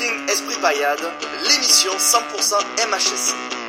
Esprit 0.00 0.56
Payade, 0.62 1.00
l'émission 1.42 1.92
100% 1.92 2.54
MHS. 2.88 3.61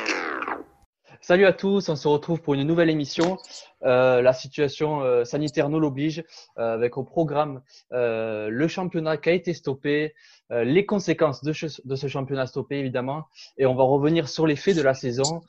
Salut 1.26 1.46
à 1.46 1.54
tous, 1.54 1.88
on 1.88 1.96
se 1.96 2.06
retrouve 2.06 2.42
pour 2.42 2.52
une 2.52 2.64
nouvelle 2.64 2.90
émission. 2.90 3.38
Euh, 3.82 4.20
la 4.20 4.34
situation 4.34 5.00
euh, 5.00 5.24
sanitaire 5.24 5.70
nous 5.70 5.80
l'oblige, 5.80 6.22
euh, 6.58 6.74
avec 6.74 6.98
au 6.98 7.02
programme 7.02 7.62
le 7.90 8.68
championnat 8.68 9.16
qui 9.16 9.30
a 9.30 9.32
été 9.32 9.54
stoppé, 9.54 10.14
les 10.50 10.84
conséquences 10.84 11.42
de, 11.42 11.54
ce- 11.54 12.06
championnat 12.08 12.46
stoppé 12.46 12.76
évidemment, 12.76 13.24
et 13.56 13.64
on 13.64 13.74
va 13.74 13.84
revenir 13.84 14.28
sur 14.28 14.46
les 14.46 14.54
faits 14.54 14.76
de 14.76 14.82
la 14.82 14.92
saison, 14.92 15.40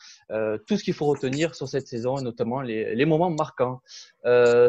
tout 0.65 0.77
ce 0.77 0.83
qu'il 0.85 0.93
faut 0.93 1.07
retenir 1.07 1.55
sur 1.55 1.67
cette 1.67 1.87
saison, 1.87 2.17
et 2.19 2.21
notamment 2.23 2.61
les, 2.61 2.95
les 2.95 3.05
moments 3.05 3.29
marquants. 3.29 3.81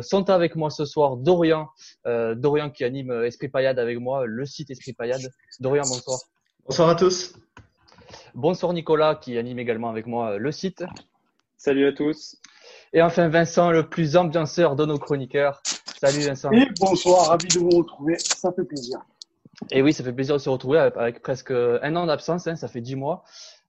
Sont 0.03 0.29
avec 0.29 0.57
moi 0.57 0.71
ce 0.71 0.85
soir 0.85 1.17
Dorian, 1.17 1.69
Dorian 2.05 2.71
qui 2.71 2.83
anime 2.83 3.13
Esprit 3.23 3.47
Payade 3.49 3.79
avec 3.79 4.01
moi, 4.01 4.27
le 4.27 4.45
site 4.45 4.71
Esprit 4.73 4.93
Payade. 4.93 5.31
Dorian, 5.61 5.85
bonsoir. 5.85 6.19
Bonsoir 6.67 6.89
à 6.89 6.97
tous. 6.97 7.33
Bonsoir 8.35 8.73
Nicolas 8.73 9.15
qui 9.15 9.39
anime 9.39 9.59
également 9.59 9.89
avec 9.89 10.07
moi 10.07 10.39
le 10.39 10.53
site. 10.53 10.85
Salut 11.57 11.87
à 11.87 11.93
tous. 11.93 12.37
Et 12.93 13.03
enfin 13.03 13.29
Vincent, 13.29 13.71
le 13.71 13.89
plus 13.89 14.17
ambianceur 14.17 14.77
de 14.77 14.85
nos 14.85 14.99
chroniqueurs. 14.99 15.63
Salut 16.01 16.21
Vincent. 16.27 16.51
Et 16.53 16.67
bonsoir, 16.79 17.29
ravi 17.29 17.49
de 17.49 17.59
vous 17.59 17.71
retrouver, 17.71 18.19
ça 18.19 18.53
fait 18.53 18.65
plaisir. 18.65 18.99
Et 19.71 19.83
oui, 19.83 19.93
ça 19.93 20.05
fait 20.05 20.13
plaisir 20.13 20.35
de 20.35 20.41
se 20.41 20.51
retrouver 20.51 20.79
avec, 20.79 21.23
presque 21.23 21.51
un 21.51 21.97
an 21.97 22.07
d'absence, 22.07 22.47
hein, 22.47 22.57
ça 22.57 22.69
fait 22.69 22.81
dix 22.81 22.97
mois. 22.97 23.25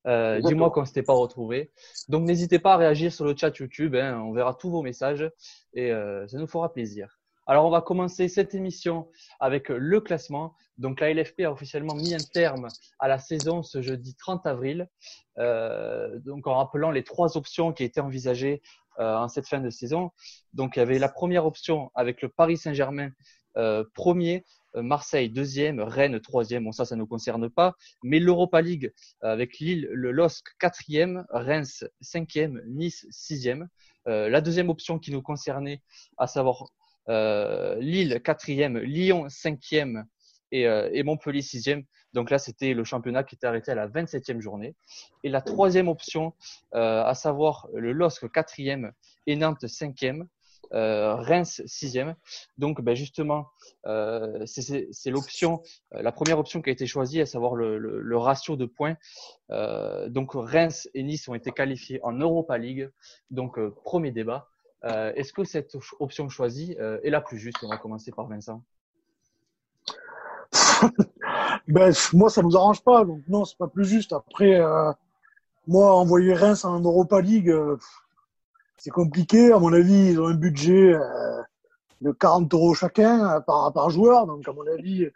Euh, 0.05 0.40
dix 0.40 0.55
mois 0.55 0.72
qu'on 0.72 0.82
ne 0.82 0.85
s'était 0.85 1.04
pas 1.04 1.13
retrouvés. 1.13 1.72
Donc 2.08 2.24
n'hésitez 2.24 2.60
pas 2.60 2.74
à 2.74 2.77
réagir 2.77 3.12
sur 3.12 3.26
le 3.26 3.35
chat 3.35 3.58
YouTube, 3.58 3.96
hein, 3.96 4.22
on 4.24 4.32
verra 4.32 4.54
tous 4.54 4.70
vos 4.70 4.82
messages 4.82 5.30
et 5.74 5.91
euh, 5.91 6.26
ça 6.27 6.38
nous 6.38 6.48
fera 6.48 6.72
plaisir. 6.72 7.16
Alors 7.50 7.66
on 7.66 7.70
va 7.70 7.80
commencer 7.80 8.28
cette 8.28 8.54
émission 8.56 9.08
avec 9.40 9.70
le 9.70 10.02
classement. 10.02 10.54
Donc 10.78 11.00
la 11.00 11.14
LFP 11.14 11.42
a 11.46 11.52
officiellement 11.52 11.96
mis 11.96 12.14
un 12.14 12.18
terme 12.34 12.68
à 13.00 13.08
la 13.08 13.20
saison 13.20 13.64
ce 13.64 13.82
jeudi 13.82 14.16
30 14.16 14.46
avril. 14.46 14.90
Euh, 15.38 16.20
donc 16.20 16.46
en 16.46 16.55
rappelant 16.55 16.91
les 16.91 17.05
trois 17.05 17.38
options 17.38 17.71
qui 17.71 17.86
étaient 17.86 18.02
envisagées 18.02 18.62
euh, 18.99 19.16
en 19.16 19.30
cette 19.30 19.48
fin 19.48 19.62
de 19.62 19.70
saison. 19.70 20.12
Donc 20.54 20.76
il 20.76 20.80
y 20.80 20.82
avait 20.82 20.99
la 20.99 21.08
première 21.08 21.46
option 21.46 21.90
avec 21.96 22.21
le 22.21 22.27
Paris 22.27 22.58
Saint-Germain 22.58 23.12
euh, 23.55 23.86
premier, 23.93 24.43
euh, 24.76 24.82
Marseille 24.82 25.30
deuxième, 25.30 25.80
Rennes 25.80 26.20
troisième. 26.20 26.66
Bon 26.66 26.74
ça 26.74 26.84
ça 26.84 26.96
ne 26.96 26.99
nous 26.99 27.08
concerne 27.08 27.49
pas. 27.49 27.76
Mais 28.04 28.20
l'Europa 28.20 28.62
League 28.62 28.91
euh, 29.24 29.32
avec 29.32 29.60
Lille, 29.60 29.88
le 29.93 30.12
LOSC 30.12 30.46
quatrième, 30.60 31.26
Reims 31.30 31.86
cinquième, 32.02 32.62
Nice 32.68 33.08
sixième. 33.10 33.70
Euh, 34.08 34.27
la 34.30 34.41
deuxième 34.41 34.70
option 34.70 34.99
qui 34.99 35.12
nous 35.12 35.21
concernait, 35.21 35.82
à 36.18 36.27
savoir 36.27 36.66
Lille 37.80 38.22
quatrième, 38.24 38.77
Lyon 38.80 39.27
cinquième 39.30 40.05
et, 40.52 40.68
euh, 40.68 40.90
et 40.94 41.04
Montpellier 41.04 41.41
sixième. 41.41 41.84
Donc 42.14 42.30
là, 42.32 42.40
c'était 42.40 42.74
le 42.74 42.84
championnat 42.84 43.24
qui 43.24 43.36
était 43.36 43.48
arrêté 43.48 43.72
à 43.72 43.76
la 43.76 43.88
27e 43.88 44.40
journée. 44.41 44.76
Et 45.24 45.30
la 45.30 45.41
troisième 45.41 45.88
option, 45.88 46.34
euh, 46.74 47.04
à 47.04 47.14
savoir 47.16 47.68
le 47.74 47.91
LOSC 47.91 48.32
quatrième 48.32 48.91
et 49.27 49.36
Nantes 49.36 49.68
cinquième, 49.68 50.27
euh, 50.74 51.16
Reims 51.16 51.62
sixième. 51.66 52.16
Donc 52.58 52.82
ben 52.82 52.96
justement, 52.96 53.48
euh, 53.86 54.46
c'est- 54.46 54.90
l'option, 55.10 55.62
euh, 55.94 56.02
la 56.02 56.12
première 56.12 56.40
option 56.40 56.62
qui 56.62 56.70
a 56.70 56.74
été 56.74 56.88
choisie, 56.88 57.21
à 57.21 57.26
savoir 57.26 57.55
le, 57.55 57.77
le- 57.77 58.02
le 58.02 58.18
ratio 58.18 58.55
de 58.58 58.66
points. 58.66 58.98
Euh, 59.52 60.10
donc 60.10 60.32
Reims 60.34 60.90
et 60.94 61.04
Nice 61.04 61.27
ont 61.30 61.36
été 61.36 61.52
qualifiés 61.52 61.99
en 62.04 62.14
Europa 62.14 62.58
League. 62.58 62.90
Donc 63.32 63.58
euh, 63.60 63.74
premier 63.84 64.12
débat. 64.12 64.50
Euh, 64.86 65.12
Est-ce 65.16 65.34
que 65.34 65.44
cette 65.44 65.75
option 66.00 66.30
choisie 66.30 66.75
euh, 66.80 67.00
est 67.03 67.09
la 67.09 67.22
plus 67.22 67.38
juste? 67.38 67.58
On 67.64 67.70
va 67.70 67.78
commencer 67.78 68.12
par 68.12 68.28
Vincent. 68.28 68.64
Ben, 71.68 71.92
moi, 72.14 72.30
ça 72.30 72.42
nous 72.42 72.56
arrange 72.56 72.81
pas, 72.81 73.03
donc 73.03 73.22
non, 73.28 73.44
c'est 73.44 73.58
pas 73.58 73.68
plus 73.68 73.84
juste. 73.84 74.14
Après, 74.14 74.56
euh, 74.56 74.92
moi, 75.68 75.94
envoyer 75.94 76.34
Reims 76.34 76.64
en 76.64 76.80
Europa 76.80 77.20
League, 77.20 77.50
euh, 77.50 77.78
c'est 78.78 78.90
compliqué. 78.90 79.52
À 79.52 79.60
mon 79.60 79.74
avis, 79.74 80.12
ils 80.12 80.22
ont 80.22 80.28
un 80.28 80.34
budget 80.34 80.94
euh, 80.94 81.42
de 82.02 82.12
40 82.12 82.54
euros 82.54 82.74
chacun 82.74 83.36
euh, 83.36 83.40
par, 83.42 83.74
par 83.74 83.90
joueur, 83.90 84.28
donc 84.28 84.48
à 84.48 84.54
mon 84.54 84.66
avis, 84.68 85.08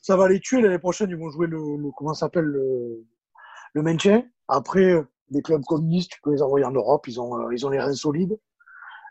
ça 0.00 0.16
va 0.16 0.28
les 0.28 0.40
tuer. 0.40 0.62
L'année 0.62 0.78
prochaine, 0.78 1.10
ils 1.10 1.16
vont 1.16 1.28
jouer 1.28 1.46
le, 1.46 1.58
le 1.58 1.90
comment 1.94 2.14
s'appelle 2.14 2.44
le, 2.46 3.04
le 3.74 3.82
maintien. 3.82 4.24
Après, 4.48 4.92
euh, 4.92 5.02
des 5.30 5.42
clubs 5.42 5.64
comme 5.64 5.84
Nice, 5.86 6.08
tu 6.08 6.20
peux 6.22 6.32
les 6.32 6.40
envoyer 6.40 6.64
en 6.64 6.70
Europe, 6.72 7.06
ils 7.06 7.20
ont, 7.20 7.50
ils 7.50 7.66
ont 7.66 7.70
les 7.70 7.80
reins 7.80 7.92
solides. 7.92 8.38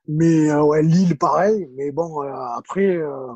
Mais 0.08 0.50
euh, 0.50 0.64
ouais, 0.64 0.84
Lille, 0.84 1.18
pareil. 1.18 1.70
Mais 1.76 1.92
bon, 1.92 2.24
euh, 2.24 2.32
après. 2.56 2.96
euh, 2.96 3.34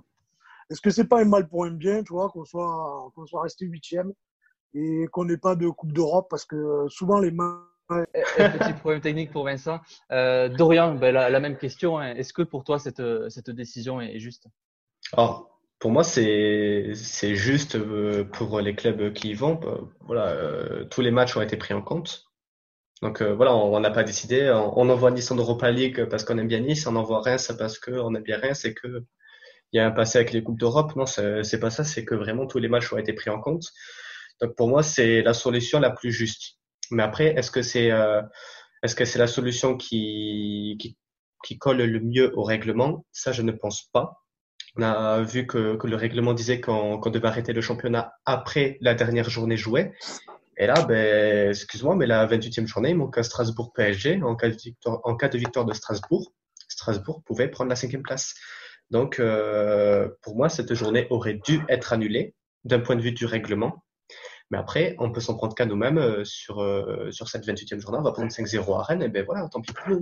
est-ce 0.69 0.79
que 0.79 0.89
c'est 0.89 1.05
pas 1.05 1.19
un 1.21 1.25
mal 1.25 1.49
pour 1.49 1.65
un 1.65 1.71
bien, 1.71 2.01
tu 2.01 2.13
vois, 2.13 2.29
qu'on 2.29 2.45
soit, 2.45 3.11
qu'on 3.13 3.25
soit 3.25 3.41
resté 3.41 3.65
huitième 3.65 4.13
et 4.73 5.05
qu'on 5.11 5.25
n'ait 5.25 5.35
pas 5.37 5.55
de 5.55 5.67
Coupe 5.67 5.91
d'Europe? 5.91 6.27
Parce 6.29 6.45
que 6.45 6.85
souvent 6.87 7.19
les 7.19 7.31
mains. 7.31 7.65
Petit 7.89 8.71
problème 8.79 9.01
technique 9.01 9.31
pour 9.33 9.43
Vincent. 9.43 9.81
Euh, 10.13 10.47
Dorian, 10.47 10.95
ben, 10.95 11.13
la, 11.13 11.29
la 11.29 11.39
même 11.41 11.57
question. 11.57 11.97
hein. 11.99 12.13
Est-ce 12.15 12.31
que 12.31 12.41
pour 12.41 12.63
toi 12.63 12.79
cette, 12.79 13.03
cette 13.29 13.49
décision 13.49 13.99
est 13.99 14.17
juste? 14.17 14.47
Alors, 15.11 15.59
pour 15.77 15.91
moi, 15.91 16.05
c'est 16.05 16.91
c'est 16.95 17.35
juste 17.35 17.77
pour 18.31 18.61
les 18.61 18.75
clubs 18.75 19.11
qui 19.11 19.31
y 19.31 19.33
vont. 19.33 19.59
Voilà, 20.05 20.27
euh, 20.27 20.85
tous 20.85 21.01
les 21.01 21.11
matchs 21.11 21.35
ont 21.35 21.41
été 21.41 21.57
pris 21.57 21.73
en 21.73 21.81
compte. 21.81 22.30
Donc 23.01 23.21
euh, 23.21 23.33
voilà, 23.33 23.55
on 23.55 23.79
n'a 23.79 23.89
pas 23.89 24.03
décidé. 24.03 24.51
On, 24.51 24.89
envoie 24.89 25.11
Nice 25.11 25.31
en 25.31 25.35
Europa 25.35 25.71
League 25.71 26.05
parce 26.05 26.23
qu'on 26.23 26.37
aime 26.37 26.47
bien 26.47 26.59
Nice. 26.59 26.85
On 26.85 26.95
envoie 26.95 27.21
Reims 27.21 27.51
parce 27.57 27.79
qu'on 27.79 28.13
aime 28.13 28.23
bien 28.23 28.39
Reims 28.39 28.63
et 28.65 28.73
que 28.73 29.03
il 29.73 29.77
y 29.77 29.79
a 29.79 29.87
un 29.87 29.91
passé 29.91 30.19
avec 30.19 30.33
les 30.33 30.43
coupes 30.43 30.59
d'Europe. 30.59 30.95
Non, 30.95 31.05
c'est 31.05 31.59
pas 31.59 31.69
ça. 31.71 31.83
C'est 31.83 32.05
que 32.05 32.13
vraiment 32.15 32.45
tous 32.45 32.59
les 32.59 32.67
matchs 32.67 32.91
ont 32.93 32.97
été 32.97 33.13
pris 33.13 33.29
en 33.29 33.39
compte. 33.39 33.63
Donc 34.41 34.55
pour 34.55 34.67
moi, 34.67 34.83
c'est 34.83 35.21
la 35.21 35.33
solution 35.33 35.79
la 35.79 35.91
plus 35.91 36.11
juste. 36.11 36.57
Mais 36.91 37.03
après, 37.03 37.27
est-ce 37.27 37.51
que 37.51 37.61
c'est 37.61 37.91
euh, 37.91 38.21
est-ce 38.83 38.95
que 38.95 39.05
c'est 39.05 39.19
la 39.19 39.27
solution 39.27 39.77
qui, 39.77 40.77
qui 40.79 40.97
qui 41.43 41.57
colle 41.57 41.81
le 41.81 41.99
mieux 41.99 42.31
au 42.37 42.43
règlement? 42.43 43.05
Ça, 43.11 43.31
je 43.31 43.41
ne 43.41 43.51
pense 43.51 43.83
pas. 43.93 44.21
On 44.77 44.83
a 44.83 45.21
vu 45.21 45.47
que, 45.47 45.75
que 45.75 45.87
le 45.87 45.95
règlement 45.95 46.33
disait 46.33 46.61
qu'on 46.61 46.99
devait 46.99 47.27
arrêter 47.27 47.51
le 47.51 47.61
championnat 47.61 48.13
après 48.25 48.77
la 48.81 48.93
dernière 48.93 49.29
journée 49.29 49.57
jouée. 49.57 49.91
Et 50.57 50.67
là, 50.67 50.73
ben, 50.83 51.49
excuse-moi, 51.49 51.95
mais 51.95 52.05
la 52.05 52.27
28e 52.27 52.67
journée, 52.67 52.89
il 52.89 52.97
manque 52.97 53.23
Strasbourg-PSG. 53.23 54.21
En 54.23 54.35
cas 54.35 54.49
de 54.49 54.55
victoire, 54.55 54.99
en 55.03 55.15
cas 55.15 55.29
de 55.29 55.37
victoire 55.37 55.65
de 55.65 55.73
Strasbourg, 55.73 56.33
Strasbourg 56.67 57.23
pouvait 57.25 57.47
prendre 57.47 57.69
la 57.69 57.75
cinquième 57.75 58.03
place. 58.03 58.33
Donc, 58.89 59.19
euh, 59.19 60.09
pour 60.21 60.35
moi, 60.35 60.49
cette 60.49 60.73
journée 60.73 61.07
aurait 61.09 61.39
dû 61.45 61.61
être 61.69 61.93
annulée 61.93 62.35
d'un 62.65 62.79
point 62.79 62.95
de 62.95 63.01
vue 63.01 63.13
du 63.13 63.25
règlement. 63.25 63.83
Mais 64.51 64.57
après, 64.57 64.95
on 64.99 65.11
peut 65.11 65.21
s'en 65.21 65.35
prendre 65.37 65.55
qu'à 65.55 65.65
nous-mêmes 65.65 65.97
euh, 65.97 66.25
sur, 66.25 66.61
euh, 66.61 67.09
sur 67.11 67.29
cette 67.29 67.45
28e 67.47 67.79
journée. 67.79 67.97
On 67.99 68.03
va 68.03 68.11
prendre 68.11 68.29
5-0 68.29 68.77
à 68.77 68.83
Rennes, 68.83 69.01
et 69.01 69.07
ben 69.07 69.23
voilà, 69.25 69.47
tant 69.47 69.61
pis 69.61 69.71
pour 69.73 69.87
nous. 69.89 70.01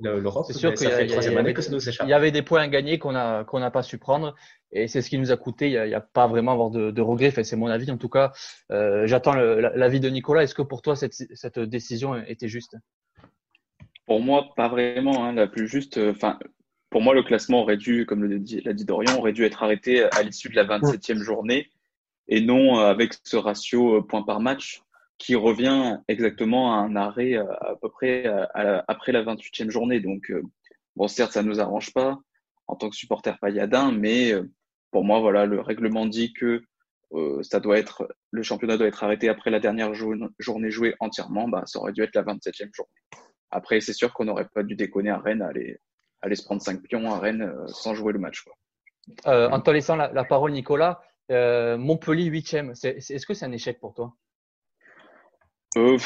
L'Europe, 0.00 0.44
C'est 0.46 0.52
sûr 0.52 0.78
ça 0.78 0.90
fait 0.90 1.02
a- 1.02 1.06
troisième 1.08 1.32
année 1.36 1.46
avait- 1.48 1.54
que 1.54 1.60
ça 1.62 1.72
nous 1.72 1.88
échappe. 1.88 2.06
Il 2.06 2.10
y 2.10 2.14
avait 2.14 2.30
des 2.30 2.42
points 2.42 2.60
à 2.62 2.68
gagner 2.68 3.00
qu'on 3.00 3.16
a 3.16 3.42
qu'on 3.42 3.58
n'a 3.58 3.72
pas 3.72 3.82
su 3.82 3.98
prendre 3.98 4.36
et 4.70 4.86
c'est 4.86 5.02
ce 5.02 5.10
qui 5.10 5.18
nous 5.18 5.32
a 5.32 5.36
coûté. 5.36 5.66
Il 5.66 5.72
n'y 5.72 5.76
a, 5.78 5.86
il 5.86 5.90
y 5.90 5.94
a 5.96 6.00
pas 6.00 6.28
vraiment 6.28 6.52
à 6.52 6.54
avoir 6.54 6.70
de, 6.70 6.92
de 6.92 7.02
regrets. 7.02 7.26
Enfin, 7.28 7.42
c'est 7.42 7.56
mon 7.56 7.66
avis 7.66 7.90
en 7.90 7.96
tout 7.96 8.08
cas. 8.08 8.30
Euh, 8.70 9.08
J'attends 9.08 9.34
l'avis 9.34 9.98
de 9.98 10.08
Nicolas. 10.08 10.44
Est-ce 10.44 10.54
que 10.54 10.62
pour 10.62 10.80
toi 10.82 10.94
cette, 10.94 11.14
cette 11.14 11.58
décision 11.58 12.14
était 12.14 12.46
juste? 12.46 12.76
Pour 14.06 14.20
moi, 14.20 14.50
pas 14.56 14.68
vraiment 14.68 15.24
hein, 15.24 15.32
la 15.32 15.48
plus 15.48 15.66
juste. 15.66 15.98
euh, 15.98 16.12
Enfin, 16.12 16.38
pour 16.90 17.02
moi, 17.02 17.12
le 17.14 17.24
classement 17.24 17.62
aurait 17.62 17.76
dû, 17.76 18.06
comme 18.06 18.22
l'a 18.24 18.38
dit, 18.38 18.60
l'a 18.64 18.72
dit 18.72 18.84
Dorian, 18.84 19.18
aurait 19.18 19.32
dû 19.32 19.44
être 19.44 19.64
arrêté 19.64 20.04
à 20.04 20.22
l'issue 20.22 20.48
de 20.48 20.54
la 20.56 20.64
27e 20.64 21.18
journée 21.18 21.70
et 22.28 22.40
non 22.40 22.78
euh, 22.78 22.86
avec 22.90 23.14
ce 23.24 23.36
ratio 23.36 23.96
euh, 23.98 24.02
point 24.06 24.22
par 24.22 24.40
match 24.40 24.82
qui 25.18 25.34
revient 25.34 25.98
exactement 26.08 26.72
à 26.74 26.76
un 26.78 26.94
arrêt 26.96 27.34
euh, 27.36 27.44
à 27.60 27.74
peu 27.80 27.88
près 27.90 28.26
à 28.26 28.84
après 28.86 29.12
la 29.12 29.22
28e 29.24 29.70
journée. 29.70 30.00
Donc, 30.00 30.32
bon, 30.96 31.08
certes, 31.08 31.32
ça 31.32 31.42
nous 31.42 31.60
arrange 31.60 31.92
pas 31.92 32.18
en 32.66 32.76
tant 32.76 32.88
que 32.90 32.96
supporter 32.96 33.36
payadin, 33.40 33.90
mais 33.92 34.32
pour 34.90 35.04
moi, 35.04 35.20
voilà, 35.20 35.46
le 35.46 35.60
règlement 35.60 36.06
dit 36.06 36.32
que 36.34 36.62
euh, 37.14 37.42
ça 37.42 37.58
doit 37.60 37.78
être, 37.78 38.06
le 38.30 38.42
championnat 38.42 38.76
doit 38.76 38.86
être 38.86 39.02
arrêté 39.02 39.28
après 39.30 39.50
la 39.50 39.58
dernière 39.60 39.94
jour- 39.94 40.14
journée 40.38 40.70
jouée 40.70 40.94
entièrement. 41.00 41.48
Bah, 41.48 41.62
ça 41.66 41.78
aurait 41.78 41.92
dû 41.92 42.02
être 42.02 42.14
la 42.14 42.22
27e 42.22 42.68
journée. 42.74 42.90
Après, 43.50 43.80
c'est 43.80 43.94
sûr 43.94 44.12
qu'on 44.12 44.26
n'aurait 44.26 44.48
pas 44.54 44.62
dû 44.62 44.76
déconner 44.76 45.08
à 45.10 45.16
Rennes, 45.18 45.40
aller, 45.40 45.78
aller 46.20 46.34
se 46.36 46.44
prendre 46.44 46.60
5 46.60 46.82
pions 46.82 47.10
à 47.10 47.18
Rennes 47.18 47.42
euh, 47.42 47.66
sans 47.68 47.94
jouer 47.94 48.12
le 48.12 48.18
match. 48.18 48.42
Quoi. 48.42 48.52
euh, 49.32 49.48
En 49.48 49.60
te 49.60 49.70
laissant 49.70 49.96
la, 49.96 50.12
la 50.12 50.24
parole, 50.24 50.52
Nicolas. 50.52 51.00
Euh, 51.30 51.76
Montpellier 51.76 52.24
huitième. 52.26 52.74
C'est- 52.74 53.00
c'est- 53.00 53.14
Est-ce 53.14 53.26
que 53.26 53.34
c'est 53.34 53.44
un 53.44 53.52
échec 53.52 53.80
pour 53.80 53.94
toi? 53.94 54.14
Euh, 55.76 55.98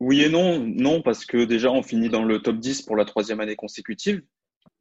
oui 0.00 0.22
et 0.22 0.28
non. 0.28 0.60
Non, 0.60 1.02
parce 1.02 1.24
que 1.24 1.44
déjà, 1.44 1.70
on 1.70 1.82
finit 1.82 2.08
dans 2.08 2.24
le 2.24 2.40
top 2.40 2.56
10 2.58 2.82
pour 2.82 2.96
la 2.96 3.04
troisième 3.04 3.40
année 3.40 3.56
consécutive. 3.56 4.22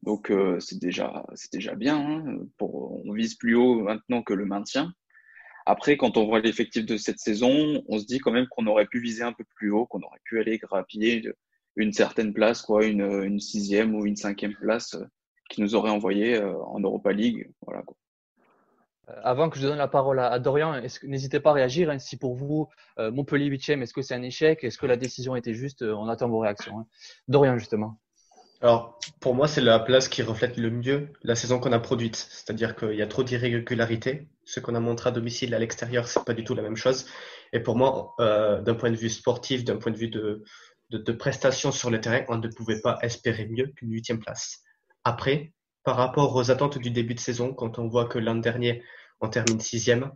Donc, 0.04 0.30
euh, 0.32 0.60
c'est 0.60 0.80
déjà, 0.80 1.26
déjà 1.52 1.76
bien. 1.76 1.98
hein. 1.98 2.40
On 2.60 3.12
vise 3.14 3.36
plus 3.36 3.56
haut 3.56 3.82
maintenant 3.82 4.22
que 4.24 4.34
le 4.34 4.46
maintien. 4.46 4.94
Après, 5.66 5.98
quand 5.98 6.16
on 6.18 6.26
voit 6.26 6.40
l'effectif 6.42 6.86
de 6.86 6.96
cette 6.96 7.20
saison, 7.20 7.84
on 7.88 7.98
se 7.98 8.06
dit 8.06 8.20
quand 8.20 8.32
même 8.32 8.48
qu'on 8.48 8.68
aurait 8.68 8.86
pu 8.86 9.00
viser 9.00 9.24
un 9.24 9.34
peu 9.34 9.44
plus 9.56 9.72
haut, 9.72 9.88
qu'on 9.88 10.02
aurait 10.02 10.20
pu 10.24 10.40
aller 10.40 10.60
grappiller 10.60 11.28
une 11.76 11.92
certaine 11.92 12.34
place, 12.34 12.62
quoi, 12.62 12.86
une, 12.86 13.40
sixième 13.40 13.96
ou 13.96 14.06
une 14.06 14.16
cinquième 14.16 14.54
place 14.54 14.96
qui 15.50 15.62
nous 15.62 15.74
aurait 15.74 15.90
envoyé 15.90 16.38
en 16.40 16.80
Europa 16.80 17.12
League. 17.12 17.50
Voilà. 17.66 17.84
Avant 19.08 19.50
que 19.50 19.58
je 19.60 19.68
donne 19.68 19.78
la 19.78 19.88
parole 19.88 20.20
à, 20.20 20.40
Dorian, 20.40 20.82
n'hésitez 21.04 21.40
pas 21.40 21.52
à 21.52 21.54
réagir. 21.54 21.90
Hein. 21.90 22.00
si 22.00 22.18
pour 22.18 22.36
vous, 22.36 22.70
Montpellier 22.98 23.50
8e, 23.50 23.82
est-ce 23.82 23.94
que 23.94 24.02
c'est 24.02 24.16
un 24.16 24.24
échec? 24.24 24.64
Est-ce 24.64 24.78
que 24.78 24.86
la 24.86 24.98
décision 24.98 25.36
était 25.36 25.54
juste? 25.54 25.84
On 25.84 26.10
attend 26.10 26.30
vos 26.30 26.40
réactions. 26.40 26.80
Hein. 26.80 26.86
Dorian, 27.28 27.58
justement. 27.58 28.00
Alors, 28.62 28.98
pour 29.20 29.36
moi, 29.36 29.48
c'est 29.48 29.62
la 29.62 29.80
place 29.80 30.08
qui 30.08 30.24
reflète 30.24 30.58
le 30.58 30.72
mieux 30.72 31.10
la 31.24 31.36
saison 31.36 31.60
qu'on 31.60 31.72
a 31.72 31.80
produite. 31.80 32.16
C'est-à-dire 32.16 32.76
qu'il 32.76 32.96
y 32.96 33.02
a 33.02 33.08
trop 33.08 33.24
d'irrégularités. 33.24 34.28
Ce 34.46 34.60
qu'on 34.60 34.76
a 34.76 34.80
montré 34.80 35.10
à 35.10 35.12
domicile 35.12 35.54
à 35.54 35.60
l'extérieur, 35.60 36.08
c'est 36.08 36.24
pas 36.24 36.34
du 36.34 36.44
tout 36.44 36.56
la 36.56 36.62
même 36.62 36.76
chose. 36.76 37.06
Et 37.54 37.60
pour 37.60 37.76
moi, 37.76 38.16
euh, 38.20 38.62
d'un 38.62 38.76
point 38.76 38.92
de 38.92 38.96
vue 38.96 39.10
sportif, 39.10 39.66
d'un 39.66 39.78
point 39.78 39.92
de 39.92 39.98
vue 39.98 40.10
de, 40.10 40.44
de, 40.90 40.98
de 40.98 41.12
prestation 41.12 41.72
sur 41.72 41.90
le 41.90 42.00
terrain, 42.00 42.24
on 42.30 42.38
ne 42.38 42.48
pouvait 42.48 42.82
pas 42.82 42.98
espérer 43.02 43.46
mieux 43.46 43.68
qu'une 43.68 43.92
huitième 43.92 44.20
place. 44.20 44.62
Après, 45.04 45.54
par 45.86 45.96
rapport 45.98 46.36
aux 46.36 46.52
attentes 46.52 46.80
du 46.80 46.90
début 46.92 47.14
de 47.14 47.20
saison, 47.20 47.54
quand 47.54 47.80
on 47.80 47.88
voit 47.88 48.08
que 48.08 48.20
l'an 48.20 48.36
dernier, 48.36 48.84
on 49.22 49.30
termine 49.30 49.62
sixième, 49.62 50.12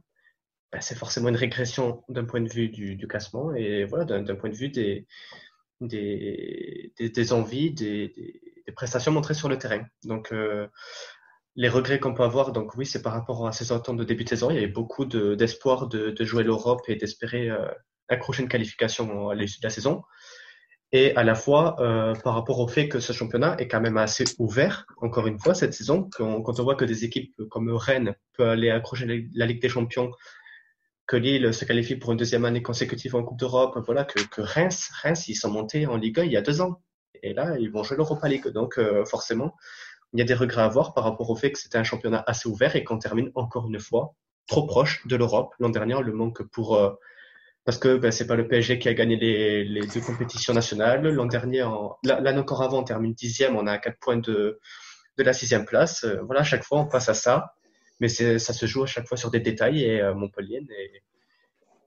ben, 0.71 0.81
c'est 0.81 0.97
forcément 0.97 1.29
une 1.29 1.35
régression 1.35 2.03
d'un 2.09 2.25
point 2.25 2.41
de 2.41 2.49
vue 2.49 2.69
du, 2.69 3.07
classement 3.07 3.53
et 3.53 3.85
voilà, 3.85 4.05
d'un 4.05 4.35
point 4.35 4.49
de 4.49 4.55
vue 4.55 4.69
des, 4.69 5.05
envies, 7.31 7.71
des, 7.71 8.41
prestations 8.75 9.11
montrées 9.11 9.35
sur 9.35 9.47
le 9.47 9.57
terrain. 9.57 9.85
Donc, 10.03 10.31
euh, 10.31 10.67
les 11.55 11.69
regrets 11.69 11.99
qu'on 11.99 12.13
peut 12.13 12.23
avoir, 12.23 12.51
donc 12.51 12.75
oui, 12.75 12.85
c'est 12.85 13.01
par 13.01 13.13
rapport 13.13 13.47
à 13.47 13.51
ces 13.51 13.71
attentes 13.71 13.97
de 13.97 14.03
début 14.03 14.23
de 14.23 14.29
saison. 14.29 14.49
Il 14.49 14.55
y 14.55 14.57
avait 14.57 14.67
beaucoup 14.67 15.05
d'espoir 15.05 15.87
de, 15.87 16.09
de, 16.09 16.25
jouer 16.25 16.43
l'Europe 16.43 16.81
et 16.87 16.95
d'espérer 16.95 17.49
euh, 17.49 17.67
accrocher 18.07 18.41
une 18.43 18.49
qualification 18.49 19.29
à 19.29 19.35
l'issue 19.35 19.59
de 19.59 19.67
la 19.67 19.71
saison. 19.71 20.03
Et 20.91 21.15
à 21.15 21.23
la 21.23 21.35
fois 21.35 21.75
euh, 21.79 22.15
par 22.23 22.33
rapport 22.33 22.59
au 22.59 22.67
fait 22.67 22.89
que 22.89 22.99
ce 22.99 23.13
championnat 23.13 23.55
est 23.59 23.67
quand 23.67 23.79
même 23.79 23.97
assez 23.97 24.23
ouvert, 24.39 24.87
encore 24.97 25.27
une 25.27 25.39
fois, 25.39 25.53
cette 25.53 25.73
saison, 25.73 26.09
quand, 26.11 26.59
on 26.59 26.63
voit 26.63 26.75
que 26.75 26.85
des 26.85 27.05
équipes 27.05 27.35
comme 27.49 27.71
Rennes 27.71 28.15
peuvent 28.35 28.49
aller 28.49 28.71
accrocher 28.71 29.05
la 29.33 29.45
Ligue 29.45 29.61
des 29.61 29.69
Champions 29.69 30.11
que 31.05 31.15
Lille 31.15 31.53
se 31.55 31.65
qualifie 31.65 31.95
pour 31.95 32.11
une 32.11 32.17
deuxième 32.17 32.45
année 32.45 32.61
consécutive 32.61 33.15
en 33.15 33.23
Coupe 33.23 33.39
d'Europe, 33.39 33.79
voilà, 33.83 34.05
que, 34.05 34.19
que, 34.29 34.41
Reims, 34.41 34.91
Reims, 35.01 35.27
ils 35.27 35.35
sont 35.35 35.49
montés 35.49 35.87
en 35.87 35.97
Ligue 35.97 36.19
1 36.19 36.23
il 36.25 36.31
y 36.31 36.37
a 36.37 36.41
deux 36.41 36.61
ans. 36.61 36.83
Et 37.23 37.33
là, 37.33 37.57
ils 37.57 37.71
vont 37.71 37.83
jouer 37.83 37.97
l'Europa 37.97 38.27
League. 38.27 38.47
Donc, 38.49 38.77
euh, 38.77 39.03
forcément, 39.05 39.55
il 40.13 40.19
y 40.19 40.21
a 40.21 40.25
des 40.25 40.35
regrets 40.35 40.61
à 40.61 40.65
avoir 40.65 40.93
par 40.93 41.03
rapport 41.03 41.27
au 41.31 41.35
fait 41.35 41.51
que 41.51 41.57
c'était 41.57 41.79
un 41.79 41.83
championnat 41.83 42.23
assez 42.27 42.47
ouvert 42.47 42.75
et 42.75 42.83
qu'on 42.83 42.99
termine 42.99 43.31
encore 43.33 43.67
une 43.67 43.79
fois 43.79 44.13
trop 44.45 44.67
proche 44.67 45.05
de 45.07 45.15
l'Europe. 45.15 45.55
L'an 45.59 45.69
dernier, 45.69 45.99
le 46.03 46.13
manque 46.13 46.43
pour, 46.43 46.75
euh, 46.75 46.91
parce 47.65 47.77
que 47.77 47.97
ben, 47.97 48.11
c'est 48.11 48.27
pas 48.27 48.35
le 48.35 48.47
PSG 48.47 48.79
qui 48.79 48.89
a 48.89 48.93
gagné 48.93 49.15
les, 49.15 49.63
les 49.63 49.81
deux 49.81 50.01
compétitions 50.01 50.53
nationales. 50.53 51.07
L'an 51.07 51.25
dernier, 51.25 51.65
l'année 52.03 52.39
encore 52.39 52.63
avant, 52.63 52.79
on 52.79 52.83
termine 52.83 53.13
dixième, 53.13 53.55
on 53.55 53.67
a 53.67 53.77
quatre 53.77 53.99
points 53.99 54.17
de, 54.17 54.59
de 55.17 55.23
la 55.23 55.33
sixième 55.33 55.65
place. 55.65 56.03
Euh, 56.03 56.21
voilà, 56.23 56.41
à 56.41 56.45
chaque 56.45 56.63
fois, 56.63 56.79
on 56.79 56.87
passe 56.87 57.09
à 57.09 57.13
ça 57.13 57.53
mais 57.99 58.07
ça 58.07 58.53
se 58.53 58.65
joue 58.65 58.83
à 58.83 58.85
chaque 58.85 59.07
fois 59.07 59.17
sur 59.17 59.29
des 59.29 59.41
détails 59.41 59.83
et 59.83 60.01
euh, 60.01 60.13
Montpellier 60.13 60.65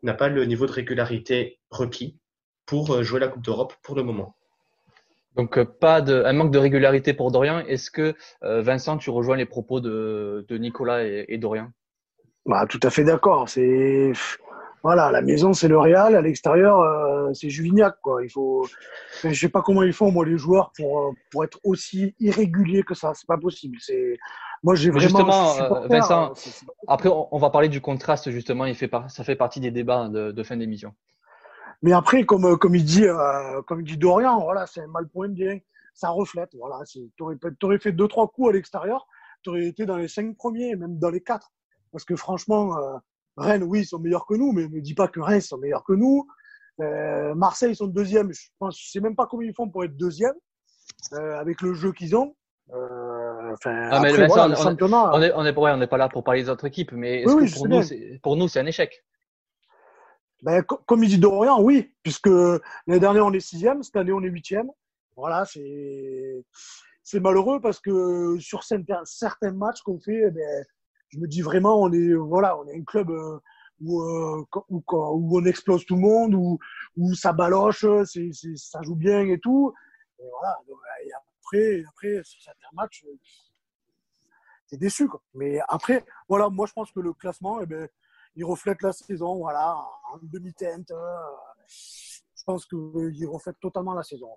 n'a 0.02 0.14
pas 0.14 0.28
le 0.28 0.44
niveau 0.44 0.66
de 0.66 0.72
régularité 0.72 1.58
requis 1.70 2.18
pour 2.66 2.92
euh, 2.92 3.02
jouer 3.02 3.20
la 3.20 3.28
Coupe 3.28 3.42
d'Europe 3.42 3.74
pour 3.82 3.94
le 3.94 4.02
moment. 4.02 4.36
Donc 5.36 5.62
pas 5.64 6.02
de 6.02 6.22
un 6.24 6.34
manque 6.34 6.50
de 6.50 6.58
régularité 6.58 7.14
pour 7.14 7.30
Dorian. 7.32 7.60
Est-ce 7.60 7.90
que 7.90 8.14
Vincent, 8.42 8.98
tu 8.98 9.08
rejoins 9.08 9.38
les 9.38 9.46
propos 9.46 9.80
de, 9.80 10.44
de 10.46 10.58
Nicolas 10.58 11.04
et, 11.04 11.38
Dorian? 11.38 11.72
Bah 12.44 12.66
tout 12.68 12.80
à 12.82 12.90
fait 12.90 13.02
d'accord. 13.02 13.48
C'est 13.48 14.12
voilà, 14.82 15.10
la 15.10 15.22
maison 15.22 15.52
c'est 15.52 15.68
le 15.68 15.78
Real, 15.78 16.16
à 16.16 16.20
l'extérieur 16.20 17.34
c'est 17.34 17.50
Juvignac 17.50 17.96
quoi. 18.02 18.24
Il 18.24 18.30
faut, 18.30 18.66
je 19.22 19.32
sais 19.32 19.48
pas 19.48 19.62
comment 19.62 19.82
ils 19.82 19.92
font 19.92 20.10
moi 20.10 20.24
les 20.24 20.38
joueurs 20.38 20.72
pour 20.76 21.14
pour 21.30 21.44
être 21.44 21.58
aussi 21.64 22.14
irréguliers 22.18 22.82
que 22.82 22.94
ça. 22.94 23.12
C'est 23.14 23.26
pas 23.26 23.38
possible. 23.38 23.78
C'est 23.80 24.18
moi, 24.62 24.76
j'ai 24.76 24.90
vraiment. 24.90 25.18
Justement, 25.18 25.82
euh, 25.82 25.86
Vincent, 25.88 26.30
euh, 26.30 26.72
après, 26.86 27.08
on, 27.08 27.38
va 27.38 27.50
parler 27.50 27.68
du 27.68 27.80
contraste, 27.80 28.30
justement. 28.30 28.64
Il 28.64 28.76
fait 28.76 28.90
ça 29.08 29.24
fait 29.24 29.34
partie 29.34 29.60
des 29.60 29.70
débats 29.70 30.08
de, 30.08 30.42
fin 30.42 30.56
d'émission. 30.56 30.94
Mais 31.82 31.92
après, 31.92 32.24
comme, 32.24 32.44
euh, 32.44 32.56
comme 32.56 32.76
il 32.76 32.84
dit, 32.84 33.04
comme 33.66 33.80
il 33.80 33.84
dit 33.84 33.98
Dorian, 33.98 34.40
voilà, 34.40 34.66
c'est 34.66 34.80
un 34.80 34.86
mal 34.86 35.08
pour 35.08 35.26
bien. 35.28 35.58
Ça 35.94 36.08
reflète, 36.08 36.54
voilà. 36.54 36.80
Tu 36.86 37.10
aurais, 37.20 37.78
fait 37.78 37.92
deux, 37.92 38.08
trois 38.08 38.28
coups 38.28 38.50
à 38.50 38.52
l'extérieur. 38.52 39.06
Tu 39.42 39.50
aurais 39.50 39.66
été 39.66 39.84
dans 39.84 39.96
les 39.96 40.08
cinq 40.08 40.36
premiers, 40.36 40.76
même 40.76 40.98
dans 40.98 41.10
les 41.10 41.20
quatre. 41.20 41.50
Parce 41.90 42.04
que 42.04 42.16
franchement, 42.16 42.74
Rennes, 43.36 43.62
oui, 43.64 43.80
ils 43.80 43.86
sont 43.86 43.98
meilleurs 43.98 44.26
que 44.26 44.34
nous, 44.34 44.52
mais 44.52 44.68
ne 44.68 44.80
dis 44.80 44.94
pas 44.94 45.08
que 45.08 45.20
Rennes 45.20 45.40
sont 45.40 45.58
meilleurs 45.58 45.84
que 45.84 45.92
nous. 45.92 46.26
Marseille, 46.78 47.72
ils 47.72 47.76
sont 47.76 47.86
deuxième. 47.86 48.32
Je 48.32 48.40
je 48.70 48.90
sais 48.90 49.00
même 49.00 49.14
pas 49.14 49.26
comment 49.26 49.42
ils 49.42 49.54
font 49.54 49.68
pour 49.68 49.84
être 49.84 49.96
deuxième 49.96 50.34
avec 51.12 51.60
le 51.62 51.74
jeu 51.74 51.92
qu'ils 51.92 52.16
ont. 52.16 52.34
Ah, 52.72 54.00
on, 54.00 55.22
est, 55.22 55.32
on 55.32 55.76
n'est 55.76 55.86
pas 55.86 55.96
là 55.96 56.08
pour 56.08 56.24
parler 56.24 56.42
des 56.42 56.48
autres 56.48 56.66
équipes, 56.66 56.92
mais 56.92 57.22
pour, 57.24 57.68
nous, 57.68 57.82
pour 58.22 58.36
nous, 58.36 58.48
c'est 58.48 58.60
un 58.60 58.66
échec? 58.66 59.04
Ben, 60.42 60.62
Comme 60.62 61.04
il 61.04 61.08
dit 61.08 61.18
Dorian, 61.18 61.60
oui, 61.60 61.94
puisque 62.02 62.28
l'année 62.28 63.00
dernière, 63.00 63.26
on 63.26 63.32
est 63.32 63.40
sixième, 63.40 63.82
cette 63.82 63.96
année, 63.96 64.12
on 64.12 64.22
est 64.22 64.28
huitième. 64.28 64.70
Voilà, 65.16 65.44
c'est 65.44 66.44
c'est 67.02 67.20
malheureux 67.20 67.60
parce 67.60 67.80
que 67.80 68.38
sur 68.38 68.62
certains, 68.62 69.04
certains 69.04 69.52
matchs 69.52 69.82
qu'on 69.82 69.98
fait, 69.98 70.22
eh 70.28 70.30
ben, 70.30 70.64
je 71.12 71.18
me 71.18 71.26
dis 71.28 71.42
vraiment, 71.42 71.80
on 71.80 71.92
est 71.92 72.14
voilà, 72.14 72.58
on 72.58 72.66
est 72.66 72.78
un 72.78 72.84
club 72.84 73.10
euh, 73.10 73.38
où, 73.80 74.00
euh, 74.00 74.44
où, 74.70 74.82
on 75.38 75.44
explose 75.44 75.84
tout 75.84 75.96
le 75.96 76.00
monde, 76.00 76.34
où, 76.34 76.58
où 76.96 77.14
ça 77.14 77.32
baloche, 77.32 77.84
ça 78.56 78.82
joue 78.82 78.96
bien 78.96 79.20
et 79.26 79.38
tout. 79.38 79.74
Et 80.18 80.24
voilà, 80.30 80.58
après, 81.42 81.84
après 81.88 82.22
sur 82.24 82.40
certains 82.42 82.68
matchs, 82.72 83.04
t'es 84.68 84.76
déçu. 84.78 85.06
Quoi. 85.08 85.22
Mais 85.34 85.60
après, 85.68 86.04
voilà, 86.28 86.48
moi 86.48 86.66
je 86.66 86.72
pense 86.72 86.90
que 86.92 87.00
le 87.00 87.12
classement, 87.12 87.60
eh 87.60 87.66
ben, 87.66 87.88
il 88.34 88.44
reflète 88.44 88.80
la 88.80 88.92
saison, 88.92 89.36
voilà, 89.36 89.76
en 90.10 90.18
demi-teinte. 90.22 90.90
Euh, 90.90 91.16
je 91.68 92.44
pense 92.44 92.66
qu'il 92.66 93.26
reflète 93.26 93.60
totalement 93.60 93.94
la 93.94 94.02
saison. 94.02 94.30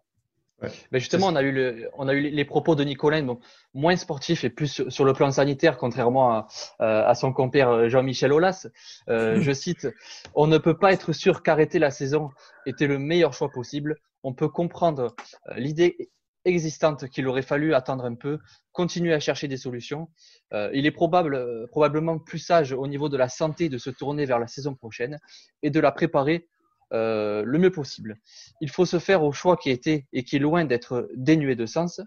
Mais 0.61 0.99
justement, 0.99 1.27
on 1.27 1.35
a 1.35 1.41
eu, 1.41 1.51
le, 1.51 1.89
on 1.97 2.07
a 2.07 2.13
eu 2.13 2.21
les 2.21 2.45
propos 2.45 2.75
de 2.75 2.83
Nicolas, 2.83 3.21
bon, 3.21 3.39
moins 3.73 3.95
sportif 3.95 4.43
et 4.43 4.49
plus 4.49 4.87
sur, 4.89 5.05
le 5.05 5.13
plan 5.13 5.29
sanitaire, 5.31 5.77
contrairement 5.77 6.31
à, 6.31 6.47
à 6.79 7.13
son 7.13 7.33
compère 7.33 7.89
Jean-Michel 7.89 8.31
Aulas. 8.31 8.67
Euh, 9.09 9.39
je 9.41 9.51
cite 9.51 9.87
On 10.33 10.47
ne 10.47 10.57
peut 10.57 10.77
pas 10.77 10.93
être 10.93 11.13
sûr 11.13 11.43
qu'arrêter 11.43 11.77
la 11.77 11.91
saison 11.91 12.29
était 12.65 12.87
le 12.87 12.99
meilleur 12.99 13.33
choix 13.33 13.49
possible. 13.49 13.97
On 14.23 14.33
peut 14.33 14.49
comprendre 14.49 15.15
euh, 15.49 15.55
l'idée 15.55 16.09
existante 16.45 17.09
qu'il 17.09 17.27
aurait 17.27 17.41
fallu 17.41 17.73
attendre 17.73 18.05
un 18.05 18.15
peu, 18.15 18.39
continuer 18.71 19.13
à 19.13 19.19
chercher 19.19 19.47
des 19.47 19.57
solutions. 19.57 20.09
Euh, 20.53 20.69
il 20.73 20.85
est 20.85 20.91
probable, 20.91 21.35
euh, 21.35 21.65
probablement 21.67 22.19
plus 22.19 22.39
sage 22.39 22.71
au 22.71 22.87
niveau 22.87 23.09
de 23.09 23.17
la 23.17 23.29
santé 23.29 23.67
de 23.67 23.77
se 23.77 23.89
tourner 23.89 24.25
vers 24.25 24.39
la 24.39 24.47
saison 24.47 24.75
prochaine 24.75 25.19
et 25.63 25.69
de 25.69 25.79
la 25.79 25.91
préparer 25.91 26.47
euh, 26.95 27.43
le 27.43 27.59
mieux 27.59 27.71
possible. 27.71 28.17
Il 28.61 28.69
faut 28.69 28.85
se 28.85 28.99
faire 28.99 29.21
au 29.23 29.33
choix 29.33 29.57
qui 29.57 29.69
était 29.69 30.07
et 30.13 30.23
qui 30.23 30.37
est 30.37 30.39
loin 30.39 30.63
d'être 30.63 31.09
dénué 31.15 31.55
de 31.55 31.65
sens. 31.65 31.99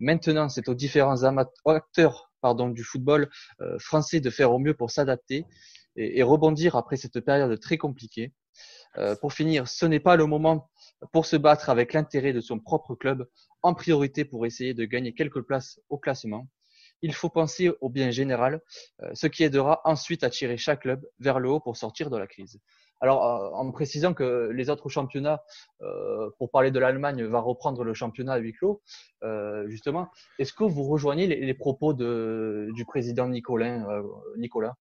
Maintenant, 0.00 0.50
c'est 0.50 0.68
aux 0.68 0.74
différents 0.74 1.22
acteurs 1.24 2.30
du 2.74 2.84
football 2.84 3.30
euh, 3.62 3.78
français 3.78 4.20
de 4.20 4.28
faire 4.28 4.52
au 4.52 4.58
mieux 4.58 4.74
pour 4.74 4.90
s'adapter 4.90 5.46
et, 5.96 6.22
rebondir 6.22 6.76
après 6.76 6.96
cette 6.98 7.20
période 7.20 7.58
très 7.58 7.78
compliquée. 7.78 8.34
Euh, 8.98 9.16
pour 9.16 9.32
finir, 9.32 9.66
ce 9.66 9.86
n'est 9.86 9.98
pas 9.98 10.16
le 10.16 10.26
moment 10.26 10.70
pour 11.10 11.24
se 11.24 11.36
battre 11.36 11.70
avec 11.70 11.94
l'intérêt 11.94 12.34
de 12.34 12.42
son 12.42 12.58
propre 12.60 12.94
club 12.94 13.26
en 13.62 13.72
priorité 13.72 14.26
pour 14.26 14.44
essayer 14.44 14.74
de 14.74 14.84
gagner 14.84 15.14
quelques 15.14 15.40
places 15.40 15.80
au 15.88 15.96
classement. 15.96 16.46
Il 17.00 17.14
faut 17.14 17.30
penser 17.30 17.72
au 17.80 17.88
bien 17.88 18.10
général, 18.10 18.60
ce 19.14 19.26
qui 19.26 19.42
aidera 19.42 19.80
ensuite 19.84 20.22
à 20.22 20.30
tirer 20.30 20.56
chaque 20.56 20.82
club 20.82 21.04
vers 21.18 21.40
le 21.40 21.50
haut 21.50 21.60
pour 21.60 21.76
sortir 21.76 22.08
de 22.08 22.16
la 22.16 22.26
crise. 22.26 22.60
Alors, 23.00 23.24
euh, 23.26 23.50
en 23.56 23.70
précisant 23.70 24.14
que 24.14 24.50
les 24.52 24.70
autres 24.70 24.88
championnats, 24.88 25.42
euh, 25.82 26.30
pour 26.38 26.50
parler 26.50 26.70
de 26.70 26.78
l'Allemagne, 26.78 27.24
va 27.24 27.40
reprendre 27.40 27.84
le 27.84 27.94
championnat 27.94 28.34
à 28.34 28.38
huis 28.38 28.52
clos, 28.52 28.82
justement, 29.66 30.08
est-ce 30.38 30.52
que 30.52 30.64
vous 30.64 30.84
rejoignez 30.84 31.26
les, 31.26 31.54
propos 31.54 31.92
du 31.94 32.84
président 32.86 33.28
Nicolas, 33.28 34.74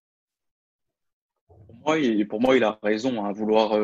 pour 2.30 2.42
moi, 2.42 2.56
il, 2.56 2.64
a 2.64 2.80
raison 2.82 3.26
à 3.26 3.32
vouloir 3.34 3.78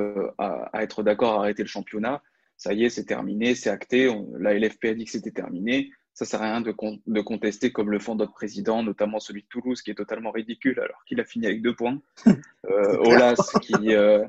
être 0.74 1.04
d'accord 1.04 1.40
arrêter 1.40 1.64
le 1.64 1.70
championnat 1.70 2.22
ça 2.60 2.74
y 2.74 2.84
est, 2.84 2.90
c'est 2.90 3.06
terminé, 3.06 3.56
c'est 3.56 3.70
acté. 3.70 4.14
la 4.38 4.54
LFP 4.54 4.86
a 4.86 4.94
dit 4.94 5.06
que 5.06 5.12
c'était 5.12 5.32
terminé. 5.32 5.92
Ça 6.20 6.26
sert 6.26 6.42
à 6.42 6.52
rien 6.52 6.60
de, 6.60 6.76
de, 7.08 7.22
contester 7.22 7.72
comme 7.72 7.92
le 7.92 7.98
font 7.98 8.14
d'autres 8.14 8.34
présidents, 8.34 8.84
notamment 8.84 9.22
celui 9.22 9.44
de 9.44 9.48
Toulouse, 9.48 9.82
qui 9.82 9.92
est 9.92 9.96
totalement 9.96 10.32
ridicule 10.32 10.78
alors 10.82 11.06
qu'il 11.06 11.22
a 11.22 11.24
fini 11.24 11.46
avec 11.46 11.62
deux 11.62 11.74
points. 11.74 12.02
Euh, 12.70 12.98
Olas, 13.06 13.58
qui, 13.62 13.96
euh, 13.96 14.28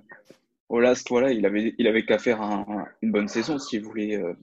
Olas, 0.69 1.03
voilà, 1.11 1.33
il 1.33 1.45
avait, 1.45 1.75
il 1.79 1.89
avait 1.89 2.05
qu'à 2.05 2.19
faire 2.19 2.41
une 3.03 3.11
bonne 3.11 3.27
saison 3.27 3.59
s'il 3.59 3.83
voulait. 3.83 4.17
Euh, 4.17 4.35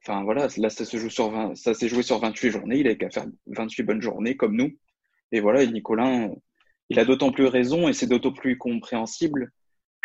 enfin 0.00 0.24
voilà, 0.24 0.48
là 0.56 0.70
ça 0.70 0.84
se 0.84 0.96
joue 0.96 1.08
sur 1.08 1.30
20, 1.30 1.54
ça 1.54 1.72
s'est 1.72 1.86
joué 1.86 2.02
sur 2.02 2.18
28 2.18 2.50
journées. 2.50 2.80
Il 2.80 2.86
avait 2.88 2.98
qu'à 2.98 3.10
faire 3.10 3.26
28 3.46 3.84
bonnes 3.84 4.02
journées 4.02 4.36
comme 4.36 4.56
nous. 4.56 4.72
Et 5.30 5.38
voilà, 5.38 5.62
et 5.62 5.68
Nicolas, 5.68 6.28
il 6.90 6.98
a 6.98 7.04
d'autant 7.04 7.30
plus 7.30 7.46
raison 7.46 7.88
et 7.88 7.92
c'est 7.92 8.08
d'autant 8.08 8.32
plus 8.32 8.58
compréhensible 8.58 9.52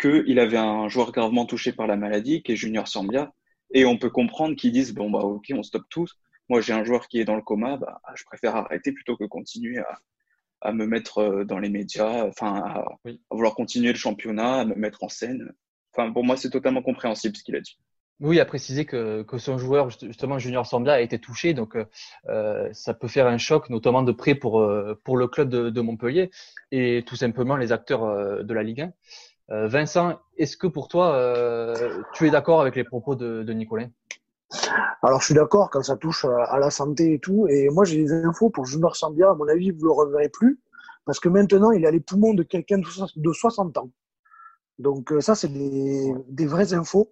qu'il 0.00 0.38
avait 0.38 0.56
un 0.56 0.88
joueur 0.88 1.10
gravement 1.10 1.44
touché 1.44 1.72
par 1.72 1.88
la 1.88 1.96
maladie, 1.96 2.44
qui 2.44 2.52
est 2.52 2.56
Junior 2.56 2.86
Sambia, 2.86 3.32
et 3.74 3.84
on 3.84 3.98
peut 3.98 4.10
comprendre 4.10 4.54
qu'ils 4.54 4.72
disent 4.72 4.94
bon 4.94 5.10
bah 5.10 5.18
ok 5.18 5.52
on 5.52 5.64
stoppe 5.64 5.88
tous. 5.90 6.16
Moi 6.48 6.60
j'ai 6.60 6.72
un 6.72 6.84
joueur 6.84 7.08
qui 7.08 7.20
est 7.20 7.24
dans 7.24 7.36
le 7.36 7.42
coma, 7.42 7.76
bah 7.76 8.00
je 8.14 8.24
préfère 8.24 8.56
arrêter 8.56 8.92
plutôt 8.92 9.16
que 9.16 9.24
continuer 9.24 9.78
à, 9.78 9.98
à 10.60 10.72
me 10.72 10.86
mettre 10.86 11.44
dans 11.44 11.58
les 11.58 11.68
médias, 11.68 12.26
enfin, 12.26 12.56
à, 12.56 12.78
à, 12.80 13.14
vouloir 13.30 13.54
continuer 13.54 13.92
le 13.92 13.98
championnat, 13.98 14.60
à 14.60 14.64
me 14.64 14.74
mettre 14.74 15.04
en 15.04 15.08
scène. 15.08 15.52
Enfin, 15.92 16.12
pour 16.12 16.24
moi, 16.24 16.36
c'est 16.36 16.50
totalement 16.50 16.82
compréhensible 16.82 17.36
ce 17.36 17.44
qu'il 17.44 17.56
a 17.56 17.60
dit. 17.60 17.78
Oui, 18.20 18.40
à 18.40 18.44
préciser 18.44 18.84
que, 18.84 19.22
que 19.22 19.38
son 19.38 19.58
joueur, 19.58 19.90
justement, 19.90 20.40
Junior 20.40 20.66
Sambia, 20.66 20.94
a 20.94 21.00
été 21.00 21.20
touché. 21.20 21.54
Donc, 21.54 21.76
euh, 22.28 22.68
ça 22.72 22.92
peut 22.92 23.06
faire 23.06 23.28
un 23.28 23.38
choc, 23.38 23.70
notamment 23.70 24.02
de 24.02 24.10
près 24.10 24.34
pour, 24.34 24.60
euh, 24.60 25.00
pour 25.04 25.16
le 25.16 25.28
club 25.28 25.48
de, 25.48 25.70
de, 25.70 25.80
Montpellier 25.80 26.30
et 26.72 27.04
tout 27.06 27.14
simplement 27.14 27.56
les 27.56 27.70
acteurs 27.70 28.04
euh, 28.04 28.42
de 28.42 28.54
la 28.54 28.64
Ligue 28.64 28.80
1. 28.80 28.92
Euh, 29.50 29.68
Vincent, 29.68 30.18
est-ce 30.36 30.56
que 30.56 30.66
pour 30.66 30.88
toi, 30.88 31.14
euh, 31.14 32.02
tu 32.12 32.26
es 32.26 32.30
d'accord 32.30 32.60
avec 32.60 32.74
les 32.74 32.84
propos 32.84 33.14
de, 33.14 33.44
de 33.44 33.52
Nicolas? 33.52 33.86
Alors, 35.02 35.20
je 35.20 35.26
suis 35.26 35.34
d'accord 35.34 35.70
quand 35.70 35.82
ça 35.82 35.96
touche 35.96 36.24
à 36.24 36.58
la 36.58 36.70
santé 36.70 37.14
et 37.14 37.18
tout. 37.18 37.46
Et 37.48 37.68
moi, 37.68 37.84
j'ai 37.84 38.02
des 38.02 38.12
infos 38.12 38.50
pour 38.50 38.66
Junior 38.66 38.96
Sambia. 38.96 39.30
À 39.30 39.34
mon 39.34 39.48
avis, 39.48 39.70
vous 39.70 39.84
le 39.84 39.92
reverrez 39.92 40.28
plus 40.28 40.58
parce 41.04 41.20
que 41.20 41.28
maintenant, 41.28 41.70
il 41.70 41.86
a 41.86 41.90
les 41.90 42.00
poumons 42.00 42.34
de 42.34 42.42
quelqu'un 42.42 42.78
de 42.78 43.32
60 43.32 43.78
ans. 43.78 43.90
Donc, 44.78 45.12
ça, 45.20 45.34
c'est 45.34 45.48
des, 45.48 46.46
vraies 46.46 46.74
infos. 46.74 47.10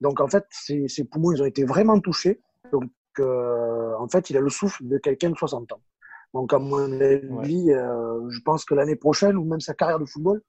Donc 0.00 0.20
en 0.20 0.28
fait, 0.28 0.44
ses, 0.50 0.88
poumons, 1.04 1.32
ils 1.32 1.42
ont 1.42 1.46
été 1.46 1.64
vraiment 1.64 2.00
touchés. 2.00 2.40
Donc 2.72 2.90
euh, 3.20 3.94
en 3.98 4.08
fait, 4.08 4.30
il 4.30 4.36
a 4.36 4.40
le 4.40 4.48
souffle 4.48 4.86
de 4.86 4.98
quelqu'un 4.98 5.30
de 5.30 5.36
60 5.36 5.72
ans. 5.72 5.80
Donc 6.34 6.52
à 6.52 6.58
mon 6.58 7.00
avis, 7.00 7.64
ouais. 7.64 7.74
euh, 7.74 8.28
je 8.30 8.40
pense 8.44 8.64
que 8.64 8.74
l'année 8.74 8.96
prochaine 8.96 9.36
ou 9.36 9.44
même 9.44 9.60
sa 9.60 9.74
carrière 9.74 9.98
de 9.98 10.04
football, 10.04 10.42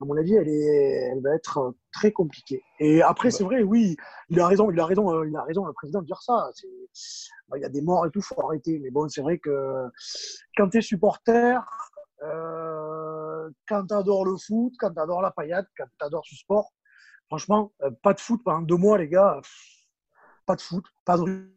à 0.00 0.04
mon 0.04 0.16
avis, 0.16 0.34
elle 0.34 0.48
est, 0.48 1.10
elle 1.12 1.20
va 1.22 1.34
être 1.34 1.74
très 1.92 2.12
compliquée. 2.12 2.62
Et 2.78 3.02
après, 3.02 3.30
c'est 3.30 3.44
vrai, 3.44 3.62
oui, 3.62 3.96
il 4.28 4.40
a 4.40 4.46
raison, 4.46 4.70
il 4.70 4.78
a 4.78 4.86
raison, 4.86 5.12
euh, 5.12 5.28
il 5.28 5.36
a 5.36 5.42
raison, 5.42 5.64
le 5.64 5.72
président 5.72 6.00
de 6.00 6.06
dire 6.06 6.22
ça. 6.22 6.50
il 7.56 7.60
y 7.60 7.64
a 7.64 7.68
des 7.68 7.82
morts 7.82 8.06
et 8.06 8.10
tout, 8.10 8.22
faut 8.22 8.40
arrêter. 8.40 8.78
Mais 8.78 8.90
bon, 8.90 9.08
c'est 9.08 9.22
vrai 9.22 9.38
que 9.38 9.86
quand 10.56 10.68
tu 10.68 10.78
es 10.78 10.82
supporter, 10.82 11.60
euh, 12.22 13.50
quand 13.68 13.86
tu 13.86 13.94
adores 13.94 14.24
le 14.24 14.36
foot, 14.36 14.72
quand 14.78 14.92
tu 14.92 15.00
adores 15.00 15.22
la 15.22 15.32
paillade, 15.32 15.66
quand 15.76 15.86
tu 15.98 16.06
adores 16.06 16.24
ce 16.26 16.36
sport, 16.36 16.72
Franchement, 17.28 17.72
euh, 17.82 17.90
pas 18.02 18.14
de 18.14 18.20
foot 18.20 18.42
pendant 18.44 18.62
deux 18.62 18.76
mois, 18.76 18.98
les 18.98 19.08
gars. 19.08 19.40
Pas 20.46 20.54
de 20.54 20.60
foot, 20.60 20.84
pas 21.04 21.18
de 21.18 21.50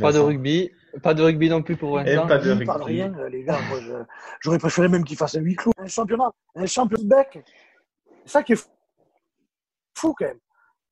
Pas 0.00 0.12
de 0.12 0.18
rugby, 0.18 0.70
pas 1.02 1.14
de 1.14 1.22
rugby 1.22 1.48
non 1.48 1.62
plus 1.62 1.76
pour 1.76 1.96
Vincent. 1.96 2.24
Et 2.24 2.28
pas 2.28 2.38
de 2.38 2.50
rugby. 2.50 2.64
Pas 2.64 2.78
de 2.78 2.82
rien, 2.84 3.12
les 3.30 3.44
gars. 3.44 3.58
Moi, 3.68 4.06
j'aurais 4.40 4.58
préféré 4.58 4.88
même 4.88 5.04
qu'il 5.04 5.16
fasse 5.16 5.34
un 5.34 5.40
huis 5.40 5.56
clos. 5.56 5.72
Un 5.78 5.86
championnat, 5.86 6.30
un 6.54 6.66
championnat 6.66 7.02
de 7.02 7.08
bec. 7.08 7.44
C'est 8.24 8.32
ça 8.32 8.42
qui 8.42 8.52
est 8.52 8.68
fou 9.94 10.14
quand 10.16 10.26
même. 10.26 10.38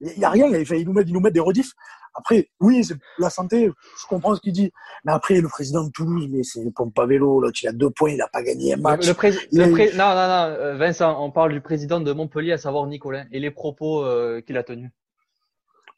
Il 0.00 0.18
n'y 0.18 0.24
a 0.24 0.30
rien, 0.30 0.46
il, 0.46 0.64
fait, 0.64 0.80
il, 0.80 0.86
nous 0.86 0.94
met, 0.94 1.02
il 1.02 1.12
nous 1.12 1.20
met 1.20 1.30
des 1.30 1.40
redifs. 1.40 1.72
Après, 2.14 2.48
oui, 2.58 2.82
c'est 2.82 2.96
la 3.18 3.30
santé, 3.30 3.70
je 4.00 4.06
comprends 4.08 4.34
ce 4.34 4.40
qu'il 4.40 4.52
dit. 4.52 4.72
Mais 5.04 5.12
après, 5.12 5.40
le 5.40 5.48
président 5.48 5.84
de 5.84 5.90
Toulouse, 5.90 6.26
mais 6.30 6.42
c'est 6.42 6.64
le 6.64 6.70
pompe 6.70 6.98
à 6.98 7.06
vélo. 7.06 7.40
L'autre, 7.40 7.58
il 7.62 7.68
a 7.68 7.72
deux 7.72 7.90
points, 7.90 8.10
il 8.10 8.16
n'a 8.16 8.28
pas 8.28 8.42
gagné 8.42 8.74
un 8.74 8.78
match. 8.78 9.06
Le, 9.06 9.14
pré... 9.14 9.32
le 9.52 9.70
pré... 9.70 9.90
Non, 9.94 10.14
non, 10.14 10.26
non, 10.26 10.78
Vincent, 10.78 11.22
on 11.22 11.30
parle 11.30 11.52
du 11.52 11.60
président 11.60 12.00
de 12.00 12.12
Montpellier, 12.12 12.52
à 12.52 12.58
savoir 12.58 12.86
Nicolas, 12.86 13.24
et 13.30 13.38
les 13.38 13.50
propos 13.50 14.04
euh, 14.04 14.40
qu'il 14.40 14.56
a 14.56 14.62
tenus. 14.62 14.90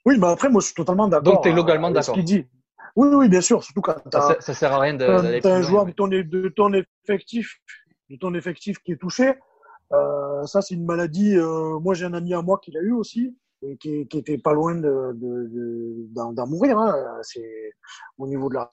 Oui, 0.04 0.18
mais 0.18 0.26
après, 0.26 0.48
moi, 0.48 0.60
je 0.60 0.66
suis 0.66 0.74
totalement 0.74 1.08
d'accord. 1.08 1.34
Donc, 1.34 1.42
tu 1.42 1.48
es 1.48 1.52
globalement 1.52 1.90
d'accord. 1.90 2.04
ce 2.04 2.12
qu'il 2.12 2.24
dit. 2.24 2.46
Oui, 2.96 3.08
oui, 3.14 3.28
bien 3.28 3.40
sûr. 3.40 3.62
Surtout 3.62 3.80
quand 3.80 3.96
ça, 4.12 4.36
ça 4.40 4.54
sert 4.54 4.72
à 4.72 4.80
rien 4.80 4.94
d'aller 4.94 5.40
plus 5.40 5.48
un 5.48 5.62
joueur 5.62 5.86
de 5.86 5.92
ton, 5.92 6.08
de 6.08 6.48
ton 6.48 6.72
effectif, 6.72 7.58
de 8.10 8.16
ton 8.16 8.34
effectif 8.34 8.78
qui 8.80 8.92
est 8.92 9.00
touché. 9.00 9.34
Euh, 9.92 10.44
ça, 10.44 10.60
c'est 10.60 10.74
une 10.74 10.84
maladie. 10.84 11.36
Euh, 11.36 11.78
moi, 11.78 11.94
j'ai 11.94 12.04
un 12.04 12.14
ami 12.14 12.34
à 12.34 12.42
moi 12.42 12.58
qui 12.62 12.70
l'a 12.70 12.80
eu 12.80 12.92
aussi 12.92 13.36
et 13.62 13.76
qui, 13.76 14.06
qui 14.08 14.18
était 14.18 14.38
pas 14.38 14.52
loin 14.52 14.74
de, 14.74 15.12
de, 15.14 16.06
d'en, 16.12 16.32
d'en 16.32 16.46
mourir. 16.46 16.78
Hein. 16.78 16.94
C'est 17.22 17.72
au 18.18 18.26
niveau 18.26 18.48
de 18.48 18.54
la 18.54 18.72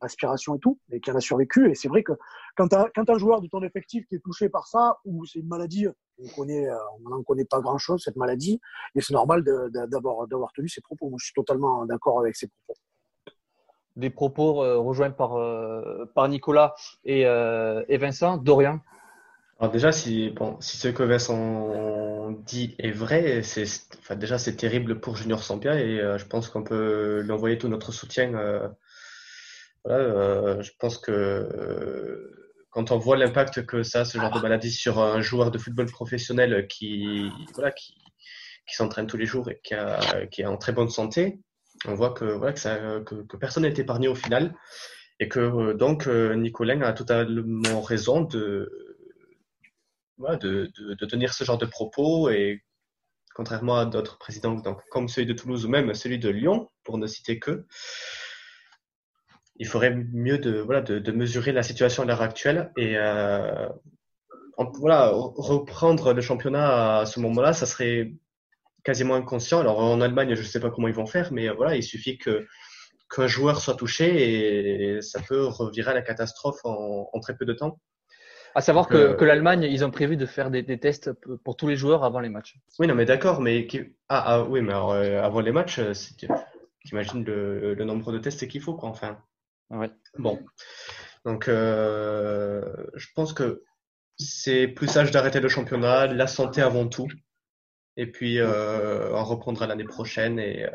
respiration 0.00 0.54
et 0.56 0.58
tout, 0.58 0.78
et 0.90 1.00
qui 1.00 1.10
en 1.10 1.16
a 1.16 1.20
survécu. 1.20 1.70
Et 1.70 1.74
c'est 1.74 1.88
vrai 1.88 2.02
que 2.02 2.12
quand 2.56 2.68
tu 2.68 2.76
quand 2.94 3.08
un 3.08 3.18
joueur 3.18 3.40
de 3.40 3.48
ton 3.48 3.62
effectif 3.62 4.06
qui 4.06 4.16
est 4.16 4.22
touché 4.22 4.48
par 4.48 4.66
ça, 4.66 4.98
ou 5.04 5.24
c'est 5.24 5.40
une 5.40 5.48
maladie, 5.48 5.86
on 6.22 6.28
connaît, 6.28 6.68
on 7.04 7.08
n'en 7.10 7.22
connaît 7.22 7.44
pas 7.44 7.60
grand 7.60 7.78
chose 7.78 8.02
cette 8.04 8.16
maladie, 8.16 8.60
et 8.94 9.00
c'est 9.00 9.14
normal 9.14 9.42
d'avoir 9.44 10.26
d'avoir 10.26 10.52
tenu 10.52 10.68
ses 10.68 10.80
propos. 10.80 11.08
Moi, 11.08 11.18
je 11.20 11.26
suis 11.26 11.34
totalement 11.34 11.86
d'accord 11.86 12.20
avec 12.20 12.36
ses 12.36 12.48
propos. 12.48 12.80
Des 13.96 14.10
propos 14.10 14.64
euh, 14.64 14.78
rejoints 14.78 15.10
par 15.10 15.36
euh, 15.36 16.04
par 16.14 16.28
Nicolas 16.28 16.74
et, 17.04 17.26
euh, 17.26 17.84
et 17.88 17.96
Vincent, 17.96 18.38
Dorian. 18.38 18.80
Alors 19.60 19.72
déjà, 19.72 19.92
si, 19.92 20.30
bon, 20.30 20.56
si 20.60 20.76
ce 20.76 20.88
que 20.88 21.04
Vincent 21.04 22.32
dit 22.44 22.74
est 22.80 22.90
vrai, 22.90 23.42
c'est, 23.44 23.64
enfin, 24.00 24.16
déjà 24.16 24.36
c'est 24.36 24.56
terrible 24.56 24.98
pour 24.98 25.16
Junior 25.16 25.42
Sampia 25.44 25.80
et 25.80 26.00
euh, 26.00 26.18
je 26.18 26.26
pense 26.26 26.48
qu'on 26.48 26.64
peut 26.64 27.20
lui 27.20 27.30
envoyer 27.30 27.56
tout 27.56 27.68
notre 27.68 27.92
soutien. 27.92 28.34
Euh, 28.34 28.68
voilà, 29.84 30.02
euh, 30.02 30.62
je 30.62 30.72
pense 30.78 30.98
que 30.98 32.43
quand 32.74 32.90
on 32.90 32.98
voit 32.98 33.16
l'impact 33.16 33.64
que 33.66 33.84
ça 33.84 34.00
a, 34.00 34.04
ce 34.04 34.18
genre 34.18 34.32
de 34.32 34.40
maladie 34.40 34.72
sur 34.72 34.98
un 34.98 35.20
joueur 35.20 35.52
de 35.52 35.58
football 35.58 35.86
professionnel 35.86 36.66
qui, 36.68 37.30
voilà, 37.54 37.70
qui, 37.70 37.94
qui 38.68 38.74
s'entraîne 38.74 39.06
tous 39.06 39.16
les 39.16 39.26
jours 39.26 39.48
et 39.48 39.60
qui, 39.62 39.74
a, 39.74 40.26
qui 40.26 40.42
est 40.42 40.46
en 40.46 40.56
très 40.56 40.72
bonne 40.72 40.90
santé, 40.90 41.38
on 41.86 41.94
voit 41.94 42.12
que, 42.12 42.24
voilà, 42.24 42.52
que, 42.52 42.58
ça, 42.58 42.76
que, 43.06 43.22
que 43.26 43.36
personne 43.36 43.62
n'est 43.62 43.78
épargné 43.78 44.08
au 44.08 44.16
final. 44.16 44.56
Et 45.20 45.28
que 45.28 45.72
donc 45.74 46.08
Nicolin 46.08 46.80
a 46.82 46.92
totalement 46.92 47.80
raison 47.80 48.22
de 48.22 48.98
voilà, 50.18 50.36
de, 50.36 50.72
de, 50.76 50.94
de, 50.94 51.06
tenir 51.06 51.32
ce 51.32 51.44
genre 51.44 51.58
de 51.58 51.66
propos 51.66 52.28
et 52.30 52.64
contrairement 53.36 53.76
à 53.76 53.86
d'autres 53.86 54.18
présidents 54.18 54.54
donc, 54.54 54.80
comme 54.90 55.08
celui 55.08 55.28
de 55.28 55.32
Toulouse 55.32 55.64
ou 55.64 55.68
même 55.68 55.94
celui 55.94 56.18
de 56.18 56.28
Lyon, 56.28 56.68
pour 56.82 56.98
ne 56.98 57.06
citer 57.06 57.38
que, 57.38 57.64
il 59.56 59.66
faudrait 59.66 59.94
mieux 60.12 60.38
de, 60.38 60.58
voilà, 60.58 60.80
de, 60.80 60.98
de 60.98 61.12
mesurer 61.12 61.52
la 61.52 61.62
situation 61.62 62.02
à 62.02 62.06
l'heure 62.06 62.22
actuelle 62.22 62.72
et 62.76 62.96
euh, 62.96 63.68
en, 64.56 64.70
voilà, 64.72 65.10
reprendre 65.12 66.12
le 66.12 66.20
championnat 66.20 66.98
à 66.98 67.06
ce 67.06 67.20
moment-là, 67.20 67.52
ça 67.52 67.66
serait 67.66 68.12
quasiment 68.84 69.14
inconscient. 69.14 69.60
Alors 69.60 69.78
en 69.78 70.00
Allemagne, 70.00 70.34
je 70.34 70.40
ne 70.40 70.46
sais 70.46 70.60
pas 70.60 70.70
comment 70.70 70.88
ils 70.88 70.94
vont 70.94 71.06
faire, 71.06 71.32
mais 71.32 71.48
voilà, 71.50 71.76
il 71.76 71.82
suffit 71.82 72.18
que 72.18 72.46
qu'un 73.14 73.26
joueur 73.26 73.60
soit 73.60 73.74
touché 73.74 74.96
et 74.96 75.02
ça 75.02 75.20
peut 75.20 75.44
revirer 75.44 75.92
à 75.92 75.94
la 75.94 76.02
catastrophe 76.02 76.58
en, 76.64 77.08
en 77.12 77.20
très 77.20 77.36
peu 77.36 77.44
de 77.44 77.52
temps. 77.52 77.78
À 78.56 78.60
savoir 78.60 78.86
que, 78.86 78.96
euh, 78.96 79.14
que 79.14 79.24
l'Allemagne, 79.24 79.64
ils 79.64 79.84
ont 79.84 79.90
prévu 79.90 80.16
de 80.16 80.26
faire 80.26 80.50
des, 80.50 80.62
des, 80.62 80.78
tests 80.78 81.12
pour 81.44 81.56
tous 81.56 81.66
les 81.66 81.76
joueurs 81.76 82.04
avant 82.04 82.20
les 82.20 82.28
matchs. 82.28 82.56
Oui, 82.78 82.86
non, 82.86 82.94
mais 82.94 83.04
d'accord, 83.04 83.40
mais 83.40 83.66
ah, 84.08 84.22
ah, 84.26 84.42
oui, 84.44 84.62
mais 84.62 84.72
alors, 84.72 84.92
euh, 84.92 85.20
avant 85.20 85.40
les 85.40 85.50
matchs, 85.50 85.80
t'imagines 86.84 87.24
le, 87.24 87.74
le 87.74 87.84
nombre 87.84 88.12
de 88.12 88.18
tests 88.18 88.46
qu'il 88.46 88.60
faut, 88.60 88.74
quoi, 88.74 88.88
enfin. 88.88 89.18
Bon, 90.18 90.38
donc 91.24 91.48
euh, 91.48 92.62
je 92.94 93.08
pense 93.14 93.32
que 93.32 93.62
c'est 94.16 94.68
plus 94.68 94.86
sage 94.88 95.10
d'arrêter 95.10 95.40
le 95.40 95.48
championnat, 95.48 96.06
la 96.06 96.26
santé 96.26 96.62
avant 96.62 96.86
tout, 96.86 97.08
et 97.96 98.10
puis 98.10 98.38
euh, 98.38 99.12
on 99.12 99.24
reprendra 99.24 99.66
l'année 99.66 99.84
prochaine 99.84 100.38
et 100.38 100.64
euh, 100.64 100.70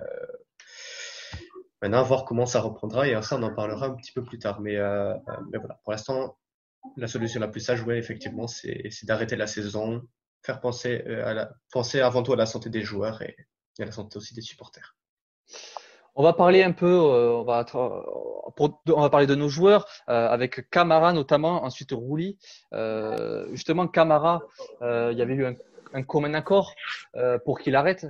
maintenant 1.81 2.03
voir 2.03 2.25
comment 2.25 2.45
ça 2.45 2.61
reprendra. 2.61 3.07
Et 3.07 3.21
ça 3.21 3.37
on 3.37 3.43
en 3.43 3.53
parlera 3.53 3.87
un 3.87 3.95
petit 3.95 4.11
peu 4.11 4.23
plus 4.23 4.39
tard. 4.39 4.59
Mais, 4.61 4.75
voilà, 4.75 5.79
pour 5.83 5.91
l'instant 5.91 6.37
la 6.97 7.07
solution 7.07 7.39
la 7.39 7.47
plus 7.47 7.61
sage, 7.61 7.83
ouais, 7.83 7.97
effectivement, 7.97 8.47
c'est 8.47 8.89
d'arrêter 9.03 9.35
la 9.35 9.47
saison, 9.47 10.01
faire 10.43 10.59
penser, 10.59 11.03
penser 11.71 11.99
avant 11.99 12.23
tout 12.23 12.33
à 12.33 12.37
la 12.37 12.45
santé 12.45 12.69
des 12.69 12.81
joueurs 12.81 13.21
et 13.21 13.35
à 13.79 13.85
la 13.85 13.91
santé 13.91 14.17
aussi 14.17 14.33
des 14.33 14.41
supporters. 14.41 14.95
On 16.19 16.23
va 16.23 16.33
parler 16.33 16.63
un 16.63 16.73
peu, 16.73 16.85
euh, 16.85 17.31
on, 17.31 17.43
va, 17.45 19.09
parler 19.09 19.25
de 19.25 19.35
nos 19.35 19.47
joueurs 19.47 19.87
euh, 20.09 20.27
avec 20.27 20.69
Camara 20.69 21.13
notamment, 21.13 21.63
ensuite 21.63 21.93
Rouli. 21.93 22.37
Euh, 22.73 23.47
justement, 23.53 23.87
Camara, 23.87 24.41
il 24.81 25.17
y 25.17 25.21
avait 25.21 25.33
eu 25.33 25.45
un 25.93 26.03
commun 26.03 26.33
accord 26.33 26.75
pour 27.45 27.61
qu'il 27.61 27.73
arrête 27.77 28.05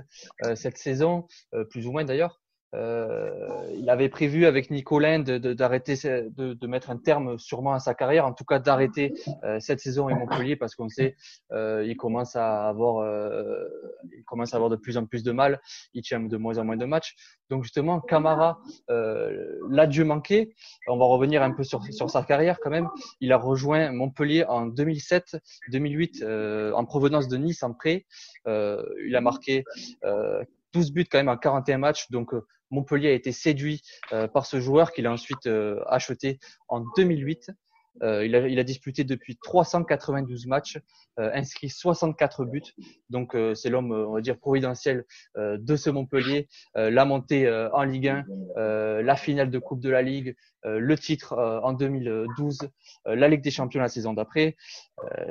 cette 0.56 0.76
saison, 0.76 1.28
plus 1.70 1.86
ou 1.86 1.92
moins 1.92 2.04
d'ailleurs. 2.04 2.40
Euh, 2.74 3.68
il 3.76 3.90
avait 3.90 4.08
prévu 4.08 4.46
avec 4.46 4.70
Nicolin 4.70 5.18
d'arrêter, 5.20 5.94
de, 5.94 6.28
de, 6.28 6.54
de, 6.54 6.66
mettre 6.66 6.90
un 6.90 6.96
terme 6.96 7.36
sûrement 7.38 7.72
à 7.72 7.80
sa 7.80 7.94
carrière, 7.94 8.26
en 8.26 8.32
tout 8.32 8.44
cas 8.44 8.60
d'arrêter 8.60 9.12
euh, 9.42 9.58
cette 9.58 9.80
saison 9.80 10.06
à 10.06 10.14
Montpellier 10.14 10.54
parce 10.54 10.76
qu'on 10.76 10.88
sait 10.88 11.16
euh, 11.52 11.84
il 11.84 11.96
commence 11.96 12.36
à 12.36 12.68
avoir, 12.68 13.04
il 14.12 14.24
commence 14.24 14.52
à 14.54 14.56
avoir 14.56 14.70
de 14.70 14.76
plus 14.76 14.96
en 14.96 15.06
plus 15.06 15.22
de 15.22 15.32
mal, 15.32 15.60
il 15.94 16.02
tient 16.02 16.20
de 16.20 16.36
moins 16.36 16.58
en 16.58 16.64
moins 16.64 16.76
de 16.76 16.84
matchs. 16.84 17.16
Donc 17.48 17.64
justement, 17.64 18.00
Camara 18.00 18.60
l'a 18.88 19.86
Dieu 19.86 20.04
manqué. 20.04 20.54
On 20.86 20.96
va 20.96 21.06
revenir 21.06 21.42
un 21.42 21.50
peu 21.50 21.64
sur, 21.64 21.82
sur 21.92 22.08
sa 22.08 22.22
carrière 22.22 22.60
quand 22.60 22.70
même. 22.70 22.88
Il 23.20 23.32
a 23.32 23.36
rejoint 23.36 23.90
Montpellier 23.90 24.44
en 24.44 24.66
2007, 24.66 25.36
2008 25.72 26.24
en 26.74 26.84
provenance 26.84 27.26
de 27.26 27.36
Nice 27.36 27.62
en 27.62 27.72
prêt. 27.72 28.06
il 28.46 29.16
a 29.16 29.20
marqué 29.20 29.64
12 30.72 30.92
buts 30.92 31.06
quand 31.10 31.18
même 31.18 31.28
en 31.28 31.36
41 31.36 31.78
matchs, 31.78 32.10
donc 32.10 32.32
Montpellier 32.70 33.08
a 33.08 33.12
été 33.12 33.32
séduit 33.32 33.82
euh, 34.12 34.28
par 34.28 34.46
ce 34.46 34.60
joueur 34.60 34.92
qu'il 34.92 35.06
a 35.06 35.12
ensuite 35.12 35.46
euh, 35.46 35.80
acheté 35.86 36.38
en 36.68 36.84
2008. 36.96 37.50
Euh, 38.02 38.24
il, 38.24 38.58
a, 38.58 38.64
disputé 38.64 39.02
depuis 39.04 39.36
392 39.36 40.46
matchs, 40.46 40.78
euh, 41.18 41.30
inscrit 41.34 41.68
64 41.68 42.44
buts. 42.44 42.62
Donc 43.10 43.34
euh, 43.34 43.54
c'est 43.54 43.68
l'homme, 43.68 43.90
on 43.90 44.14
va 44.14 44.20
dire, 44.20 44.38
providentiel 44.38 45.04
euh, 45.36 45.58
de 45.60 45.76
ce 45.76 45.90
Montpellier. 45.90 46.48
Euh, 46.76 46.88
la 46.88 47.04
montée 47.04 47.50
en 47.72 47.82
Ligue 47.82 48.08
1, 48.08 49.02
la 49.02 49.16
finale 49.16 49.50
de 49.50 49.58
Coupe 49.58 49.80
de 49.80 49.90
la 49.90 50.02
Ligue, 50.02 50.36
le 50.64 50.96
titre 50.96 51.36
en 51.62 51.72
2012, 51.72 52.70
la 53.06 53.28
Ligue 53.28 53.42
des 53.42 53.50
Champions 53.50 53.80
la 53.80 53.88
saison 53.88 54.12
d'après. 54.12 54.56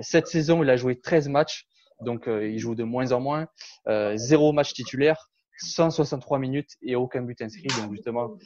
cette 0.01 0.27
saison, 0.27 0.63
il 0.63 0.69
a 0.69 0.75
joué 0.75 0.99
13 0.99 1.29
matchs, 1.29 1.67
donc 2.01 2.27
il 2.27 2.57
joue 2.59 2.75
de 2.75 2.83
moins 2.83 3.11
en 3.11 3.19
moins. 3.19 3.47
zéro 4.15 4.51
match 4.53 4.73
titulaire. 4.73 5.29
163 5.61 6.39
minutes 6.39 6.77
et 6.81 6.95
aucun 6.95 7.21
but 7.21 7.41
inscrit. 7.41 7.67
Donc 7.81 7.91
justement, 7.91 8.37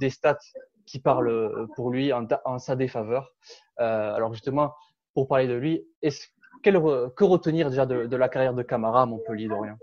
des 0.00 0.08
stats 0.08 0.38
qui 0.86 1.00
parlent 1.00 1.66
pour 1.74 1.90
lui 1.90 2.12
en, 2.12 2.58
sa 2.58 2.76
défaveur. 2.76 3.32
Euh, 3.80 4.14
alors 4.14 4.32
justement, 4.32 4.74
pour 5.14 5.28
parler 5.28 5.46
de 5.46 5.54
lui, 5.54 5.84
est 6.02 6.30
quel, 6.62 6.74
que 6.74 7.24
retenir 7.24 7.70
déjà 7.70 7.86
de, 7.86 8.16
la 8.16 8.28
carrière 8.28 8.54
de 8.54 8.62
Camara 8.62 9.02
à 9.02 9.06
Montpellier, 9.06 9.48
Dorian? 9.48 9.76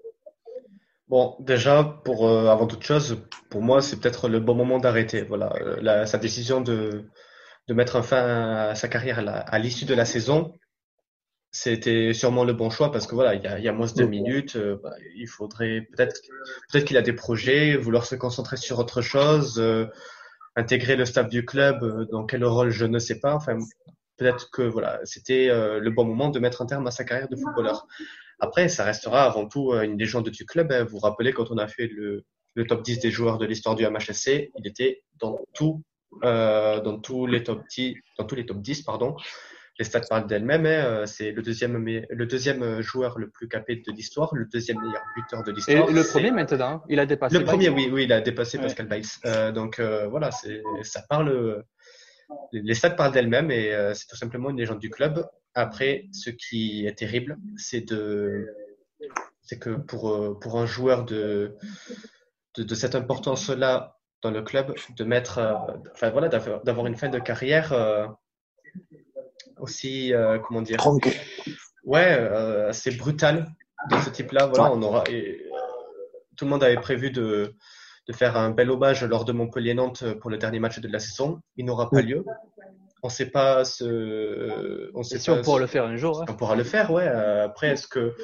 Bon, 1.07 1.35
déjà, 1.39 1.83
pour 2.03 2.27
euh, 2.27 2.47
avant 2.47 2.65
toute 2.65 2.83
chose, 2.83 3.21
pour 3.49 3.61
moi, 3.61 3.81
c'est 3.81 3.99
peut-être 3.99 4.29
le 4.29 4.39
bon 4.39 4.55
moment 4.55 4.79
d'arrêter. 4.79 5.21
Voilà, 5.23 5.53
euh, 5.61 6.05
sa 6.05 6.17
décision 6.17 6.61
de, 6.61 7.05
mettre 7.69 8.01
fin 8.03 8.69
à 8.69 8.75
sa 8.75 8.87
carrière 8.87 9.23
à 9.27 9.59
l'issue 9.59 9.85
de 9.85 9.93
la 9.93 10.05
saison, 10.05 10.53
c'était 11.53 12.13
sûrement 12.13 12.43
le 12.43 12.51
bon 12.51 12.69
choix 12.69 12.91
parce 12.91 13.07
que 13.07 13.15
voilà, 13.15 13.35
il 13.35 13.43
y 13.43 13.47
a, 13.47 13.57
il 13.59 13.63
y 13.63 13.69
a 13.69 13.73
moins 13.73 13.87
de 13.95 14.03
minutes. 14.03 14.57
Euh, 14.57 14.77
bah, 14.83 14.95
il 15.15 15.27
faudrait 15.27 15.87
peut-être 15.91 16.19
peut-être 16.71 16.85
qu'il 16.85 16.97
a 16.97 17.01
des 17.01 17.13
projets, 17.13 17.77
vouloir 17.77 18.05
se 18.05 18.15
concentrer 18.15 18.57
sur 18.57 18.79
autre 18.79 19.01
chose. 19.01 19.59
Euh, 19.59 19.85
intégrer 20.55 20.95
le 20.95 21.05
staff 21.05 21.29
du 21.29 21.45
club, 21.45 21.83
euh, 21.83 22.05
dans 22.11 22.25
quel 22.25 22.43
rôle 22.45 22.69
je 22.69 22.85
ne 22.85 22.99
sais 22.99 23.19
pas. 23.19 23.33
Enfin, 23.35 23.57
peut-être 24.17 24.51
que 24.51 24.61
voilà, 24.61 24.99
c'était 25.03 25.49
euh, 25.49 25.79
le 25.79 25.89
bon 25.89 26.05
moment 26.05 26.29
de 26.29 26.39
mettre 26.39 26.61
un 26.61 26.65
terme 26.65 26.87
à 26.87 26.91
sa 26.91 27.03
carrière 27.03 27.29
de 27.29 27.35
footballeur. 27.35 27.87
Après, 28.39 28.67
ça 28.67 28.83
restera 28.83 29.23
avant 29.23 29.47
tout 29.47 29.71
euh, 29.71 29.81
une 29.81 29.97
légende 29.97 30.29
du 30.29 30.45
club. 30.45 30.71
Hein. 30.71 30.83
Vous 30.83 30.91
vous 30.91 30.99
rappelez 30.99 31.33
quand 31.33 31.51
on 31.51 31.57
a 31.57 31.67
fait 31.67 31.87
le, 31.87 32.25
le 32.55 32.67
top 32.67 32.83
10 32.83 32.99
des 32.99 33.11
joueurs 33.11 33.37
de 33.37 33.45
l'histoire 33.45 33.75
du 33.75 33.85
MHSC, 33.87 34.51
il 34.57 34.67
était 34.67 35.03
dans 35.19 35.39
tout, 35.53 35.81
euh, 36.23 36.81
dans 36.81 36.99
tous 36.99 37.25
les 37.25 37.43
top 37.43 37.63
10, 37.69 37.95
dans 38.17 38.25
tous 38.25 38.35
les 38.35 38.45
top 38.45 38.61
10, 38.61 38.83
pardon 38.83 39.15
les 39.79 39.85
stats 39.85 40.01
parlent 40.01 40.27
d'elles-mêmes. 40.27 40.65
Hein. 40.65 40.85
Euh, 40.85 41.05
c'est 41.05 41.31
le 41.31 41.41
deuxième, 41.41 41.83
le 41.83 42.25
deuxième 42.25 42.61
euh, 42.61 42.81
joueur 42.81 43.17
le 43.17 43.29
plus 43.29 43.47
capé 43.47 43.75
de 43.75 43.91
l'histoire, 43.91 44.33
le 44.33 44.45
deuxième 44.45 44.79
meilleur 44.79 45.01
buteur 45.15 45.43
de 45.43 45.51
l'histoire. 45.51 45.89
Et 45.89 45.93
le 45.93 46.03
premier 46.03 46.31
maintenant, 46.31 46.83
il 46.89 46.99
a 46.99 47.05
dépassé. 47.05 47.37
Le 47.37 47.43
premier, 47.43 47.69
oui, 47.69 47.89
oui, 47.91 48.03
il 48.03 48.13
a 48.13 48.21
dépassé 48.21 48.59
Pascal 48.59 48.87
Baïs. 48.87 49.19
Euh, 49.25 49.51
donc 49.51 49.79
euh, 49.79 50.07
voilà, 50.07 50.29
ça 50.31 51.01
parle. 51.09 51.63
Les 52.51 52.73
stats 52.73 52.91
parlent 52.91 53.11
d'elles-mêmes 53.11 53.51
et 53.51 53.73
euh, 53.73 53.93
c'est 53.93 54.07
tout 54.07 54.15
simplement 54.15 54.49
une 54.49 54.57
légende 54.57 54.79
du 54.79 54.89
club. 54.89 55.27
Après, 55.55 56.05
ce 56.11 56.29
qui 56.29 56.85
est 56.87 56.97
terrible, 56.97 57.37
c'est 57.57 57.81
de, 57.81 58.47
c'est 59.41 59.59
que 59.59 59.71
pour 59.71 60.39
pour 60.39 60.59
un 60.59 60.65
joueur 60.65 61.05
de 61.05 61.55
de, 62.57 62.63
de 62.63 62.75
cette 62.75 62.95
importance-là 62.95 63.97
dans 64.21 64.31
le 64.31 64.41
club, 64.41 64.73
de 64.95 65.03
mettre, 65.03 65.39
enfin 65.91 66.09
voilà, 66.11 66.29
d'avoir 66.29 66.87
une 66.87 66.95
fin 66.95 67.09
de 67.09 67.19
carrière 67.19 67.73
aussi, 69.63 70.13
euh, 70.13 70.37
comment 70.39 70.61
dire 70.61 70.77
Ouais, 71.85 72.17
euh, 72.19 72.69
assez 72.69 72.91
brutal 72.91 73.47
de 73.89 73.97
ce 73.97 74.09
type-là. 74.09 74.47
Voilà, 74.47 74.71
on 74.71 74.81
aura. 74.81 75.03
Et, 75.09 75.41
euh, 75.41 75.57
tout 76.37 76.45
le 76.45 76.51
monde 76.51 76.63
avait 76.63 76.79
prévu 76.79 77.11
de, 77.11 77.55
de 78.07 78.13
faire 78.13 78.37
un 78.37 78.51
bel 78.51 78.69
hommage 78.69 79.03
lors 79.03 79.25
de 79.25 79.31
Montpellier-Nantes 79.31 80.13
pour 80.19 80.29
le 80.29 80.37
dernier 80.37 80.59
match 80.59 80.79
de 80.79 80.87
la 80.87 80.99
saison. 80.99 81.41
Il 81.57 81.65
n'aura 81.65 81.89
pas 81.89 82.01
lieu. 82.01 82.25
On 83.03 83.07
ne 83.07 83.11
sait 83.11 83.29
pas 83.29 83.65
ce. 83.65 84.91
On 84.93 85.03
sait 85.03 85.19
si 85.19 85.29
pas 85.29 85.37
on 85.37 85.41
pourra 85.41 85.57
ce... 85.57 85.61
le 85.61 85.67
faire 85.67 85.85
un 85.85 85.97
jour. 85.97 86.21
Hein. 86.21 86.25
On 86.29 86.35
pourra 86.35 86.55
le 86.55 86.63
faire, 86.63 86.91
ouais. 86.91 87.07
Après, 87.07 87.69
est-ce 87.69 87.87
que. 87.87 88.15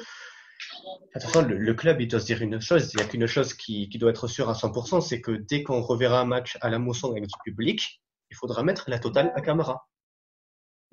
Attention, 1.14 1.42
le, 1.42 1.56
le, 1.56 1.74
club, 1.74 2.00
il 2.00 2.08
doit 2.08 2.20
se 2.20 2.26
dire 2.26 2.42
une 2.42 2.60
chose. 2.60 2.92
Il 2.92 2.98
n'y 2.98 3.02
a 3.02 3.06
qu'une 3.06 3.26
chose 3.26 3.54
qui, 3.54 3.88
qui, 3.88 3.98
doit 3.98 4.10
être 4.10 4.28
sûre 4.28 4.48
à 4.48 4.52
100%, 4.52 5.00
c'est 5.00 5.20
que 5.20 5.32
dès 5.32 5.62
qu'on 5.62 5.80
reverra 5.80 6.20
un 6.20 6.24
match 6.24 6.58
à 6.60 6.68
la 6.68 6.78
mousson 6.78 7.10
avec 7.10 7.24
du 7.24 7.34
public, 7.44 8.00
il 8.30 8.36
faudra 8.36 8.62
mettre 8.62 8.88
la 8.88 8.98
totale 8.98 9.32
à 9.34 9.40
Camara. 9.40 9.86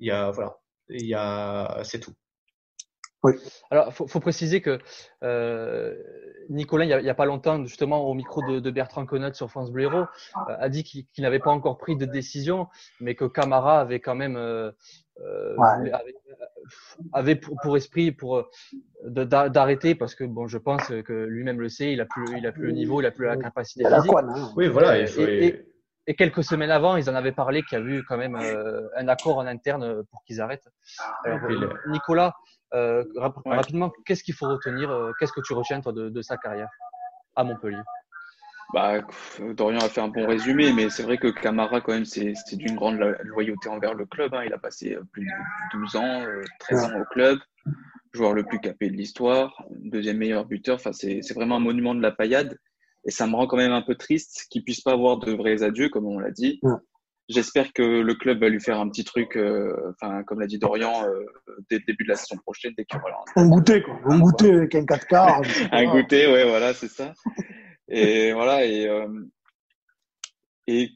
Il 0.00 0.08
y 0.08 0.10
a, 0.10 0.30
voilà, 0.30 0.58
il 0.88 1.06
y 1.06 1.14
a, 1.14 1.80
c'est 1.84 2.00
tout. 2.00 2.14
Oui. 3.24 3.32
Alors, 3.70 3.92
faut, 3.92 4.06
faut 4.06 4.20
préciser 4.20 4.60
que 4.60 4.78
euh, 5.24 5.94
Nicolas, 6.50 6.84
il 6.84 7.02
n'y 7.02 7.08
a, 7.08 7.10
a, 7.10 7.14
pas 7.14 7.26
longtemps, 7.26 7.64
justement, 7.64 8.06
au 8.06 8.14
micro 8.14 8.42
de, 8.42 8.60
de 8.60 8.70
Bertrand 8.70 9.04
Connot 9.06 9.34
sur 9.34 9.50
France 9.50 9.72
Bleu 9.72 9.84
Héros, 9.84 9.96
euh, 9.96 10.56
a 10.58 10.68
dit 10.68 10.84
qu'il 10.84 11.04
qu 11.06 11.20
n'avait 11.20 11.40
pas 11.40 11.50
encore 11.50 11.78
pris 11.78 11.96
de 11.96 12.04
décision, 12.04 12.68
mais 13.00 13.16
que 13.16 13.24
Camara 13.24 13.80
avait 13.80 13.98
quand 13.98 14.14
même 14.14 14.36
euh, 14.36 14.70
ouais. 15.18 15.92
avait, 15.92 16.14
avait, 17.12 17.34
pour, 17.34 17.56
pour 17.60 17.76
esprit 17.76 18.12
pour 18.12 18.48
d'arrêter 19.04 19.96
parce 19.96 20.14
que 20.14 20.22
bon, 20.22 20.46
je 20.46 20.58
pense 20.58 20.86
que 20.86 21.24
lui-même 21.24 21.60
le 21.60 21.68
sait, 21.68 21.92
il 21.92 22.00
a 22.00 22.06
plus, 22.06 22.24
il 22.38 22.46
a 22.46 22.52
plus 22.52 22.68
le 22.68 22.72
niveau, 22.72 23.00
il 23.00 23.06
a 23.06 23.10
plus 23.10 23.26
la 23.26 23.36
capacité 23.36 23.84
physique. 23.84 24.12
Oui, 24.56 24.68
voilà. 24.68 25.00
Il 25.00 25.08
faut... 25.08 25.22
et, 25.22 25.44
et, 25.44 25.66
et 26.08 26.14
quelques 26.14 26.42
semaines 26.42 26.70
avant, 26.70 26.96
ils 26.96 27.08
en 27.10 27.14
avaient 27.14 27.32
parlé 27.32 27.62
qu'il 27.62 27.78
y 27.78 27.82
a 27.82 27.84
eu 27.84 28.02
quand 28.02 28.16
même 28.16 28.34
euh, 28.34 28.88
un 28.96 29.08
accord 29.08 29.36
en 29.36 29.46
interne 29.46 30.02
pour 30.10 30.24
qu'ils 30.24 30.40
arrêtent. 30.40 30.66
Alors, 31.22 31.38
euh, 31.44 31.68
Nicolas, 31.88 32.32
euh, 32.72 33.04
rap 33.16 33.36
ouais. 33.44 33.54
rapidement, 33.54 33.92
qu'est-ce 34.06 34.24
qu'il 34.24 34.32
faut 34.32 34.48
retenir 34.48 34.90
euh, 34.90 35.12
Qu'est-ce 35.20 35.34
que 35.34 35.42
tu 35.42 35.52
retiens 35.52 35.82
toi, 35.82 35.92
de, 35.92 36.08
de, 36.08 36.22
sa 36.22 36.38
carrière 36.38 36.70
à 37.36 37.44
Montpellier? 37.44 37.82
Bah, 38.72 39.00
Dorian 39.54 39.80
a 39.80 39.88
fait 39.90 40.00
un 40.00 40.08
bon 40.08 40.26
résumé, 40.26 40.72
mais 40.72 40.88
c'est 40.88 41.02
vrai 41.02 41.18
que 41.18 41.28
Camara, 41.28 41.82
quand 41.82 41.92
même, 41.92 42.06
c'est 42.06 42.34
d'une 42.52 42.74
grande 42.74 42.98
loyauté 43.24 43.68
envers 43.68 43.92
le 43.92 44.06
club. 44.06 44.34
Hein. 44.34 44.44
Il 44.46 44.52
a 44.54 44.58
passé 44.58 44.96
plus 45.12 45.26
de 45.26 45.78
12 45.78 45.96
ans, 45.96 46.24
13 46.60 46.84
ans 46.84 47.00
au 47.00 47.04
club, 47.04 47.38
joueur 48.14 48.32
le 48.32 48.44
plus 48.44 48.60
capé 48.60 48.88
de 48.88 48.96
l'histoire, 48.96 49.62
deuxième 49.70 50.16
meilleur 50.16 50.46
buteur. 50.46 50.76
Enfin, 50.76 50.92
c'est 50.92 51.20
vraiment 51.34 51.56
un 51.56 51.60
monument 51.60 51.94
de 51.94 52.00
la 52.00 52.12
paillade. 52.12 52.58
Et 53.08 53.10
ça 53.10 53.26
me 53.26 53.34
rend 53.36 53.46
quand 53.46 53.56
même 53.56 53.72
un 53.72 53.80
peu 53.80 53.94
triste 53.94 54.46
qu'il 54.50 54.62
puisse 54.62 54.82
pas 54.82 54.92
avoir 54.92 55.16
de 55.16 55.32
vrais 55.32 55.62
adieux, 55.62 55.88
comme 55.88 56.04
on 56.04 56.18
l'a 56.18 56.30
dit. 56.30 56.58
Ouais. 56.62 56.74
J'espère 57.30 57.72
que 57.72 57.82
le 57.82 58.14
club 58.14 58.40
va 58.40 58.50
lui 58.50 58.60
faire 58.60 58.78
un 58.78 58.86
petit 58.90 59.02
truc, 59.02 59.34
euh, 59.34 59.94
enfin, 59.94 60.22
comme 60.24 60.40
l'a 60.40 60.46
dit 60.46 60.58
Dorian, 60.58 61.06
euh, 61.06 61.24
dès 61.70 61.76
le 61.76 61.84
début 61.86 62.04
de 62.04 62.10
la 62.10 62.16
saison 62.16 62.36
prochaine, 62.36 62.74
dès 62.76 62.84
qu'il 62.84 63.00
voilà, 63.00 63.16
un 63.34 63.48
goûter, 63.48 63.82
quoi. 63.82 63.98
Un 64.04 64.18
goûter 64.18 64.52
avec 64.52 64.74
un 64.74 64.84
4 64.84 65.06
quarts. 65.06 65.40
un 65.72 65.84
goûter, 65.86 66.30
ouais, 66.30 66.46
voilà, 66.46 66.74
c'est 66.74 66.88
ça. 66.88 67.14
Et 67.88 68.34
voilà, 68.34 68.66
et, 68.66 68.86
euh, 68.86 69.08
et 70.66 70.90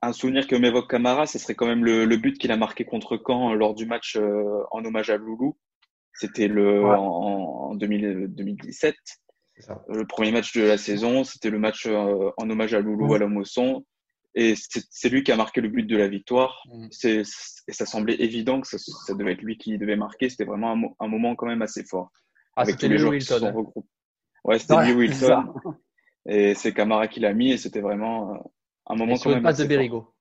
un 0.00 0.14
souvenir 0.14 0.46
que 0.46 0.56
m'évoque 0.56 0.88
Camara, 0.88 1.26
ce 1.26 1.38
serait 1.38 1.54
quand 1.54 1.66
même 1.66 1.84
le, 1.84 2.06
le 2.06 2.16
but 2.16 2.38
qu'il 2.38 2.52
a 2.52 2.56
marqué 2.56 2.86
contre 2.86 3.20
Caen 3.22 3.52
lors 3.52 3.74
du 3.74 3.84
match 3.84 4.16
euh, 4.16 4.62
en 4.70 4.82
hommage 4.82 5.10
à 5.10 5.18
Loulou. 5.18 5.58
C'était 6.14 6.48
le 6.48 6.82
ouais. 6.82 6.94
en, 6.96 7.70
en 7.70 7.74
2000, 7.74 8.28
2017. 8.28 8.94
Le 9.88 10.06
premier 10.06 10.32
match 10.32 10.52
de 10.54 10.62
la 10.62 10.78
saison, 10.78 11.24
c'était 11.24 11.50
le 11.50 11.58
match 11.58 11.86
euh, 11.86 12.30
en 12.36 12.50
hommage 12.50 12.74
à 12.74 12.80
Loulou 12.80 13.08
mmh. 13.08 13.14
à 13.14 13.18
la 13.18 13.26
Mosson. 13.28 13.84
Et 14.36 14.54
c'est 14.56 15.08
lui 15.10 15.22
qui 15.22 15.30
a 15.30 15.36
marqué 15.36 15.60
le 15.60 15.68
but 15.68 15.84
de 15.84 15.96
la 15.96 16.08
victoire. 16.08 16.64
Mmh. 16.72 16.88
et 17.06 17.22
ça 17.72 17.86
semblait 17.86 18.16
évident 18.16 18.60
que 18.60 18.66
ça, 18.66 18.78
ça, 18.78 19.14
devait 19.14 19.32
être 19.32 19.42
lui 19.42 19.56
qui 19.56 19.78
devait 19.78 19.96
marquer. 19.96 20.28
C'était 20.28 20.44
vraiment 20.44 20.72
un, 20.72 21.04
un, 21.04 21.08
moment 21.08 21.36
quand 21.36 21.46
même 21.46 21.62
assez 21.62 21.84
fort. 21.84 22.10
Ah, 22.56 22.62
avec 22.62 22.78
tous 22.78 22.88
les 22.88 22.98
joueurs 22.98 23.12
Wilton, 23.12 23.34
qui 23.34 23.40
se 23.40 23.46
sont 23.46 23.52
regroupés. 23.52 23.88
Ouais, 24.44 24.58
c'était 24.58 24.74
ouais, 24.74 24.92
Wilton. 24.92 25.54
Et 26.26 26.54
c'est 26.54 26.72
Camara 26.72 27.06
qui 27.06 27.20
l'a 27.20 27.32
mis 27.32 27.52
et 27.52 27.58
c'était 27.58 27.80
vraiment 27.80 28.34
euh, 28.34 28.38
un 28.86 28.96
moment 28.96 29.14
et 29.14 29.18
quand 29.18 29.30
même. 29.30 29.34
Sur 29.34 29.36
une 29.36 29.42
passe 29.42 29.58
de 29.58 29.64
Berigo. 29.64 30.14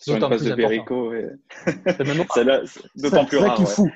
Sur 0.00 0.14
une 0.16 0.28
passe 0.28 0.42
de 0.42 0.54
Berigo. 0.54 1.10
Ouais. 1.10 1.28
C'est 1.66 2.44
d'autant 2.96 3.24
plus 3.24 3.38
rare. 3.38 3.54
Qui 3.54 3.62
est 3.62 3.66
fou. 3.66 3.90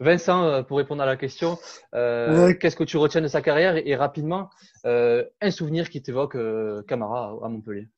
Vincent, 0.00 0.44
euh, 0.44 0.62
pour 0.62 0.78
répondre 0.78 1.02
à 1.02 1.06
la 1.06 1.16
question, 1.16 1.58
euh, 1.94 2.46
ouais. 2.46 2.58
qu'est-ce 2.58 2.76
que 2.76 2.84
tu 2.84 2.96
retiens 2.96 3.20
de 3.20 3.28
sa 3.28 3.42
carrière 3.42 3.76
et, 3.76 3.82
et 3.86 3.96
rapidement, 3.96 4.48
euh, 4.86 5.24
un 5.40 5.50
souvenir 5.50 5.90
qui 5.90 6.02
t'évoque 6.02 6.36
euh, 6.36 6.82
Camara 6.86 7.36
à 7.42 7.48
Montpellier 7.48 7.88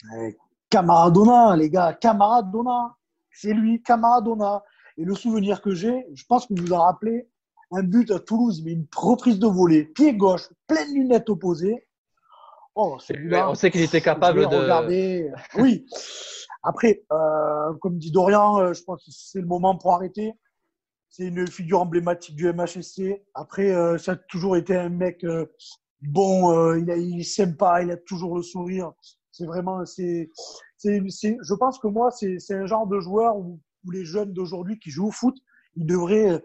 Camaradona, 0.70 1.56
les 1.56 1.68
gars, 1.68 1.92
Camaradona, 1.92 2.96
c'est 3.32 3.52
lui, 3.52 3.82
Camaradona. 3.82 4.62
Et 4.96 5.04
le 5.04 5.14
souvenir 5.14 5.62
que 5.62 5.74
j'ai, 5.74 6.06
je 6.14 6.24
pense 6.26 6.46
que 6.46 6.54
vous 6.54 6.72
en 6.72 6.82
rappelez, 6.82 7.28
un 7.72 7.82
but 7.82 8.10
à 8.10 8.18
Toulouse, 8.18 8.62
mais 8.64 8.72
une 8.72 8.86
reprise 8.94 9.38
de 9.38 9.46
volée, 9.46 9.84
pied 9.84 10.14
gauche, 10.14 10.48
pleine 10.66 10.92
lunette 10.94 11.28
opposée. 11.28 11.86
Oh. 12.74 12.96
On 12.96 13.54
sait 13.54 13.70
qu'il 13.70 13.82
était 13.82 14.00
capable 14.00 14.48
de. 14.48 14.56
Regarder. 14.56 15.30
Oui. 15.56 15.86
Après, 16.62 17.02
comme 17.80 17.98
dit 17.98 18.10
Dorian, 18.10 18.72
je 18.72 18.82
pense 18.82 19.04
que 19.04 19.10
c'est 19.10 19.40
le 19.40 19.46
moment 19.46 19.76
pour 19.76 19.94
arrêter. 19.94 20.34
C'est 21.10 21.24
une 21.24 21.46
figure 21.48 21.80
emblématique 21.80 22.36
du 22.36 22.50
MHSC. 22.52 23.20
Après, 23.34 23.72
euh, 23.72 23.98
ça 23.98 24.12
a 24.12 24.16
toujours 24.16 24.56
été 24.56 24.76
un 24.76 24.88
mec 24.88 25.24
euh, 25.24 25.46
bon, 26.02 26.52
euh, 26.52 26.78
il, 26.78 26.90
a, 26.90 26.96
il 26.96 27.20
est 27.20 27.24
sympa, 27.24 27.82
il 27.82 27.90
a 27.90 27.96
toujours 27.96 28.36
le 28.36 28.42
sourire. 28.42 28.92
C'est 29.32 29.44
vraiment, 29.44 29.84
c'est, 29.84 30.30
c'est, 30.78 31.02
je 31.02 31.54
pense 31.54 31.78
que 31.80 31.88
moi, 31.88 32.12
c'est, 32.12 32.38
c'est 32.38 32.54
un 32.54 32.66
genre 32.66 32.86
de 32.86 33.00
joueur 33.00 33.36
où, 33.36 33.60
où 33.84 33.90
les 33.90 34.04
jeunes 34.04 34.32
d'aujourd'hui 34.32 34.78
qui 34.78 34.90
jouent 34.90 35.08
au 35.08 35.12
foot, 35.12 35.36
ils 35.74 35.86
devraient 35.86 36.44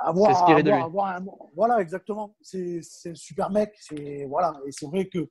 avoir, 0.00 1.06
un, 1.06 1.24
voilà, 1.54 1.80
exactement. 1.80 2.34
C'est, 2.40 2.80
c'est 2.82 3.10
un 3.10 3.14
super 3.14 3.50
mec. 3.50 3.74
C'est 3.80 4.24
voilà, 4.28 4.54
et 4.66 4.72
c'est 4.72 4.86
vrai 4.86 5.08
que 5.08 5.28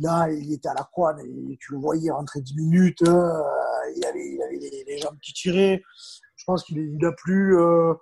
Là, 0.00 0.28
il 0.30 0.52
était 0.52 0.68
à 0.68 0.74
la 0.74 0.84
croix, 0.84 1.16
et 1.20 1.56
tu 1.58 1.72
le 1.72 1.78
voyais 1.78 2.10
rentrer 2.10 2.40
10 2.40 2.54
minutes, 2.54 3.00
il 3.00 4.04
avait, 4.06 4.30
il 4.30 4.42
avait 4.42 4.58
les, 4.58 4.84
les, 4.86 4.98
jambes 4.98 5.18
qui 5.20 5.32
tiraient. 5.32 5.82
Pense 6.48 6.64
qu'il 6.64 6.78
il 6.78 7.04
a 7.04 7.12
plus 7.12 7.58
euh, 7.58 7.92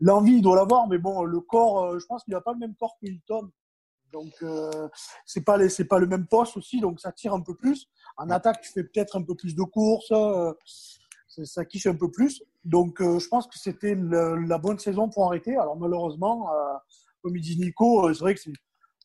l'envie, 0.00 0.34
il 0.34 0.42
doit 0.42 0.54
l'avoir, 0.54 0.86
mais 0.86 0.98
bon, 0.98 1.24
le 1.24 1.40
corps, 1.40 1.82
euh, 1.82 1.98
je 1.98 2.06
pense 2.06 2.22
qu'il 2.22 2.32
n'a 2.32 2.40
pas 2.40 2.52
le 2.52 2.60
même 2.60 2.76
corps 2.76 2.96
que 3.02 3.08
Hilton. 3.08 3.50
Donc 4.12 4.34
euh, 4.44 4.88
c'est 5.26 5.40
pas 5.40 5.68
c'est 5.68 5.86
pas 5.86 5.98
le 5.98 6.06
même 6.06 6.28
poste 6.28 6.56
aussi, 6.56 6.80
donc 6.80 7.00
ça 7.00 7.10
tire 7.10 7.34
un 7.34 7.40
peu 7.40 7.56
plus. 7.56 7.88
En 8.16 8.30
attaque, 8.30 8.60
tu 8.60 8.70
fais 8.70 8.84
peut-être 8.84 9.16
un 9.16 9.22
peu 9.22 9.34
plus 9.34 9.56
de 9.56 9.64
courses, 9.64 10.12
euh, 10.12 10.52
ça 11.26 11.64
quiche 11.64 11.88
un 11.88 11.96
peu 11.96 12.08
plus. 12.08 12.40
Donc 12.64 13.00
je 13.00 13.26
pense 13.26 13.48
que 13.48 13.58
c'était 13.58 13.96
la 13.96 14.58
bonne 14.58 14.78
saison 14.78 15.08
pour 15.08 15.26
arrêter. 15.26 15.56
Alors 15.56 15.76
malheureusement, 15.76 16.50
comme 17.20 17.36
il 17.36 17.42
dit 17.42 17.58
Nico, 17.58 18.14
c'est 18.14 18.20
vrai 18.20 18.34
que 18.36 18.40
c'est 18.40 18.52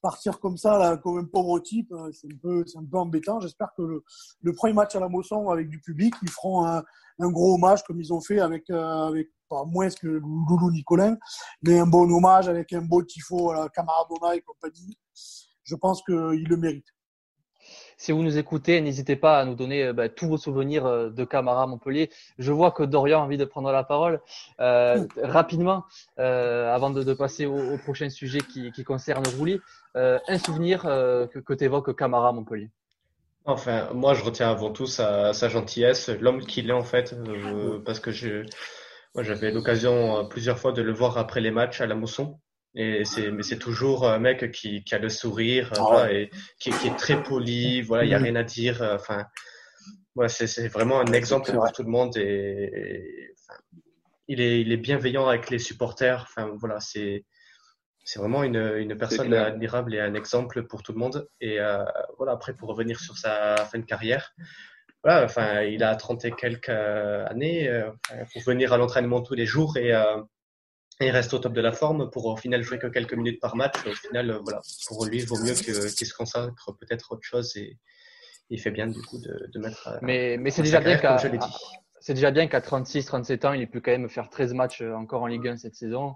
partir 0.03 0.39
comme 0.39 0.57
ça, 0.57 0.77
là, 0.77 0.97
comme 0.97 1.17
un 1.17 1.23
pauvre 1.23 1.59
type, 1.59 1.91
euh, 1.93 2.11
c'est 2.11 2.27
un 2.27 2.37
peu, 2.39 2.63
c'est 2.67 2.77
un 2.77 2.85
peu 2.85 2.97
embêtant. 2.97 3.39
J'espère 3.39 3.69
que 3.75 3.81
le, 3.81 4.03
le, 4.41 4.53
premier 4.53 4.73
match 4.73 4.95
à 4.95 4.99
la 4.99 5.07
Mosson 5.07 5.49
avec 5.49 5.69
du 5.69 5.79
public, 5.79 6.13
ils 6.21 6.29
feront 6.29 6.65
un, 6.65 6.83
un 7.19 7.31
gros 7.31 7.55
hommage 7.55 7.83
comme 7.83 7.99
ils 8.01 8.13
ont 8.13 8.21
fait 8.21 8.39
avec, 8.39 8.69
euh, 8.69 9.07
avec 9.07 9.29
pas 9.49 9.63
moins 9.65 9.89
que 9.89 10.07
Loulou 10.07 10.71
Nicolin, 10.71 11.17
mais 11.63 11.79
un 11.79 11.87
bon 11.87 12.11
hommage 12.11 12.49
avec 12.49 12.73
un 12.73 12.81
beau 12.81 13.01
tifo 13.01 13.51
à 13.51 13.61
la 13.61 13.69
Camaradona 13.69 14.35
et 14.35 14.41
compagnie. 14.41 14.97
Je 15.63 15.75
pense 15.75 16.03
qu'ils 16.03 16.47
le 16.47 16.57
méritent. 16.57 16.93
Si 18.03 18.11
vous 18.11 18.21
nous 18.21 18.37
écoutez, 18.37 18.81
n'hésitez 18.81 19.15
pas 19.15 19.39
à 19.39 19.45
nous 19.45 19.55
donner 19.55 19.93
bah, 19.93 20.09
tous 20.09 20.27
vos 20.27 20.35
souvenirs 20.35 20.85
euh, 20.85 21.09
de 21.09 21.23
Camara 21.23 21.67
Montpellier. 21.67 22.09
Je 22.37 22.51
vois 22.51 22.71
que 22.71 22.83
Dorian 22.83 23.21
a 23.21 23.23
envie 23.23 23.37
de 23.37 23.45
prendre 23.45 23.71
la 23.71 23.85
parole. 23.85 24.19
Euh, 24.59 25.07
rapidement, 25.21 25.85
euh, 26.19 26.75
avant 26.75 26.89
de, 26.89 27.01
de 27.01 27.13
passer 27.13 27.45
au, 27.45 27.55
au, 27.55 27.77
prochain 27.77 28.09
sujet 28.09 28.41
qui, 28.41 28.73
qui 28.73 28.83
concerne 28.83 29.23
Rouly, 29.37 29.61
euh, 29.95 30.19
un 30.27 30.37
souvenir 30.37 30.85
euh, 30.85 31.27
que, 31.27 31.39
que 31.39 31.53
tu 31.53 31.63
évoques 31.63 31.95
Camara 31.95 32.33
Montpellier. 32.33 32.69
Enfin, 33.45 33.87
moi, 33.93 34.13
je 34.15 34.25
retiens 34.25 34.49
avant 34.49 34.71
tout 34.73 34.85
sa, 34.85 35.31
sa 35.31 35.47
gentillesse, 35.47 36.09
l'homme 36.09 36.41
qu'il 36.41 36.69
est 36.69 36.73
en 36.73 36.83
fait, 36.83 37.13
euh, 37.13 37.79
parce 37.85 38.01
que 38.01 38.11
je, 38.11 38.43
moi, 39.15 39.23
j'avais 39.23 39.51
l'occasion 39.51 40.27
plusieurs 40.27 40.59
fois 40.59 40.73
de 40.73 40.81
le 40.81 40.91
voir 40.91 41.17
après 41.17 41.39
les 41.39 41.51
matchs 41.51 41.79
à 41.79 41.85
la 41.85 41.95
Mousson. 41.95 42.37
Et 42.75 43.05
c'est, 43.05 43.31
mais 43.31 43.43
c'est 43.43 43.59
toujours 43.59 44.07
un 44.07 44.17
mec 44.17 44.51
qui, 44.51 44.83
qui 44.83 44.95
a 44.95 44.99
le 44.99 45.09
sourire, 45.09 45.71
ah 45.77 45.81
voilà, 45.81 46.13
et 46.13 46.31
qui, 46.59 46.71
qui, 46.71 46.87
est 46.87 46.95
très 46.95 47.21
poli, 47.21 47.81
voilà, 47.83 48.03
il 48.03 48.07
n'y 48.07 48.15
a 48.15 48.19
rien 48.19 48.35
à 48.35 48.43
dire. 48.43 48.81
Enfin, 48.81 49.25
voilà, 50.15 50.29
c'est, 50.29 50.47
c'est 50.47 50.67
vraiment 50.69 50.99
un 50.99 51.13
exemple 51.13 51.51
pour 51.51 51.71
tout 51.71 51.83
le 51.83 51.89
monde 51.89 52.17
et, 52.17 52.21
et 52.21 53.33
enfin, 53.33 53.59
il 54.27 54.41
est, 54.41 54.61
il 54.61 54.71
est 54.71 54.77
bienveillant 54.77 55.27
avec 55.27 55.49
les 55.49 55.59
supporters. 55.59 56.25
Enfin, 56.27 56.51
voilà, 56.59 56.79
c'est, 56.79 57.25
c'est 58.03 58.19
vraiment 58.19 58.43
une, 58.43 58.75
une 58.77 58.97
personne 58.97 59.33
admirable 59.33 59.95
et 59.95 59.99
un 59.99 60.13
exemple 60.13 60.63
pour 60.63 60.83
tout 60.83 60.93
le 60.93 60.99
monde. 60.99 61.27
Et 61.41 61.59
euh, 61.59 61.83
voilà, 62.17 62.33
après, 62.33 62.53
pour 62.53 62.69
revenir 62.69 62.99
sur 62.99 63.17
sa 63.17 63.55
fin 63.55 63.79
de 63.79 63.85
carrière, 63.85 64.33
voilà, 65.03 65.25
enfin, 65.25 65.61
il 65.61 65.83
a 65.83 65.95
30 65.95 66.25
et 66.25 66.31
quelques 66.31 66.69
années 66.69 67.67
euh, 67.69 67.89
pour 68.31 68.41
venir 68.43 68.73
à 68.73 68.77
l'entraînement 68.77 69.21
tous 69.21 69.35
les 69.35 69.45
jours 69.45 69.77
et 69.77 69.93
euh, 69.93 70.21
il 71.01 71.09
reste 71.09 71.33
au 71.33 71.39
top 71.39 71.53
de 71.53 71.61
la 71.61 71.71
forme 71.71 72.09
pour 72.09 72.25
au 72.25 72.37
final 72.37 72.61
jouer 72.63 72.79
que 72.79 72.87
quelques 72.87 73.13
minutes 73.13 73.39
par 73.39 73.55
match. 73.55 73.75
Au 73.85 73.93
final, 73.93 74.29
euh, 74.29 74.39
voilà, 74.43 74.61
pour 74.87 75.05
lui, 75.05 75.19
il 75.19 75.25
vaut 75.25 75.39
mieux 75.39 75.53
qu'il 75.53 76.07
se 76.07 76.13
consacre 76.13 76.71
peut-être 76.79 77.11
autre 77.11 77.23
chose 77.23 77.55
et 77.57 77.77
il 78.49 78.59
fait 78.59 78.71
bien 78.71 78.87
du 78.87 79.01
coup 79.01 79.19
de, 79.19 79.49
de 79.51 79.59
mettre. 79.59 79.97
Mais, 80.01 80.37
mais 80.37 80.51
c'est 80.51 80.61
déjà 80.61 80.79
bien 80.79 80.97
qu'à 80.97 81.17
c'est 81.99 82.13
déjà 82.13 82.31
bien 82.31 82.47
qu'à 82.47 82.59
36, 82.59 83.05
37 83.05 83.45
ans, 83.45 83.53
il 83.53 83.61
ait 83.61 83.67
pu 83.67 83.79
quand 83.79 83.91
même 83.91 84.09
faire 84.09 84.29
13 84.29 84.53
matchs 84.53 84.81
encore 84.81 85.21
en 85.21 85.27
Ligue 85.27 85.47
1 85.47 85.55
cette 85.55 85.75
saison. 85.75 86.15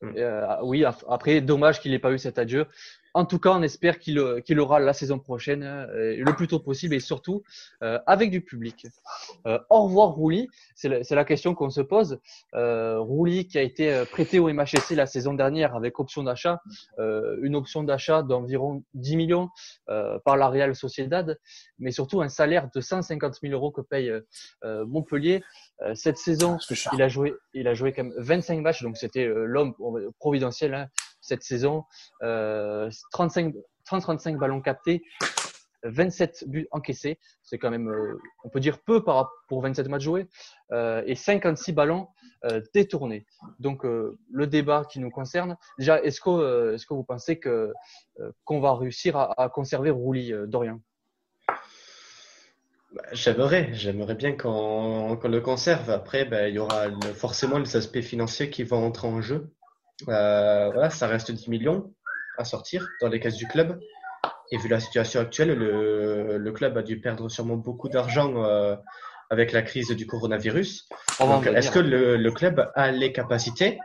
Mm. 0.00 0.14
Euh, 0.16 0.56
oui, 0.62 0.84
après, 0.84 1.40
dommage 1.40 1.80
qu'il 1.80 1.92
n'ait 1.92 2.00
pas 2.00 2.10
eu 2.10 2.18
cet 2.18 2.38
adieu. 2.38 2.66
En 3.14 3.26
tout 3.26 3.38
cas, 3.38 3.50
on 3.50 3.62
espère 3.62 3.98
qu'il 3.98 4.22
qu 4.46 4.58
aura 4.58 4.80
la 4.80 4.92
saison 4.94 5.18
prochaine 5.18 5.62
euh, 5.62 6.16
le 6.16 6.34
plus 6.34 6.48
tôt 6.48 6.58
possible 6.58 6.94
et 6.94 7.00
surtout 7.00 7.42
euh, 7.82 7.98
avec 8.06 8.30
du 8.30 8.40
public. 8.40 8.86
Euh, 9.46 9.58
au 9.68 9.84
revoir 9.84 10.10
Rouli, 10.10 10.48
c'est 10.74 10.88
la, 10.88 11.00
la, 11.10 11.24
question 11.24 11.54
qu'on 11.54 11.68
se 11.68 11.82
pose. 11.82 12.20
Euh, 12.54 12.98
Rouli 13.00 13.46
qui 13.46 13.58
a 13.58 13.62
été 13.62 14.04
prêté 14.10 14.38
au 14.38 14.50
MHSC 14.50 14.92
la 14.92 15.06
saison 15.06 15.34
dernière 15.34 15.76
avec 15.76 16.00
option 16.00 16.22
d'achat, 16.22 16.62
euh, 16.98 17.36
une 17.42 17.54
option 17.54 17.82
d'achat 17.82 18.22
d'environ 18.22 18.82
10 18.94 19.16
millions 19.16 19.48
par 20.24 20.36
la 20.36 20.48
Real 20.48 20.74
Sociedad, 20.74 21.38
mais 21.78 21.90
surtout 21.90 22.22
un 22.22 22.28
salaire 22.28 22.68
de 22.74 22.80
150 22.80 23.38
000 23.42 23.52
euros 23.52 23.70
que 23.70 23.80
paye 23.80 24.12
Montpellier. 24.64 25.42
cette 25.94 26.16
saison, 26.16 26.58
il 26.92 27.02
a 27.02 27.08
joué, 27.08 27.34
il 27.52 27.68
a 27.68 27.74
joué 27.74 27.92
quand 27.92 28.04
même 28.04 28.14
25 28.16 28.60
matchs, 28.60 28.82
donc 28.82 28.96
c'était 28.96 29.26
l'homme 29.26 29.74
providentiel. 30.18 30.74
Hein, 30.74 30.88
cette 31.22 31.42
saison. 31.42 31.84
Euh, 32.22 32.90
35, 32.90 33.01
30-35 33.12 34.36
ballons 34.36 34.60
captés, 34.60 35.02
27 35.84 36.44
buts 36.46 36.68
encaissés. 36.70 37.18
C'est 37.42 37.58
quand 37.58 37.70
même, 37.70 37.88
euh, 37.88 38.18
on 38.44 38.48
peut 38.48 38.60
dire 38.60 38.78
peu 38.80 39.02
par, 39.02 39.30
pour 39.48 39.62
27 39.62 39.88
matchs 39.88 40.02
joués. 40.02 40.26
Euh, 40.72 41.02
et 41.06 41.14
56 41.14 41.72
ballons 41.72 42.08
euh, 42.44 42.60
détournés. 42.74 43.26
Donc, 43.58 43.84
le 43.84 44.46
débat 44.46 44.84
qui 44.88 45.00
nous 45.00 45.10
concerne, 45.10 45.56
déjà, 45.78 46.02
est-ce 46.02 46.20
que, 46.20 46.76
vous 46.90 47.04
pensez 47.04 47.38
que, 47.38 47.72
qu'on 48.44 48.60
va 48.60 48.74
réussir 48.74 49.16
à, 49.16 49.48
conserver 49.48 49.90
Rouly, 49.90 50.32
Dorian? 50.46 50.80
Bah, 52.94 53.02
J'aimerais, 53.12 53.72
j'aimerais 53.72 54.14
bien 54.14 54.32
qu'on, 54.36 55.18
le 55.22 55.40
conserve. 55.40 55.90
Après, 55.90 56.24
ben, 56.24 56.48
il 56.48 56.54
y 56.54 56.58
aura 56.58 56.86
forcément 57.14 57.58
les 57.58 57.76
aspects 57.76 58.00
financiers 58.00 58.50
qui 58.50 58.64
vont 58.64 58.84
entrer 58.84 59.08
en 59.08 59.20
jeu. 59.20 59.52
Voilà, 60.04 60.90
ça 60.90 61.06
reste 61.06 61.30
10 61.30 61.48
millions 61.48 61.92
à 62.38 62.44
sortir 62.44 62.88
dans 63.00 63.08
les 63.08 63.20
caisses 63.20 63.36
du 63.36 63.46
club. 63.46 63.78
Et 64.50 64.58
vu 64.58 64.68
la 64.68 64.80
situation 64.80 65.20
actuelle, 65.20 65.54
le, 65.54 66.36
le 66.36 66.52
club 66.52 66.76
a 66.76 66.82
dû 66.82 67.00
perdre 67.00 67.28
sûrement 67.30 67.56
beaucoup 67.56 67.88
d'argent 67.88 68.44
euh, 68.44 68.76
avec 69.30 69.52
la 69.52 69.62
crise 69.62 69.88
du 69.88 70.06
coronavirus. 70.06 70.88
Est-ce 71.20 71.70
que 71.70 71.78
le, 71.78 72.16
le, 72.16 72.32
club 72.32 72.70
a 72.74 72.90
les 72.90 73.12
capacités 73.12 73.78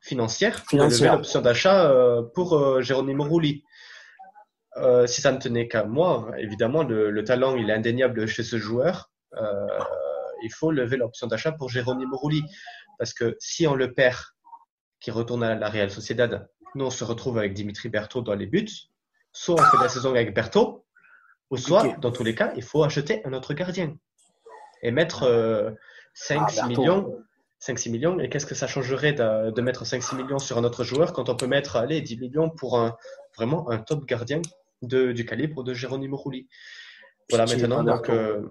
financières, 0.00 0.62
de 0.72 0.78
lever 0.78 1.08
l'option 1.08 1.40
d'achat 1.40 1.90
euh, 1.90 2.22
pour 2.34 2.54
euh, 2.54 2.82
Jérôme 2.82 3.20
Rouli 3.20 3.64
Si 5.06 5.20
ça 5.20 5.30
ne 5.30 5.38
tenait 5.38 5.68
qu'à 5.68 5.84
moi, 5.84 6.30
évidemment, 6.38 6.82
le, 6.82 7.10
le, 7.10 7.24
talent 7.24 7.54
il 7.54 7.70
est 7.70 7.74
indéniable 7.74 8.26
chez 8.26 8.42
ce 8.42 8.58
joueur. 8.58 9.10
Il 10.42 10.52
faut 10.52 10.72
lever 10.72 10.96
l'option 10.96 11.28
d'achat 11.28 11.52
pour 11.52 11.70
Jérôme 11.70 12.04
Rouli. 12.12 12.42
Parce 12.98 13.14
que 13.14 13.36
si 13.38 13.66
on 13.66 13.74
le 13.74 13.92
perd 13.92 14.18
qui 15.04 15.10
retourne 15.10 15.44
à 15.44 15.54
la 15.54 15.68
Real 15.68 15.90
Sociedad. 15.90 16.48
Nous, 16.74 16.84
on 16.84 16.90
se 16.90 17.04
retrouve 17.04 17.38
avec 17.38 17.54
Dimitri 17.54 17.88
Berthaud 17.88 18.22
dans 18.22 18.34
les 18.34 18.46
buts. 18.46 18.68
Soit 19.32 19.54
on 19.54 19.64
fait 19.64 19.82
la 19.82 19.88
saison 19.88 20.10
avec 20.10 20.34
Berthaud, 20.34 20.84
ou 21.50 21.56
soit, 21.56 21.84
okay. 21.84 21.96
dans 22.00 22.10
tous 22.10 22.24
les 22.24 22.34
cas, 22.34 22.52
il 22.56 22.62
faut 22.62 22.82
acheter 22.82 23.24
un 23.24 23.32
autre 23.32 23.54
gardien. 23.54 23.96
Et 24.82 24.90
mettre 24.90 25.24
euh, 25.24 25.70
5-6 26.16 26.58
ah, 26.62 26.68
millions. 26.68 27.24
5-6 27.60 27.90
millions. 27.90 28.18
Et 28.18 28.28
qu'est-ce 28.28 28.46
que 28.46 28.54
ça 28.54 28.66
changerait 28.66 29.12
de, 29.12 29.50
de 29.50 29.62
mettre 29.62 29.84
5-6 29.84 30.16
millions 30.16 30.38
sur 30.38 30.58
un 30.58 30.64
autre 30.64 30.84
joueur 30.84 31.12
quand 31.12 31.28
on 31.28 31.36
peut 31.36 31.46
mettre 31.46 31.76
allez, 31.76 32.00
10 32.00 32.18
millions 32.18 32.50
pour 32.50 32.78
un, 32.78 32.96
vraiment 33.36 33.70
un 33.70 33.78
top 33.78 34.04
gardien 34.04 34.42
de, 34.82 35.12
du 35.12 35.24
calibre 35.24 35.64
de 35.64 35.74
Jérôme 35.74 36.12
Rouli 36.12 36.48
Voilà, 37.30 37.46
maintenant, 37.46 37.82
donc. 37.82 38.08
Euh, 38.10 38.42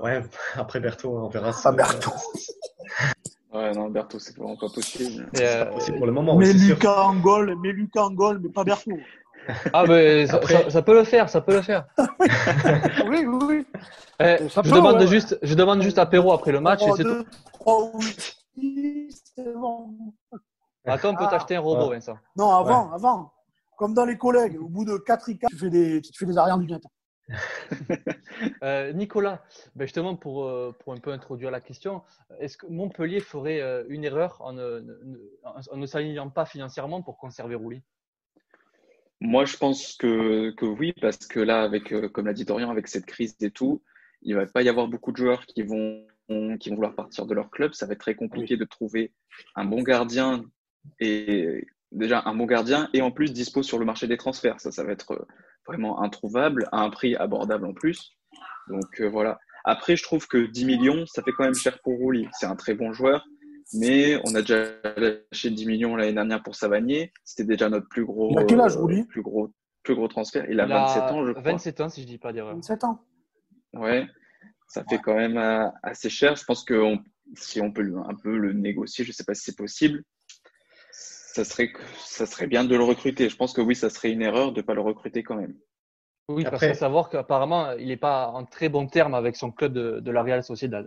ouais, 0.00 0.22
après 0.54 0.80
Berthaud, 0.80 1.16
on 1.16 1.28
verra. 1.28 1.52
Ah, 1.64 1.72
Berthaud. 1.72 2.12
Ouais, 3.52 3.72
non, 3.72 3.90
Berthaud, 3.90 4.18
c'est 4.18 4.36
vraiment 4.36 4.56
pas 4.56 4.68
possible. 4.68 5.28
Euh, 5.38 5.64
pas 5.66 5.72
possible 5.72 5.98
pour 5.98 6.06
le 6.06 6.12
moment. 6.12 6.36
Mais 6.36 6.52
Lucas 6.52 7.02
en 7.02 7.16
goal, 7.16 7.54
mais 7.60 7.72
Lucas 7.72 8.02
en 8.02 8.10
goal, 8.10 8.40
mais 8.42 8.48
pas 8.48 8.64
Berthaud. 8.64 8.98
Ah, 9.72 9.84
mais 9.86 10.26
ça, 10.26 10.36
Après... 10.36 10.62
ça, 10.62 10.70
ça, 10.70 10.82
peut 10.82 10.94
le 10.94 11.04
faire, 11.04 11.28
ça 11.28 11.40
peut 11.40 11.54
le 11.54 11.62
faire. 11.62 11.84
oui, 13.08 13.26
oui, 13.26 13.38
oui. 13.46 13.66
Eh, 14.20 14.36
je, 14.48 14.60
peut, 14.60 14.70
demande 14.70 15.00
ouais. 15.00 15.06
juste, 15.06 15.38
je 15.42 15.54
demande 15.54 15.82
juste 15.82 15.98
à 15.98 16.06
Perrault 16.06 16.32
après 16.32 16.52
le 16.52 16.60
match. 16.60 16.80
3, 16.80 17.00
et 17.00 17.02
2, 17.02 17.24
3, 17.52 17.90
oui, 18.56 19.08
c'est 19.34 19.52
bon. 19.52 19.94
Attends, 20.86 21.10
on 21.10 21.16
peut 21.16 21.24
ah, 21.26 21.30
t'acheter 21.30 21.56
un 21.56 21.60
robot, 21.60 21.88
ouais. 21.88 21.96
Vincent. 21.96 22.16
Non, 22.36 22.50
avant, 22.50 22.88
ouais. 22.88 22.94
avant. 22.94 23.32
Comme 23.76 23.94
dans 23.94 24.04
les 24.04 24.16
collègues, 24.16 24.58
au 24.60 24.68
bout 24.68 24.84
de 24.84 24.96
4 24.96 25.28
IK, 25.28 25.46
tu 25.48 25.56
fais 25.56 25.70
des, 25.70 26.00
tu 26.00 26.12
fais 26.16 26.26
des 26.26 26.38
arrières 26.38 26.58
du 26.58 26.66
net. 26.66 26.82
euh, 28.62 28.92
Nicolas, 28.92 29.42
ben 29.74 29.84
justement 29.84 30.16
pour, 30.16 30.44
euh, 30.44 30.74
pour 30.80 30.92
un 30.92 30.98
peu 30.98 31.12
introduire 31.12 31.50
la 31.50 31.60
question, 31.60 32.02
est-ce 32.38 32.56
que 32.56 32.66
Montpellier 32.66 33.20
ferait 33.20 33.60
euh, 33.60 33.84
une 33.88 34.04
erreur 34.04 34.38
en 34.40 34.52
ne, 34.52 34.82
en 35.44 35.76
ne 35.76 35.86
s'alignant 35.86 36.28
pas 36.30 36.44
financièrement 36.44 37.02
pour 37.02 37.18
conserver 37.18 37.54
Rouly 37.54 37.82
Moi, 39.20 39.44
je 39.44 39.56
pense 39.56 39.94
que, 39.94 40.50
que 40.50 40.66
oui, 40.66 40.92
parce 41.00 41.26
que 41.26 41.40
là, 41.40 41.62
avec, 41.62 41.94
comme 42.12 42.26
l'a 42.26 42.32
dit 42.32 42.44
Dorian, 42.44 42.70
avec 42.70 42.88
cette 42.88 43.06
crise 43.06 43.36
et 43.40 43.50
tout, 43.50 43.82
il 44.22 44.34
ne 44.34 44.40
va 44.40 44.46
pas 44.46 44.62
y 44.62 44.68
avoir 44.68 44.88
beaucoup 44.88 45.12
de 45.12 45.16
joueurs 45.16 45.46
qui 45.46 45.62
vont, 45.62 46.06
qui 46.60 46.70
vont 46.70 46.76
vouloir 46.76 46.94
partir 46.94 47.26
de 47.26 47.34
leur 47.34 47.50
club. 47.50 47.74
Ça 47.74 47.86
va 47.86 47.94
être 47.94 48.00
très 48.00 48.14
compliqué 48.14 48.54
oui. 48.54 48.60
de 48.60 48.64
trouver 48.64 49.12
un 49.56 49.64
bon 49.64 49.82
gardien 49.82 50.44
et 51.00 51.66
déjà 51.90 52.22
un 52.24 52.34
bon 52.34 52.46
gardien 52.46 52.88
et 52.92 53.02
en 53.02 53.10
plus 53.10 53.32
dispo 53.32 53.62
sur 53.62 53.78
le 53.78 53.84
marché 53.84 54.06
des 54.06 54.16
transferts. 54.16 54.60
Ça, 54.60 54.72
ça 54.72 54.84
va 54.84 54.92
être 54.92 55.26
vraiment 55.66 56.02
introuvable 56.02 56.68
à 56.72 56.80
un 56.80 56.90
prix 56.90 57.14
abordable 57.16 57.66
en 57.66 57.72
plus. 57.74 58.12
Donc 58.68 59.00
euh, 59.00 59.08
voilà. 59.08 59.38
Après, 59.64 59.96
je 59.96 60.02
trouve 60.02 60.26
que 60.26 60.38
10 60.46 60.64
millions, 60.64 61.06
ça 61.06 61.22
fait 61.22 61.32
quand 61.32 61.44
même 61.44 61.54
cher 61.54 61.78
pour 61.82 61.96
Rouli. 61.98 62.26
C'est 62.32 62.46
un 62.46 62.56
très 62.56 62.74
bon 62.74 62.92
joueur, 62.92 63.24
mais 63.74 64.20
on 64.24 64.34
a 64.34 64.40
déjà 64.40 64.64
lâché 64.96 65.50
10 65.50 65.66
millions 65.66 65.94
l'année 65.94 66.12
dernière 66.14 66.42
pour 66.42 66.56
Savanier. 66.56 67.12
C'était 67.24 67.44
déjà 67.44 67.68
notre 67.68 67.88
plus 67.88 68.04
gros. 68.04 68.30
Il 68.32 68.38
a 68.38 68.44
quel 68.44 68.60
âge, 68.60 68.76
Rouli 68.76 69.04
Plus 69.04 69.22
gros. 69.22 69.52
plus 69.84 69.94
gros 69.94 70.08
transfert. 70.08 70.46
Il 70.50 70.58
a 70.60 70.66
27 70.66 71.02
ans, 71.04 71.24
je 71.26 71.30
crois. 71.32 71.42
27 71.42 71.80
ans, 71.80 71.88
si 71.88 72.02
je 72.02 72.06
dis 72.08 72.18
pas 72.18 72.32
d'erreur. 72.32 72.54
27 72.54 72.84
ans. 72.84 73.04
Ouais, 73.74 74.06
ça 74.66 74.84
fait 74.88 74.98
quand 74.98 75.14
même 75.14 75.36
euh, 75.38 75.68
assez 75.82 76.10
cher. 76.10 76.34
Je 76.36 76.44
pense 76.44 76.64
que 76.64 76.74
on- 76.74 76.98
si 77.34 77.60
on 77.60 77.72
peut 77.72 77.90
un 78.08 78.14
peu 78.14 78.36
le 78.36 78.52
négocier, 78.52 79.04
je 79.04 79.10
ne 79.10 79.14
sais 79.14 79.24
pas 79.24 79.34
si 79.34 79.42
c'est 79.44 79.56
possible, 79.56 80.02
ça 81.34 81.44
serait, 81.44 81.72
ça 81.98 82.26
serait 82.26 82.46
bien 82.46 82.64
de 82.64 82.76
le 82.76 82.84
recruter. 82.84 83.28
Je 83.28 83.36
pense 83.36 83.52
que 83.52 83.60
oui, 83.60 83.74
ça 83.74 83.90
serait 83.90 84.10
une 84.10 84.22
erreur 84.22 84.52
de 84.52 84.60
ne 84.60 84.66
pas 84.66 84.74
le 84.74 84.80
recruter 84.80 85.22
quand 85.22 85.36
même. 85.36 85.54
Oui, 86.28 86.44
parce 86.44 86.54
Après- 86.54 86.66
qu'il 86.68 86.74
faut 86.76 86.80
savoir 86.80 87.08
qu'apparemment, 87.10 87.72
il 87.72 87.88
n'est 87.88 87.96
pas 87.96 88.28
en 88.28 88.44
très 88.44 88.68
bon 88.68 88.86
terme 88.86 89.14
avec 89.14 89.34
son 89.36 89.50
club 89.50 89.72
de, 89.72 89.98
de 90.00 90.10
la 90.12 90.22
Real 90.22 90.42
Sociedad. 90.44 90.86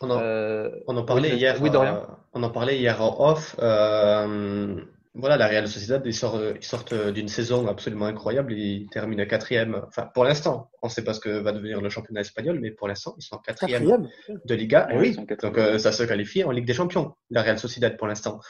On 0.00 0.10
en, 0.10 0.18
Euh, 0.20 0.70
on 0.88 0.96
en 0.96 1.04
parlait 1.04 1.32
oui, 1.32 1.36
hier. 1.38 1.58
oui, 1.60 1.70
Dorian. 1.70 1.96
euh, 1.96 2.06
on 2.32 2.42
en 2.42 2.50
parlait 2.50 2.78
hier 2.78 3.00
en 3.02 3.30
off. 3.30 3.56
euh, 3.60 4.80
voilà, 5.14 5.36
la 5.36 5.48
Real 5.48 5.66
Sociedad, 5.68 6.00
ils 6.06 6.14
sortent, 6.14 6.40
ils 6.56 6.64
sortent 6.64 6.94
d'une 6.94 7.28
saison 7.28 7.66
absolument 7.66 8.06
incroyable. 8.06 8.52
Ils 8.54 8.88
terminent 8.90 9.26
quatrième. 9.26 9.82
Enfin, 9.88 10.06
pour 10.14 10.24
l'instant, 10.24 10.70
on 10.82 10.86
ne 10.86 10.90
sait 10.92 11.04
pas 11.04 11.14
ce 11.14 11.20
que 11.20 11.28
va 11.30 11.52
devenir 11.52 11.80
le 11.80 11.90
championnat 11.90 12.20
espagnol, 12.20 12.58
mais 12.60 12.70
pour 12.70 12.88
l'instant, 12.88 13.14
ils 13.18 13.22
sont 13.22 13.36
quatrième 13.38 13.82
Quatrième. 13.86 14.08
de 14.44 14.54
Liga. 14.54 14.86
Ouais, 14.92 14.98
oui, 14.98 15.16
donc 15.16 15.58
euh, 15.58 15.78
ça 15.78 15.92
se 15.92 16.04
qualifie 16.04 16.42
en 16.44 16.52
Ligue 16.52 16.64
des 16.66 16.74
Champions, 16.74 17.12
la 17.28 17.42
Real 17.42 17.58
Sociedad 17.58 17.96
pour 17.96 18.06
l'instant. 18.06 18.40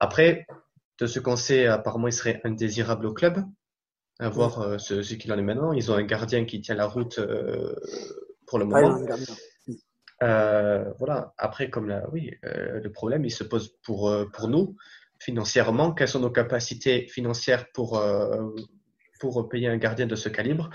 Après, 0.00 0.44
de 1.02 1.06
ce 1.08 1.18
qu'on 1.18 1.34
sait, 1.34 1.66
apparemment, 1.66 2.06
il 2.06 2.12
serait 2.12 2.40
indésirable 2.44 3.06
au 3.06 3.12
club. 3.12 3.44
À 4.20 4.28
voir 4.28 4.60
euh, 4.60 4.78
ce, 4.78 5.02
ce 5.02 5.14
qu'il 5.14 5.32
en 5.32 5.38
est 5.38 5.42
maintenant. 5.42 5.72
Ils 5.72 5.90
ont 5.90 5.96
un 5.96 6.04
gardien 6.04 6.44
qui 6.44 6.60
tient 6.60 6.76
la 6.76 6.86
route 6.86 7.18
euh, 7.18 7.74
pour 8.46 8.60
le 8.60 8.66
Ouais, 8.66 8.82
moment. 8.82 9.04
Euh, 10.22 10.84
voilà. 11.00 11.34
Après, 11.38 11.70
comme 11.70 11.88
là, 11.88 12.04
oui, 12.12 12.30
euh, 12.44 12.78
le 12.80 12.92
problème, 12.92 13.24
il 13.24 13.32
se 13.32 13.42
pose 13.42 13.74
pour, 13.82 14.08
euh, 14.08 14.26
pour 14.32 14.46
nous, 14.46 14.76
financièrement. 15.18 15.92
Quelles 15.92 16.06
sont 16.06 16.20
nos 16.20 16.30
capacités 16.30 17.08
financières 17.08 17.66
pour, 17.74 17.98
euh, 17.98 18.50
pour 19.18 19.48
payer 19.48 19.66
un 19.66 19.78
gardien 19.78 20.06
de 20.06 20.14
ce 20.14 20.28
calibre? 20.28 20.70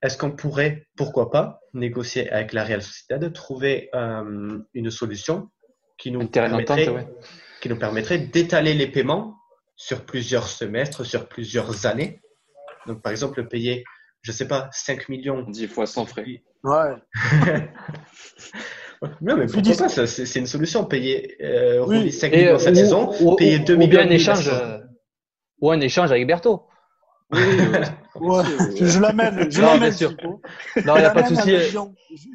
Est-ce 0.00 0.16
qu'on 0.16 0.30
pourrait, 0.30 0.86
pourquoi 0.96 1.30
pas, 1.30 1.60
négocier 1.74 2.30
avec 2.30 2.54
la 2.54 2.64
Real 2.64 2.80
Sociedad, 2.80 3.30
trouver 3.34 3.90
euh, 3.94 4.58
une 4.72 4.90
solution 4.90 5.50
qui 5.98 6.10
nous 6.12 6.26
permettrait, 6.26 6.88
ouais. 6.88 7.06
qui 7.60 7.68
nous 7.68 7.76
permettrait 7.76 8.20
d'étaler 8.20 8.72
les 8.72 8.86
paiements 8.86 9.36
sur 9.82 10.04
plusieurs 10.04 10.46
semestres, 10.46 11.06
sur 11.06 11.26
plusieurs 11.26 11.86
années? 11.86 12.20
Donc, 12.86 13.00
par 13.00 13.12
exemple, 13.12 13.46
payer, 13.46 13.82
je 14.20 14.30
sais 14.30 14.46
pas, 14.46 14.68
5 14.72 15.08
millions 15.08 15.42
10 15.48 15.68
fois 15.68 15.86
sans 15.86 16.04
frais. 16.04 16.42
Ouais. 16.62 16.96
Non, 19.22 19.34
mais 19.34 19.46
pourquoi 19.46 19.74
pas, 19.76 19.88
ça, 19.88 20.06
c'est 20.06 20.26
c'est 20.26 20.40
une 20.40 20.46
solution. 20.46 20.84
Payer 20.84 21.42
euh, 21.42 21.82
Oui. 21.86 21.96
Rulli 22.00 22.12
5 22.12 22.32
Et, 22.34 22.36
millions 22.36 22.58
cette 22.58 22.72
ou- 22.72 22.76
saison, 22.76 23.10
ou- 23.22 23.34
payer 23.34 23.58
ou- 23.58 23.64
2 23.64 23.74
ou 23.74 23.78
millions 23.78 23.90
bien 24.02 24.06
un 24.06 24.10
échange, 24.10 24.50
euh, 24.52 24.76
ou 25.62 25.70
un 25.70 25.80
échange 25.80 26.10
avec 26.12 26.26
Berto. 26.26 26.66
Oui, 27.32 27.40
oui, 27.42 27.56
oui. 27.72 27.78
Ouais. 28.16 28.42
Je, 28.76 28.84
je 28.86 29.00
l'amène. 29.00 29.50
Je 29.50 29.60
Non, 29.60 29.68
l'amène. 29.74 29.92
Non, 30.84 30.96
il 30.96 31.00
n'y 31.00 31.04
a 31.04 31.10
pas 31.10 31.22
de 31.22 31.28
souci. 31.34 31.56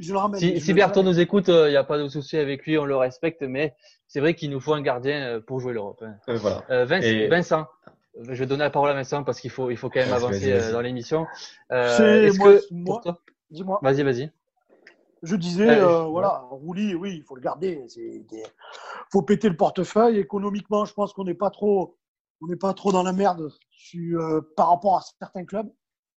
Je, 0.01 0.11
le 0.13 0.17
ramène. 0.17 0.39
Si, 0.39 0.59
si 0.61 0.69
le 0.69 0.75
Berto 0.75 0.99
ramène. 1.01 1.13
nous 1.13 1.19
écoute, 1.19 1.47
il 1.49 1.69
n'y 1.69 1.75
a 1.75 1.83
pas 1.83 1.97
de 1.97 2.07
souci 2.07 2.38
avec 2.38 2.65
lui, 2.65 2.77
on 2.77 2.85
le 2.85 2.95
respecte, 2.95 3.41
mais 3.41 3.75
c'est 4.07 4.19
vrai 4.19 4.33
qu'il 4.35 4.49
nous 4.51 4.59
faut 4.59 4.73
un 4.73 4.81
gardien 4.81 5.21
euh, 5.21 5.39
pour 5.41 5.59
jouer 5.59 5.73
l'Europe. 5.73 6.01
hein. 6.05 6.15
Euh, 6.29 6.38
voilà. 6.38 6.63
Euh, 6.69 6.85
Vince- 6.85 7.03
Et- 7.03 7.27
Vincent, 7.27 7.67
je 8.21 8.33
vais 8.33 8.45
donner 8.45 8.63
la 8.63 8.69
parole 8.69 8.89
à 8.89 8.93
Vincent 8.93 9.23
parce 9.23 9.39
qu'il 9.41 9.51
faut, 9.51 9.69
il 9.71 9.77
faut 9.77 9.89
quand 9.89 9.99
même 9.99 10.09
Vas-y, 10.09 10.17
avancer 10.23 10.39
vas-y, 10.39 10.51
vas-y. 10.59 10.69
euh, 10.69 10.71
dans 10.71 10.81
l'émission. 10.81 11.27
Euh, 11.71 11.97
C'est- 11.97 12.23
Est-ce 12.27 12.38
moi, 12.38 12.53
que 12.53 12.61
moi- 12.71 12.85
pour 12.95 13.01
toi 13.01 13.19
Dis-moi. 13.51 13.79
Vas-y, 13.81 14.03
vas-y. 14.03 14.31
Je 15.23 15.35
disais, 15.35 15.67
Euh, 15.67 15.88
euh, 15.88 16.03
voilà, 16.03 16.43
Rouli, 16.51 16.93
oui, 16.93 17.15
il 17.17 17.23
faut 17.23 17.35
le 17.35 17.41
garder. 17.41 17.81
Il 17.97 18.43
faut 19.11 19.23
péter 19.23 19.49
le 19.49 19.55
portefeuille. 19.57 20.19
Économiquement, 20.19 20.85
je 20.85 20.93
pense 20.93 21.13
qu'on 21.13 21.23
n'est 21.23 21.33
pas 21.33 21.49
trop, 21.49 21.95
on 22.45 22.47
n'est 22.47 22.55
pas 22.58 22.73
trop 22.73 22.91
dans 22.91 23.01
la 23.03 23.12
merde 23.13 23.49
sur, 23.71 24.21
euh, 24.21 24.41
par 24.55 24.69
rapport 24.69 24.97
à 24.97 25.01
certains 25.19 25.45
clubs 25.45 25.67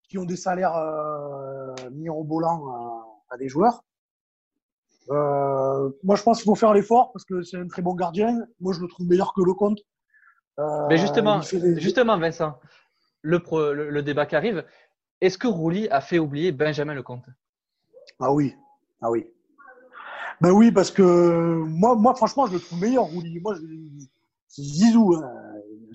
qui 0.09 0.19
ont 0.19 0.25
des 0.25 0.37
salaires 0.37 0.75
euh, 0.77 1.73
mirobolants 1.93 2.67
à, 2.69 3.35
à 3.35 3.37
des 3.37 3.49
joueurs. 3.49 3.83
Euh, 5.11 5.91
moi, 6.03 6.17
je 6.17 6.23
pense 6.25 6.39
qu'il 6.43 6.47
faut 6.47 6.57
faire 6.57 6.73
l'effort 6.73 7.13
parce 7.13 7.25
que 7.25 7.43
c'est 7.43 7.59
un 7.59 7.69
très 7.69 7.81
bon 7.83 7.95
gardien. 7.95 8.37
Moi, 8.61 8.73
je 8.73 8.81
le 8.81 8.89
trouve 8.89 9.07
meilleur 9.07 9.33
que 9.35 9.41
Lecomte. 9.41 9.79
Euh, 10.59 10.87
Mais 10.89 10.99
justement, 10.99 11.39
des- 11.53 11.81
justement, 11.81 12.19
Vincent, 12.19 12.59
le, 13.23 13.41
pro- 13.41 13.73
le, 13.73 13.91
le 13.91 14.03
débat 14.03 14.27
qui 14.27 14.35
arrive, 14.35 14.65
est-ce 15.21 15.39
que 15.39 15.47
Rouli 15.47 15.89
a 15.91 16.01
fait 16.01 16.19
oublier 16.19 16.51
Benjamin 16.51 16.95
Lecomte? 16.95 17.27
Ah 18.19 18.33
oui, 18.33 18.55
ah 19.01 19.11
oui. 19.11 19.27
Ben 20.41 20.51
oui, 20.51 20.73
parce 20.73 20.91
que 20.91 21.03
moi, 21.03 21.95
moi 21.95 22.15
franchement, 22.17 22.47
je 22.47 22.55
le 22.55 22.61
trouve 22.61 22.81
meilleur, 22.81 23.05
Rouli. 23.05 23.39
Moi, 23.41 23.55
je- 23.55 24.07
c'est 24.49 24.63
Zizou. 24.63 25.15
À 25.15 25.33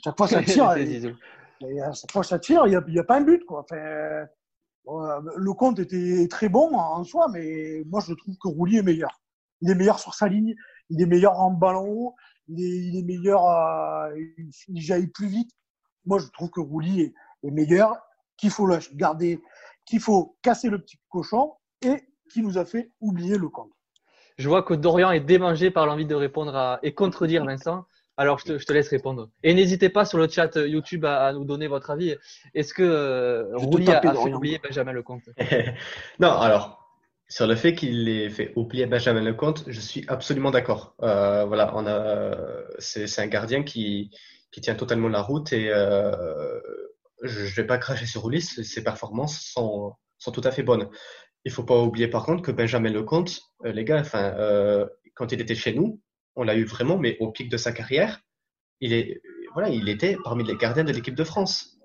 chaque 0.04 0.18
fois, 0.18 0.28
ça 0.28 0.44
tire. 0.44 0.72
C'est 0.74 0.84
et, 0.84 0.86
Zizou. 0.86 1.16
et 1.62 1.82
à 1.82 1.92
chaque 1.94 2.12
fois, 2.12 2.24
ça 2.24 2.40
tire. 2.40 2.66
Il 2.68 2.82
n'y 2.88 3.00
a, 3.00 3.04
pas 3.04 3.18
un 3.18 3.22
but, 3.22 3.46
quoi. 3.46 3.62
Enfin, 3.62 3.78
euh, 3.78 5.22
le 5.38 5.54
compte 5.54 5.80
était 5.80 6.28
très 6.30 6.50
bon 6.50 6.76
en 6.76 7.04
soi, 7.04 7.28
mais 7.32 7.84
moi, 7.86 8.02
je 8.06 8.14
trouve 8.14 8.36
que 8.42 8.48
Rouli 8.48 8.78
est 8.78 8.84
meilleur. 8.84 9.22
Il 9.62 9.70
est 9.70 9.76
meilleur 9.76 10.00
sur 10.00 10.14
sa 10.14 10.28
ligne. 10.28 10.56
Il 10.90 11.02
est 11.02 11.06
meilleur 11.06 11.40
en 11.40 11.52
ballon 11.52 11.88
haut. 11.88 12.16
Il 12.48 12.62
est, 12.62 12.88
il 12.88 12.98
est 13.00 13.04
meilleur. 13.04 13.46
euh, 13.46 14.10
il, 14.38 14.50
il 14.68 14.82
jaillit 14.82 15.08
plus 15.08 15.28
vite. 15.28 15.52
Moi, 16.06 16.20
je 16.20 16.28
trouve 16.28 16.50
que 16.50 16.60
Rouli 16.60 17.02
est, 17.02 17.14
est 17.44 17.52
meilleur. 17.52 17.96
Qu'il 18.38 18.50
faut 18.50 18.66
le 18.66 18.80
garder. 18.96 19.40
Qu'il 19.86 20.00
faut 20.00 20.38
casser 20.42 20.70
le 20.70 20.80
petit 20.80 20.98
cochon 21.10 21.54
et 21.84 22.04
qui 22.32 22.42
nous 22.42 22.58
a 22.58 22.66
fait 22.66 22.92
oublier 23.02 23.38
le 23.38 23.50
compte. 23.50 23.72
Je 24.38 24.48
vois 24.48 24.64
que 24.64 24.74
Dorian 24.74 25.12
est 25.12 25.20
démangé 25.20 25.70
par 25.70 25.86
l'envie 25.86 26.06
de 26.06 26.16
répondre 26.16 26.56
à, 26.56 26.80
et 26.82 26.94
contredire 26.94 27.46
Vincent. 27.46 27.86
Alors, 28.18 28.40
je 28.40 28.46
te, 28.46 28.58
je 28.58 28.66
te 28.66 28.74
laisse 28.74 28.90
répondre. 28.90 29.30
Et 29.44 29.54
n'hésitez 29.54 29.90
pas 29.90 30.06
sur 30.06 30.18
le 30.18 30.28
chat 30.28 30.56
euh, 30.58 30.68
YouTube 30.68 31.06
à, 31.06 31.28
à 31.28 31.34
nous 31.34 31.46
donner 31.46 31.68
votre 31.68 31.90
avis. 31.90 32.16
Est-ce 32.54 32.74
que 32.74 32.84
euh, 32.84 33.56
Rouli 33.56 33.90
a, 33.90 33.98
a 33.98 34.02
fait 34.02 34.12
Dorian. 34.12 34.38
oublier 34.38 34.60
Benjamin 34.60 34.94
Lecomte? 34.94 35.30
Non, 36.20 36.32
alors, 36.32 36.82
sur 37.30 37.48
le 37.48 37.56
fait 37.56 37.74
qu'il 37.74 38.10
ait 38.10 38.30
fait 38.30 38.52
oublier 38.56 38.86
Benjamin 38.86 39.22
Lecomte, 39.22 39.64
je 39.68 39.80
suis 39.80 40.04
absolument 40.08 40.52
d'accord. 40.52 40.96
Euh, 41.02 41.46
voilà, 41.46 41.72
on 41.76 41.88
a, 41.88 42.36
c'est, 42.80 43.20
un 43.20 43.28
gardien 43.28 43.64
qui, 43.64 44.12
qui 44.52 44.62
tient 44.62 44.76
totalement 44.76 45.08
la 45.08 45.22
route 45.22 45.54
et 45.54 45.70
euh, 45.70 46.60
je, 47.24 47.46
je 47.46 47.56
vais 47.56 47.66
pas 47.66 47.78
cracher 47.78 48.06
sur 48.06 48.28
Ulysse, 48.28 48.62
ses 48.62 48.84
performances 48.84 49.40
sont, 49.40 49.94
sont 50.18 50.32
tout 50.32 50.42
à 50.44 50.52
fait 50.52 50.64
bonnes. 50.64 50.90
Il 51.46 51.52
faut 51.52 51.64
pas 51.64 51.80
oublier 51.80 52.08
par 52.08 52.26
contre 52.26 52.44
que 52.44 52.52
Benjamin 52.52 52.92
Lecomte, 52.92 53.40
les 53.64 53.84
gars, 53.86 54.02
enfin, 54.02 54.36
quand 55.16 55.32
il 55.32 55.42
était 55.42 55.56
chez 55.56 55.74
nous, 55.74 56.00
on 56.36 56.44
l'a 56.44 56.56
eu 56.56 56.66
vraiment, 56.66 56.98
mais 56.98 57.18
au 57.20 57.32
pic 57.32 57.50
de 57.50 57.58
sa 57.58 57.72
carrière, 57.72 58.22
il 58.80 58.94
est, 58.94 59.22
voilà, 59.54 59.70
il 59.70 59.90
était 59.90 60.18
parmi 60.24 60.44
les 60.44 60.56
gardiens 60.56 60.84
de 60.84 60.92
l'équipe 60.92 61.16
de 61.16 61.24
France. 61.24 61.78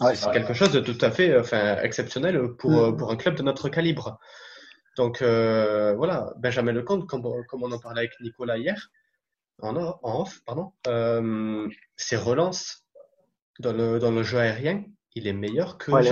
Ouais, 0.00 0.14
C'est 0.14 0.30
quelque 0.30 0.52
chose 0.54 0.70
de 0.72 0.80
tout 0.80 0.98
à 1.00 1.10
fait 1.10 1.36
enfin, 1.38 1.76
exceptionnel 1.82 2.54
pour, 2.58 2.70
Mm. 2.70 2.76
euh, 2.76 2.92
pour 2.92 3.10
un 3.10 3.16
club 3.16 3.34
de 3.36 3.42
notre 3.42 3.68
calibre. 3.68 4.18
Donc 4.96 5.22
euh, 5.22 5.94
voilà, 5.96 6.32
Benjamin 6.38 6.72
Lecomte, 6.72 7.06
comme, 7.06 7.22
comme 7.48 7.62
on 7.62 7.72
en 7.72 7.78
parlait 7.78 8.00
avec 8.00 8.12
Nicolas 8.20 8.58
hier, 8.58 8.90
en, 9.62 9.76
en 9.76 10.20
off, 10.22 10.40
pardon, 10.44 10.72
euh, 10.86 11.68
ses 11.96 12.16
relances 12.16 12.84
dans 13.60 13.72
le, 13.72 13.98
dans 13.98 14.10
le 14.12 14.22
jeu 14.22 14.38
aérien, 14.38 14.84
il 15.14 15.26
est 15.26 15.32
meilleur 15.32 15.78
que 15.78 15.90
Ouais. 15.90 16.02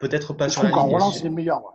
Peut-être 0.00 0.34
pas 0.34 0.48
Je 0.48 0.54
sur 0.54 0.62
la 0.64 0.70
ligne. 0.70 0.78
relance, 0.94 1.20
il 1.20 1.26
est 1.26 1.30
meilleur. 1.30 1.62
ouais. 1.64 1.70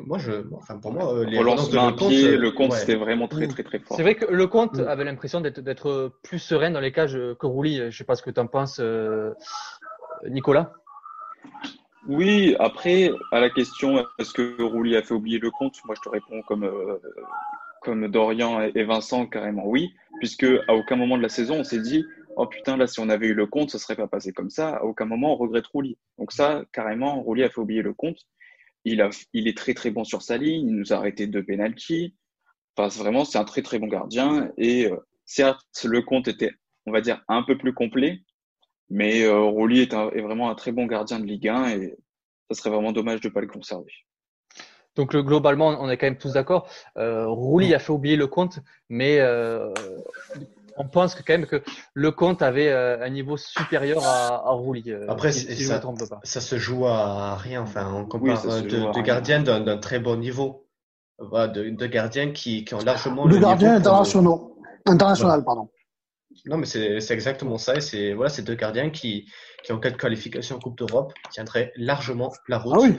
Moi, 0.00 0.18
je, 0.18 0.32
enfin, 0.54 0.78
pour 0.78 0.92
moi, 0.92 1.12
euh, 1.14 1.24
les 1.24 1.38
relances 1.38 1.70
de 1.70 1.76
Lecomte, 1.76 2.08
pied, 2.08 2.28
euh, 2.28 2.36
le 2.38 2.50
compte 2.50 2.72
ouais. 2.72 2.78
c'était 2.78 2.94
vraiment 2.96 3.28
très 3.28 3.46
Mm. 3.46 3.50
très 3.50 3.62
très 3.62 3.78
fort. 3.78 3.96
C'est 3.96 4.02
vrai 4.02 4.14
que 4.14 4.24
Lecomte 4.26 4.78
Mm. 4.78 4.88
avait 4.88 5.04
l'impression 5.04 5.40
d'être, 5.40 5.60
d'être 5.60 6.12
plus 6.22 6.38
serein 6.38 6.70
dans 6.70 6.80
les 6.80 6.92
cages 6.92 7.18
que 7.38 7.46
Rouli. 7.46 7.90
Je 7.90 7.96
sais 7.96 8.04
pas 8.04 8.14
ce 8.16 8.22
que 8.22 8.30
tu 8.30 8.40
en 8.40 8.46
penses, 8.46 8.78
euh, 8.80 9.32
Nicolas. 10.28 10.72
Oui, 12.08 12.56
après, 12.58 13.12
à 13.30 13.38
la 13.40 13.50
question 13.50 14.04
est-ce 14.18 14.32
que 14.32 14.60
Rouli 14.62 14.96
a 14.96 15.02
fait 15.02 15.14
oublier 15.14 15.38
le 15.38 15.50
compte, 15.50 15.76
moi 15.84 15.94
je 15.96 16.00
te 16.00 16.08
réponds 16.08 16.42
comme, 16.42 16.64
euh, 16.64 16.98
comme 17.80 18.08
Dorian 18.08 18.60
et 18.60 18.72
et 18.74 18.84
Vincent, 18.84 19.26
carrément 19.26 19.66
oui, 19.66 19.92
puisque 20.18 20.46
à 20.68 20.74
aucun 20.74 20.96
moment 20.96 21.16
de 21.16 21.22
la 21.22 21.28
saison 21.28 21.60
on 21.60 21.64
s'est 21.64 21.80
dit 21.80 22.04
oh 22.36 22.46
putain, 22.46 22.76
là 22.76 22.86
si 22.88 22.98
on 22.98 23.08
avait 23.08 23.28
eu 23.28 23.34
le 23.34 23.46
compte, 23.46 23.70
ça 23.70 23.78
serait 23.78 23.94
pas 23.94 24.08
passé 24.08 24.32
comme 24.32 24.50
ça, 24.50 24.76
à 24.76 24.82
aucun 24.84 25.04
moment 25.04 25.34
on 25.34 25.36
regrette 25.36 25.66
Rouli. 25.68 25.96
Donc 26.18 26.32
ça, 26.32 26.62
carrément, 26.72 27.22
Rouli 27.22 27.44
a 27.44 27.50
fait 27.50 27.60
oublier 27.60 27.82
le 27.82 27.92
compte. 27.92 28.18
Il, 28.84 29.00
a, 29.00 29.10
il 29.32 29.48
est 29.48 29.56
très 29.56 29.74
très 29.74 29.90
bon 29.90 30.04
sur 30.04 30.22
sa 30.22 30.36
ligne, 30.36 30.68
il 30.68 30.74
nous 30.74 30.92
a 30.92 30.96
arrêté 30.96 31.26
deux 31.26 31.44
penalties. 31.44 32.14
Enfin, 32.76 32.88
vraiment, 33.02 33.24
c'est 33.24 33.38
un 33.38 33.44
très 33.44 33.62
très 33.62 33.78
bon 33.78 33.86
gardien. 33.86 34.50
Et 34.56 34.86
euh, 34.90 34.96
certes, 35.24 35.84
le 35.84 36.02
compte 36.02 36.28
était, 36.28 36.52
on 36.86 36.92
va 36.92 37.00
dire, 37.00 37.22
un 37.28 37.42
peu 37.42 37.56
plus 37.56 37.74
complet, 37.74 38.22
mais 38.90 39.22
euh, 39.24 39.68
est, 39.70 40.20
vraiment 40.20 40.50
un 40.50 40.54
très 40.54 40.72
bon 40.72 40.86
gardien 40.86 41.20
de 41.20 41.24
Ligue 41.26 41.48
1 41.48 41.68
et 41.70 41.96
ça 42.50 42.60
serait 42.60 42.70
vraiment 42.70 42.92
dommage 42.92 43.20
de 43.20 43.28
ne 43.28 43.32
pas 43.32 43.40
le 43.40 43.46
conserver. 43.46 43.92
Donc 44.94 45.14
le- 45.14 45.22
globalement, 45.22 45.68
on 45.80 45.88
est 45.88 45.96
quand 45.96 46.06
même 46.06 46.18
tous 46.18 46.34
d'accord. 46.34 46.68
Euh, 46.98 47.26
Rouli 47.26 47.74
a 47.74 47.78
fait 47.78 47.92
oublier 47.92 48.16
le 48.16 48.26
compte, 48.26 48.58
mais 48.90 49.18
euh, 49.20 49.72
on 50.76 50.88
pense 50.88 51.14
que 51.14 51.22
quand 51.22 51.32
même 51.34 51.46
que 51.46 51.62
le 51.94 52.10
compte 52.10 52.42
avait 52.42 52.68
euh, 52.68 53.02
un 53.04 53.08
niveau 53.10 53.36
supérieur 53.36 54.04
à, 54.04 54.36
à 54.48 54.50
Rouli. 54.52 54.84
euh, 54.90 55.06
Après, 55.08 55.32
si, 55.32 55.46
je 55.54 55.64
ça- 55.68 55.76
me 55.76 55.80
trompe 55.80 56.08
pas. 56.08 56.20
ça 56.24 56.40
se 56.40 56.58
joue 56.58 56.86
à 56.86 57.36
rien. 57.36 57.62
Enfin, 57.62 57.92
on 57.94 58.06
compare 58.06 58.40
se 58.40 58.48
euh, 58.48 58.92
de, 58.92 59.00
gardiens 59.02 59.42
d'un 59.42 59.60
d'un 59.60 59.78
très 59.78 59.98
bon 59.98 60.16
niveau. 60.16 60.66
Voilà, 61.18 61.46
de, 61.48 61.70
de 61.70 61.86
gardiens 61.86 62.32
qui, 62.32 62.64
qui 62.64 62.74
ont 62.74 62.80
largement 62.80 63.26
De 63.26 63.34
le 63.34 63.40
gardiens 63.40 63.74
internationaux. 63.76 64.56
International, 64.86 65.44
pardon. 65.44 65.70
Non, 66.46 66.56
mais 66.56 66.66
c'est 66.66 67.10
exactement 67.10 67.58
ça. 67.58 67.76
Et 67.76 67.80
c'est 67.80 68.14
voilà, 68.14 68.30
ces 68.30 68.42
deux 68.42 68.54
gardiens 68.56 68.90
qui, 68.90 69.30
qui, 69.62 69.72
en 69.72 69.78
cas 69.78 69.90
de 69.90 69.96
qualification 69.96 70.56
en 70.56 70.58
Coupe 70.58 70.78
d'Europe, 70.78 71.12
tiendraient 71.30 71.72
largement 71.76 72.32
la 72.48 72.58
route. 72.58 72.74
Ah 72.76 72.82
oui. 72.82 72.96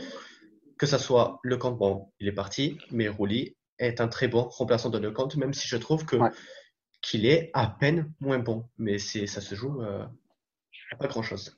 Que 0.78 0.86
ça 0.86 1.00
soit 1.00 1.40
Le 1.44 1.58
Camp, 1.58 1.72
bon, 1.72 2.12
il 2.20 2.28
est 2.28 2.32
parti, 2.34 2.78
mais 2.92 3.08
Rouli 3.10 3.56
est 3.80 4.00
un 4.02 4.08
très 4.08 4.28
bon 4.28 4.44
remplaçant 4.50 4.90
de 4.90 5.00
Le 5.00 5.12
Camp, 5.12 5.36
même 5.36 5.54
si 5.54 5.68
je 5.68 5.78
trouve 5.78 6.06
que 6.06 6.16
qu'il 7.04 7.28
est 7.28 7.52
à 7.54 7.68
peine 7.68 8.12
moins 8.20 8.40
bon. 8.40 8.68
Mais 8.80 8.98
c'est 8.98 9.28
ça 9.28 9.42
se 9.42 9.54
joue 9.54 9.84
euh, 9.84 10.08
à 10.92 10.96
pas 10.96 11.08
grand-chose 11.08 11.56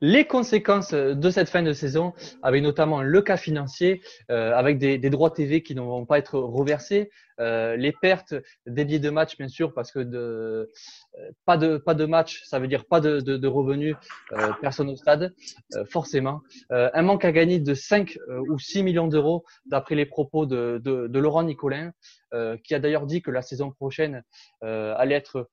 les 0.00 0.26
conséquences 0.26 0.92
de 0.92 1.30
cette 1.30 1.48
fin 1.48 1.62
de 1.62 1.72
saison, 1.72 2.12
avec 2.42 2.62
notamment 2.62 3.02
le 3.02 3.22
cas 3.22 3.36
financier, 3.36 4.00
euh, 4.30 4.52
avec 4.54 4.78
des, 4.78 4.98
droits 5.10 5.30
TV 5.30 5.62
qui 5.62 5.74
ne 5.74 5.80
vont 5.80 6.06
pas 6.06 6.18
être 6.18 6.38
reversés, 6.38 7.10
euh, 7.40 7.76
les 7.76 7.92
pertes 7.92 8.34
des 8.66 8.84
billets 8.84 8.98
de 8.98 9.10
match, 9.10 9.36
bien 9.36 9.48
sûr, 9.48 9.72
parce 9.72 9.92
que 9.92 10.00
euh, 10.00 10.66
pas 11.44 11.56
de 11.94 12.04
match, 12.04 12.42
ça 12.44 12.58
veut 12.58 12.68
dire 12.68 12.84
pas 12.84 13.00
de, 13.00 13.46
revenus, 13.46 13.96
euh, 14.32 14.52
personne 14.60 14.90
au 14.90 14.96
stade, 14.96 15.34
euh, 15.74 15.84
forcément. 15.86 16.42
un 16.70 17.02
manque 17.02 17.24
à 17.24 17.32
gagner 17.32 17.58
de 17.58 17.74
5 17.74 18.18
ou 18.48 18.58
6 18.58 18.82
millions 18.82 19.08
d'euros, 19.08 19.44
d'après 19.66 19.94
les 19.94 20.06
propos 20.06 20.46
de, 20.46 20.80
Laurent 21.18 21.42
Nicolin, 21.42 21.92
qui 22.64 22.74
a 22.74 22.78
d'ailleurs 22.78 23.06
dit 23.06 23.22
que 23.22 23.30
la 23.30 23.42
saison 23.42 23.70
prochaine 23.70 24.22
allait 24.62 25.14
être 25.14 25.48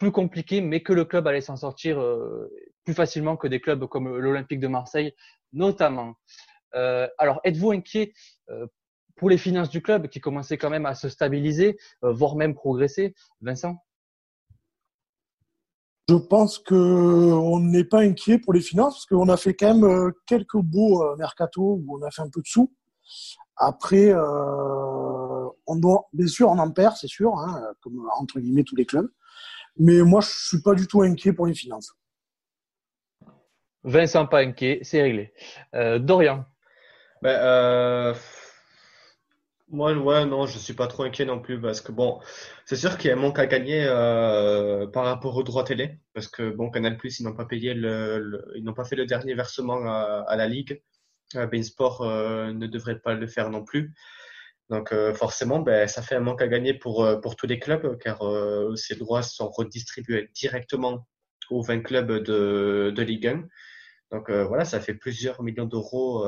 plus 0.00 0.10
compliqué, 0.10 0.62
mais 0.62 0.82
que 0.82 0.94
le 0.94 1.04
club 1.04 1.28
allait 1.28 1.42
s'en 1.42 1.56
sortir 1.56 2.00
euh, 2.00 2.50
plus 2.84 2.94
facilement 2.94 3.36
que 3.36 3.48
des 3.48 3.60
clubs 3.60 3.86
comme 3.86 4.16
l'Olympique 4.16 4.60
de 4.60 4.68
Marseille, 4.68 5.14
notamment. 5.52 6.14
Euh, 6.74 7.08
alors, 7.18 7.40
êtes-vous 7.44 7.72
inquiet 7.72 8.12
euh, 8.50 8.66
pour 9.16 9.28
les 9.28 9.38
finances 9.38 9.68
du 9.68 9.82
club 9.82 10.08
qui 10.08 10.20
commençaient 10.20 10.58
quand 10.58 10.70
même 10.70 10.86
à 10.86 10.94
se 10.94 11.08
stabiliser, 11.08 11.76
voire 12.02 12.36
même 12.36 12.54
progresser, 12.54 13.14
Vincent? 13.40 13.76
Je 16.08 16.14
pense 16.16 16.58
que 16.58 16.74
on 16.74 17.60
n'est 17.60 17.84
pas 17.84 18.00
inquiet 18.00 18.38
pour 18.38 18.52
les 18.52 18.62
finances 18.62 18.94
parce 18.94 19.06
qu'on 19.06 19.28
a 19.28 19.36
fait 19.36 19.54
quand 19.54 19.74
même 19.74 20.12
quelques 20.26 20.56
beaux 20.56 21.16
mercato 21.16 21.80
où 21.84 21.98
on 21.98 22.02
a 22.02 22.10
fait 22.10 22.22
un 22.22 22.30
peu 22.30 22.40
de 22.40 22.46
sous. 22.46 22.72
Après, 23.56 24.12
on 24.14 25.76
doit, 25.76 26.08
bien 26.14 26.26
sûr, 26.26 26.48
on 26.48 26.58
en 26.58 26.70
perd, 26.70 26.96
c'est 26.96 27.06
sûr, 27.06 27.38
hein, 27.38 27.62
comme 27.80 28.08
entre 28.18 28.40
guillemets 28.40 28.64
tous 28.64 28.76
les 28.76 28.86
clubs. 28.86 29.08
Mais 29.76 30.02
moi, 30.02 30.20
je 30.20 30.30
suis 30.30 30.62
pas 30.62 30.74
du 30.74 30.86
tout 30.86 31.02
inquiet 31.02 31.32
pour 31.32 31.46
les 31.46 31.54
finances. 31.54 31.94
Vincent, 33.84 34.26
pas 34.26 34.40
inquiet, 34.40 34.80
c'est 34.82 35.02
réglé. 35.02 35.32
Euh, 35.74 35.98
Dorian 35.98 36.44
ben, 37.22 37.30
euh, 37.30 38.14
Moi, 39.68 39.94
ouais, 39.94 40.26
non, 40.26 40.46
je 40.46 40.58
suis 40.58 40.74
pas 40.74 40.86
trop 40.86 41.04
inquiet 41.04 41.24
non 41.24 41.40
plus 41.40 41.60
parce 41.60 41.80
que 41.80 41.92
bon, 41.92 42.20
c'est 42.64 42.76
sûr 42.76 42.98
qu'il 42.98 43.08
y 43.08 43.12
a 43.12 43.16
un 43.16 43.20
manque 43.20 43.38
à 43.38 43.46
gagner 43.46 43.84
euh, 43.86 44.86
par 44.86 45.04
rapport 45.04 45.36
aux 45.36 45.42
droits 45.42 45.64
télé 45.64 45.98
parce 46.14 46.28
que 46.28 46.50
bon, 46.50 46.70
Canal 46.70 46.96
Plus, 46.96 47.20
ils 47.20 47.24
n'ont 47.24 47.34
pas 47.34 47.46
payé 47.46 47.74
le, 47.74 48.52
ils 48.56 48.64
n'ont 48.64 48.74
pas 48.74 48.84
fait 48.84 48.96
le 48.96 49.06
dernier 49.06 49.34
versement 49.34 49.80
à, 49.86 50.24
à 50.26 50.36
la 50.36 50.46
Ligue. 50.46 50.82
Bein 51.34 51.62
Sport 51.62 52.04
ne 52.04 52.66
devrait 52.66 52.98
pas 52.98 53.14
le 53.14 53.28
faire 53.28 53.50
non 53.50 53.62
plus. 53.64 53.94
Donc 54.70 54.92
euh, 54.92 55.12
forcément, 55.12 55.58
ben, 55.58 55.88
ça 55.88 56.00
fait 56.00 56.14
un 56.14 56.20
manque 56.20 56.42
à 56.42 56.48
gagner 56.48 56.74
pour, 56.74 57.04
euh, 57.04 57.16
pour 57.20 57.34
tous 57.34 57.46
les 57.46 57.58
clubs, 57.58 57.98
car 57.98 58.22
euh, 58.22 58.76
ces 58.76 58.94
droits 58.94 59.22
sont 59.22 59.50
redistribués 59.50 60.30
directement 60.32 61.08
aux 61.50 61.62
20 61.62 61.80
clubs 61.80 62.12
de, 62.12 62.92
de 62.94 63.02
Ligue 63.02 63.26
1. 63.28 63.44
Donc 64.12 64.30
voilà, 64.30 64.64
ça 64.64 64.80
fait 64.80 64.94
plusieurs 64.94 65.42
millions 65.42 65.66
d'euros 65.66 66.26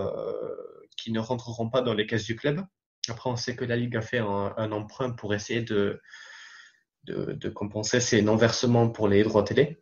qui 0.96 1.10
ne 1.10 1.18
rentreront 1.18 1.68
pas 1.68 1.82
dans 1.82 1.94
les 1.94 2.06
caisses 2.06 2.24
du 2.24 2.36
club. 2.36 2.62
Après, 3.08 3.28
on 3.28 3.34
sait 3.34 3.56
que 3.56 3.64
la 3.64 3.74
Ligue 3.74 3.96
a 3.96 4.02
fait 4.02 4.18
un, 4.18 4.54
un 4.56 4.70
emprunt 4.70 5.10
pour 5.10 5.34
essayer 5.34 5.62
de, 5.62 6.00
de, 7.04 7.32
de 7.32 7.48
compenser 7.48 7.98
ces 7.98 8.22
non-versements 8.22 8.88
pour 8.88 9.08
les 9.08 9.24
droits 9.24 9.42
télé. 9.42 9.80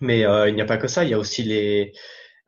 Mais 0.00 0.20
il 0.20 0.54
n'y 0.54 0.62
a 0.62 0.66
pas 0.66 0.78
que 0.78 0.88
ça, 0.88 1.04
il 1.04 1.10
y 1.10 1.14
a 1.14 1.18
aussi 1.18 1.42
les, 1.42 1.92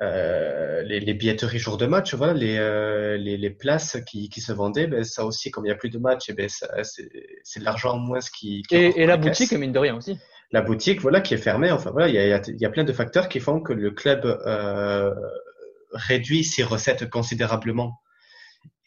euh, 0.03 0.83
les, 0.83 0.99
les, 0.99 1.15
billetteries 1.15 1.61
jour 1.61 1.77
de 1.77 1.87
match, 1.87 2.15
voilà, 2.15 2.35
les, 2.35 2.57
euh, 2.59 3.17
les, 3.17 3.37
les, 3.37 3.51
places 3.51 3.99
qui, 4.05 4.29
qui 4.31 4.41
se 4.41 4.51
vendaient, 4.51 4.89
ben, 4.89 5.05
ça 5.05 5.25
aussi, 5.25 5.53
comme 5.53 5.65
il 5.65 5.69
n'y 5.69 5.73
a 5.73 5.77
plus 5.77 5.91
de 5.91 5.99
match, 5.99 6.29
et 6.29 6.33
eh 6.33 6.35
ben, 6.35 6.49
c'est 6.49 7.61
de 7.61 7.65
l'argent 7.65 7.93
en 7.93 7.99
moins 7.99 8.19
qui. 8.19 8.63
qui 8.63 8.75
et, 8.75 9.03
et 9.03 9.07
la 9.07 9.17
boutique, 9.17 9.53
mine 9.53 9.71
de 9.71 9.79
rien 9.79 9.97
aussi. 9.97 10.19
La 10.53 10.61
boutique, 10.61 11.01
voilà, 11.01 11.23
qui 11.23 11.33
est 11.35 11.39
fermée. 11.39 11.71
Enfin, 11.71 11.91
voilà, 11.91 12.09
il 12.09 12.61
y 12.61 12.67
a, 12.67 12.71
plein 12.71 12.85
de 12.85 12.93
facteurs 12.93 13.29
qui 13.29 13.41
font 13.41 13.61
que 13.61 13.73
le 13.73 13.91
club 13.91 14.25
euh, 14.25 15.15
réduit 15.93 16.45
ses 16.45 16.63
recettes 16.63 17.09
considérablement. 17.09 18.02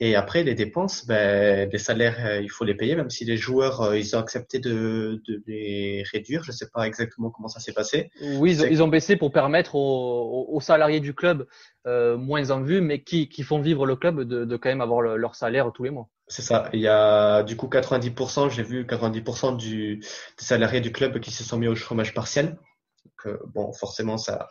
Et 0.02 0.16
après, 0.16 0.44
les 0.44 0.56
dépenses, 0.56 1.06
ben, 1.08 1.70
les 1.72 1.78
salaires, 1.78 2.18
euh, 2.26 2.42
il 2.42 2.50
faut 2.50 2.66
les 2.66 2.76
payer, 2.76 2.96
même 2.96 3.10
si 3.10 3.24
les 3.24 3.38
joueurs, 3.38 3.82
euh, 3.82 3.98
ils 3.98 4.14
ont 4.16 4.20
accepté 4.20 4.60
de, 4.60 5.22
de 5.26 5.42
les 5.48 6.04
réduire. 6.12 6.44
Je 6.44 6.52
ne 6.52 6.56
sais 6.56 6.70
pas 6.70 6.86
exactement 6.86 7.30
comment 7.30 7.48
ça 7.48 7.62
s'est 7.62 7.72
passé. 7.72 8.10
Oui, 8.22 8.52
ils 8.52 8.62
ont, 8.62 8.66
ils 8.66 8.84
ont, 8.84 8.90
baissé 8.90 9.16
pour 9.16 9.32
permettre 9.32 9.76
aux, 9.76 10.48
aux 10.50 10.60
salariés 10.60 11.00
du 11.00 11.14
club 11.14 11.48
euh, 11.88 12.18
moins 12.18 12.52
en 12.52 12.62
vue, 12.62 12.82
mais 12.82 13.04
qui, 13.04 13.30
qui, 13.30 13.44
font 13.44 13.62
vivre 13.62 13.86
le 13.86 13.96
club, 13.96 14.22
de, 14.24 14.44
de 14.44 14.58
quand 14.58 14.68
même 14.68 14.82
avoir 14.82 15.02
leur 15.02 15.36
salaire 15.36 15.72
tous 15.74 15.84
les 15.84 15.92
mois. 15.92 16.10
C'est 16.28 16.42
ça. 16.42 16.70
Il 16.74 16.82
y 16.82 16.90
a 16.90 17.44
du 17.44 17.56
coup 17.56 17.68
90%, 17.68 18.50
j'ai 18.50 18.64
vu 18.64 18.84
90% 18.84 19.56
du, 19.56 20.00
des 20.00 20.46
salariés 20.46 20.82
du 20.82 20.92
club 20.92 21.20
qui 21.22 21.32
se 21.32 21.46
sont 21.46 21.58
mis 21.58 21.70
au 21.70 21.76
chômage 21.76 22.14
partiel. 22.14 22.58
Donc, 23.06 23.28
euh, 23.28 23.40
bon, 23.54 23.72
forcément, 23.72 24.18
ça, 24.18 24.50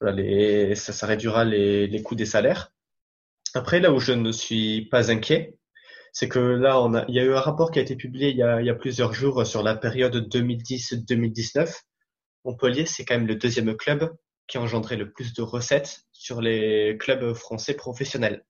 voilà, 0.00 0.20
les, 0.20 0.74
ça, 0.74 0.92
ça 0.92 1.06
réduira 1.06 1.44
les, 1.46 1.86
les 1.86 2.02
coûts 2.02 2.14
des 2.14 2.26
salaires. 2.26 2.72
Après, 3.56 3.80
là 3.80 3.90
où 3.90 3.98
je 3.98 4.12
ne 4.12 4.32
suis 4.32 4.84
pas 4.90 5.10
inquiet, 5.10 5.56
c'est 6.12 6.28
que 6.28 6.38
là, 6.38 6.78
on 6.78 6.92
a, 6.92 7.06
il 7.08 7.14
y 7.14 7.20
a 7.20 7.24
eu 7.24 7.32
un 7.32 7.40
rapport 7.40 7.70
qui 7.70 7.78
a 7.78 7.82
été 7.82 7.96
publié 7.96 8.28
il 8.28 8.36
y 8.36 8.42
a, 8.42 8.60
il 8.60 8.66
y 8.66 8.70
a 8.70 8.74
plusieurs 8.74 9.14
jours 9.14 9.46
sur 9.46 9.62
la 9.62 9.74
période 9.74 10.14
2010-2019. 10.28 11.74
Montpellier, 12.44 12.84
c'est 12.84 13.06
quand 13.06 13.14
même 13.14 13.26
le 13.26 13.36
deuxième 13.36 13.74
club 13.74 14.14
qui 14.46 14.58
a 14.58 14.60
engendré 14.60 14.96
le 14.96 15.10
plus 15.10 15.32
de 15.32 15.40
recettes 15.40 16.02
sur 16.12 16.42
les 16.42 16.98
clubs 17.00 17.32
français 17.32 17.72
professionnels. 17.72 18.44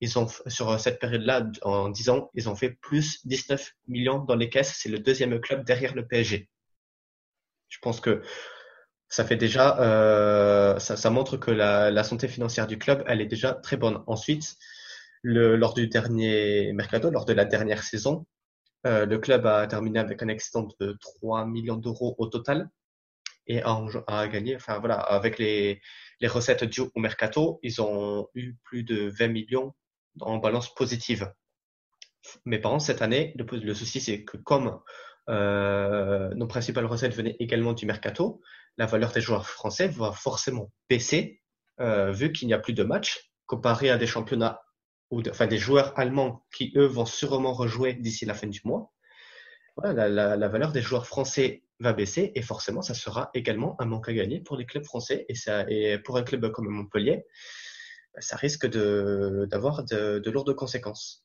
Ils 0.00 0.18
ont, 0.18 0.26
sur 0.48 0.80
cette 0.80 0.98
période-là, 0.98 1.46
en 1.62 1.88
10 1.88 2.08
ans, 2.10 2.30
ils 2.34 2.48
ont 2.48 2.56
fait 2.56 2.70
plus 2.70 3.24
19 3.28 3.72
millions 3.86 4.18
dans 4.18 4.34
les 4.34 4.48
caisses. 4.48 4.76
C'est 4.76 4.88
le 4.88 4.98
deuxième 4.98 5.38
club 5.40 5.64
derrière 5.64 5.94
le 5.94 6.08
PSG. 6.08 6.48
Je 7.68 7.78
pense 7.80 8.00
que 8.00 8.20
ça 9.10 9.24
fait 9.24 9.36
déjà, 9.36 9.78
euh, 9.80 10.78
ça, 10.78 10.96
ça, 10.96 11.10
montre 11.10 11.36
que 11.36 11.50
la, 11.50 11.90
la, 11.90 12.04
santé 12.04 12.28
financière 12.28 12.66
du 12.68 12.78
club, 12.78 13.02
elle 13.08 13.20
est 13.20 13.26
déjà 13.26 13.54
très 13.54 13.76
bonne. 13.76 14.02
Ensuite, 14.06 14.56
le, 15.22 15.56
lors 15.56 15.74
du 15.74 15.88
dernier 15.88 16.72
mercato, 16.72 17.10
lors 17.10 17.24
de 17.24 17.32
la 17.32 17.44
dernière 17.44 17.82
saison, 17.82 18.26
euh, 18.86 19.06
le 19.06 19.18
club 19.18 19.46
a 19.46 19.66
terminé 19.66 19.98
avec 19.98 20.22
un 20.22 20.28
excédent 20.28 20.68
de 20.80 20.96
3 21.00 21.44
millions 21.46 21.76
d'euros 21.76 22.14
au 22.18 22.26
total 22.26 22.70
et 23.48 23.62
a, 23.62 23.84
a, 24.06 24.28
gagné, 24.28 24.54
enfin 24.56 24.78
voilà, 24.78 24.94
avec 24.94 25.38
les, 25.38 25.80
les 26.20 26.28
recettes 26.28 26.64
dues 26.64 26.82
au 26.94 27.00
mercato, 27.00 27.58
ils 27.64 27.82
ont 27.82 28.28
eu 28.34 28.54
plus 28.64 28.84
de 28.84 29.10
20 29.18 29.28
millions 29.28 29.74
en 30.20 30.38
balance 30.38 30.72
positive. 30.74 31.32
Mais 32.44 32.60
par 32.60 32.72
contre, 32.72 32.84
cette 32.84 33.02
année, 33.02 33.34
le, 33.36 33.44
le 33.58 33.74
souci, 33.74 34.00
c'est 34.00 34.24
que 34.24 34.36
comme 34.36 34.80
euh, 35.28 36.32
nos 36.34 36.46
principales 36.46 36.86
recettes 36.86 37.14
venaient 37.14 37.36
également 37.38 37.72
du 37.72 37.86
mercato, 37.86 38.40
la 38.78 38.86
valeur 38.86 39.12
des 39.12 39.20
joueurs 39.20 39.46
français 39.46 39.88
va 39.88 40.12
forcément 40.12 40.70
baisser 40.88 41.40
euh, 41.80 42.12
vu 42.12 42.32
qu'il 42.32 42.48
n'y 42.48 42.54
a 42.54 42.58
plus 42.58 42.72
de 42.72 42.82
matchs 42.82 43.30
comparé 43.46 43.90
à 43.90 43.98
des 43.98 44.06
championnats 44.06 44.62
ou 45.10 45.22
enfin 45.28 45.46
des 45.46 45.58
joueurs 45.58 45.98
allemands 45.98 46.44
qui 46.54 46.72
eux 46.76 46.86
vont 46.86 47.06
sûrement 47.06 47.52
rejouer 47.52 47.94
d'ici 47.94 48.24
la 48.24 48.34
fin 48.34 48.46
du 48.46 48.60
mois. 48.64 48.92
Voilà, 49.76 50.08
la, 50.08 50.36
la, 50.36 50.48
valeur 50.48 50.72
des 50.72 50.82
joueurs 50.82 51.06
français 51.06 51.64
va 51.78 51.92
baisser 51.92 52.32
et 52.34 52.42
forcément 52.42 52.82
ça 52.82 52.94
sera 52.94 53.30
également 53.34 53.80
un 53.80 53.86
manque 53.86 54.08
à 54.08 54.12
gagner 54.12 54.40
pour 54.40 54.56
les 54.56 54.66
clubs 54.66 54.84
français 54.84 55.24
et, 55.28 55.34
ça, 55.34 55.64
et 55.68 55.98
pour 55.98 56.16
un 56.16 56.22
club 56.22 56.50
comme 56.52 56.68
Montpellier, 56.68 57.24
ça 58.18 58.36
risque 58.36 58.66
d'avoir 58.66 59.84
de, 59.84 60.14
de, 60.14 60.18
de 60.18 60.30
lourdes 60.30 60.54
conséquences. 60.54 61.24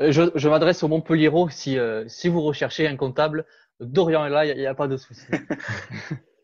Euh, 0.00 0.12
je, 0.12 0.22
je 0.34 0.48
m'adresse 0.48 0.82
au 0.82 0.88
Montpellier 0.88 1.30
si, 1.50 1.78
euh, 1.78 2.04
si 2.08 2.28
vous 2.28 2.42
recherchez 2.42 2.86
un 2.86 2.96
comptable. 2.96 3.46
Dorian 3.80 4.26
est 4.26 4.30
là, 4.30 4.46
il 4.46 4.56
n'y 4.56 4.66
a, 4.66 4.70
a, 4.70 4.74
pas 4.74 4.88
de 4.88 4.96
souci. 4.96 5.26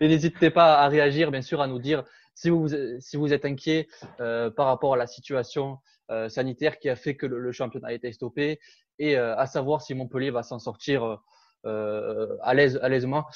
Et 0.00 0.08
n'hésitez 0.08 0.50
pas 0.50 0.78
à 0.80 0.88
réagir, 0.88 1.30
bien 1.30 1.42
sûr, 1.42 1.60
à 1.60 1.66
nous 1.66 1.78
dire 1.78 2.04
si 2.38 2.50
vous, 2.50 3.32
êtes 3.32 3.44
inquiet 3.44 3.88
euh, 4.20 4.50
par 4.50 4.66
rapport 4.66 4.94
à 4.94 4.96
la 4.96 5.06
situation 5.06 5.78
euh, 6.10 6.28
sanitaire 6.28 6.78
qui 6.78 6.88
a 6.88 6.94
fait 6.96 7.16
que 7.16 7.26
le, 7.26 7.52
championnat 7.52 7.88
a 7.88 7.92
été 7.92 8.12
stoppé 8.12 8.60
et 8.98 9.16
euh, 9.16 9.36
à 9.36 9.46
savoir 9.46 9.82
si 9.82 9.94
Montpellier 9.94 10.30
va 10.30 10.42
s'en 10.42 10.58
sortir 10.58 11.18
à 11.64 12.54
l'aise, 12.54 12.78
à 12.82 12.88
l'aisement 12.88 13.26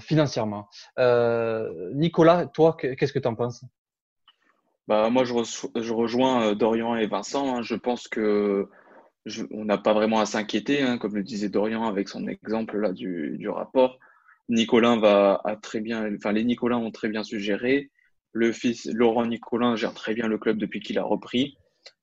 financièrement. 0.00 0.68
Nicolas, 1.94 2.46
toi, 2.46 2.76
qu'est-ce 2.78 3.12
que 3.12 3.18
tu 3.18 3.28
en 3.28 3.34
penses? 3.34 3.64
Bah, 4.88 5.10
Moi, 5.10 5.24
je, 5.24 5.34
re 5.34 5.44
je 5.44 5.92
rejoins 5.92 6.54
Dorian 6.54 6.96
et 6.96 7.06
Vincent. 7.06 7.56
Hein. 7.56 7.62
Je 7.62 7.74
pense 7.74 8.08
que 8.08 8.68
on 9.50 9.64
n'a 9.64 9.78
pas 9.78 9.92
vraiment 9.92 10.20
à 10.20 10.26
s'inquiéter, 10.26 10.82
hein, 10.82 10.98
comme 10.98 11.14
le 11.14 11.22
disait 11.22 11.48
Dorian 11.48 11.84
avec 11.84 12.08
son 12.08 12.26
exemple 12.28 12.78
là 12.78 12.92
du 12.92 13.48
rapport. 13.48 13.98
Nicolas 14.52 14.96
va 14.96 15.40
a 15.44 15.56
très 15.56 15.80
bien, 15.80 16.14
enfin 16.14 16.30
les 16.30 16.44
Nicolas 16.44 16.76
ont 16.76 16.90
très 16.90 17.08
bien 17.08 17.24
suggéré. 17.24 17.90
Le 18.32 18.52
fils 18.52 18.84
Laurent 18.92 19.24
Nicolin 19.24 19.76
gère 19.76 19.94
très 19.94 20.12
bien 20.12 20.28
le 20.28 20.36
club 20.36 20.58
depuis 20.58 20.80
qu'il 20.80 20.98
a 20.98 21.02
repris. 21.02 21.56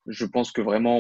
Je 0.08 0.26
pense 0.26 0.52
que 0.52 0.62
vraiment 0.62 1.00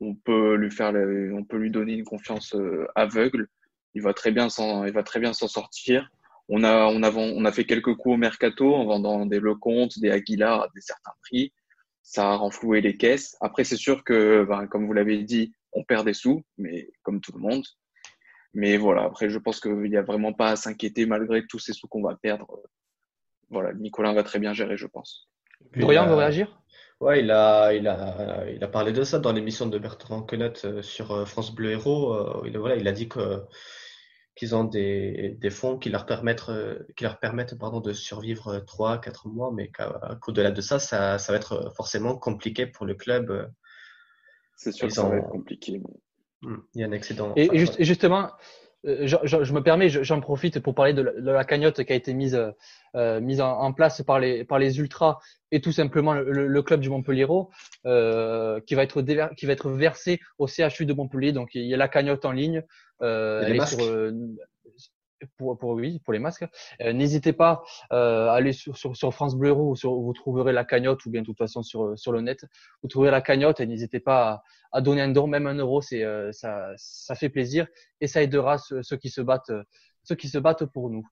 on, 0.00 0.14
peut 0.14 0.54
lui 0.54 0.70
faire, 0.70 0.94
on 0.94 1.44
peut 1.44 1.58
lui 1.58 1.70
donner 1.70 1.92
une 1.92 2.04
confiance 2.04 2.54
euh, 2.54 2.86
aveugle. 2.94 3.48
il 3.94 4.02
va 4.02 4.14
très 4.14 4.32
bien 4.32 4.48
s'en, 4.48 4.86
il 4.86 4.92
va 4.92 5.02
très 5.02 5.20
bien 5.20 5.34
s'en 5.34 5.48
sortir. 5.48 6.10
On 6.48 6.64
a, 6.64 6.86
on, 6.86 7.02
a, 7.02 7.12
on 7.12 7.44
a 7.44 7.52
fait 7.52 7.64
quelques 7.64 7.94
coups 7.96 8.14
au 8.14 8.16
mercato 8.16 8.74
en 8.74 8.86
vendant 8.86 9.26
des 9.26 9.40
Lecomte, 9.40 9.98
des 9.98 10.10
Aguilar 10.10 10.62
à 10.62 10.68
des 10.74 10.80
certains 10.80 11.12
prix. 11.22 11.52
Ça 12.02 12.30
a 12.30 12.36
renfloué 12.36 12.80
les 12.80 12.96
caisses. 12.96 13.36
Après, 13.42 13.64
c'est 13.64 13.76
sûr 13.76 14.02
que, 14.02 14.46
ben, 14.48 14.66
comme 14.66 14.86
vous 14.86 14.94
l'avez 14.94 15.22
dit, 15.24 15.52
on 15.72 15.84
perd 15.84 16.06
des 16.06 16.14
sous, 16.14 16.42
mais 16.56 16.88
comme 17.02 17.20
tout 17.20 17.32
le 17.32 17.40
monde. 17.40 17.64
Mais 18.56 18.78
voilà, 18.78 19.02
après, 19.02 19.28
je 19.28 19.38
pense 19.38 19.60
qu'il 19.60 19.82
n'y 19.82 19.98
a 19.98 20.02
vraiment 20.02 20.32
pas 20.32 20.48
à 20.48 20.56
s'inquiéter 20.56 21.04
malgré 21.04 21.46
tous 21.46 21.58
ces 21.58 21.74
sous 21.74 21.88
qu'on 21.88 22.00
va 22.02 22.16
perdre. 22.16 22.58
Voilà, 23.50 23.74
Nicolas 23.74 24.14
va 24.14 24.22
très 24.22 24.38
bien 24.38 24.54
gérer, 24.54 24.78
je 24.78 24.86
pense. 24.86 25.28
Dorian 25.76 26.06
veut 26.06 26.14
réagir? 26.14 26.58
Ouais, 27.00 27.20
il 27.20 27.30
a, 27.30 27.74
il 27.74 27.86
a, 27.86 28.48
il 28.48 28.64
a 28.64 28.68
parlé 28.68 28.92
de 28.92 29.04
ça 29.04 29.18
dans 29.18 29.32
l'émission 29.32 29.66
de 29.66 29.78
Bertrand 29.78 30.22
Quenot 30.22 30.64
euh, 30.64 30.80
sur 30.80 31.12
euh, 31.12 31.26
France 31.26 31.54
Bleu 31.54 31.72
Héros. 31.72 32.14
Euh, 32.14 32.46
il, 32.46 32.56
voilà, 32.56 32.76
il 32.76 32.88
a 32.88 32.92
dit 32.92 33.10
que 33.10 33.42
qu'ils 34.34 34.54
ont 34.54 34.64
des, 34.64 35.36
des 35.38 35.50
fonds 35.50 35.76
qui 35.78 35.90
leur 35.90 36.06
permettent, 36.06 36.50
qui 36.96 37.04
leur 37.04 37.18
permettent 37.18 37.58
pardon, 37.58 37.80
de 37.80 37.92
survivre 37.92 38.58
3 38.66 39.02
quatre 39.02 39.28
mois, 39.28 39.50
mais 39.52 39.70
qu'au-delà 40.20 40.50
de 40.50 40.60
ça, 40.62 40.78
ça, 40.78 41.18
ça 41.18 41.32
va 41.32 41.38
être 41.38 41.72
forcément 41.74 42.16
compliqué 42.16 42.66
pour 42.66 42.86
le 42.86 42.94
club. 42.94 43.50
C'est 44.56 44.72
sûr 44.72 44.88
que 44.88 44.94
ça 44.94 45.08
va 45.08 45.16
être 45.16 45.28
compliqué. 45.28 45.80
Hmm, 46.42 46.56
il 46.74 46.80
y 46.80 46.84
a 46.84 46.86
un 46.86 46.92
excédent. 46.92 47.32
Et, 47.36 47.48
justement, 47.80 48.30
euh, 48.86 49.06
je, 49.06 49.52
me 49.52 49.60
permets, 49.60 49.88
j'en 49.88 50.20
profite 50.20 50.60
pour 50.60 50.74
parler 50.74 50.92
de 50.92 51.02
la, 51.02 51.44
cagnotte 51.44 51.82
qui 51.82 51.92
a 51.92 51.96
été 51.96 52.14
mise, 52.14 52.40
euh, 52.94 53.20
mise 53.20 53.40
en, 53.40 53.72
place 53.72 54.02
par 54.02 54.20
les, 54.20 54.44
par 54.44 54.58
les 54.58 54.78
ultras 54.78 55.18
et 55.50 55.60
tout 55.60 55.72
simplement 55.72 56.14
le, 56.14 56.62
club 56.62 56.80
du 56.80 56.90
Montpellier 56.90 57.26
euh, 57.86 58.60
qui 58.66 58.74
va 58.74 58.82
être 58.82 59.02
qui 59.36 59.46
va 59.46 59.52
être 59.52 59.70
versé 59.70 60.20
au 60.38 60.46
CHU 60.46 60.86
de 60.86 60.92
Montpellier. 60.92 61.32
Donc 61.32 61.54
il 61.54 61.66
y 61.66 61.74
a 61.74 61.76
la 61.76 61.88
cagnotte 61.88 62.24
en 62.24 62.32
ligne. 62.32 62.62
Euh, 63.02 63.42
elle 63.44 63.56
est 63.56 63.66
sur, 63.66 63.82
euh, 63.82 64.12
pour, 65.36 65.58
pour, 65.58 65.70
oui, 65.70 66.00
pour 66.00 66.12
les 66.12 66.18
masques. 66.18 66.46
Euh, 66.82 66.92
n'hésitez 66.92 67.32
pas 67.32 67.62
euh, 67.92 68.28
à 68.28 68.34
aller 68.34 68.52
sur, 68.52 68.76
sur, 68.76 68.96
sur, 68.96 69.12
France 69.12 69.36
Bleu 69.36 69.48
Héros, 69.48 69.74
vous 69.82 70.12
trouverez 70.12 70.52
la 70.52 70.64
cagnotte, 70.64 71.04
ou 71.06 71.10
bien 71.10 71.22
de 71.22 71.26
toute 71.26 71.38
façon 71.38 71.62
sur, 71.62 71.98
sur 71.98 72.12
le 72.12 72.20
net, 72.20 72.44
vous 72.82 72.88
trouverez 72.88 73.10
la 73.10 73.20
cagnotte 73.20 73.60
et 73.60 73.66
n'hésitez 73.66 74.00
pas 74.00 74.28
à, 74.28 74.42
à, 74.72 74.80
donner 74.80 75.02
un 75.02 75.08
don, 75.08 75.26
même 75.26 75.46
un 75.46 75.54
euro, 75.54 75.80
c'est 75.80 76.04
euh, 76.04 76.32
ça, 76.32 76.72
ça 76.76 77.14
fait 77.14 77.28
plaisir 77.28 77.66
et 78.00 78.06
ça 78.06 78.22
aidera 78.22 78.58
ceux, 78.58 78.82
ceux, 78.82 78.96
qui 78.96 79.08
se 79.08 79.20
battent, 79.20 79.52
ceux 80.02 80.14
qui 80.14 80.28
se 80.28 80.38
battent 80.38 80.66
pour 80.66 80.90
nous. 80.90 81.06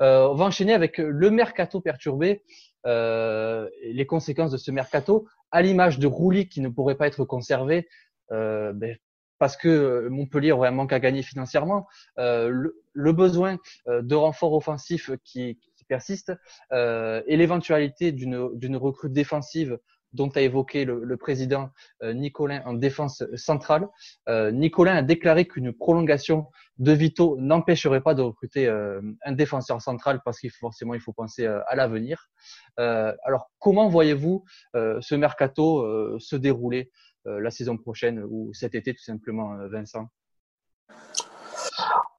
Euh, 0.00 0.28
on 0.28 0.34
va 0.34 0.44
enchaîner 0.46 0.74
avec 0.74 0.98
le 0.98 1.30
mercato 1.30 1.80
perturbé, 1.80 2.42
euh, 2.86 3.68
les 3.82 4.06
conséquences 4.06 4.50
de 4.50 4.56
ce 4.56 4.70
mercato, 4.70 5.26
à 5.50 5.62
l'image 5.62 5.98
de 5.98 6.06
Roulis 6.06 6.48
qui 6.48 6.60
ne 6.60 6.68
pourrait 6.68 6.96
pas 6.96 7.06
être 7.06 7.24
conservé. 7.24 7.88
Euh, 8.32 8.72
ben, 8.72 8.96
parce 9.38 9.56
que 9.56 9.68
euh, 9.68 10.10
Montpellier 10.10 10.52
aurait 10.52 10.68
un 10.68 10.72
manque 10.72 10.92
à 10.92 11.00
gagner 11.00 11.22
financièrement, 11.22 11.86
euh, 12.18 12.70
le, 12.92 13.12
besoin 13.12 13.58
euh, 13.88 14.02
de 14.02 14.14
renfort 14.14 14.52
offensif 14.54 15.10
qui, 15.24 15.58
persiste 15.86 16.32
et 16.72 17.36
l'éventualité 17.36 18.10
d'une 18.10 18.76
recrue 18.78 19.10
défensive 19.10 19.78
dont 20.14 20.30
a 20.30 20.40
évoqué 20.40 20.86
le, 20.86 21.16
président 21.18 21.68
Nicolin 22.02 22.62
en 22.64 22.72
défense 22.72 23.22
centrale. 23.34 23.86
Nicolin 24.26 24.96
a 24.96 25.02
déclaré 25.02 25.44
qu'une 25.44 25.74
prolongation 25.74 26.46
de 26.78 26.92
Vito 26.92 27.36
n'empêcherait 27.38 28.00
pas 28.00 28.14
de 28.14 28.22
recruter 28.22 28.66
un 28.66 29.32
défenseur 29.32 29.82
central 29.82 30.22
parce 30.24 30.40
qu'il 30.40 30.50
forcément 30.52 30.94
il 30.94 31.00
faut 31.02 31.12
penser 31.12 31.44
à 31.44 31.76
l'avenir. 31.76 32.30
alors 32.78 33.50
comment 33.58 33.90
voyez-vous 33.90 34.42
ce 34.72 35.14
mercato 35.14 36.18
se 36.18 36.36
dérouler 36.36 36.90
euh, 36.90 37.03
la 37.26 37.50
saison 37.50 37.76
prochaine 37.76 38.22
ou 38.28 38.52
cet 38.52 38.74
été 38.74 38.94
tout 38.94 39.02
simplement, 39.02 39.54
euh, 39.54 39.68
Vincent? 39.68 40.08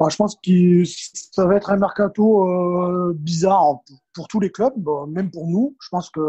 Je 0.07 0.15
pense 0.17 0.35
que 0.35 0.83
ça 0.85 1.45
va 1.45 1.55
être 1.55 1.69
un 1.71 1.77
mercato 1.77 2.47
euh, 2.47 3.13
bizarre 3.15 3.79
pour, 4.13 4.27
tous 4.27 4.39
les 4.39 4.51
clubs, 4.51 4.87
même 5.07 5.31
pour 5.31 5.47
nous. 5.47 5.75
Je 5.81 5.87
pense 5.89 6.09
que, 6.09 6.21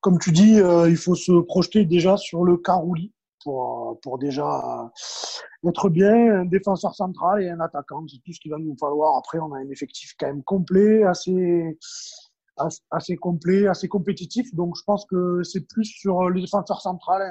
comme 0.00 0.18
tu 0.18 0.32
dis, 0.32 0.56
il 0.88 0.96
faut 0.96 1.14
se 1.14 1.40
projeter 1.42 1.84
déjà 1.84 2.16
sur 2.16 2.42
le 2.42 2.56
Carouli 2.56 3.12
pour, 3.42 4.00
pour 4.02 4.18
déjà 4.18 4.90
être 5.68 5.88
bien, 5.90 6.40
un 6.40 6.44
défenseur 6.46 6.94
central 6.94 7.42
et 7.42 7.50
un 7.50 7.60
attaquant. 7.60 8.04
C'est 8.08 8.22
tout 8.24 8.32
ce 8.32 8.40
qu'il 8.40 8.50
va 8.50 8.58
nous 8.58 8.76
falloir. 8.80 9.16
Après, 9.16 9.38
on 9.38 9.52
a 9.52 9.58
un 9.58 9.68
effectif 9.70 10.14
quand 10.18 10.26
même 10.26 10.42
complet, 10.42 11.04
assez, 11.04 11.78
assez 12.90 13.16
complet, 13.16 13.66
assez 13.66 13.88
compétitif. 13.88 14.54
Donc, 14.54 14.76
je 14.76 14.82
pense 14.84 15.04
que 15.06 15.42
c'est 15.42 15.66
plus 15.66 15.84
sur 15.84 16.28
le 16.28 16.40
défenseur 16.40 16.80
central, 16.80 17.22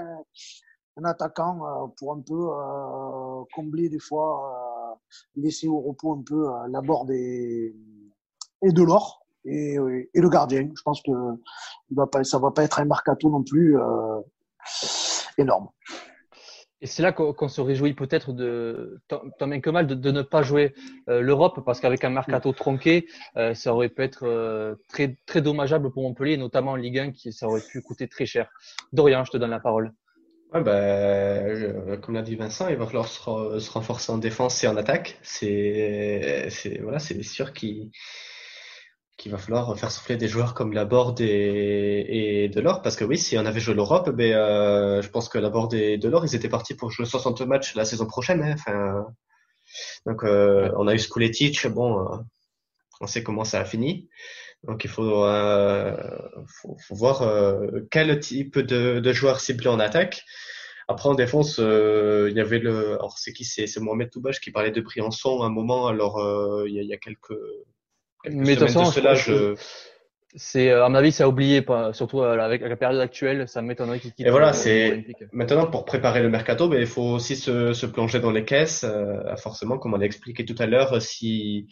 un, 0.97 1.05
attaquant 1.05 1.65
euh, 1.65 1.87
pour 1.97 2.13
un 2.13 2.21
peu 2.21 2.33
euh, 2.33 3.43
combler 3.53 3.89
des 3.89 3.99
fois, 3.99 4.93
euh, 4.93 4.95
laisser 5.35 5.67
au 5.67 5.79
repos 5.79 6.13
un 6.13 6.23
peu 6.25 6.45
la 6.69 6.81
bord 6.81 7.09
et 7.11 7.73
de 8.61 8.83
l'or 8.83 9.25
et, 9.45 9.75
et, 10.13 10.21
le 10.21 10.29
gardien. 10.29 10.69
Je 10.75 10.81
pense 10.83 11.01
que 11.01 11.11
il 11.89 11.95
va 11.95 12.07
pas, 12.07 12.23
ça 12.23 12.39
va 12.39 12.51
pas 12.51 12.63
être 12.63 12.79
un 12.79 12.85
mercato 12.85 13.29
non 13.29 13.43
plus 13.43 13.77
énorme. 15.37 15.69
Et 16.83 16.85
c'est 16.85 17.01
là 17.01 17.13
qu'on 17.13 17.47
se 17.47 17.61
réjouit 17.61 17.93
peut-être 17.93 18.33
de 18.33 18.99
tant 19.07 19.47
bien 19.47 19.61
que 19.61 19.69
mal 19.69 19.87
de, 19.87 20.11
ne 20.11 20.21
pas 20.21 20.43
jouer 20.43 20.73
euh, 21.07 21.21
l'Europe 21.21 21.61
parce 21.65 21.79
qu'avec 21.79 22.03
un 22.03 22.09
mercato 22.09 22.51
tronqué, 22.51 23.07
euh, 23.37 23.53
ça 23.53 23.73
aurait 23.73 23.87
pu 23.87 24.01
être 24.01 24.23
euh, 24.23 24.75
très 24.89 25.17
très 25.25 25.41
dommageable 25.41 25.93
pour 25.93 26.03
Montpellier, 26.03 26.35
notamment 26.35 26.71
en 26.71 26.75
Ligue 26.75 26.99
1, 26.99 27.11
qui 27.13 27.31
ça 27.31 27.47
aurait 27.47 27.61
pu 27.61 27.81
coûter 27.81 28.09
très 28.09 28.25
cher. 28.25 28.49
Dorian, 28.91 29.23
je 29.23 29.31
te 29.31 29.37
donne 29.37 29.51
la 29.51 29.61
parole. 29.61 29.93
Ouais, 30.53 30.61
bah, 30.61 31.95
comme 32.01 32.15
l'a 32.15 32.21
dit 32.21 32.35
Vincent, 32.35 32.67
il 32.67 32.75
va 32.75 32.85
falloir 32.85 33.07
se, 33.07 33.59
se 33.59 33.71
renforcer 33.71 34.11
en 34.11 34.17
défense 34.17 34.61
et 34.65 34.67
en 34.67 34.75
attaque. 34.75 35.17
C'est 35.21 36.49
voilà, 36.83 36.99
c'est 36.99 37.23
sûr 37.23 37.53
qu'il 37.53 37.91
qu'il 39.17 39.31
va 39.31 39.37
falloir 39.37 39.77
faire 39.77 39.91
souffler 39.91 40.17
des 40.17 40.27
joueurs 40.27 40.53
comme 40.53 40.73
Laborde 40.73 41.21
et, 41.21 42.43
et 42.43 42.49
Delors, 42.49 42.81
parce 42.81 42.95
que 42.95 43.05
oui, 43.05 43.17
si 43.17 43.37
on 43.37 43.45
avait 43.45 43.59
joué 43.59 43.75
l'Europe, 43.75 44.09
ben, 44.09 44.33
euh, 44.33 45.01
je 45.01 45.09
pense 45.09 45.29
que 45.29 45.37
Laborde 45.37 45.73
et 45.75 45.97
Delors, 45.97 46.25
ils 46.25 46.35
étaient 46.35 46.49
partis 46.49 46.75
pour 46.75 46.91
jouer 46.91 47.05
60 47.05 47.41
matchs 47.41 47.75
la 47.75 47.85
saison 47.85 48.05
prochaine. 48.05 48.41
Hein, 48.43 48.55
enfin, 48.55 49.05
donc, 50.05 50.23
euh, 50.23 50.71
on 50.77 50.87
a 50.87 50.93
eu 50.93 50.99
Skuletic, 50.99 51.67
bon, 51.67 51.99
euh, 51.99 52.17
on 53.01 53.07
sait 53.07 53.23
comment 53.23 53.43
ça 53.43 53.59
a 53.61 53.65
fini. 53.65 54.09
Donc, 54.63 54.85
il 54.85 54.89
faut, 54.89 55.25
euh, 55.25 55.97
faut, 56.47 56.77
faut, 56.79 56.95
voir 56.95 57.21
euh, 57.21 57.81
quel 57.91 58.17
type 58.19 58.59
de, 58.59 58.99
de 58.99 59.13
joueurs 59.13 59.41
cibler 59.41 59.67
en 59.67 59.79
attaque. 59.79 60.23
Après, 60.87 61.09
en 61.09 61.15
défense, 61.15 61.59
euh, 61.59 62.27
il 62.29 62.37
y 62.37 62.39
avait 62.39 62.59
le. 62.59 62.93
Alors, 62.93 63.17
c'est 63.17 63.33
qui 63.33 63.45
C'est 63.45 63.79
Mohamed 63.79 64.09
Toubache 64.09 64.39
qui 64.39 64.51
parlait 64.51 64.71
de 64.71 64.81
Briançon 64.81 65.41
à 65.41 65.47
un 65.47 65.49
moment. 65.49 65.87
Alors, 65.87 66.17
il 66.67 66.73
y, 66.73 66.79
a, 66.79 66.81
il 66.81 66.87
y 66.87 66.93
a 66.93 66.97
quelques 66.97 67.37
mais 68.29 68.55
de 68.55 68.59
toute 68.59 68.71
façon, 68.71 68.91
c'est 70.35 70.71
à 70.71 70.89
mon 70.89 70.95
avis, 70.95 71.11
c'est 71.11 71.23
à 71.23 71.29
oublier, 71.29 71.63
surtout 71.91 72.21
euh, 72.21 72.39
avec 72.39 72.61
la 72.61 72.75
période 72.75 72.99
actuelle, 72.99 73.47
ça 73.47 73.61
m'étonnerait 73.61 73.99
qu'il 73.99 74.13
quitte. 74.13 74.25
Et 74.25 74.31
voilà, 74.31 74.51
c'est 74.53 75.05
maintenant 75.31 75.67
pour 75.67 75.85
préparer 75.85 76.23
le 76.23 76.29
mercato, 76.29 76.67
mais 76.67 76.81
il 76.81 76.87
faut 76.87 77.03
aussi 77.03 77.35
se, 77.35 77.73
se 77.73 77.85
plonger 77.85 78.19
dans 78.19 78.31
les 78.31 78.43
caisses. 78.43 78.83
Euh, 78.83 79.35
forcément, 79.35 79.77
comme 79.77 79.93
on 79.93 80.01
a 80.01 80.05
expliqué 80.05 80.43
tout 80.43 80.55
à 80.57 80.65
l'heure, 80.65 81.01
si 81.01 81.67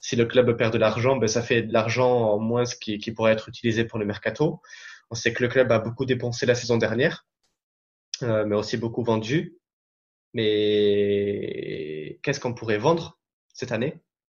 si 0.00 0.16
le 0.16 0.26
club 0.26 0.54
perd 0.58 0.70
de 0.70 0.78
l'argent, 0.78 1.16
ben 1.16 1.28
ça 1.28 1.40
fait 1.40 1.62
de 1.62 1.72
l'argent 1.72 2.34
en 2.34 2.38
moins 2.38 2.64
qui, 2.64 2.98
qui 2.98 3.10
pourrait 3.10 3.32
être 3.32 3.48
utilisé 3.48 3.84
pour 3.84 3.98
le 3.98 4.04
mercato. 4.04 4.60
On 5.10 5.14
sait 5.14 5.32
que 5.32 5.42
le 5.42 5.48
club 5.48 5.72
a 5.72 5.78
beaucoup 5.78 6.04
dépensé 6.04 6.44
la 6.44 6.54
saison 6.54 6.76
dernière, 6.76 7.26
euh, 8.22 8.44
mais 8.44 8.54
aussi 8.54 8.76
beaucoup 8.76 9.02
vendu. 9.02 9.56
Mais 10.34 12.18
qu'est-ce 12.22 12.38
qu'on 12.38 12.52
pourrait 12.52 12.76
vendre 12.76 13.18
cette 13.54 13.72
année? 13.72 13.94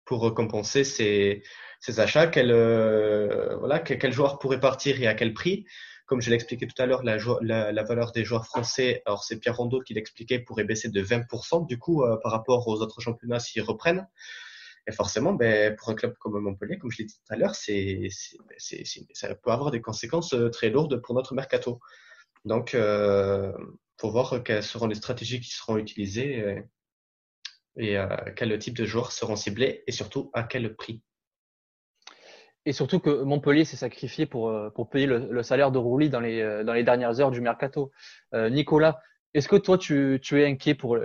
Pour 0.08 0.24
récompenser 0.24 0.84
ces, 0.84 1.44
ces 1.80 2.00
achats, 2.00 2.28
quel, 2.28 2.50
euh, 2.52 3.56
voilà, 3.58 3.80
quel, 3.80 4.12
joueur 4.12 4.40
pourrait 4.40 4.60
partir 4.60 5.00
et 5.02 5.06
à 5.06 5.14
quel 5.14 5.34
prix. 5.34 5.66
Comme 6.08 6.22
je 6.22 6.30
l'expliquais 6.30 6.66
tout 6.66 6.82
à 6.82 6.86
l'heure, 6.86 7.04
la, 7.04 7.18
la, 7.42 7.74
la, 7.74 7.84
valeur 7.84 8.14
des 8.14 8.24
joueurs 8.24 8.46
français, 8.46 9.04
alors 9.06 9.26
c'est 9.26 9.38
Pierre 9.38 9.58
Rondeau 9.58 9.82
qui 9.82 9.94
l'expliquait, 9.94 10.40
pourrait 10.40 10.64
baisser 10.64 10.88
de 10.88 11.04
20% 11.04 11.68
du 11.68 11.78
coup 11.78 12.04
euh, 12.04 12.16
par 12.24 12.32
rapport 12.32 12.66
aux 12.70 12.82
autres 12.82 13.02
championnats 13.02 13.40
s'ils 13.40 13.62
reprennent. 13.62 14.08
Et 14.88 14.94
forcément, 14.94 15.34
ben, 15.34 15.76
pour 15.76 15.90
un 15.90 15.96
club 15.96 16.16
comme 16.18 16.40
Montpellier, 16.40 16.78
comme 16.78 16.90
je 16.90 17.00
l'ai 17.00 17.06
dit 17.06 17.16
tout 17.16 17.34
à 17.34 17.36
l'heure, 17.36 17.56
c'est, 17.56 18.08
ça 19.14 19.36
peut 19.36 19.52
avoir 19.52 19.70
des 19.70 19.82
conséquences 19.82 20.34
euh, 20.34 20.50
très 20.50 20.70
lourdes 20.70 21.02
pour 21.02 21.14
notre 21.14 21.34
mercato. 21.34 21.82
Donc, 22.46 22.74
euh, 22.74 23.52
pour 23.98 24.12
voir 24.12 24.42
quelles 24.44 24.64
seront 24.64 24.88
les 24.88 24.96
stratégies 24.96 25.42
qui 25.42 25.50
seront 25.50 25.78
utilisées 25.78 26.64
et 27.78 27.98
euh, 27.98 28.08
quel 28.36 28.58
type 28.60 28.76
de 28.76 28.86
joueurs 28.86 29.12
seront 29.12 29.36
ciblés 29.36 29.84
et 29.88 29.92
surtout 29.92 30.30
à 30.34 30.44
quel 30.44 30.76
prix. 30.76 31.02
Et 32.66 32.74
surtout 32.74 33.00
que 33.00 33.24
Montpellier 33.24 33.64
s'est 33.64 33.78
sacrifié 33.78 34.26
pour, 34.26 34.50
euh, 34.50 34.70
pour 34.70 34.90
payer 34.90 35.06
le, 35.06 35.42
salaire 35.44 35.72
de 35.72 35.78
Roulis 35.78 36.10
dans 36.10 36.20
les, 36.20 36.42
euh, 36.42 36.64
dans 36.64 36.74
les 36.74 36.84
dernières 36.84 37.20
heures 37.22 37.32
du 37.32 37.42
mercato. 37.42 37.92
Nicolas, 38.34 39.00
est-ce 39.34 39.48
que 39.48 39.56
toi 39.56 39.78
tu, 39.78 40.20
tu, 40.22 40.42
es 40.42 40.46
inquiet 40.46 40.76
pour, 40.76 40.98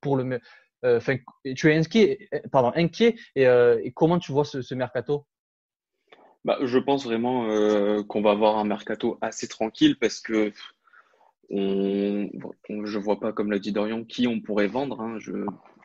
pour 0.00 0.16
le 0.16 0.40
enfin, 0.84 1.16
tu 1.56 1.70
es 1.70 1.76
inquiet, 1.76 2.28
pardon, 2.52 2.72
inquiet 2.76 3.16
et, 3.34 3.92
comment 3.94 4.18
tu 4.18 4.32
vois 4.32 4.44
ce, 4.44 4.62
ce 4.62 4.74
mercato? 4.74 5.26
Bah, 6.44 6.58
Je 6.62 6.78
pense 6.78 7.04
vraiment 7.04 7.48
qu'on 8.04 8.22
va 8.22 8.30
avoir 8.32 8.58
un 8.58 8.64
mercato 8.64 9.18
assez 9.20 9.48
tranquille 9.48 9.96
parce 9.98 10.20
que 10.20 10.52
on, 11.50 12.30
je 12.84 12.98
vois 12.98 13.18
pas, 13.18 13.32
comme 13.32 13.50
l'a 13.50 13.58
dit 13.58 13.72
Dorian, 13.72 14.04
qui 14.04 14.26
on 14.26 14.40
pourrait 14.40 14.66
vendre. 14.66 15.00
Hein. 15.00 15.18
Je, 15.18 15.32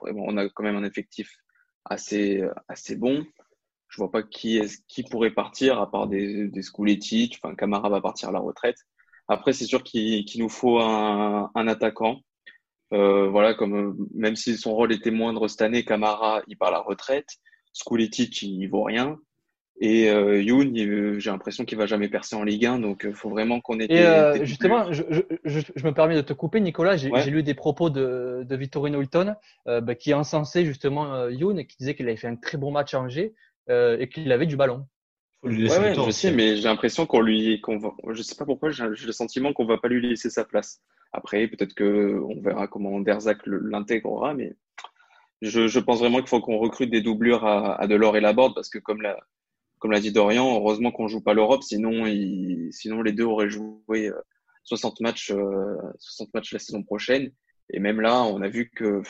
on 0.02 0.38
a 0.38 0.50
quand 0.50 0.64
même 0.64 0.76
un 0.76 0.84
effectif 0.84 1.38
assez, 1.86 2.44
assez 2.68 2.96
bon. 2.96 3.26
Je 3.90 3.98
vois 3.98 4.12
pas 4.12 4.24
qui, 4.24 4.58
est, 4.58 4.86
qui 4.88 5.04
pourrait 5.04 5.32
partir 5.32 5.80
à 5.80 5.90
part 5.90 6.08
des, 6.08 6.48
des 6.48 6.62
Enfin, 6.72 7.56
Camara 7.56 7.90
va 7.90 8.02
partir 8.02 8.30
à 8.30 8.32
la 8.32 8.40
retraite. 8.40 8.78
Après, 9.28 9.54
c'est 9.54 9.66
sûr 9.66 9.84
qu'il 9.84 10.26
nous 10.38 10.50
faut 10.50 10.80
un, 10.80 11.68
attaquant. 11.68 12.22
Euh, 12.94 13.30
voilà, 13.30 13.54
comme 13.54 14.08
même 14.16 14.36
si 14.36 14.58
son 14.58 14.74
rôle 14.74 14.92
était 14.92 15.12
moindre 15.12 15.48
cette 15.48 15.62
année, 15.62 15.86
Camara, 15.86 16.42
il 16.48 16.58
part 16.58 16.70
à 16.70 16.72
la 16.72 16.80
retraite. 16.80 17.30
Skuletic, 17.74 18.42
il, 18.42 18.68
vaut 18.68 18.84
rien. 18.84 19.20
Et 19.82 20.10
euh, 20.10 20.42
Youn, 20.42 20.76
j'ai 21.20 21.32
l'impression 21.32 21.64
qu'il 21.64 21.78
va 21.78 21.86
jamais 21.86 22.10
percer 22.10 22.36
en 22.36 22.44
Ligue 22.44 22.66
1, 22.66 22.80
donc 22.80 23.02
il 23.04 23.12
euh, 23.12 23.14
faut 23.14 23.30
vraiment 23.30 23.62
qu'on 23.62 23.80
ait. 23.80 23.86
Et 23.86 24.06
euh, 24.06 24.44
justement, 24.44 24.92
je, 24.92 25.04
je, 25.46 25.62
je, 25.74 25.86
me 25.86 25.94
permets 25.94 26.16
de 26.16 26.22
te 26.22 26.34
couper, 26.34 26.60
Nicolas. 26.60 26.98
J'ai 26.98 27.32
lu 27.32 27.44
des 27.44 27.54
propos 27.54 27.90
de, 27.90 28.46
de 28.48 28.56
Vittorino 28.58 29.02
Hilton, 29.02 29.36
euh, 29.68 29.80
bah, 29.80 29.96
qui 29.96 30.14
encensait 30.14 30.66
justement 30.66 31.14
euh, 31.14 31.32
Youn 31.32 31.58
et 31.58 31.66
qui 31.66 31.78
disait 31.78 31.96
qu'il 31.96 32.08
avait 32.08 32.18
fait 32.18 32.28
un 32.28 32.36
très 32.36 32.58
bon 32.58 32.72
match 32.72 32.94
à 32.94 33.00
Angers 33.00 33.34
et 33.70 34.10
qu'il 34.10 34.32
avait 34.32 34.48
du 34.48 34.58
ballon. 34.58 34.88
ouais, 35.44 35.70
ouais, 35.70 35.94
je 35.94 36.12
sais, 36.12 36.32
mais 36.32 36.58
j'ai 36.58 36.64
l'impression 36.64 37.06
qu'on 37.06 37.22
lui, 37.22 37.62
qu'on 37.62 37.78
va, 37.78 37.94
je 38.12 38.24
sais 38.24 38.34
pas 38.34 38.46
pourquoi, 38.46 38.72
j'ai 38.72 38.88
le 38.88 39.12
sentiment 39.12 39.54
qu'on 39.54 39.66
va 39.66 39.78
pas 39.78 39.90
lui 39.90 40.02
laisser 40.02 40.32
sa 40.32 40.44
place. 40.44 40.82
Après, 41.14 41.48
peut-être 41.48 41.76
que 41.76 42.20
on 42.20 42.42
verra 42.42 42.68
comment 42.68 43.00
Derzac 43.00 43.38
l'intégrera, 43.46 44.34
mais 44.34 44.56
je, 45.44 45.68
je, 45.68 45.80
pense 45.80 46.00
vraiment 46.00 46.18
qu'il 46.18 46.30
faut 46.30 46.42
qu'on 46.42 46.58
recrute 46.58 46.90
des 46.90 47.02
doublures 47.02 47.46
à, 47.46 47.80
à 47.80 47.86
Delors 47.86 48.18
et 48.18 48.22
Laborde 48.22 48.56
parce 48.56 48.70
que 48.70 48.80
comme 48.80 49.04
l'a 49.04 49.20
comme 49.80 49.92
l'a 49.92 50.00
dit 50.00 50.12
Dorian, 50.12 50.56
heureusement 50.56 50.92
qu'on 50.92 51.08
joue 51.08 51.22
pas 51.22 51.34
l'Europe, 51.34 51.64
sinon 51.64 52.06
il, 52.06 52.70
sinon 52.72 53.02
les 53.02 53.14
deux 53.14 53.24
auraient 53.24 53.50
joué 53.50 54.12
60 54.64 55.02
euh, 55.02 55.04
matchs 55.04 55.32
euh, 55.32 55.76
60 56.00 56.34
matchs 56.34 56.54
la 56.54 56.60
saison 56.60 56.84
prochaine 56.84 57.32
et 57.72 57.80
même 57.80 58.02
là, 58.02 58.24
on 58.24 58.42
a 58.42 58.48
vu 58.48 58.70
que 58.70 59.02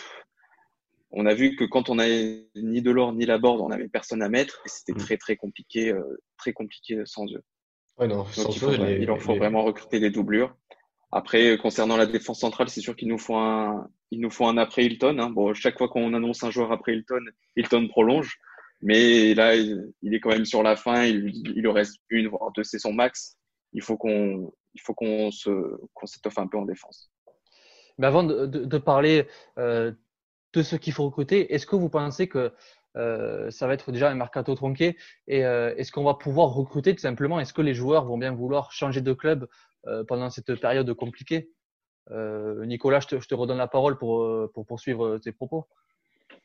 on 1.12 1.26
a 1.26 1.34
vu 1.34 1.56
que 1.56 1.64
quand 1.64 1.90
on 1.90 1.96
n'avait 1.96 2.48
ni 2.56 2.82
Delors 2.82 3.14
ni 3.14 3.26
Laborde, 3.26 3.62
on 3.62 3.70
n'avait 3.70 3.88
personne 3.88 4.22
à 4.22 4.30
mettre 4.30 4.62
et 4.66 4.70
c'était 4.70 4.94
mm. 4.94 4.98
très 4.98 5.18
très 5.18 5.36
compliqué 5.36 5.92
euh, 5.92 6.22
très 6.38 6.54
compliqué 6.54 7.02
sans 7.06 7.26
eux. 7.34 7.44
Ouais, 7.98 8.08
non, 8.08 8.26
sans 8.26 8.56
il, 8.56 8.64
eux, 8.64 9.02
il 9.02 9.12
en 9.12 9.18
faut 9.18 9.36
vraiment 9.36 9.64
recruter 9.64 10.00
des 10.00 10.10
doublures. 10.10 10.56
Après, 11.12 11.58
concernant 11.58 11.98
la 11.98 12.06
défense 12.06 12.40
centrale, 12.40 12.70
c'est 12.70 12.82
sûr 12.82 12.96
qu'il 12.96 13.08
nous 13.08 13.18
faut 13.18 13.36
un, 13.36 13.90
il 14.12 14.22
nous 14.22 14.30
faut 14.30 14.46
un 14.46 14.58
après 14.58 14.86
Hilton. 14.86 15.18
Hein. 15.18 15.32
Bon, 15.32 15.54
chaque 15.54 15.78
fois 15.78 15.90
qu'on 15.90 16.14
annonce 16.14 16.44
un 16.44 16.52
joueur 16.52 16.72
après 16.72 16.94
Hilton, 16.94 17.26
Hilton 17.56 17.88
prolonge. 17.88 18.40
Mais 18.82 19.34
là, 19.34 19.56
il, 19.56 20.14
est 20.14 20.20
quand 20.20 20.30
même 20.30 20.46
sur 20.46 20.64
la 20.64 20.76
fin. 20.76 21.04
Il, 21.04 21.44
lui 21.44 21.72
reste 21.72 21.98
une, 22.10 22.28
voire 22.28 22.52
deux 22.52 22.64
saisons 22.64 22.94
max. 22.94 23.38
Il 23.74 23.82
faut 23.82 23.98
qu'on, 23.98 24.52
il 24.74 24.82
faut 24.82 24.94
qu'on 24.94 25.32
se, 25.32 25.50
qu'on 25.94 26.06
s'étoffe 26.06 26.38
un 26.38 26.48
peu 26.48 26.58
en 26.58 26.66
défense. 26.66 27.12
Mais 27.98 28.08
avant 28.08 28.24
de, 28.24 28.78
parler 28.78 29.28
euh, 29.58 29.92
de 30.54 30.64
ce 30.64 30.78
qu'il 30.78 30.94
faut 30.94 31.04
recruter, 31.06 31.54
est-ce 31.54 31.68
que 31.68 31.76
vous 31.76 31.90
pensez 31.90 32.30
que 32.30 32.54
euh, 32.96 33.52
ça 33.52 33.68
va 33.68 33.74
être 33.74 33.92
déjà 33.92 34.10
un 34.10 34.16
mercato 34.16 34.56
tronqué 34.56 34.98
et 35.28 35.46
euh, 35.46 35.76
est-ce 35.76 35.92
qu'on 35.92 36.06
va 36.06 36.16
pouvoir 36.16 36.50
recruter 36.54 36.96
tout 36.96 37.02
simplement? 37.02 37.40
Est-ce 37.40 37.54
que 37.54 37.62
les 37.62 37.74
joueurs 37.74 38.06
vont 38.06 38.18
bien 38.18 38.34
vouloir 38.34 38.72
changer 38.72 39.02
de 39.02 39.14
club 39.14 39.48
pendant 40.08 40.30
cette 40.30 40.56
période 40.56 40.92
compliquée? 40.94 41.52
Nicolas, 42.10 43.02
je 43.02 43.08
te, 43.18 43.36
redonne 43.36 43.58
la 43.58 43.68
parole 43.68 43.98
pour 43.98 44.50
poursuivre 44.66 45.20
tes 45.20 45.32
propos. 45.32 45.68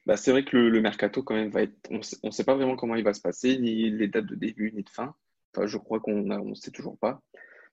Bah, 0.06 0.16
c'est 0.16 0.30
vrai 0.32 0.44
que 0.44 0.56
le, 0.56 0.70
le, 0.70 0.80
mercato, 0.80 1.22
quand 1.22 1.34
même, 1.34 1.50
va 1.50 1.62
être. 1.62 1.74
On 1.90 1.98
ne 1.98 2.32
sait 2.32 2.44
pas 2.44 2.54
vraiment 2.54 2.76
comment 2.76 2.94
il 2.96 3.04
va 3.04 3.14
se 3.14 3.20
passer, 3.20 3.58
ni 3.58 3.90
les 3.90 4.08
dates 4.08 4.26
de 4.26 4.34
début, 4.34 4.72
ni 4.72 4.82
de 4.82 4.90
fin. 4.90 5.14
Enfin, 5.54 5.66
je 5.66 5.78
crois 5.78 6.00
qu'on 6.00 6.22
ne 6.22 6.54
sait 6.54 6.70
toujours 6.70 6.98
pas. 6.98 7.22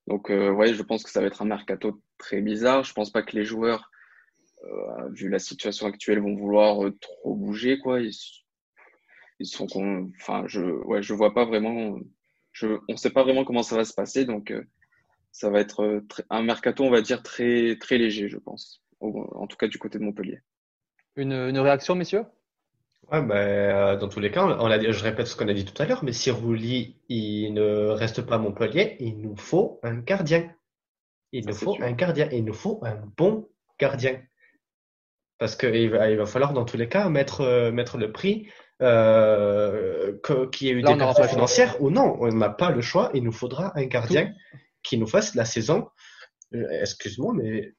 Donc, 0.07 0.29
euh, 0.29 0.51
ouais, 0.51 0.73
je 0.73 0.83
pense 0.83 1.03
que 1.03 1.09
ça 1.09 1.21
va 1.21 1.27
être 1.27 1.41
un 1.41 1.45
mercato 1.45 2.01
très 2.17 2.41
bizarre. 2.41 2.83
Je 2.83 2.93
pense 2.93 3.11
pas 3.11 3.23
que 3.23 3.35
les 3.35 3.45
joueurs, 3.45 3.91
euh, 4.65 5.09
vu 5.11 5.29
la 5.29 5.39
situation 5.39 5.87
actuelle, 5.87 6.21
vont 6.21 6.35
vouloir 6.35 6.85
euh, 6.85 6.97
trop 6.99 7.35
bouger, 7.35 7.79
quoi. 7.79 8.01
Ils, 8.01 8.13
ils 9.39 9.47
sont. 9.47 9.67
Enfin, 10.19 10.43
je, 10.47 10.61
ouais, 10.61 11.03
je 11.03 11.13
vois 11.13 11.33
pas 11.33 11.45
vraiment. 11.45 11.99
Je, 12.53 12.67
on 12.87 12.93
ne 12.93 12.97
sait 12.97 13.11
pas 13.11 13.23
vraiment 13.23 13.43
comment 13.45 13.63
ça 13.63 13.75
va 13.75 13.85
se 13.85 13.93
passer. 13.93 14.25
Donc, 14.25 14.53
ça 15.31 15.49
va 15.49 15.59
être 15.59 15.81
euh, 15.81 16.01
un 16.29 16.43
mercato, 16.43 16.83
on 16.83 16.89
va 16.89 17.01
dire, 17.01 17.23
très, 17.23 17.77
très 17.79 17.97
léger, 17.97 18.29
je 18.29 18.37
pense. 18.37 18.83
En 18.99 19.47
tout 19.47 19.57
cas, 19.57 19.67
du 19.67 19.79
côté 19.79 19.97
de 19.97 20.03
Montpellier. 20.03 20.41
Une, 21.15 21.33
une 21.33 21.59
réaction, 21.59 21.95
messieurs? 21.95 22.25
Ouais, 23.11 23.21
ben, 23.21 23.97
dans 23.97 24.07
tous 24.07 24.21
les 24.21 24.31
cas, 24.31 24.45
on 24.45 24.71
a, 24.71 24.79
je 24.79 25.03
répète 25.03 25.27
ce 25.27 25.35
qu'on 25.35 25.49
a 25.49 25.53
dit 25.53 25.65
tout 25.65 25.81
à 25.81 25.85
l'heure, 25.85 26.03
mais 26.03 26.13
si 26.13 26.31
Rouli 26.31 26.95
il 27.09 27.53
ne 27.53 27.87
reste 27.87 28.21
pas 28.21 28.35
à 28.35 28.37
Montpellier, 28.37 28.95
il 28.99 29.19
nous 29.19 29.35
faut 29.35 29.79
un 29.83 29.95
gardien. 29.95 30.49
Il 31.33 31.45
nous 31.45 31.53
faut 31.53 31.77
un 31.81 31.91
gardien. 31.91 32.29
Il 32.31 32.45
nous 32.45 32.53
faut 32.53 32.79
un 32.83 33.01
bon 33.17 33.49
gardien. 33.79 34.21
Parce 35.37 35.55
qu'il 35.55 35.89
va, 35.89 36.09
il 36.09 36.17
va 36.17 36.25
falloir, 36.25 36.53
dans 36.53 36.65
tous 36.65 36.77
les 36.77 36.87
cas, 36.87 37.09
mettre, 37.09 37.41
euh, 37.41 37.71
mettre 37.71 37.97
le 37.97 38.11
prix, 38.11 38.47
euh, 38.81 40.17
qu'il 40.51 40.67
y 40.67 40.69
ait 40.69 40.73
eu 40.73 40.81
des 40.81 40.95
pertes 40.95 41.25
financières 41.25 41.81
ou 41.81 41.89
non. 41.89 42.15
On 42.19 42.27
n'a 42.29 42.49
pas 42.49 42.71
le 42.71 42.81
choix. 42.81 43.09
Il 43.13 43.23
nous 43.23 43.31
faudra 43.31 43.77
un 43.77 43.85
gardien 43.85 44.33
qui 44.83 44.97
nous 44.97 45.07
fasse 45.07 45.35
la 45.35 45.45
saison. 45.45 45.89
Euh, 46.53 46.81
excuse-moi, 46.81 47.33
mais 47.35 47.73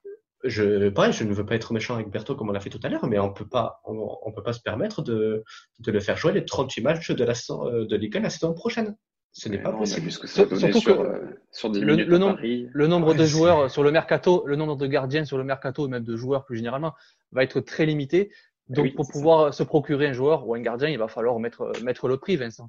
je, 0.45 0.89
pareil, 0.89 1.13
je 1.13 1.25
ne 1.25 1.33
veux 1.33 1.47
pas 1.47 1.55
être 1.55 1.73
méchant 1.73 1.95
avec 1.95 2.09
Berto 2.09 2.35
comme 2.35 2.49
on 2.49 2.53
l'a 2.53 2.61
fait 2.61 2.71
tout 2.71 2.81
à 2.83 2.89
l'heure, 2.89 3.07
mais 3.07 3.19
on 3.19 3.33
peut 3.33 3.47
pas, 3.47 3.81
on, 3.85 4.19
on, 4.23 4.33
peut 4.33 4.43
pas 4.43 4.53
se 4.53 4.61
permettre 4.61 5.03
de, 5.03 5.45
de 5.79 5.93
le 5.93 6.01
faire 6.01 6.17
jouer 6.17 6.33
les 6.33 6.45
38 6.45 6.83
matchs 6.83 7.11
de 7.11 7.25
la 7.25 7.35
euh, 7.51 7.87
de 7.87 7.97
Ligue 7.97 8.17
1 8.17 8.21
la 8.21 8.31
saison 8.31 8.53
prochaine. 8.53 8.97
Ce 9.33 9.49
n'est 9.49 9.59
pas 9.59 9.73
possible. 9.73 10.09
Que 10.09 10.27
Surtout 10.27 10.57
sur, 10.57 10.97
que 10.97 11.01
euh, 11.01 11.41
sur 11.51 11.71
des 11.71 11.81
le, 11.81 11.97
le, 11.97 12.19
nombre, 12.19 12.39
le 12.43 12.87
nombre 12.87 13.15
de 13.15 13.25
joueurs 13.25 13.71
sur 13.71 13.83
le 13.83 13.91
mercato, 13.91 14.45
le 14.47 14.57
nombre 14.57 14.77
de 14.77 14.87
gardiens 14.87 15.25
sur 15.25 15.39
le 15.39 15.45
mercato 15.45 15.87
et 15.87 15.91
même 15.91 16.05
de 16.05 16.17
joueurs 16.17 16.45
plus 16.45 16.57
généralement 16.57 16.93
va 17.31 17.43
être 17.43 17.61
très 17.61 17.87
limité. 17.87 18.31
Donc, 18.69 18.85
oui, 18.85 18.91
pour 18.91 19.09
pouvoir 19.09 19.55
ça. 19.55 19.59
se 19.59 19.63
procurer 19.63 20.09
un 20.09 20.13
joueur 20.13 20.47
ou 20.47 20.55
un 20.55 20.61
gardien, 20.61 20.89
il 20.89 20.99
va 20.99 21.09
falloir 21.09 21.39
mettre, 21.39 21.73
mettre 21.83 22.09
le 22.09 22.19
prix, 22.19 22.37
Vincent. 22.37 22.67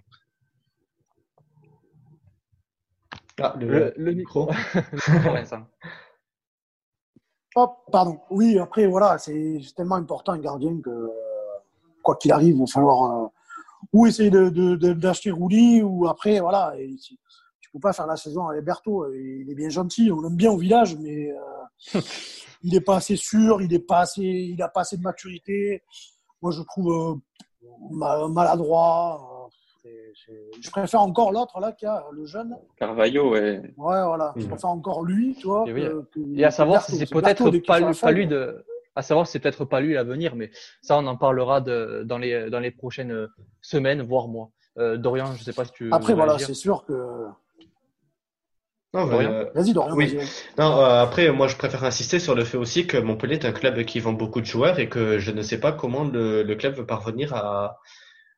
Ah, 3.42 3.56
le, 3.60 3.94
le, 3.98 4.14
micro. 4.14 4.50
oh, 7.56 7.70
pardon. 7.92 8.20
Oui, 8.30 8.58
après, 8.60 8.88
voilà, 8.88 9.18
c'est 9.18 9.60
tellement 9.76 9.96
important 9.96 10.34
un 10.34 10.40
gardien 10.40 10.80
que, 10.82 11.10
quoi 12.02 12.16
qu'il 12.16 12.32
arrive, 12.32 12.56
il 12.56 12.60
va 12.60 12.68
falloir 12.68 13.24
euh, 13.24 13.28
ou 13.92 14.08
essayer 14.08 14.30
d'acheter 14.30 15.30
de, 15.30 15.34
de, 15.34 15.40
Rouli, 15.40 15.82
ou 15.82 16.08
après, 16.08 16.40
voilà. 16.40 16.74
Et, 16.78 16.96
tu 17.60 17.70
peux 17.72 17.80
pas 17.80 17.94
faire 17.94 18.08
la 18.08 18.18
saison 18.18 18.48
avec 18.48 18.64
Berthaud. 18.64 19.12
Il 19.14 19.50
est 19.50 19.56
bien 19.56 19.70
gentil, 19.70 20.12
on 20.12 20.22
l'aime 20.22 20.36
bien 20.36 20.52
au 20.52 20.58
village, 20.58 20.96
mais 20.98 21.32
euh, 21.32 22.02
il 22.64 22.74
n'est 22.74 22.82
pas 22.82 22.98
assez 22.98 23.16
sûr, 23.16 23.62
il 23.62 23.72
n'a 23.72 23.80
pas, 23.80 24.02
assez, 24.02 24.22
il 24.22 24.62
a 24.62 24.68
pas 24.68 24.82
assez 24.82 24.98
de 24.98 25.02
maturité. 25.02 25.82
Moi, 26.42 26.52
je 26.52 26.62
trouve 26.62 27.22
euh, 27.92 28.28
maladroit 28.30 29.33
je 29.86 30.70
préfère 30.72 31.02
encore 31.02 31.32
l'autre 31.32 31.60
là 31.60 31.72
qui 31.72 31.86
a 31.86 32.06
le 32.12 32.26
jeune. 32.26 32.58
Carvalho, 32.78 33.32
ouais. 33.32 33.62
Ouais, 33.78 34.04
voilà. 34.04 34.34
Je 34.36 34.44
mmh. 34.44 34.48
préfère 34.48 34.70
encore 34.70 35.04
lui, 35.04 35.36
tu 35.40 35.48
vois. 35.48 35.66
Et, 35.68 35.90
et 36.36 36.46
à 36.46 36.52
savoir 36.52 36.84
si 36.84 36.98
c'est 36.98 37.10
peut-être 37.10 37.50
pas, 37.66 37.94
pas 37.94 38.12
lui 38.12 38.28
de. 38.28 38.66
À 38.96 39.02
savoir 39.02 39.26
c'est 39.26 39.40
peut-être 39.40 39.66
pas 39.66 39.82
lui 39.82 39.94
l'avenir, 39.94 40.36
mais 40.36 40.52
ça 40.82 40.98
on 41.00 41.08
en 41.08 41.18
parlera 41.18 41.62
de, 41.62 42.04
dans 42.06 42.20
les 42.20 42.50
dans 42.52 42.60
les 42.60 42.70
prochaines 42.70 43.28
semaines, 43.62 44.04
voire 44.04 44.28
mois. 44.28 44.52
Euh, 44.78 44.98
Dorian, 44.98 45.34
je 45.36 45.44
sais 45.44 45.54
pas 45.54 45.66
si 45.66 45.72
tu. 45.72 45.90
Après 45.92 46.14
voilà, 46.14 46.38
c'est 46.40 46.54
sûr 46.54 46.86
que. 46.86 46.94
Non, 48.94 49.12
euh, 49.12 49.46
vas-y, 49.56 49.74
Dorian. 49.74 49.96
Oui. 49.96 50.18
Non, 50.60 50.78
euh, 50.78 51.02
après, 51.02 51.32
moi, 51.32 51.48
je 51.48 51.56
préfère 51.56 51.84
insister 51.84 52.20
sur 52.20 52.36
le 52.36 52.44
fait 52.44 52.58
aussi 52.58 52.86
que 52.86 52.98
Montpellier 52.98 53.36
est 53.36 53.46
un 53.46 53.52
club 53.52 53.84
qui 53.86 54.00
vend 54.00 54.14
beaucoup 54.14 54.40
de 54.40 54.46
joueurs 54.46 54.78
et 54.78 54.88
que 54.88 55.18
je 55.18 55.32
ne 55.32 55.42
sais 55.42 55.60
pas 55.60 55.72
comment 55.72 56.04
le, 56.04 56.44
le 56.44 56.56
club 56.56 56.76
veut 56.76 56.86
parvenir 56.86 57.34
à, 57.34 57.80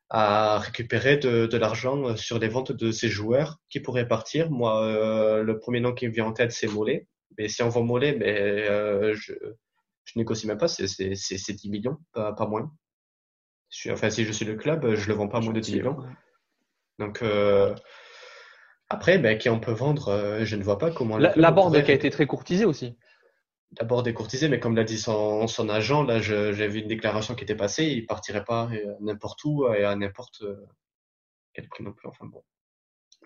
à 0.08 0.58
récupérer 0.58 1.16
de, 1.16 1.46
de 1.46 1.56
l'argent 1.56 2.04
euh, 2.04 2.16
sur 2.16 2.38
les 2.38 2.48
ventes 2.48 2.72
de 2.72 2.92
ces 2.92 3.08
joueurs 3.08 3.58
qui 3.68 3.80
pourraient 3.80 4.06
partir. 4.06 4.50
Moi, 4.50 4.84
euh, 4.84 5.42
le 5.42 5.58
premier 5.58 5.80
nom 5.80 5.92
qui 5.92 6.06
me 6.06 6.12
vient 6.12 6.26
en 6.26 6.32
tête, 6.32 6.52
c'est 6.52 6.68
Mollet. 6.68 7.08
Mais 7.38 7.48
si 7.48 7.62
on 7.62 7.68
vend 7.68 7.82
Mollet, 7.82 8.14
mais 8.16 8.68
euh, 8.68 9.14
je, 9.14 9.32
je 10.04 10.18
négocie 10.18 10.46
même 10.46 10.58
pas, 10.58 10.68
c'est 10.68 10.86
10 10.86 11.70
millions, 11.70 11.98
pas, 12.12 12.32
pas 12.32 12.46
moins. 12.46 12.72
Je 13.70 13.90
enfin, 13.90 14.10
si 14.10 14.24
je 14.24 14.32
suis 14.32 14.44
le 14.44 14.54
club, 14.54 14.94
je 14.94 15.08
le 15.08 15.14
vends 15.14 15.28
pas 15.28 15.40
moins 15.40 15.52
de 15.52 15.60
10 15.60 15.74
millions. 15.74 15.98
Donc, 16.98 17.20
euh, 17.22 17.74
après, 18.88 19.18
ben, 19.18 19.36
qui 19.36 19.48
on 19.48 19.58
peut 19.58 19.72
vendre, 19.72 20.38
je 20.44 20.56
ne 20.56 20.62
vois 20.62 20.78
pas 20.78 20.92
comment. 20.92 21.18
La, 21.18 21.32
la 21.34 21.50
board 21.50 21.82
qui 21.82 21.90
a 21.90 21.94
été 21.94 22.08
très 22.10 22.26
courtisée 22.26 22.64
aussi 22.64 22.96
d'abord 23.72 24.02
décourtisé, 24.02 24.48
mais 24.48 24.60
comme 24.60 24.76
l'a 24.76 24.84
dit 24.84 24.98
son, 24.98 25.46
son 25.46 25.68
agent, 25.68 26.02
là, 26.02 26.20
j'ai 26.20 26.68
vu 26.68 26.80
une 26.80 26.88
déclaration 26.88 27.34
qui 27.34 27.44
était 27.44 27.56
passée, 27.56 27.84
il 27.86 28.06
partirait 28.06 28.44
pas 28.44 28.68
euh, 28.72 28.94
n'importe 29.00 29.44
où 29.44 29.66
et 29.72 29.84
à 29.84 29.94
n'importe 29.96 30.42
euh, 30.42 30.56
quel 31.52 31.68
prix 31.68 31.84
non 31.84 31.92
plus. 31.92 32.08
Enfin 32.08 32.26
bon. 32.26 32.42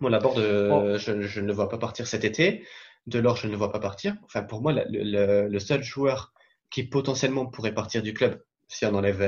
Moi, 0.01 0.11
Laborde, 0.11 0.39
oh. 0.39 0.99
je, 0.99 1.21
je, 1.21 1.41
ne 1.41 1.47
le 1.47 1.53
vois 1.53 1.69
pas 1.69 1.79
partir 1.79 2.07
cet 2.07 2.25
été. 2.25 2.67
Delors, 3.07 3.37
je 3.37 3.47
ne 3.47 3.53
le 3.53 3.59
vois 3.59 3.73
pas 3.73 3.81
partir. 3.81 4.17
Enfin, 4.25 4.43
pour 4.43 4.63
moi, 4.63 4.73
le, 4.73 4.85
le, 4.89 5.49
le, 5.49 5.59
seul 5.59 5.83
joueur 5.83 6.33
qui 6.71 6.85
potentiellement 6.85 7.47
pourrait 7.47 7.75
partir 7.75 8.03
du 8.03 8.15
club, 8.15 8.43
si 8.69 8.87
on 8.87 8.95
enlève 8.95 9.21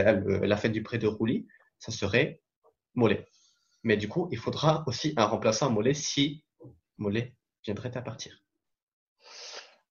la 0.42 0.56
fête 0.56 0.72
du 0.72 0.82
prêt 0.82 0.98
de 0.98 1.06
Rouli, 1.06 1.46
ça 1.78 1.92
serait 1.92 2.40
Mollet. 2.94 3.26
Mais 3.82 3.96
du 3.96 4.08
coup, 4.08 4.28
il 4.30 4.38
faudra 4.38 4.84
aussi 4.86 5.12
un 5.16 5.24
remplaçant 5.24 5.66
à 5.66 5.70
Mollet 5.70 5.94
si 5.94 6.44
Mollet 6.98 7.34
viendrait 7.64 7.96
à 7.96 8.02
partir. 8.02 8.41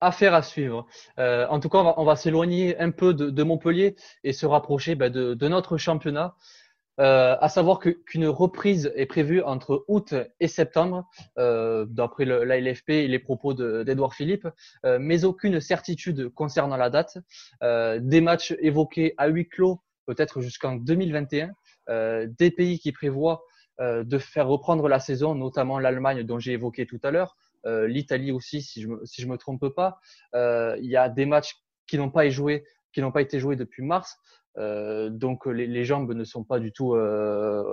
Affaire 0.02 0.34
à 0.34 0.42
suivre. 0.42 0.86
Euh, 1.18 1.46
en 1.48 1.60
tout 1.60 1.68
cas, 1.68 1.94
on 1.96 2.04
va, 2.04 2.16
s'éloigner 2.16 2.78
un 2.78 2.90
peu 2.90 3.14
de, 3.14 3.42
Montpellier 3.42 3.96
et 4.24 4.32
se 4.32 4.46
rapprocher 4.46 4.94
bah, 4.94 5.08
de, 5.08 5.48
notre 5.48 5.76
championnat. 5.76 6.34
Euh, 7.00 7.36
à 7.40 7.48
savoir 7.48 7.78
qu'une 7.78 8.26
reprise 8.26 8.92
est 8.96 9.06
prévue 9.06 9.42
entre 9.42 9.84
août 9.88 10.14
et 10.40 10.48
septembre, 10.48 11.08
euh, 11.38 11.86
d'après 11.88 12.26
la 12.26 12.60
LFP 12.60 12.90
et 12.90 13.08
les 13.08 13.18
propos 13.18 13.54
d'Edouard 13.54 14.14
Philippe, 14.14 14.46
euh, 14.84 14.98
mais 15.00 15.24
aucune 15.24 15.58
certitude 15.60 16.28
concernant 16.34 16.76
la 16.76 16.90
date. 16.90 17.16
Euh, 17.62 17.98
des 17.98 18.20
matchs 18.20 18.54
évoqués 18.60 19.14
à 19.16 19.28
huis 19.28 19.48
clos, 19.48 19.80
peut-être 20.06 20.42
jusqu'en 20.42 20.74
2021. 20.74 21.52
Euh, 21.88 22.28
des 22.38 22.50
pays 22.50 22.78
qui 22.78 22.92
prévoient 22.92 23.42
de 23.80 24.18
faire 24.18 24.46
reprendre 24.46 24.86
la 24.86 25.00
saison, 25.00 25.34
notamment 25.34 25.80
l'Allemagne 25.80 26.22
dont 26.22 26.38
j'ai 26.38 26.52
évoqué 26.52 26.86
tout 26.86 27.00
à 27.02 27.10
l'heure, 27.10 27.36
l'Italie 27.64 28.32
aussi, 28.32 28.62
si 28.62 28.82
je 28.82 28.88
me, 28.88 29.04
si 29.04 29.22
je 29.22 29.26
me 29.26 29.36
trompe 29.38 29.68
pas. 29.68 29.98
il 30.34 30.90
y 30.90 30.96
a 30.96 31.08
des 31.08 31.26
matchs 31.26 31.56
qui 31.86 31.98
n'ont 31.98 32.10
pas, 32.10 32.28
joué, 32.28 32.64
qui 32.92 33.00
n'ont 33.00 33.12
pas 33.12 33.22
été 33.22 33.38
joués 33.38 33.56
depuis 33.56 33.82
mars. 33.82 34.16
Euh, 34.58 35.08
donc 35.08 35.46
les, 35.46 35.66
les, 35.66 35.84
jambes 35.84 36.12
ne 36.12 36.24
sont 36.24 36.44
pas 36.44 36.58
du 36.58 36.72
tout 36.72 36.94
euh, 36.94 37.64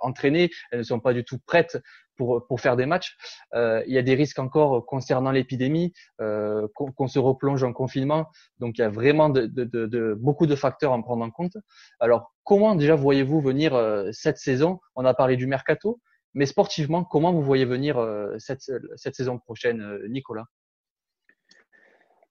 entraînées, 0.00 0.50
elles 0.70 0.80
ne 0.80 0.84
sont 0.84 1.00
pas 1.00 1.12
du 1.12 1.24
tout 1.24 1.38
prêtes 1.38 1.78
pour, 2.16 2.46
pour 2.46 2.60
faire 2.60 2.76
des 2.76 2.86
matchs. 2.86 3.16
Euh, 3.54 3.82
il 3.86 3.94
y 3.94 3.98
a 3.98 4.02
des 4.02 4.14
risques 4.14 4.38
encore 4.38 4.84
concernant 4.86 5.30
l'épidémie, 5.30 5.92
euh, 6.20 6.66
qu'on 6.74 7.06
se 7.06 7.18
replonge 7.18 7.62
en 7.62 7.72
confinement. 7.72 8.26
Donc 8.58 8.78
il 8.78 8.82
y 8.82 8.84
a 8.84 8.90
vraiment 8.90 9.28
de, 9.28 9.46
de, 9.46 9.64
de, 9.64 9.86
de, 9.86 10.14
beaucoup 10.14 10.46
de 10.46 10.56
facteurs 10.56 10.92
à 10.92 10.96
en 10.96 11.02
prendre 11.02 11.24
en 11.24 11.30
compte. 11.30 11.56
Alors 11.98 12.32
comment 12.44 12.74
déjà 12.74 12.94
voyez-vous 12.94 13.40
venir 13.40 13.74
euh, 13.74 14.10
cette 14.12 14.38
saison? 14.38 14.80
On 14.96 15.04
a 15.04 15.14
parlé 15.14 15.36
du 15.36 15.46
mercato, 15.46 16.00
mais 16.34 16.46
sportivement, 16.46 17.04
comment 17.04 17.32
vous 17.32 17.42
voyez 17.42 17.64
venir 17.64 17.98
cette, 18.38 18.70
cette 18.96 19.14
saison 19.14 19.38
prochaine, 19.38 19.98
Nicolas? 20.08 20.46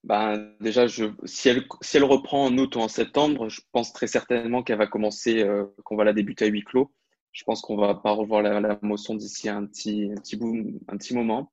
Ben, 0.03 0.53
déjà, 0.61 0.87
si, 0.87 1.49
elle, 1.49 1.65
si 1.81 1.97
elle 1.97 2.03
reprend 2.03 2.45
en 2.45 2.57
août 2.57 2.75
ou 2.75 2.79
en 2.79 2.87
septembre, 2.87 3.49
je 3.49 3.61
pense 3.71 3.91
très 3.91 4.07
certainement 4.07 4.63
qu'elle 4.63 4.77
va 4.77 4.87
commencer, 4.87 5.43
euh, 5.43 5.65
qu'on 5.83 5.97
va 5.97 6.05
la 6.05 6.13
débuter 6.13 6.45
à 6.45 6.47
huis 6.47 6.63
clos. 6.63 6.91
Je 7.31 7.43
pense 7.43 7.61
qu'on 7.61 7.75
va 7.75 7.95
pas 7.95 8.11
revoir 8.11 8.41
la, 8.41 8.59
la 8.59 8.79
motion 8.81 9.13
d'ici 9.13 9.49
un 9.49 9.65
petit, 9.65 10.09
un, 10.11 10.15
petit 10.15 10.37
bout, 10.37 10.79
un 10.87 10.97
petit 10.97 11.13
moment. 11.13 11.51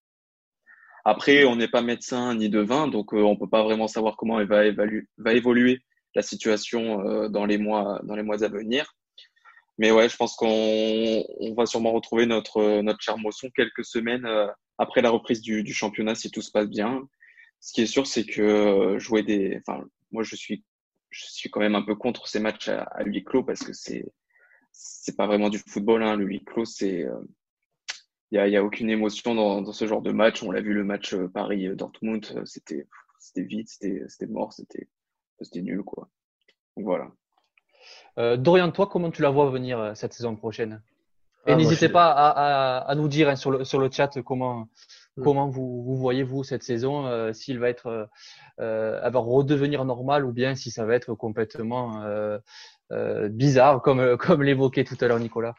Après, 1.05 1.44
on 1.44 1.57
n'est 1.57 1.68
pas 1.68 1.82
médecin 1.82 2.34
ni 2.34 2.49
devin, 2.49 2.88
donc 2.88 3.12
euh, 3.14 3.22
on 3.22 3.36
peut 3.36 3.49
pas 3.49 3.62
vraiment 3.62 3.88
savoir 3.88 4.16
comment 4.16 4.40
elle 4.40 4.49
va, 4.49 4.62
va 5.18 5.34
évoluer 5.34 5.80
la 6.14 6.22
situation 6.22 7.01
euh, 7.07 7.28
dans, 7.28 7.47
les 7.47 7.59
mois, 7.59 8.01
dans 8.05 8.16
les 8.16 8.22
mois 8.22 8.42
à 8.42 8.49
venir. 8.49 8.94
Mais 9.79 9.91
ouais, 9.91 10.09
je 10.09 10.16
pense 10.16 10.35
qu'on 10.37 10.47
on 11.41 11.55
va 11.55 11.66
sûrement 11.66 11.93
retrouver 11.93 12.27
notre, 12.27 12.81
notre 12.81 13.01
cher 13.01 13.18
Mosson 13.18 13.51
quelques 13.55 13.85
semaines 13.85 14.24
euh, 14.24 14.49
après 14.79 15.03
la 15.03 15.11
reprise 15.11 15.43
du, 15.43 15.62
du 15.62 15.74
championnat 15.74 16.14
si 16.14 16.31
tout 16.31 16.43
se 16.43 16.51
passe 16.51 16.68
bien. 16.68 17.07
Ce 17.61 17.72
qui 17.72 17.83
est 17.83 17.87
sûr, 17.87 18.07
c'est 18.07 18.24
que 18.24 18.43
euh, 18.43 18.99
jouer 18.99 19.22
des, 19.22 19.61
enfin, 19.61 19.85
moi 20.11 20.22
je 20.22 20.37
suis, 20.37 20.64
je 21.11 21.27
suis 21.27 21.51
quand 21.51 21.61
même 21.61 21.74
un 21.74 21.83
peu 21.83 21.95
contre 21.95 22.29
ces 22.29 22.41
matchs 22.41 22.68
à, 22.68 23.03
huis 23.05 23.24
clos 23.24 23.43
parce 23.43 23.61
que 23.61 23.72
c'est, 23.72 24.05
c'est 24.72 25.16
pas 25.16 25.27
vraiment 25.27 25.49
du 25.49 25.59
football. 25.59 26.03
Hein. 26.03 26.16
Le 26.16 26.27
huis 26.27 26.45
clos, 26.45 26.64
c'est, 26.64 27.01
il 27.01 27.07
euh, 27.07 27.20
y 28.33 28.39
a, 28.39 28.49
y 28.49 28.57
a 28.57 28.64
aucune 28.64 28.91
émotion 28.91 29.35
dans, 29.35 29.62
dans 29.62 29.72
ce 29.72 29.87
genre 29.87 30.03
de 30.03 30.12
match. 30.12 30.43
On 30.43 30.51
l'a 30.51 30.61
vu 30.61 30.74
le 30.74 30.85
match 30.85 31.14
euh, 31.14 31.29
Paris-Dortmund, 31.29 32.45
c'était, 32.47 32.87
c'était 33.18 33.43
vite, 33.43 33.68
c'était, 33.68 34.05
c'était 34.09 34.31
mort, 34.31 34.53
c'était, 34.53 34.89
c'était 35.41 35.62
nul 35.62 35.83
quoi. 35.83 36.09
Donc 36.77 36.85
voilà. 36.87 37.11
Euh, 38.19 38.37
Dorian, 38.37 38.71
toi, 38.71 38.87
comment 38.87 39.11
tu 39.11 39.23
la 39.23 39.31
vois 39.31 39.51
venir 39.51 39.93
cette 39.95 40.12
saison 40.12 40.37
prochaine? 40.37 40.83
Et 41.47 41.53
ah, 41.53 41.57
n'hésitez 41.57 41.89
pas 41.89 42.11
à, 42.11 42.29
à, 42.29 42.79
à, 42.91 42.95
nous 42.95 43.09
dire 43.09 43.29
hein, 43.29 43.37
sur, 43.37 43.51
le, 43.51 43.64
sur 43.64 43.79
le 43.79 43.89
chat 43.91 44.21
comment, 44.23 44.69
Mm. 45.17 45.23
Comment 45.23 45.49
vous, 45.49 45.83
vous 45.83 45.97
voyez-vous 45.97 46.45
cette 46.45 46.62
saison 46.62 47.07
euh, 47.07 47.33
S'il 47.33 47.59
va 47.59 47.69
être, 47.69 47.87
euh, 47.87 48.05
euh, 48.61 49.09
va 49.09 49.19
redevenir 49.19 49.85
normal 49.85 50.25
ou 50.25 50.33
bien 50.33 50.55
si 50.55 50.71
ça 50.71 50.85
va 50.85 50.95
être 50.95 51.14
complètement 51.14 52.03
euh, 52.05 52.39
euh 52.93 53.29
bizarre, 53.29 53.83
comme, 53.83 54.17
comme 54.19 54.43
l'évoquait 54.43 54.85
tout 54.85 54.97
à 55.01 55.09
l'heure 55.09 55.21
Nicolas 55.21 55.55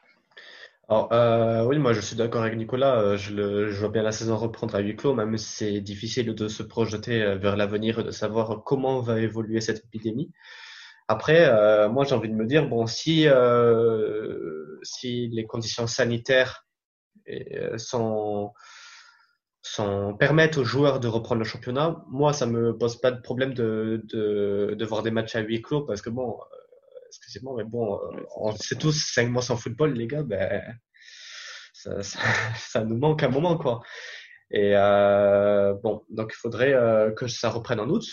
alors, 0.89 1.11
euh, 1.11 1.65
oui, 1.65 1.79
moi 1.79 1.91
je 1.91 1.99
suis 1.99 2.15
d'accord 2.15 2.43
avec 2.43 2.55
Nicolas. 2.55 3.17
Je, 3.17 3.33
le, 3.33 3.69
je 3.69 3.77
vois 3.77 3.89
bien 3.89 4.03
la 4.03 4.13
saison 4.13 4.37
reprendre 4.37 4.73
à 4.73 4.79
huis 4.79 4.95
clos, 4.95 5.13
même 5.13 5.37
si 5.37 5.49
c'est 5.49 5.81
difficile 5.81 6.33
de 6.33 6.47
se 6.47 6.63
projeter 6.63 7.35
vers 7.35 7.57
l'avenir, 7.57 8.05
de 8.05 8.11
savoir 8.11 8.63
comment 8.63 9.01
va 9.01 9.19
évoluer 9.19 9.59
cette 9.59 9.83
épidémie. 9.83 10.31
Après, 11.07 11.45
euh, 11.47 11.89
moi 11.89 12.05
j'ai 12.05 12.15
envie 12.15 12.29
de 12.29 12.35
me 12.35 12.45
dire, 12.45 12.67
bon, 12.67 12.85
si, 12.85 13.27
euh, 13.27 14.77
si 14.83 15.27
les 15.29 15.45
conditions 15.45 15.87
sanitaires 15.87 16.65
sont, 17.77 18.51
sans 19.61 20.13
permettre 20.13 20.61
aux 20.61 20.63
joueurs 20.63 20.99
de 20.99 21.07
reprendre 21.07 21.39
le 21.39 21.45
championnat, 21.45 22.01
moi, 22.09 22.33
ça 22.33 22.45
me 22.45 22.77
pose 22.77 22.99
pas 23.01 23.11
de 23.11 23.21
problème 23.21 23.53
de, 23.53 24.01
de, 24.05 24.75
de 24.77 24.85
voir 24.85 25.03
des 25.03 25.11
matchs 25.11 25.35
à 25.35 25.41
huis 25.41 25.61
clos 25.61 25.81
parce 25.81 26.01
que 26.01 26.09
bon, 26.09 26.39
euh, 26.39 26.99
excusez-moi, 27.07 27.55
mais 27.57 27.63
bon, 27.63 27.95
euh, 27.95 28.21
on 28.35 28.51
sait 28.55 28.75
tous, 28.75 28.93
cinq 29.13 29.29
mois 29.29 29.41
sans 29.41 29.57
football, 29.57 29.93
les 29.93 30.07
gars, 30.07 30.23
ben, 30.23 30.63
ça, 31.73 32.01
ça, 32.03 32.19
ça 32.55 32.83
nous 32.83 32.97
manque 32.97 33.23
un 33.23 33.29
moment, 33.29 33.57
quoi. 33.57 33.81
Et 34.51 34.71
euh, 34.75 35.73
bon, 35.83 36.03
donc 36.09 36.31
il 36.33 36.37
faudrait 36.37 36.73
euh, 36.73 37.11
que 37.11 37.27
ça 37.27 37.49
reprenne 37.49 37.81
en 37.81 37.89
août, 37.89 38.05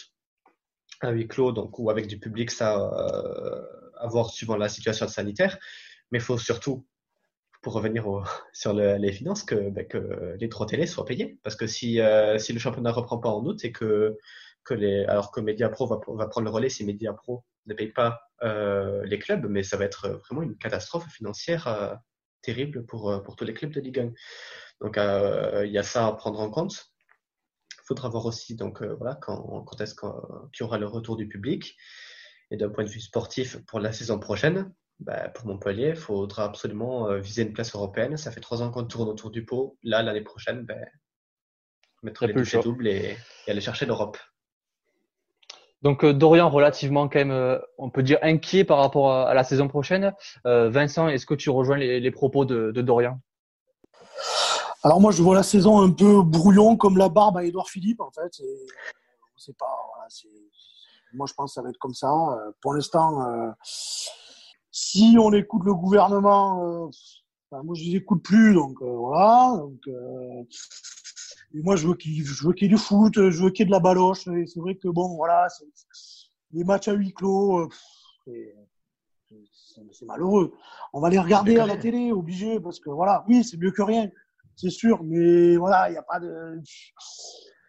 à 1.04 1.10
huis 1.10 1.28
clos, 1.28 1.54
ou 1.78 1.90
avec 1.90 2.06
du 2.06 2.18
public, 2.18 2.50
ça 2.50 2.78
euh, 2.78 3.62
à 3.98 4.06
voir 4.08 4.30
suivant 4.30 4.56
la 4.56 4.68
situation 4.68 5.08
sanitaire. 5.08 5.58
Mais 6.10 6.18
il 6.18 6.24
faut 6.24 6.38
surtout 6.38 6.86
pour 7.62 7.74
revenir 7.74 8.06
sur 8.52 8.72
le, 8.72 8.96
les 8.96 9.12
finances, 9.12 9.42
que, 9.42 9.70
ben, 9.70 9.86
que 9.86 10.36
les 10.38 10.48
trois 10.48 10.66
télés 10.66 10.86
soient 10.86 11.04
payés. 11.04 11.38
Parce 11.42 11.56
que 11.56 11.66
si, 11.66 12.00
euh, 12.00 12.38
si 12.38 12.52
le 12.52 12.58
championnat 12.58 12.92
reprend 12.92 13.18
pas 13.18 13.28
en 13.28 13.44
août 13.44 13.64
et 13.64 13.72
que, 13.72 14.16
alors 15.08 15.30
que 15.30 15.40
Mediapro 15.40 15.86
va, 15.86 16.00
va 16.06 16.26
prendre 16.26 16.46
le 16.46 16.50
relais 16.50 16.70
si 16.70 16.84
Mediapro 16.84 17.44
ne 17.66 17.74
paye 17.74 17.92
pas 17.92 18.20
euh, 18.42 19.04
les 19.04 19.18
clubs, 19.18 19.46
mais 19.46 19.62
ça 19.62 19.76
va 19.76 19.84
être 19.84 20.08
vraiment 20.08 20.42
une 20.42 20.56
catastrophe 20.56 21.08
financière 21.10 21.98
terrible 22.42 22.84
pour, 22.84 23.22
tous 23.36 23.44
les 23.44 23.54
clubs 23.54 23.72
de 23.72 23.80
Ligue 23.80 24.00
1. 24.00 24.12
Donc 24.80 24.96
il 24.96 25.70
y 25.70 25.78
a 25.78 25.82
ça 25.82 26.06
à 26.06 26.12
prendre 26.12 26.40
en 26.40 26.50
compte. 26.50 26.93
Il 27.84 27.88
faudra 27.88 28.08
voir 28.08 28.24
aussi 28.26 28.56
donc 28.56 28.82
voilà 28.82 29.14
quand, 29.14 29.62
quand 29.64 29.80
est-ce 29.80 29.94
qu'il 29.94 30.08
y 30.60 30.62
aura 30.62 30.78
le 30.78 30.86
retour 30.86 31.16
du 31.16 31.28
public. 31.28 31.76
Et 32.50 32.56
d'un 32.56 32.68
point 32.68 32.84
de 32.84 32.88
vue 32.88 33.00
sportif 33.00 33.58
pour 33.66 33.80
la 33.80 33.92
saison 33.92 34.18
prochaine, 34.18 34.72
bah, 35.00 35.28
pour 35.28 35.46
Montpellier, 35.46 35.90
il 35.90 35.96
faudra 35.96 36.44
absolument 36.44 37.08
euh, 37.08 37.18
viser 37.18 37.42
une 37.42 37.52
place 37.52 37.74
européenne. 37.74 38.16
Ça 38.16 38.30
fait 38.30 38.40
trois 38.40 38.62
ans 38.62 38.70
qu'on 38.70 38.84
tourne 38.84 39.08
autour 39.08 39.30
du 39.30 39.44
pot. 39.44 39.76
Là, 39.82 40.02
l'année 40.02 40.20
prochaine, 40.20 40.62
ben, 40.62 40.84
mettre 42.02 42.26
les 42.26 42.32
doubles 42.32 42.62
doubles 42.62 42.88
et, 42.88 43.16
et, 43.46 43.50
aller 43.50 43.60
chercher 43.60 43.86
l'Europe. 43.86 44.18
Donc 45.82 46.04
euh, 46.04 46.12
Dorian, 46.14 46.48
relativement 46.48 47.08
quand 47.08 47.18
même, 47.18 47.30
euh, 47.30 47.58
on 47.76 47.90
peut 47.90 48.02
dire 48.02 48.18
inquiet 48.22 48.64
par 48.64 48.78
rapport 48.78 49.12
à, 49.12 49.34
la 49.34 49.44
saison 49.44 49.68
prochaine. 49.68 50.12
Vincent, 50.44 51.08
est-ce 51.08 51.26
que 51.26 51.34
tu 51.34 51.50
rejoins 51.50 51.76
les, 51.76 52.00
les 52.00 52.10
propos 52.10 52.44
de, 52.44 52.70
de, 52.70 52.82
Dorian? 52.82 53.20
Alors 54.84 55.00
moi, 55.00 55.10
je 55.10 55.22
vois 55.22 55.34
la 55.34 55.42
saison 55.42 55.80
un 55.80 55.90
peu 55.90 56.22
brouillon 56.22 56.76
comme 56.76 56.98
la 56.98 57.08
barbe 57.08 57.38
à 57.38 57.44
Edouard 57.44 57.68
Philippe 57.68 58.00
en 58.00 58.10
fait. 58.10 58.40
C'est 59.36 59.56
pas, 59.56 59.76
voilà, 59.94 60.08
moi 61.14 61.26
je 61.26 61.34
pense 61.34 61.50
que 61.50 61.54
ça 61.54 61.62
va 61.62 61.70
être 61.70 61.78
comme 61.78 61.94
ça. 61.94 62.12
Pour 62.60 62.74
l'instant 62.74 63.54
si 64.74 65.16
on 65.20 65.32
écoute 65.32 65.62
le 65.64 65.72
gouvernement, 65.72 66.64
euh, 66.64 66.88
enfin, 67.48 67.62
moi 67.62 67.76
je 67.76 67.84
les 67.84 67.96
écoute 67.96 68.24
plus, 68.24 68.54
donc 68.54 68.82
euh, 68.82 68.96
voilà. 68.96 69.56
Donc, 69.56 69.78
euh, 69.86 70.42
et 71.54 71.62
moi 71.62 71.76
je 71.76 71.86
veux 71.86 71.94
qu'il 71.94 72.24
je 72.24 72.44
veux 72.44 72.52
qu'il 72.52 72.66
y 72.66 72.70
ait 72.70 72.74
du 72.74 72.80
foot, 72.80 73.14
je 73.14 73.40
veux 73.40 73.50
qu'il 73.50 73.60
y 73.60 73.62
ait 73.62 73.66
de 73.66 73.70
la 73.70 73.78
baloche. 73.78 74.24
C'est 74.24 74.58
vrai 74.58 74.74
que 74.74 74.88
bon, 74.88 75.14
voilà, 75.14 75.46
les 76.50 76.64
matchs 76.64 76.88
à 76.88 76.92
huis 76.92 77.14
clos, 77.14 77.68
c'est 78.26 80.04
malheureux. 80.06 80.52
On 80.92 81.00
va 81.00 81.08
les 81.08 81.20
regarder 81.20 81.58
à 81.58 81.66
la 81.66 81.76
télé, 81.76 82.10
obligé, 82.10 82.58
parce 82.58 82.80
que 82.80 82.90
voilà, 82.90 83.24
oui, 83.28 83.44
c'est 83.44 83.56
mieux 83.58 83.70
que 83.70 83.82
rien, 83.82 84.10
c'est 84.56 84.70
sûr, 84.70 85.02
mais 85.04 85.56
voilà, 85.56 85.88
il 85.88 85.92
n'y 85.92 85.98
a 85.98 86.02
pas 86.02 86.20
de. 86.20 86.60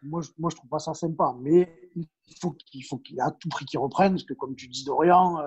Moi, 0.03 0.21
je, 0.21 0.29
moi, 0.38 0.49
je 0.51 0.55
trouve 0.55 0.69
pas 0.69 0.79
ça 0.79 0.93
sympa, 0.93 1.33
mais 1.39 1.89
il 1.95 2.38
faut 2.39 2.51
qu'il 2.51 2.83
faut 2.86 2.97
qu'il 2.97 3.19
à 3.21 3.31
tout 3.31 3.49
prix 3.49 3.65
qu'ils 3.65 3.79
reprennent, 3.79 4.13
parce 4.13 4.23
que 4.23 4.33
comme 4.33 4.55
tu 4.55 4.67
dis 4.67 4.83
Dorian, 4.83 5.39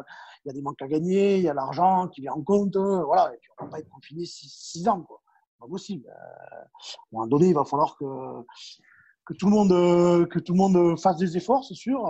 il 0.45 0.49
y 0.49 0.51
a 0.51 0.55
des 0.55 0.63
manques 0.63 0.83
à 0.83 0.89
gagner, 0.89 1.37
il 1.37 1.43
y 1.43 1.49
a 1.49 1.55
l'argent 1.55 2.09
qui 2.09 2.21
vient 2.23 2.33
en 2.33 2.43
compte, 2.43 2.77
euh, 2.77 3.05
voilà, 3.05 3.33
et 3.35 3.39
puis 3.39 3.51
on 3.59 3.65
va 3.65 3.71
pas 3.71 3.79
être 3.79 3.89
confiné 3.89 4.25
six, 4.25 4.87
ans, 4.89 5.03
quoi. 5.03 5.21
Pas 5.59 5.67
possible. 5.67 6.07
Euh, 6.09 6.13
à 6.13 6.63
un 6.63 6.67
moment 7.13 7.27
donné, 7.27 7.49
il 7.49 7.55
va 7.55 7.65
falloir 7.65 7.97
que 7.97 8.05
que 9.25 9.35
tout 9.35 9.47
le 9.47 9.53
monde 9.53 9.73
euh, 9.73 10.25
que 10.27 10.39
tout 10.39 10.53
le 10.53 10.59
monde 10.59 10.99
fasse 10.99 11.17
des 11.19 11.37
efforts, 11.37 11.65
c'est 11.65 11.75
sûr, 11.75 12.03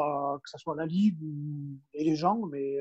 que 0.42 0.50
ce 0.50 0.58
soit 0.58 0.76
la 0.76 0.86
ligue 0.86 1.18
et 1.94 2.04
les 2.04 2.14
gens, 2.14 2.40
mais 2.50 2.78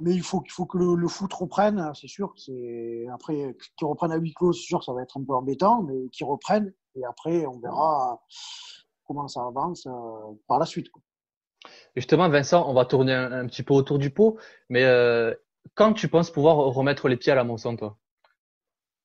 mais 0.00 0.12
il 0.12 0.22
faut 0.22 0.40
qu'il 0.40 0.52
faut 0.52 0.66
que 0.66 0.78
le, 0.78 0.94
le, 0.94 1.08
foot 1.08 1.32
reprenne, 1.32 1.92
c'est 1.94 2.08
sûr. 2.08 2.32
C'est 2.36 3.06
après 3.12 3.56
qu'ils 3.76 3.86
reprennent 3.86 4.12
à 4.12 4.16
huis 4.16 4.34
clos, 4.34 4.52
c'est 4.52 4.62
sûr, 4.62 4.82
ça 4.82 4.92
va 4.92 5.02
être 5.02 5.16
un 5.18 5.24
peu 5.24 5.34
embêtant, 5.34 5.82
mais 5.82 6.08
qu'ils 6.10 6.26
reprennent 6.26 6.72
et 6.96 7.04
après 7.04 7.46
on 7.46 7.58
verra 7.58 8.20
comment 9.04 9.28
ça 9.28 9.44
avance 9.46 9.86
par 10.46 10.58
la 10.58 10.66
suite. 10.66 10.90
Quoi. 10.90 11.02
Justement, 11.96 12.28
Vincent, 12.28 12.68
on 12.68 12.74
va 12.74 12.84
tourner 12.84 13.12
un, 13.12 13.46
petit 13.46 13.62
peu 13.62 13.74
autour 13.74 13.98
du 13.98 14.10
pot, 14.10 14.38
mais 14.68 14.84
euh, 14.84 15.34
quand 15.74 15.92
tu 15.92 16.08
penses 16.08 16.30
pouvoir 16.30 16.56
remettre 16.56 17.08
les 17.08 17.16
pieds 17.16 17.32
à 17.32 17.34
la 17.34 17.44
Monsanto 17.44 17.92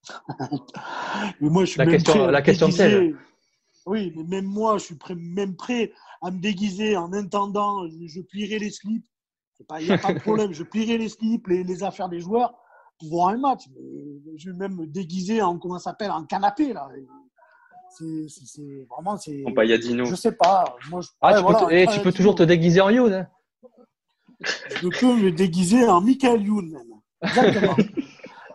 mais 1.41 1.49
moi, 1.49 1.65
je 1.65 1.71
suis 1.71 1.77
la 1.77 1.85
question, 1.85 2.27
la 2.27 2.41
question 2.41 2.69
Oui, 3.85 4.13
mais 4.15 4.23
même 4.23 4.45
moi, 4.45 4.77
je 4.77 4.85
suis 4.85 4.95
prêt, 4.95 5.13
même 5.15 5.57
prêt 5.57 5.91
à 6.21 6.31
me 6.31 6.39
déguiser 6.39 6.95
en 6.95 7.11
intendant, 7.11 7.85
je, 7.85 8.07
je 8.07 8.21
plierai 8.21 8.59
les 8.59 8.71
slips. 8.71 9.05
Il 9.79 9.85
n'y 9.85 9.91
a 9.91 9.97
pas 9.97 10.13
de 10.13 10.19
problème, 10.19 10.53
je 10.53 10.63
plierai 10.63 10.97
les 10.97 11.09
slips, 11.09 11.47
les, 11.47 11.63
les, 11.63 11.83
affaires 11.83 12.09
des 12.09 12.19
joueurs 12.19 12.53
pour 12.97 13.09
voir 13.09 13.29
un 13.29 13.37
match. 13.37 13.65
Mais 13.75 14.37
je 14.37 14.51
vais 14.51 14.57
même 14.57 14.75
me 14.75 14.87
déguiser 14.87 15.41
en, 15.41 15.57
comment 15.57 15.77
ça 15.77 15.91
s'appelle, 15.91 16.11
en 16.11 16.23
canapé, 16.23 16.73
là. 16.73 16.89
C'est 17.89 18.85
vraiment, 18.89 19.17
c'est. 19.17 19.43
Je 19.43 20.15
sais 20.15 20.31
pas. 20.31 20.75
Moi, 20.89 21.01
je, 21.01 21.09
ah, 21.21 21.35
tu, 21.35 21.41
voilà, 21.41 21.65
peux, 21.65 21.73
et 21.73 21.87
tu 21.87 21.99
peux 22.01 22.11
toujours 22.11 22.35
te 22.35 22.43
déguiser 22.43 22.81
en 22.81 22.89
Youn. 22.89 23.13
Hein. 23.13 23.27
Je 24.41 24.87
peux 24.87 25.15
me 25.15 25.31
déguiser 25.31 25.85
en 25.87 26.01
Michael 26.01 26.41
Youn, 26.43 26.69
même. 26.69 26.93
Exactement. 27.21 27.75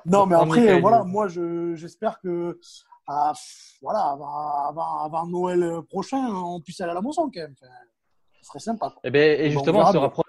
non, 0.07 0.27
mais 0.27 0.37
après, 0.37 0.81
voilà, 0.81 1.05
moi, 1.05 1.29
j'espère 1.29 2.21
que 2.21 2.59
voilà, 3.83 4.01
avant, 4.13 4.69
avant, 4.69 4.99
avant, 5.05 5.27
Noël 5.27 5.83
prochain, 5.89 6.27
on 6.33 6.61
puisse 6.61 6.81
aller 6.81 6.93
à 6.93 6.95
la 6.95 7.03
moisson 7.03 7.31
quand 7.33 7.41
même. 7.41 7.55
Enfin, 7.61 7.73
ce 8.41 8.49
serait 8.49 8.59
sympa. 8.61 8.91
Quoi. 8.91 9.01
Et, 9.05 9.11
ben, 9.11 9.41
et 9.41 9.51
justement, 9.51 9.81
on 9.81 9.93
se 9.93 9.99
rapproche, 9.99 10.24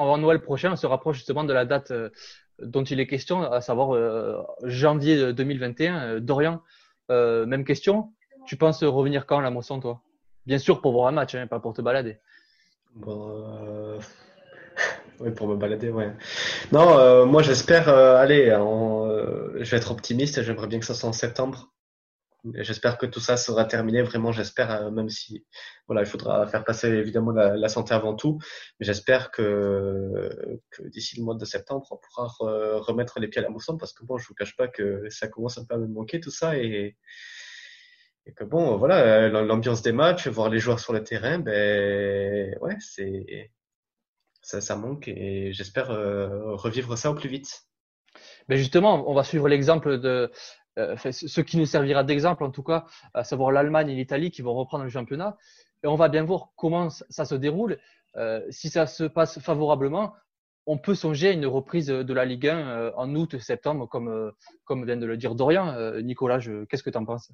avant 0.00 0.18
Noël 0.18 0.40
prochain, 0.40 0.72
on 0.72 0.76
se 0.76 0.86
rapproche 0.86 1.16
justement 1.16 1.44
de 1.44 1.52
la 1.52 1.64
date 1.64 1.90
euh, 1.90 2.10
dont 2.60 2.84
il 2.84 3.00
est 3.00 3.06
question, 3.06 3.42
à 3.42 3.60
savoir 3.60 3.94
euh, 3.94 4.42
janvier 4.64 5.32
2021. 5.32 5.98
Euh, 5.98 6.20
Dorian, 6.20 6.62
euh, 7.10 7.46
même 7.46 7.64
question? 7.64 8.12
Tu 8.46 8.56
penses 8.56 8.82
revenir 8.82 9.26
quand 9.26 9.40
la 9.40 9.50
moisson, 9.50 9.80
toi? 9.80 10.00
Bien 10.46 10.58
sûr, 10.58 10.80
pour 10.80 10.92
voir 10.92 11.08
un 11.08 11.12
match, 11.12 11.34
hein, 11.34 11.46
pas 11.46 11.60
pour 11.60 11.72
te 11.72 11.82
balader. 11.82 12.18
Oui, 15.22 15.30
pour 15.32 15.48
me 15.48 15.54
balader, 15.54 15.90
ouais. 15.90 16.10
Non, 16.72 17.26
moi 17.26 17.42
j'espère, 17.42 17.90
allez, 17.90 18.54
en, 18.54 19.06
je 19.06 19.70
vais 19.70 19.76
être 19.76 19.90
optimiste, 19.90 20.42
j'aimerais 20.42 20.66
bien 20.66 20.80
que 20.80 20.86
ça 20.86 20.94
soit 20.94 21.10
en 21.10 21.12
septembre. 21.12 21.68
J'espère 22.54 22.98
que 22.98 23.06
tout 23.06 23.20
ça 23.20 23.36
sera 23.36 23.64
terminé, 23.64 24.02
vraiment, 24.02 24.32
j'espère, 24.32 24.70
euh, 24.70 24.90
même 24.90 25.08
si 25.08 25.44
voilà, 25.86 26.02
il 26.02 26.06
faudra 26.06 26.46
faire 26.46 26.64
passer 26.64 26.88
évidemment 26.88 27.32
la, 27.32 27.68
santé 27.68 27.92
avant 27.94 28.14
tout, 28.14 28.38
mais 28.78 28.86
j'espère 28.86 29.30
que, 29.30 30.60
que 30.70 30.82
d'ici 30.88 31.18
le 31.18 31.24
mois 31.24 31.34
de 31.34 31.44
septembre, 31.44 31.86
on 31.90 31.96
pourra 31.96 32.28
remettre 32.80 33.20
les 33.20 33.28
pieds 33.28 33.40
à 33.40 33.44
la 33.44 33.50
mousson, 33.50 33.76
parce 33.76 33.92
que 33.92 34.04
bon, 34.04 34.18
je 34.18 34.26
vous 34.26 34.34
cache 34.34 34.56
pas 34.56 34.68
que 34.68 35.08
ça 35.10 35.28
commence 35.28 35.58
un 35.58 35.64
peu 35.64 35.74
à 35.74 35.78
me 35.78 35.86
manquer 35.86 36.20
tout 36.20 36.30
ça, 36.30 36.56
et, 36.56 36.96
et 38.26 38.32
que 38.32 38.44
bon, 38.44 38.76
voilà, 38.76 39.28
l'ambiance 39.28 39.82
des 39.82 39.92
matchs, 39.92 40.28
voir 40.28 40.48
les 40.48 40.58
joueurs 40.58 40.80
sur 40.80 40.92
le 40.92 41.02
terrain, 41.02 41.38
ben 41.38 42.56
ouais, 42.60 42.76
c'est 42.80 43.50
ça, 44.42 44.60
ça 44.60 44.76
manque, 44.76 45.08
et 45.08 45.52
j'espère 45.52 45.90
euh, 45.90 46.54
revivre 46.54 46.96
ça 46.96 47.10
au 47.10 47.14
plus 47.14 47.28
vite. 47.28 47.62
Mais 48.48 48.56
justement, 48.56 49.08
on 49.08 49.14
va 49.14 49.22
suivre 49.22 49.48
l'exemple 49.48 50.00
de 50.00 50.30
euh, 50.80 50.96
ce 50.96 51.40
qui 51.40 51.56
nous 51.56 51.66
servira 51.66 52.04
d'exemple 52.04 52.44
en 52.44 52.50
tout 52.50 52.62
cas, 52.62 52.86
à 53.14 53.24
savoir 53.24 53.52
l'Allemagne 53.52 53.90
et 53.90 53.94
l'Italie 53.94 54.30
qui 54.30 54.42
vont 54.42 54.54
reprendre 54.54 54.84
le 54.84 54.90
championnat. 54.90 55.36
Et 55.82 55.86
on 55.86 55.96
va 55.96 56.08
bien 56.08 56.24
voir 56.24 56.50
comment 56.56 56.90
ça 56.90 57.24
se 57.24 57.34
déroule. 57.34 57.78
Euh, 58.16 58.44
si 58.50 58.68
ça 58.68 58.86
se 58.86 59.04
passe 59.04 59.38
favorablement, 59.40 60.14
on 60.66 60.78
peut 60.78 60.94
songer 60.94 61.28
à 61.28 61.32
une 61.32 61.46
reprise 61.46 61.86
de 61.86 62.14
la 62.14 62.24
Ligue 62.24 62.48
1 62.48 62.58
euh, 62.58 62.92
en 62.96 63.14
août, 63.14 63.38
septembre, 63.38 63.88
comme, 63.88 64.84
vient 64.84 64.96
de 64.96 65.06
le 65.06 65.16
dire 65.16 65.34
Dorian. 65.34 65.74
Nicolas, 66.02 66.40
qu'est-ce 66.68 66.82
que 66.82 66.90
tu 66.90 66.98
en 66.98 67.04
penses? 67.04 67.32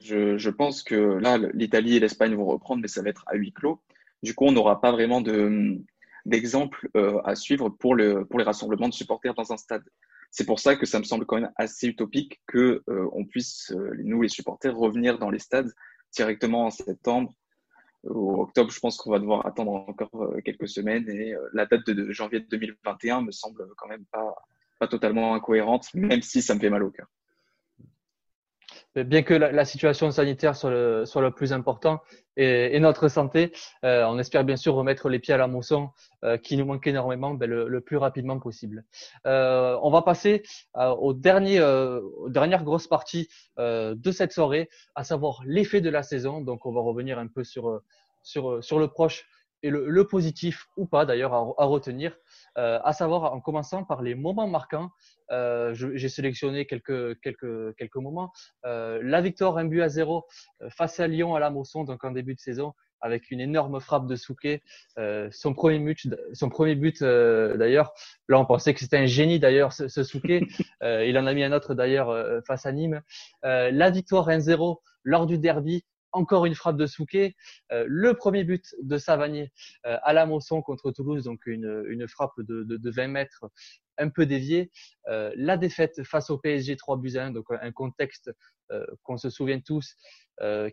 Je, 0.00 0.50
pense 0.50 0.82
que 0.82 0.94
là, 0.94 1.38
l'Italie 1.54 1.96
et 1.96 2.00
l'Espagne 2.00 2.34
vont 2.34 2.44
reprendre, 2.44 2.82
mais 2.82 2.88
ça 2.88 3.02
va 3.02 3.08
être 3.08 3.24
à 3.26 3.34
huis 3.34 3.52
clos. 3.52 3.80
Du 4.22 4.34
coup, 4.34 4.44
on 4.44 4.52
n'aura 4.52 4.80
pas 4.80 4.92
vraiment 4.92 5.22
d'exemple 6.26 6.88
à 7.24 7.34
suivre 7.34 7.70
pour 7.70 7.96
les 7.96 8.44
rassemblements 8.44 8.88
de 8.88 8.94
supporters 8.94 9.34
dans 9.34 9.52
un 9.52 9.56
stade. 9.56 9.84
C'est 10.30 10.44
pour 10.44 10.60
ça 10.60 10.76
que 10.76 10.86
ça 10.86 10.98
me 10.98 11.04
semble 11.04 11.26
quand 11.26 11.40
même 11.40 11.52
assez 11.56 11.88
utopique 11.88 12.40
que 12.46 12.82
euh, 12.88 13.08
on 13.12 13.24
puisse, 13.24 13.72
euh, 13.72 13.92
nous 13.98 14.22
les 14.22 14.28
supporters, 14.28 14.76
revenir 14.76 15.18
dans 15.18 15.30
les 15.30 15.38
stades 15.38 15.72
directement 16.12 16.66
en 16.66 16.70
septembre 16.70 17.34
ou 18.04 18.42
octobre. 18.42 18.70
Je 18.70 18.78
pense 18.80 18.96
qu'on 18.98 19.10
va 19.10 19.18
devoir 19.18 19.46
attendre 19.46 19.72
encore 19.72 20.22
euh, 20.22 20.40
quelques 20.44 20.68
semaines 20.68 21.08
et 21.08 21.34
la 21.52 21.66
date 21.66 21.86
de, 21.86 22.12
janvier 22.12 22.40
2021 22.40 23.22
me 23.22 23.32
semble 23.32 23.66
quand 23.76 23.88
même 23.88 24.04
pas, 24.12 24.34
pas 24.78 24.88
totalement 24.88 25.34
incohérente, 25.34 25.92
même 25.94 26.22
si 26.22 26.42
ça 26.42 26.54
me 26.54 26.60
fait 26.60 26.70
mal 26.70 26.82
au 26.82 26.90
cœur 26.90 27.08
bien 29.04 29.22
que 29.22 29.34
la, 29.34 29.64
situation 29.64 30.10
sanitaire 30.10 30.56
soit 30.56 30.70
le, 30.70 31.30
plus 31.30 31.52
important 31.52 32.00
et, 32.36 32.78
notre 32.80 33.08
santé, 33.08 33.52
euh, 33.84 34.04
on 34.04 34.18
espère 34.18 34.44
bien 34.44 34.56
sûr 34.56 34.74
remettre 34.74 35.08
les 35.08 35.18
pieds 35.18 35.34
à 35.34 35.36
la 35.36 35.48
mousson 35.48 35.90
euh, 36.24 36.36
qui 36.36 36.56
nous 36.56 36.64
manque 36.64 36.86
énormément 36.86 37.34
ben, 37.34 37.50
le, 37.50 37.80
plus 37.80 37.96
rapidement 37.96 38.38
possible. 38.38 38.84
Euh, 39.26 39.76
on 39.82 39.90
va 39.90 40.02
passer 40.02 40.42
euh, 40.76 40.90
au 40.90 41.14
dernier, 41.14 41.58
euh, 41.58 42.00
aux 42.18 42.28
dernières 42.28 42.64
grosses 42.64 42.86
parties 42.86 43.28
de 43.58 44.12
cette 44.12 44.32
soirée, 44.32 44.68
à 44.94 45.02
savoir 45.02 45.42
l'effet 45.44 45.80
de 45.80 45.90
la 45.90 46.02
saison. 46.02 46.40
Donc 46.40 46.64
on 46.64 46.72
va 46.72 46.80
revenir 46.80 47.18
un 47.18 47.26
peu 47.26 47.42
sur, 47.42 47.80
sur, 48.22 48.62
sur 48.62 48.78
le 48.78 48.88
proche 48.88 49.26
et 49.62 49.70
le, 49.70 49.88
le 49.88 50.06
positif 50.06 50.66
ou 50.76 50.86
pas 50.86 51.04
d'ailleurs 51.04 51.34
à, 51.34 51.38
à, 51.58 51.64
retenir, 51.64 52.16
à 52.56 52.92
savoir 52.92 53.32
en 53.32 53.40
commençant 53.40 53.84
par 53.84 54.02
les 54.02 54.14
moments 54.14 54.48
marquants 54.48 54.90
euh, 55.30 55.74
J'ai 55.74 56.08
sélectionné 56.08 56.66
quelques, 56.66 57.20
quelques, 57.20 57.74
quelques 57.76 57.96
moments. 57.96 58.32
Euh, 58.64 59.00
la 59.02 59.20
victoire, 59.20 59.58
un 59.58 59.64
but 59.64 59.82
à 59.82 59.88
zéro 59.88 60.26
euh, 60.62 60.70
face 60.70 61.00
à 61.00 61.06
Lyon 61.06 61.34
à 61.34 61.40
la 61.40 61.50
Mosson, 61.50 61.84
donc 61.84 62.04
en 62.04 62.10
début 62.10 62.34
de 62.34 62.40
saison, 62.40 62.72
avec 63.00 63.30
une 63.30 63.40
énorme 63.40 63.80
frappe 63.80 64.06
de 64.06 64.16
Souquet. 64.16 64.62
Euh, 64.98 65.28
son 65.30 65.54
premier 65.54 65.78
but, 65.78 66.08
son 66.32 66.48
premier 66.48 66.74
but 66.74 67.02
euh, 67.02 67.56
d'ailleurs. 67.56 67.92
Là, 68.28 68.38
on 68.38 68.46
pensait 68.46 68.74
que 68.74 68.80
c'était 68.80 68.98
un 68.98 69.06
génie 69.06 69.38
d'ailleurs, 69.38 69.72
ce, 69.72 69.88
ce 69.88 70.02
Souquet. 70.02 70.40
il 70.82 71.18
en 71.18 71.26
a 71.26 71.34
mis 71.34 71.44
un 71.44 71.52
autre 71.52 71.74
d'ailleurs 71.74 72.42
face 72.46 72.66
à 72.66 72.72
Nîmes. 72.72 73.02
la 73.42 73.90
victoire 73.90 74.28
1-0 74.28 74.78
lors 75.04 75.26
du 75.26 75.38
derby 75.38 75.84
encore 76.18 76.46
une 76.46 76.54
frappe 76.54 76.76
de 76.76 76.86
Souquet, 76.86 77.36
euh, 77.72 77.84
le 77.86 78.14
premier 78.14 78.44
but 78.44 78.74
de 78.82 78.98
Savanier 78.98 79.52
euh, 79.86 79.96
à 80.02 80.12
la 80.12 80.26
Mosson 80.26 80.60
contre 80.62 80.90
Toulouse, 80.90 81.24
donc 81.24 81.46
une, 81.46 81.84
une 81.88 82.08
frappe 82.08 82.32
de, 82.38 82.64
de, 82.64 82.76
de, 82.76 82.90
20 82.90 83.08
mètres 83.08 83.44
un 83.98 84.08
peu 84.08 84.26
déviée. 84.26 84.70
Euh, 85.08 85.32
la 85.36 85.56
défaite 85.56 86.02
face 86.02 86.30
au 86.30 86.38
PSG 86.38 86.76
3 86.76 86.96
buts 86.98 87.16
1, 87.16 87.30
donc 87.30 87.46
un 87.50 87.72
contexte 87.72 88.32
euh, 88.72 88.84
qu'on 89.02 89.16
se 89.16 89.30
souvient 89.30 89.60
tous, 89.60 89.96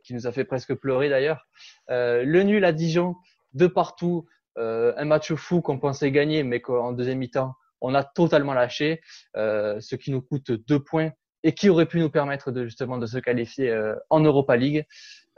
qui 0.04 0.14
nous 0.14 0.28
a 0.28 0.32
fait 0.32 0.46
presque 0.46 0.76
pleurer 0.76 1.10
d'ailleurs. 1.10 1.48
le 1.90 2.42
nul 2.44 2.64
à 2.66 2.72
Dijon, 2.72 3.16
de 3.54 3.66
partout, 3.66 4.28
un 4.58 5.06
match 5.06 5.34
fou 5.34 5.62
qu'on 5.62 5.80
pensait 5.80 6.12
gagner, 6.12 6.44
mais 6.44 6.62
qu'en 6.62 6.92
deuxième 6.92 7.18
mi-temps, 7.18 7.56
on 7.82 7.96
a 7.96 8.04
totalement 8.04 8.54
lâché, 8.54 9.02
ce 9.34 9.96
qui 9.96 10.12
nous 10.12 10.22
coûte 10.22 10.52
deux 10.52 10.84
points 10.84 11.14
et 11.42 11.56
qui 11.56 11.70
aurait 11.70 11.88
pu 11.88 12.00
nous 12.00 12.12
permettre 12.12 12.52
de 12.52 12.66
justement 12.66 13.00
de 13.00 13.08
se 13.08 13.18
qualifier 13.18 13.76
en 14.12 14.20
Europa 14.20 14.56
League. 14.56 14.86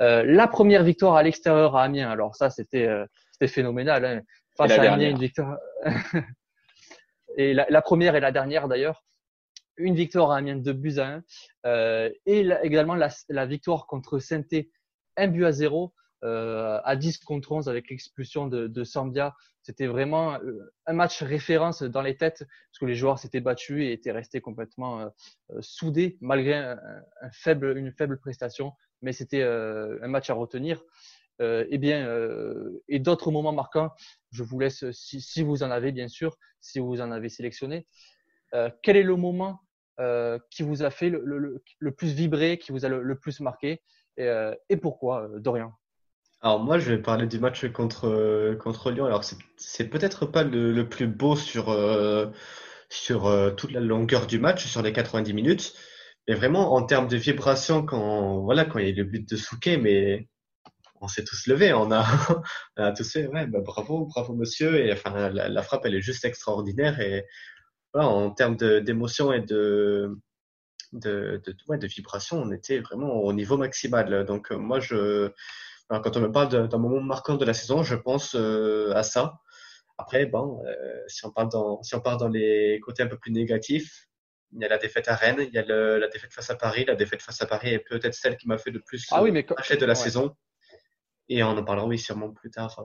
Euh, 0.02 0.24
la 0.24 0.48
première 0.48 0.84
victoire 0.84 1.16
à 1.16 1.24
l'extérieur 1.24 1.76
à 1.76 1.84
Amiens, 1.84 2.10
alors 2.10 2.36
ça 2.36 2.50
c'était 2.50 2.88
euh, 2.88 3.06
c'était 3.32 3.48
phénoménal. 3.48 4.06
Hein. 4.06 4.22
Face 4.56 4.72
à 4.72 4.94
Amiens, 4.94 5.10
une 5.10 5.20
victoire. 5.20 5.58
et 7.38 7.54
la, 7.54 7.66
la, 7.70 7.82
première 7.82 8.16
et 8.16 8.20
la 8.20 8.32
dernière 8.32 8.68
d'ailleurs, 8.68 9.04
une 9.78 9.96
victoire 9.96 10.32
à 10.32 10.38
Amiens 10.38 10.58
de 10.58 10.72
buts 10.72 10.98
à 10.98 11.08
1. 11.08 11.24
Euh, 11.66 12.10
et 12.26 12.48
également 12.64 12.96
la, 12.96 13.10
la, 13.30 13.46
victoire 13.46 13.88
contre 13.88 14.20
saint 14.20 14.44
un 15.18 15.28
but 15.28 15.46
à 15.46 15.52
0 15.52 15.94
euh, 16.24 16.80
à 16.84 16.96
10 16.96 17.20
contre 17.20 17.52
11 17.52 17.70
avec 17.70 17.90
l'expulsion 17.92 18.48
de, 18.48 18.66
de 18.68 18.84
Sambia. 18.84 19.36
C'était 19.62 19.86
vraiment 19.86 20.34
euh, 20.36 20.74
un 20.88 20.94
match 20.94 21.22
référence 21.22 21.84
dans 21.84 22.02
les 22.02 22.18
têtes 22.18 22.40
parce 22.40 22.80
que 22.80 22.86
les 22.86 22.96
joueurs 22.96 23.20
s'étaient 23.20 23.40
battus 23.40 23.84
et 23.84 23.92
étaient 23.92 24.12
restés 24.12 24.42
complètement 24.42 25.02
euh, 25.02 25.10
soudés 25.62 26.18
malgré 26.20 26.56
un, 26.56 26.80
un, 27.22 27.32
faible, 27.32 27.78
une 27.78 27.92
faible 27.92 28.20
prestation 28.20 28.74
mais 29.02 29.14
c'était 29.14 29.42
euh, 29.42 30.00
un 30.02 30.08
match 30.08 30.30
à 30.30 30.34
retenir. 30.34 30.84
Euh, 31.40 31.66
eh 31.70 31.78
bien, 31.78 32.08
euh, 32.08 32.82
et 32.88 33.00
d'autres 33.00 33.32
moments 33.32 33.54
marquants, 33.54 33.92
je 34.32 34.44
vous 34.44 34.60
laisse, 34.60 34.90
si, 34.92 35.44
vous 35.44 35.62
en 35.62 35.70
avez 35.70 35.92
bien 35.92 36.08
sûr, 36.08 36.36
si 36.62 36.80
vous 36.80 37.00
en 37.00 37.12
avez 37.12 37.30
sélectionné. 37.30 37.86
quel 38.82 38.98
est 38.98 39.04
le 39.04 39.16
moment 39.16 39.62
qui 40.52 40.64
vous 40.64 40.84
a 40.84 40.90
fait 40.90 41.10
le, 41.10 41.92
plus 41.92 42.14
vibrer, 42.14 42.58
qui 42.58 42.72
vous 42.72 42.86
a 42.86 42.90
le, 42.90 43.20
plus 43.20 43.40
marqué, 43.40 43.82
et, 44.18 44.78
pourquoi, 44.82 45.30
Dorian? 45.38 45.74
Alors 46.42 46.60
moi, 46.60 46.80
je 46.80 46.92
vais 46.92 47.02
parler 47.02 47.28
du 47.28 47.40
match 47.40 47.68
contre 47.72 48.92
Lyon. 48.92 49.06
Alors 49.06 49.24
c'est 49.58 49.90
peut-être 49.90 50.26
pas 50.26 50.44
le, 50.44 50.84
plus 50.90 51.08
beau 51.08 51.36
sur 51.36 51.66
sur 52.90 53.54
toute 53.56 53.72
la 53.72 53.80
longueur 53.80 54.26
du 54.26 54.40
match, 54.40 54.66
sur 54.66 54.82
les 54.82 54.94
90 54.94 55.34
minutes, 55.34 55.76
mais 56.28 56.36
vraiment, 56.36 56.74
en 56.74 56.84
termes 56.84 57.08
de 57.08 57.18
vibration, 57.18 57.86
quand, 57.86 58.42
voilà, 58.42 58.66
quand 58.66 58.80
il 58.80 58.86
y 58.86 58.88
a 58.90 58.92
eu 58.92 58.96
le 58.96 59.04
but 59.06 59.30
de 59.30 59.36
Souquet, 59.38 59.78
mais 59.78 60.28
on 61.02 61.08
s'est 61.08 61.24
tous 61.24 61.48
levés, 61.48 61.74
on 61.74 61.92
a, 61.92 62.92
tous 62.94 63.12
fait, 63.12 63.28
ouais, 63.28 63.48
bah, 63.48 63.60
bravo, 63.62 64.06
bravo 64.06 64.36
monsieur, 64.36 64.86
et 64.86 64.92
enfin, 64.94 65.30
la, 65.30 65.64
frappe, 65.64 65.86
elle 65.86 65.96
est 65.96 66.02
juste 66.02 66.26
extraordinaire, 66.26 67.00
et 67.00 67.26
voilà, 67.94 68.10
en 68.10 68.32
termes 68.32 68.58
d'émotion 68.58 69.32
et 69.32 69.42
de, 69.42 70.18
de, 70.94 71.42
de, 71.46 71.76
de 71.78 71.88
vibration, 71.88 72.42
on 72.42 72.52
était 72.52 72.80
vraiment 72.80 73.14
au 73.22 73.34
niveau 73.34 73.58
maximal. 73.58 74.26
Donc, 74.26 74.52
moi, 74.52 74.80
je, 74.80 75.32
quand 75.90 76.18
on 76.18 76.22
me 76.22 76.32
parle 76.32 76.68
d'un 76.68 76.78
moment 76.78 77.02
marquant 77.02 77.36
de 77.36 77.46
la 77.46 77.54
saison, 77.54 77.84
je 77.84 77.96
pense 77.96 78.36
euh, 78.36 78.92
à 78.94 79.04
ça. 79.04 79.40
Après, 79.98 80.26
bon, 80.26 80.62
euh, 80.66 81.04
si 81.08 81.26
on 81.26 81.32
parle 81.32 81.50
dans, 81.50 81.82
si 81.82 81.96
on 81.96 82.02
part 82.02 82.18
dans 82.18 82.28
les 82.28 82.80
côtés 82.82 83.04
un 83.04 83.08
peu 83.08 83.18
plus 83.18 83.32
négatifs, 83.32 84.08
il 84.54 84.62
y 84.62 84.66
a 84.66 84.68
la 84.68 84.78
défaite 84.78 85.08
à 85.08 85.16
Rennes, 85.16 85.40
il 85.40 85.54
y 85.54 85.58
a 85.58 85.66
le, 85.66 85.98
la 85.98 86.08
défaite 86.08 86.32
face 86.32 86.50
à 86.50 86.56
Paris. 86.56 86.86
La 86.86 86.96
défaite 86.96 87.22
face 87.22 87.42
à 87.42 87.46
Paris 87.46 87.74
est 87.74 87.80
peut-être 87.80 88.14
celle 88.14 88.38
qui 88.38 88.48
m'a 88.48 88.58
fait 88.58 88.72
le 88.72 88.80
plus 88.80 89.06
ah 89.12 89.22
oui, 89.22 89.32
mais 89.32 89.44
quand... 89.44 89.56
de 89.56 89.86
la 89.86 89.96
saison. 89.96 90.36
Et 91.30 91.44
on 91.44 91.50
en 91.50 91.64
parlera, 91.64 91.86
oui, 91.86 92.00
sûrement 92.00 92.32
plus 92.32 92.50
tard. 92.50 92.76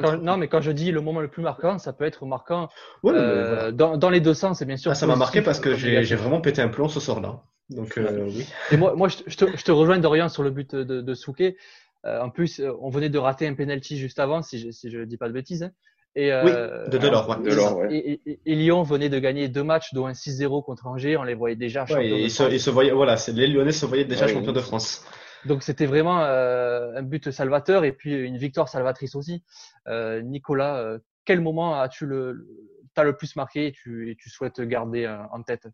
Quand, 0.00 0.16
non, 0.18 0.36
mais 0.36 0.48
quand 0.48 0.60
je 0.60 0.70
dis 0.70 0.92
le 0.92 1.00
moment 1.00 1.20
le 1.20 1.28
plus 1.28 1.42
marquant, 1.42 1.78
ça 1.78 1.92
peut 1.92 2.04
être 2.04 2.26
marquant 2.26 2.68
euh, 3.04 3.72
dans, 3.72 3.96
dans, 3.96 4.10
les 4.10 4.20
deux 4.20 4.34
sens, 4.34 4.62
bien 4.62 4.76
sûr. 4.76 4.90
Ah, 4.90 4.94
ça 4.94 5.06
m'a 5.06 5.16
marqué 5.16 5.42
parce 5.42 5.60
que 5.60 5.74
j'ai 5.74 6.14
vraiment 6.14 6.40
pété 6.40 6.62
un 6.62 6.68
plomb 6.68 6.88
ce 6.88 7.00
soir-là. 7.00 7.42
Donc, 7.70 7.96
euh, 7.96 8.26
oui. 8.26 8.46
Et 8.70 8.76
moi, 8.76 8.94
moi 8.94 9.08
je, 9.08 9.16
te, 9.34 9.56
je, 9.56 9.64
te, 9.64 9.72
rejoins 9.72 9.98
Dorian 9.98 10.28
sur 10.28 10.42
le 10.42 10.50
but 10.50 10.74
de, 10.74 11.00
de 11.00 11.14
Souquet. 11.14 11.56
Euh, 12.04 12.20
en 12.20 12.30
plus, 12.30 12.60
on 12.80 12.90
venait 12.90 13.08
de 13.08 13.18
rater 13.18 13.46
un 13.46 13.54
penalty 13.54 13.96
juste 13.96 14.18
avant, 14.18 14.42
si 14.42 14.58
je, 14.58 14.70
si 14.70 14.90
je 14.90 15.00
dis 15.00 15.16
pas 15.16 15.28
de 15.28 15.32
bêtises. 15.32 15.62
Hein. 15.62 15.70
Et, 16.14 16.26
oui, 16.26 16.30
euh, 16.50 16.86
de 16.88 16.98
Delors, 16.98 17.28
ouais. 17.28 17.36
Delors 17.42 17.76
ouais. 17.78 17.94
Et, 17.94 18.20
et, 18.26 18.40
et, 18.44 18.54
Lyon 18.54 18.82
venait 18.82 19.08
de 19.08 19.18
gagner 19.18 19.48
deux 19.48 19.62
matchs, 19.62 19.94
dont 19.94 20.06
un 20.06 20.12
6-0 20.12 20.62
contre 20.62 20.86
Angers. 20.86 21.16
On 21.16 21.22
les 21.22 21.34
voyait 21.34 21.56
déjà 21.56 21.86
champions. 21.86 22.02
Ouais, 22.02 22.22
et, 22.22 22.28
se, 22.28 22.58
se 22.58 22.70
voyaient, 22.70 22.90
voilà, 22.90 23.16
les 23.28 23.46
Lyonnais 23.46 23.72
se 23.72 23.86
voyaient 23.86 24.04
déjà 24.04 24.28
champions 24.28 24.52
de 24.52 24.60
France. 24.60 25.04
Donc 25.44 25.62
c'était 25.62 25.86
vraiment 25.86 26.20
euh, 26.20 26.92
un 26.94 27.02
but 27.02 27.30
salvateur 27.30 27.84
et 27.84 27.92
puis 27.92 28.14
une 28.14 28.36
victoire 28.36 28.68
salvatrice 28.68 29.14
aussi. 29.14 29.42
Euh, 29.88 30.20
Nicolas, 30.22 30.98
quel 31.24 31.40
moment 31.40 31.80
as-tu 31.80 32.06
le, 32.06 32.46
t'as 32.94 33.04
le 33.04 33.16
plus 33.16 33.34
marqué 33.34 33.66
et 33.66 33.72
tu, 33.72 34.10
et 34.10 34.16
tu 34.16 34.30
souhaites 34.30 34.60
garder 34.60 35.04
euh, 35.04 35.18
en 35.32 35.42
tête? 35.42 35.66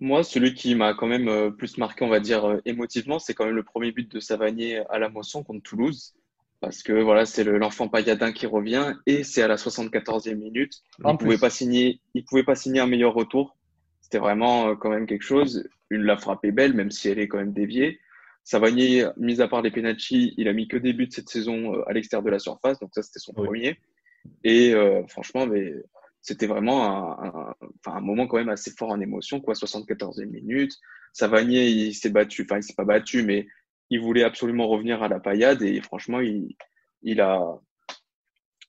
Moi, 0.00 0.24
celui 0.24 0.54
qui 0.54 0.74
m'a 0.74 0.92
quand 0.92 1.06
même 1.06 1.54
plus 1.56 1.78
marqué, 1.78 2.04
on 2.04 2.08
va 2.08 2.20
dire 2.20 2.60
émotivement, 2.64 3.18
c'est 3.18 3.32
quand 3.32 3.46
même 3.46 3.54
le 3.54 3.62
premier 3.62 3.92
but 3.92 4.10
de 4.10 4.20
Savanier 4.20 4.82
à 4.90 4.98
la 4.98 5.08
Mosson 5.08 5.44
contre 5.44 5.62
Toulouse. 5.62 6.14
Parce 6.60 6.82
que 6.82 6.92
voilà, 6.92 7.26
c'est 7.26 7.44
l'enfant 7.44 7.88
Payadin 7.88 8.32
qui 8.32 8.46
revient 8.46 8.94
et 9.06 9.22
c'est 9.22 9.42
à 9.42 9.48
la 9.48 9.56
74e 9.56 10.34
minute. 10.34 10.72
Il 11.00 11.10
ne 11.10 11.16
pouvait 11.16 11.38
pas 11.38 11.50
signer, 11.50 12.00
il 12.14 12.24
pouvait 12.24 12.44
pas 12.44 12.54
signer 12.54 12.80
un 12.80 12.86
meilleur 12.86 13.14
retour. 13.14 13.56
C'était 14.00 14.18
vraiment 14.18 14.74
quand 14.76 14.90
même 14.90 15.06
quelque 15.06 15.24
chose. 15.24 15.68
Une 15.90 16.02
la 16.02 16.16
frappe 16.16 16.44
est 16.44 16.52
belle, 16.52 16.74
même 16.74 16.90
si 16.90 17.08
elle 17.08 17.18
est 17.18 17.28
quand 17.28 17.38
même 17.38 17.52
déviée. 17.52 18.00
Savanier, 18.44 19.06
mis 19.16 19.40
à 19.40 19.48
part 19.48 19.62
les 19.62 19.70
penalties, 19.70 20.34
il 20.36 20.48
a 20.48 20.52
mis 20.52 20.68
que 20.68 20.76
des 20.76 20.92
buts 20.92 21.08
cette 21.10 21.30
saison 21.30 21.74
euh, 21.74 21.88
à 21.88 21.94
l'extérieur 21.94 22.22
de 22.22 22.30
la 22.30 22.38
surface, 22.38 22.78
donc 22.78 22.90
ça 22.94 23.02
c'était 23.02 23.18
son 23.18 23.32
premier. 23.32 23.78
Et 24.44 24.74
euh, 24.74 25.02
franchement, 25.06 25.46
mais 25.46 25.74
c'était 26.20 26.46
vraiment 26.46 26.84
un, 26.84 27.54
un, 27.86 27.92
un, 27.92 28.00
moment 28.00 28.26
quand 28.26 28.36
même 28.36 28.50
assez 28.50 28.70
fort 28.70 28.90
en 28.90 29.00
émotion, 29.00 29.40
quoi. 29.40 29.54
74e 29.54 30.26
minute. 30.26 30.72
Savanier, 31.14 31.68
il 31.68 31.94
s'est 31.94 32.10
battu, 32.10 32.42
enfin 32.42 32.58
il 32.58 32.62
s'est 32.62 32.74
pas 32.74 32.84
battu, 32.84 33.22
mais 33.22 33.46
il 33.90 34.00
voulait 34.00 34.24
absolument 34.24 34.66
revenir 34.66 35.02
à 35.02 35.08
la 35.08 35.20
paillade 35.20 35.62
et 35.62 35.80
franchement, 35.80 36.20
il, 36.20 37.20
a, 37.20 37.58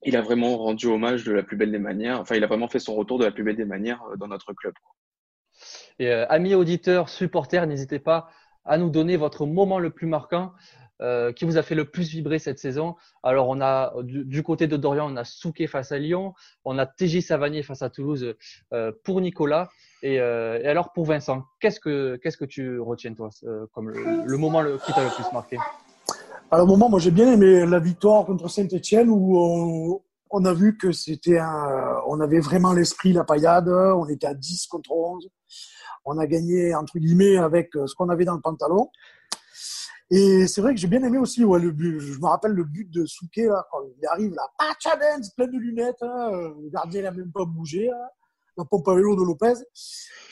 il 0.04 0.16
a 0.16 0.22
vraiment 0.22 0.58
rendu 0.58 0.88
hommage 0.88 1.24
de 1.24 1.32
la 1.32 1.44
plus 1.44 1.58
belle 1.58 1.72
des 1.72 1.80
manières. 1.80 2.20
Enfin, 2.20 2.36
il 2.36 2.44
a 2.44 2.48
vraiment 2.48 2.68
fait 2.68 2.80
son 2.80 2.96
retour 2.96 3.20
de 3.20 3.26
la 3.26 3.32
plus 3.32 3.44
belle 3.44 3.56
des 3.56 3.66
manières 3.66 4.04
euh, 4.12 4.18
dans 4.18 4.28
notre 4.28 4.54
club. 4.54 4.74
Euh, 6.02 6.26
amis 6.30 6.54
auditeurs, 6.54 7.10
supporters, 7.10 7.66
n'hésitez 7.66 8.00
pas 8.00 8.30
à 8.66 8.78
nous 8.78 8.90
donner 8.90 9.16
votre 9.16 9.46
moment 9.46 9.80
le 9.80 9.92
plus 9.92 10.08
marquant 10.08 10.54
euh, 11.02 11.32
qui 11.32 11.46
vous 11.46 11.58
a 11.58 11.64
fait 11.64 11.76
le 11.76 11.86
plus 11.86 12.10
vibrer 12.10 12.40
cette 12.40 12.60
saison. 12.60 12.96
Alors, 13.24 13.48
on 13.48 13.62
a 13.62 13.94
du, 14.04 14.44
côté 14.44 14.68
de 14.68 14.76
Dorian, 14.76 15.12
on 15.12 15.16
a 15.16 15.24
Souquet 15.24 15.68
face 15.68 15.92
à 15.92 16.00
Lyon, 16.00 16.34
on 16.66 16.78
a 16.78 16.86
TJ 16.86 17.22
Savanier 17.22 17.64
face 17.64 17.82
à 17.82 17.90
Toulouse 17.90 18.36
pour 19.04 19.22
Nicolas. 19.22 19.70
Et, 20.04 20.20
euh, 20.20 20.60
et, 20.62 20.68
alors 20.68 20.92
pour 20.94 21.06
Vincent, 21.06 21.44
qu'est-ce 21.60 21.80
que 21.80 22.18
qu'est-ce 22.18 22.38
que 22.38 22.46
tu 22.46 22.80
retiens 22.80 23.14
toi 23.14 23.30
comme 23.74 23.90
le, 23.90 24.38
moment 24.38 24.62
le, 24.62 24.78
qui 24.78 24.94
t'a 24.94 25.04
le 25.04 25.10
plus 25.10 25.32
marqué? 25.34 25.58
Alors, 26.52 26.68
moment, 26.68 26.90
moi 26.90 27.00
j'ai 27.00 27.12
bien 27.12 27.32
aimé 27.32 27.66
la 27.66 27.80
victoire 27.80 28.26
contre 28.26 28.48
Saint-Etienne 28.50 29.10
où 29.10 30.02
on, 30.30 30.46
a 30.46 30.54
vu 30.54 30.78
que 30.78 30.92
c'était 30.92 31.40
un, 31.40 32.02
on 32.08 32.20
avait 32.20 32.40
vraiment 32.40 32.74
l'esprit, 32.74 33.14
la 33.14 33.24
paillade, 33.24 33.68
on 33.68 34.08
était 34.08 34.28
à 34.28 34.34
10 34.34 34.68
contre 34.68 34.92
11 34.92 35.30
on 36.06 36.18
a 36.18 36.28
gagné 36.28 36.74
entre 36.76 37.00
guillemets 37.00 37.38
avec 37.38 37.76
euh, 37.76 37.88
ce 37.88 37.96
qu'on 37.96 38.10
avait 38.10 38.26
dans 38.26 38.36
le 38.36 38.42
pantalon. 38.42 38.90
Et 40.12 40.46
c'est 40.46 40.62
vrai 40.62 40.76
que 40.76 40.80
j'ai 40.80 40.88
bien 40.88 41.04
aimé 41.04 41.18
aussi 41.18 41.42
le 41.42 41.72
but. 41.72 42.00
Je 42.00 42.20
me 42.20 42.28
rappelle 42.28 42.52
le 42.52 42.64
but 42.64 42.90
de 42.92 43.08
Souquet 43.08 43.48
quand 43.72 43.80
il 43.84 44.08
arrive 44.08 44.34
là, 44.36 44.48
pas 44.58 44.76
challenge, 44.80 45.26
plein 45.36 45.48
de 45.48 45.58
lunettes. 45.58 46.02
Hein, 46.02 46.30
le 46.62 46.70
gardien 46.70 47.02
n'a 47.02 47.12
même 47.12 47.32
pas 47.32 47.44
bougé. 47.44 47.90
Hein, 47.90 48.08
la 48.58 48.66
pompe 48.66 48.88
à 48.88 48.96
vélo 48.96 49.16
de 49.16 49.24
Lopez. 49.24 49.54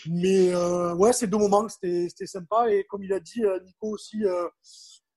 Mais 0.10 0.54
euh, 0.54 0.94
ouais, 0.96 1.14
ces 1.14 1.28
deux 1.28 1.38
moments, 1.38 1.68
c'était 1.70 2.26
sympa. 2.26 2.72
Et 2.72 2.86
comme 2.86 3.04
il 3.04 3.14
a 3.14 3.20
dit 3.20 3.44
euh, 3.44 3.60
Nico 3.64 3.90
aussi, 3.90 4.26
euh, 4.26 4.48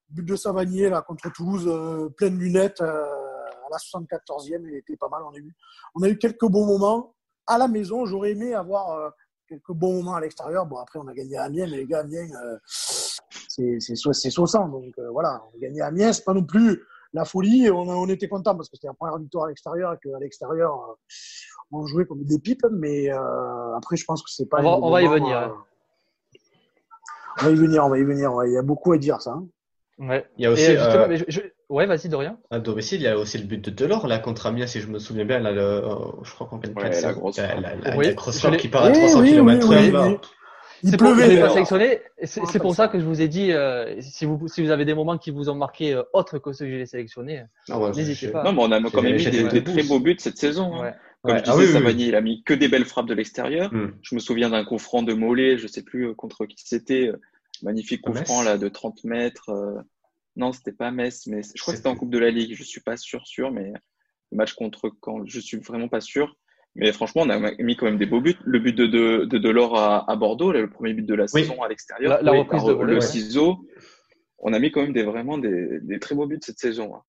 but 0.09 0.25
de 0.25 0.35
Savanier 0.35 0.89
là 0.89 1.01
contre 1.01 1.31
Toulouse, 1.31 1.67
euh, 1.67 2.09
plein 2.09 2.29
de 2.29 2.35
lunettes 2.35 2.81
à 2.81 3.67
la 3.69 3.77
74e, 3.77 4.67
il 4.67 4.75
était 4.75 4.97
pas 4.97 5.09
mal. 5.09 5.23
On 5.23 5.33
a 5.33 5.37
eu, 5.37 5.55
on 5.95 6.03
a 6.03 6.09
eu 6.09 6.17
quelques 6.17 6.45
bons 6.45 6.65
moments 6.65 7.15
à 7.45 7.57
la 7.57 7.67
maison. 7.67 8.05
J'aurais 8.05 8.31
aimé 8.31 8.53
avoir 8.53 9.13
quelques 9.47 9.71
bons 9.71 9.93
moments 9.93 10.15
à 10.15 10.21
l'extérieur. 10.21 10.65
Bon, 10.65 10.77
après, 10.77 10.99
on 10.99 11.07
a 11.07 11.13
gagné 11.13 11.37
à 11.37 11.43
Amiens, 11.43 11.67
mais 11.69 11.77
les 11.77 11.85
gars, 11.85 11.99
Amiens, 11.99 12.27
euh, 12.43 12.57
c'est 13.79 13.95
60. 13.95 14.71
Donc 14.71 14.93
euh, 14.99 15.09
voilà, 15.11 15.41
on 15.45 15.57
a 15.57 15.59
gagné 15.59 15.81
à 15.81 15.87
Amiens, 15.87 16.13
c'est 16.13 16.23
pas 16.23 16.33
non 16.33 16.43
plus 16.43 16.83
la 17.17 17.25
folie. 17.25 17.69
On, 17.69 17.87
on 17.87 18.07
était 18.07 18.27
content 18.27 18.55
parce 18.55 18.69
que 18.69 18.77
c'était 18.77 18.87
la 18.87 18.93
première 18.93 19.17
victoire 19.17 19.45
à 19.45 19.47
l'extérieur 19.49 19.93
et 19.93 19.97
qu'à 19.97 20.17
l'extérieur, 20.19 20.73
euh, 20.73 20.93
on 21.71 21.85
jouait 21.85 22.05
comme 22.05 22.23
des 22.23 22.39
pipes. 22.39 22.65
Mais 22.71 23.11
euh, 23.11 23.75
après, 23.75 23.97
je 23.97 24.05
pense 24.05 24.23
que 24.23 24.29
c'est 24.29 24.47
pas. 24.47 24.59
On 24.59 24.63
va, 24.63 24.87
on 24.87 24.91
va 24.91 25.01
y 25.01 25.07
venir. 25.07 25.37
Euh, 25.37 25.47
on 27.41 27.45
va 27.45 27.51
y 27.51 27.55
venir, 27.55 27.85
on 27.85 27.89
va 27.89 27.99
y 27.99 28.03
venir. 28.03 28.33
Ouais. 28.33 28.49
Il 28.49 28.53
y 28.53 28.57
a 28.57 28.61
beaucoup 28.61 28.93
à 28.93 28.97
dire, 28.97 29.21
ça. 29.21 29.31
Hein. 29.31 29.47
Ouais. 29.99 30.25
Il 30.37 30.43
y 30.43 30.45
a 30.45 30.51
aussi. 30.51 30.71
Euh, 30.71 31.17
je, 31.17 31.23
je... 31.27 31.41
Ouais, 31.69 31.85
vas-y, 31.85 32.07
Dorian. 32.07 32.37
À 32.49 32.59
domicile, 32.59 33.01
il 33.01 33.03
y 33.03 33.07
a 33.07 33.17
aussi 33.17 33.37
le 33.37 33.43
but 33.43 33.63
de 33.63 33.71
Delors, 33.71 34.07
là, 34.07 34.19
contre 34.19 34.45
Amiens, 34.45 34.67
si 34.67 34.79
je 34.79 34.87
me 34.87 34.99
souviens 34.99 35.25
bien. 35.25 35.39
Là, 35.39 35.51
le, 35.51 35.83
je 36.23 36.33
crois 36.33 36.47
qu'on 36.47 36.57
gagne 36.57 36.73
ouais, 36.75 37.01
la 37.01 37.13
grosse 37.13 37.37
la, 37.37 37.59
la, 37.59 37.75
la, 37.75 37.97
oui, 37.97 38.05
la 38.05 38.13
grosse 38.13 38.39
frappe 38.39 38.57
qui 38.57 38.69
part 38.69 38.85
à 38.85 38.91
300 38.91 39.19
oui, 39.19 39.31
km 39.31 39.67
oui, 39.69 39.91
oui, 39.93 40.17
Il 40.83 40.95
pleuvait. 40.97 41.35
Pour, 41.39 41.47
pas 41.47 41.49
sélectionné. 41.49 41.99
C'est 42.23 42.59
pour 42.59 42.75
ça 42.75 42.87
que 42.87 42.99
je 42.99 43.05
vous 43.05 43.21
ai 43.21 43.27
dit, 43.27 43.51
euh, 43.51 43.95
si 44.01 44.25
vous 44.25 44.47
si 44.47 44.61
vous 44.63 44.71
avez 44.71 44.85
des 44.85 44.93
moments 44.93 45.17
qui 45.17 45.31
vous 45.31 45.49
ont 45.49 45.55
marqué 45.55 45.93
euh, 45.93 46.03
autres 46.13 46.39
que 46.39 46.51
ceux 46.53 46.65
que 46.65 46.71
j'ai 46.71 46.85
sélectionnés, 46.85 47.43
ah 47.69 47.79
ouais, 47.79 47.91
n'hésitez 47.91 48.29
pas. 48.29 48.43
Non, 48.43 48.53
mais 48.53 48.61
on 48.63 48.71
a 48.71 48.91
quand 48.91 49.01
même 49.01 49.15
mis 49.15 49.25
des, 49.25 49.43
des, 49.43 49.63
très 49.63 49.83
beaux 49.83 49.99
buts 49.99 50.15
cette 50.19 50.37
saison. 50.37 50.83
Hein. 50.83 50.93
Comme 51.23 51.33
Ouais. 51.33 51.39
je 51.43 51.49
Ah 51.49 51.55
disais, 51.55 51.67
oui, 51.67 51.73
Savanier, 51.73 52.05
il 52.07 52.15
a 52.15 52.21
mis 52.21 52.43
que 52.43 52.53
des 52.53 52.67
belles 52.67 52.85
frappes 52.85 53.07
de 53.07 53.13
l'extérieur. 53.15 53.73
Hmm. 53.73 53.93
Je 54.03 54.13
me 54.15 54.19
souviens 54.19 54.51
d'un 54.51 54.63
coup 54.63 54.77
franc 54.77 55.01
de 55.01 55.13
Mollet, 55.13 55.57
je 55.57 55.67
sais 55.67 55.83
plus 55.83 56.07
euh, 56.09 56.13
contre 56.13 56.45
qui 56.45 56.63
c'était. 56.65 57.11
Magnifique 57.63 58.01
coup 58.01 58.13
Metz 58.13 58.25
franc 58.27 58.43
là 58.43 58.57
de 58.59 58.69
30 58.69 59.03
mètres. 59.03 59.49
euh, 59.49 59.81
Non, 60.35 60.51
c'était 60.53 60.71
pas 60.71 60.91
Metz, 60.91 61.25
mais 61.25 61.41
je 61.41 61.59
crois 61.61 61.73
que 61.73 61.77
c'était 61.77 61.89
en 61.89 61.95
Coupe 61.95 62.11
de 62.11 62.19
la 62.19 62.29
Ligue. 62.29 62.53
Je 62.55 62.63
suis 62.63 62.81
pas 62.81 62.97
sûr, 62.97 63.25
sûr, 63.25 63.51
mais 63.51 63.73
le 64.31 64.37
match 64.37 64.53
contre 64.53 64.91
quand 64.99 65.25
je 65.25 65.39
suis 65.39 65.57
vraiment 65.57 65.87
pas 65.87 66.01
sûr. 66.01 66.35
Mais 66.77 66.91
franchement, 66.93 67.23
on 67.25 67.29
a 67.29 67.51
mis 67.59 67.75
quand 67.75 67.85
même 67.85 67.97
des 67.97 68.05
beaux 68.05 68.21
buts. 68.21 68.37
Le 68.45 68.59
but 68.59 68.73
de, 68.73 68.85
de, 68.85 69.25
de 69.25 69.37
Delors 69.37 69.77
à, 69.77 70.09
à 70.09 70.15
Bordeaux, 70.15 70.51
là, 70.51 70.61
le 70.61 70.69
premier 70.69 70.93
but 70.93 71.05
de 71.05 71.15
la 71.15 71.25
Oui. 71.33 71.41
saison 71.41 71.61
à 71.61 71.67
l'extérieur. 71.67 72.09
La- 72.09 72.21
la 72.21 72.31
Oui, 72.31 72.39
reprise 72.39 72.63
de 72.63 72.71
le 72.73 72.93
ouais. 72.95 73.01
ciseau. 73.01 73.57
On 74.39 74.53
a 74.53 74.59
mis 74.59 74.71
quand 74.71 74.81
même 74.81 74.93
des, 74.93 75.03
vraiment 75.03 75.37
des, 75.37 75.79
des 75.81 75.99
très 75.99 76.15
beaux 76.15 76.27
buts 76.27 76.39
cette 76.41 76.59
saison. 76.59 76.95
hein. 76.95 77.01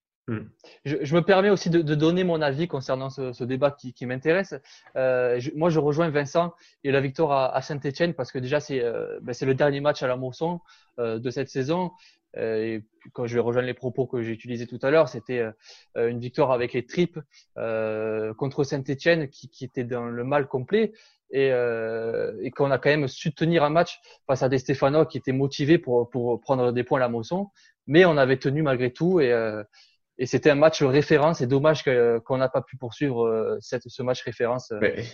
Je, 0.84 0.96
je 1.00 1.14
me 1.14 1.22
permets 1.22 1.48
aussi 1.48 1.70
de, 1.70 1.80
de 1.80 1.94
donner 1.94 2.22
mon 2.22 2.42
avis 2.42 2.68
concernant 2.68 3.08
ce, 3.08 3.32
ce 3.32 3.44
débat 3.44 3.70
qui, 3.70 3.94
qui 3.94 4.04
m'intéresse. 4.04 4.54
Euh, 4.94 5.40
moi, 5.54 5.70
je 5.70 5.78
rejoins 5.78 6.10
Vincent 6.10 6.52
et 6.84 6.90
la 6.92 7.00
victoire 7.00 7.32
à, 7.32 7.56
à 7.56 7.62
Saint-Etienne 7.62 8.12
parce 8.12 8.30
que 8.30 8.38
déjà, 8.38 8.60
c'est 8.60 8.82
euh, 8.84 9.18
ben, 9.22 9.32
c'est 9.32 9.46
le 9.46 9.54
dernier 9.54 9.80
match 9.80 10.02
à 10.02 10.06
la 10.06 10.16
Mosson 10.16 10.60
euh, 10.98 11.18
de 11.18 11.30
cette 11.30 11.48
saison. 11.48 11.92
Euh, 12.36 12.56
et 12.62 12.84
quand 13.14 13.26
je 13.26 13.34
vais 13.34 13.40
rejoindre 13.40 13.66
les 13.66 13.74
propos 13.74 14.06
que 14.06 14.22
j'ai 14.22 14.32
utilisés 14.32 14.66
tout 14.66 14.78
à 14.82 14.90
l'heure, 14.90 15.08
c'était 15.08 15.40
euh, 15.96 16.08
une 16.10 16.20
victoire 16.20 16.52
avec 16.52 16.72
les 16.74 16.84
tripes 16.84 17.18
euh, 17.56 18.34
contre 18.34 18.64
Saint-Etienne 18.64 19.28
qui, 19.28 19.48
qui 19.48 19.64
était 19.64 19.84
dans 19.84 20.04
le 20.06 20.24
mal 20.24 20.46
complet 20.46 20.92
et, 21.30 21.50
euh, 21.52 22.34
et 22.42 22.50
qu'on 22.50 22.70
a 22.70 22.78
quand 22.78 22.90
même 22.90 23.08
su 23.08 23.32
tenir 23.34 23.64
un 23.64 23.70
match 23.70 23.98
face 24.26 24.42
à 24.42 24.48
des 24.48 24.58
Stéphanois 24.58 25.06
qui 25.06 25.16
étaient 25.18 25.32
motivés 25.32 25.78
pour, 25.78 26.10
pour 26.10 26.40
prendre 26.40 26.70
des 26.72 26.84
points 26.84 26.98
à 26.98 27.00
la 27.02 27.08
Mosson. 27.08 27.48
Mais 27.86 28.04
on 28.04 28.16
avait 28.18 28.36
tenu 28.38 28.62
malgré 28.62 28.92
tout 28.92 29.20
et 29.20 29.32
euh, 29.32 29.62
et 30.20 30.26
c'était 30.26 30.50
un 30.50 30.56
match 30.56 30.82
référence. 30.82 31.38
C'est 31.38 31.46
dommage 31.46 31.84
qu'on 31.84 32.36
n'a 32.38 32.48
pas 32.48 32.60
pu 32.60 32.76
poursuivre 32.76 33.24
euh, 33.26 33.56
cette, 33.60 33.84
ce 33.88 34.02
match 34.02 34.22
référence 34.24 34.72
euh, 34.72 34.78
Mais 34.80 35.04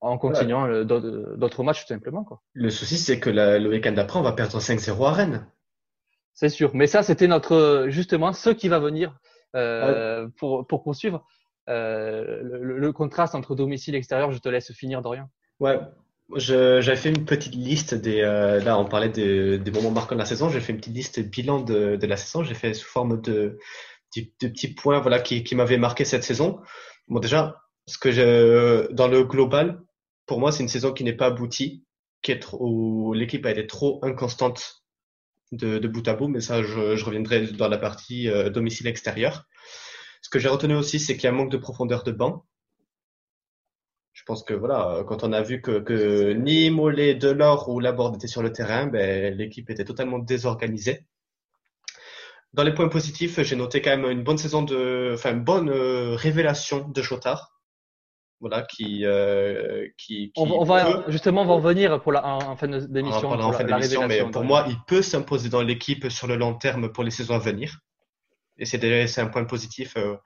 en 0.00 0.16
continuant 0.16 0.84
d'autres 0.84 1.62
matchs 1.64 1.82
tout 1.82 1.88
simplement. 1.92 2.24
quoi. 2.24 2.40
le 2.54 2.70
souci, 2.70 2.98
c'est 2.98 3.18
que 3.20 3.30
la- 3.30 3.58
le 3.58 3.68
week-end 3.68 3.92
d'après, 3.92 4.18
on 4.18 4.22
va 4.22 4.32
perdre 4.32 4.58
5-0 4.60 5.04
à 5.06 5.12
Rennes. 5.12 5.46
C'est 6.34 6.48
sûr. 6.48 6.70
Mais 6.74 6.86
ça, 6.86 7.02
c'était 7.02 7.28
notre 7.28 7.86
justement 7.88 8.32
ce 8.32 8.50
qui 8.50 8.68
va 8.68 8.78
venir 8.78 9.16
euh, 9.54 10.28
pour, 10.38 10.66
pour 10.66 10.82
poursuivre 10.82 11.24
euh, 11.68 12.40
le, 12.42 12.78
le 12.78 12.92
contraste 12.92 13.34
entre 13.34 13.54
domicile 13.54 13.94
et 13.94 13.98
extérieur. 13.98 14.32
Je 14.32 14.38
te 14.38 14.48
laisse 14.48 14.72
finir, 14.72 15.02
Dorian. 15.02 15.28
Ouais, 15.60 15.78
j'avais 16.36 16.96
fait 16.96 17.10
une 17.10 17.24
petite 17.24 17.54
liste 17.54 17.94
des. 17.94 18.22
euh, 18.22 18.60
là, 18.60 18.78
on 18.78 18.86
parlait 18.86 19.10
des, 19.10 19.58
des 19.58 19.70
moments 19.70 19.90
marquants 19.90 20.14
de 20.14 20.20
la 20.20 20.26
saison. 20.26 20.48
J'ai 20.48 20.60
fait 20.60 20.72
une 20.72 20.78
petite 20.78 20.94
liste 20.94 21.20
bilan 21.20 21.60
de, 21.60 21.96
de 21.96 22.06
la 22.06 22.16
saison. 22.16 22.42
J'ai 22.42 22.54
fait 22.54 22.74
sous 22.74 22.88
forme 22.88 23.20
de, 23.20 23.58
de, 24.16 24.22
de 24.40 24.48
petits 24.48 24.74
points, 24.74 25.00
voilà, 25.00 25.20
qui, 25.20 25.44
qui 25.44 25.54
m'avaient 25.54 25.78
marqué 25.78 26.04
cette 26.04 26.24
saison. 26.24 26.60
Bon, 27.08 27.20
déjà, 27.20 27.60
ce 27.86 27.98
que 27.98 28.10
je, 28.10 28.90
dans 28.92 29.08
le 29.08 29.24
global, 29.24 29.82
pour 30.26 30.40
moi, 30.40 30.50
c'est 30.50 30.62
une 30.62 30.68
saison 30.68 30.92
qui 30.92 31.04
n'est 31.04 31.12
pas 31.12 31.26
aboutie, 31.26 31.84
qui 32.22 32.32
est 32.32 32.38
trop, 32.40 32.58
où 32.60 33.12
l'équipe 33.12 33.44
a 33.44 33.50
été 33.50 33.66
trop 33.66 34.00
inconstante 34.02 34.81
de, 35.52 35.86
bout 35.88 36.06
à 36.08 36.14
bout. 36.14 36.28
Mais 36.28 36.40
ça, 36.40 36.62
je, 36.62 37.04
reviendrai 37.04 37.46
dans 37.48 37.68
la 37.68 37.78
partie 37.78 38.28
euh, 38.28 38.50
domicile 38.50 38.86
extérieur. 38.86 39.46
Ce 40.22 40.30
que 40.30 40.38
j'ai 40.38 40.48
retenu 40.48 40.74
aussi, 40.74 40.98
c'est 40.98 41.14
qu'il 41.14 41.24
y 41.24 41.26
a 41.26 41.30
un 41.30 41.36
manque 41.36 41.50
de 41.50 41.56
profondeur 41.56 42.02
de 42.04 42.12
banc. 42.12 42.44
Je 44.12 44.22
pense 44.24 44.44
que 44.44 44.54
voilà, 44.54 45.04
quand 45.06 45.24
on 45.24 45.32
a 45.32 45.42
vu 45.42 45.62
que, 45.62 45.80
que 45.80 46.32
ni 46.32 46.70
Mollet, 46.70 47.14
Delors 47.14 47.68
ou 47.68 47.80
Laborde 47.80 48.16
étaient 48.16 48.26
sur 48.28 48.42
le 48.42 48.52
terrain, 48.52 48.86
ben, 48.86 49.34
l'équipe 49.34 49.68
était 49.70 49.84
totalement 49.84 50.18
désorganisée. 50.18 51.06
Dans 52.52 52.62
les 52.62 52.74
points 52.74 52.88
positifs, 52.88 53.40
j'ai 53.42 53.56
noté 53.56 53.80
quand 53.80 53.96
même 53.96 54.10
une 54.10 54.22
bonne 54.22 54.36
saison 54.36 54.62
de, 54.62 55.12
enfin, 55.14 55.32
bonne 55.32 55.70
euh, 55.70 56.14
révélation 56.14 56.86
de 56.88 57.02
Chotard. 57.02 57.61
Voilà, 58.42 58.62
qui, 58.62 59.06
euh, 59.06 59.86
qui, 59.96 60.32
qui 60.32 60.42
On, 60.42 60.64
va- 60.64 61.04
justement 61.06 61.42
on 61.42 61.46
va 61.46 61.52
en 61.52 61.56
revenir 61.58 62.02
pour 62.02 62.10
la 62.10 62.26
en, 62.26 62.38
en 62.50 62.56
fin 62.56 62.66
en 62.72 62.78
d'émission. 62.80 63.30
en 63.30 63.38
pour 63.38 63.54
fin 63.54 63.62
d'émission, 63.64 64.00
mais 64.00 64.06
révélation, 64.14 64.30
pour 64.32 64.42
moi, 64.42 64.66
il 64.68 64.76
peut 64.88 65.00
s'imposer 65.00 65.48
dans 65.48 65.62
l'équipe 65.62 66.10
sur 66.10 66.26
le 66.26 66.34
long 66.34 66.54
terme 66.54 66.90
pour 66.92 67.04
les 67.04 67.12
saisons 67.12 67.36
à 67.36 67.38
venir. 67.38 67.78
Et 68.58 68.64
c'est 68.64 68.78
déjà 68.78 69.06
c'est 69.06 69.20
un 69.20 69.28
point 69.28 69.44
positif 69.44 69.96
euh, 69.96 70.16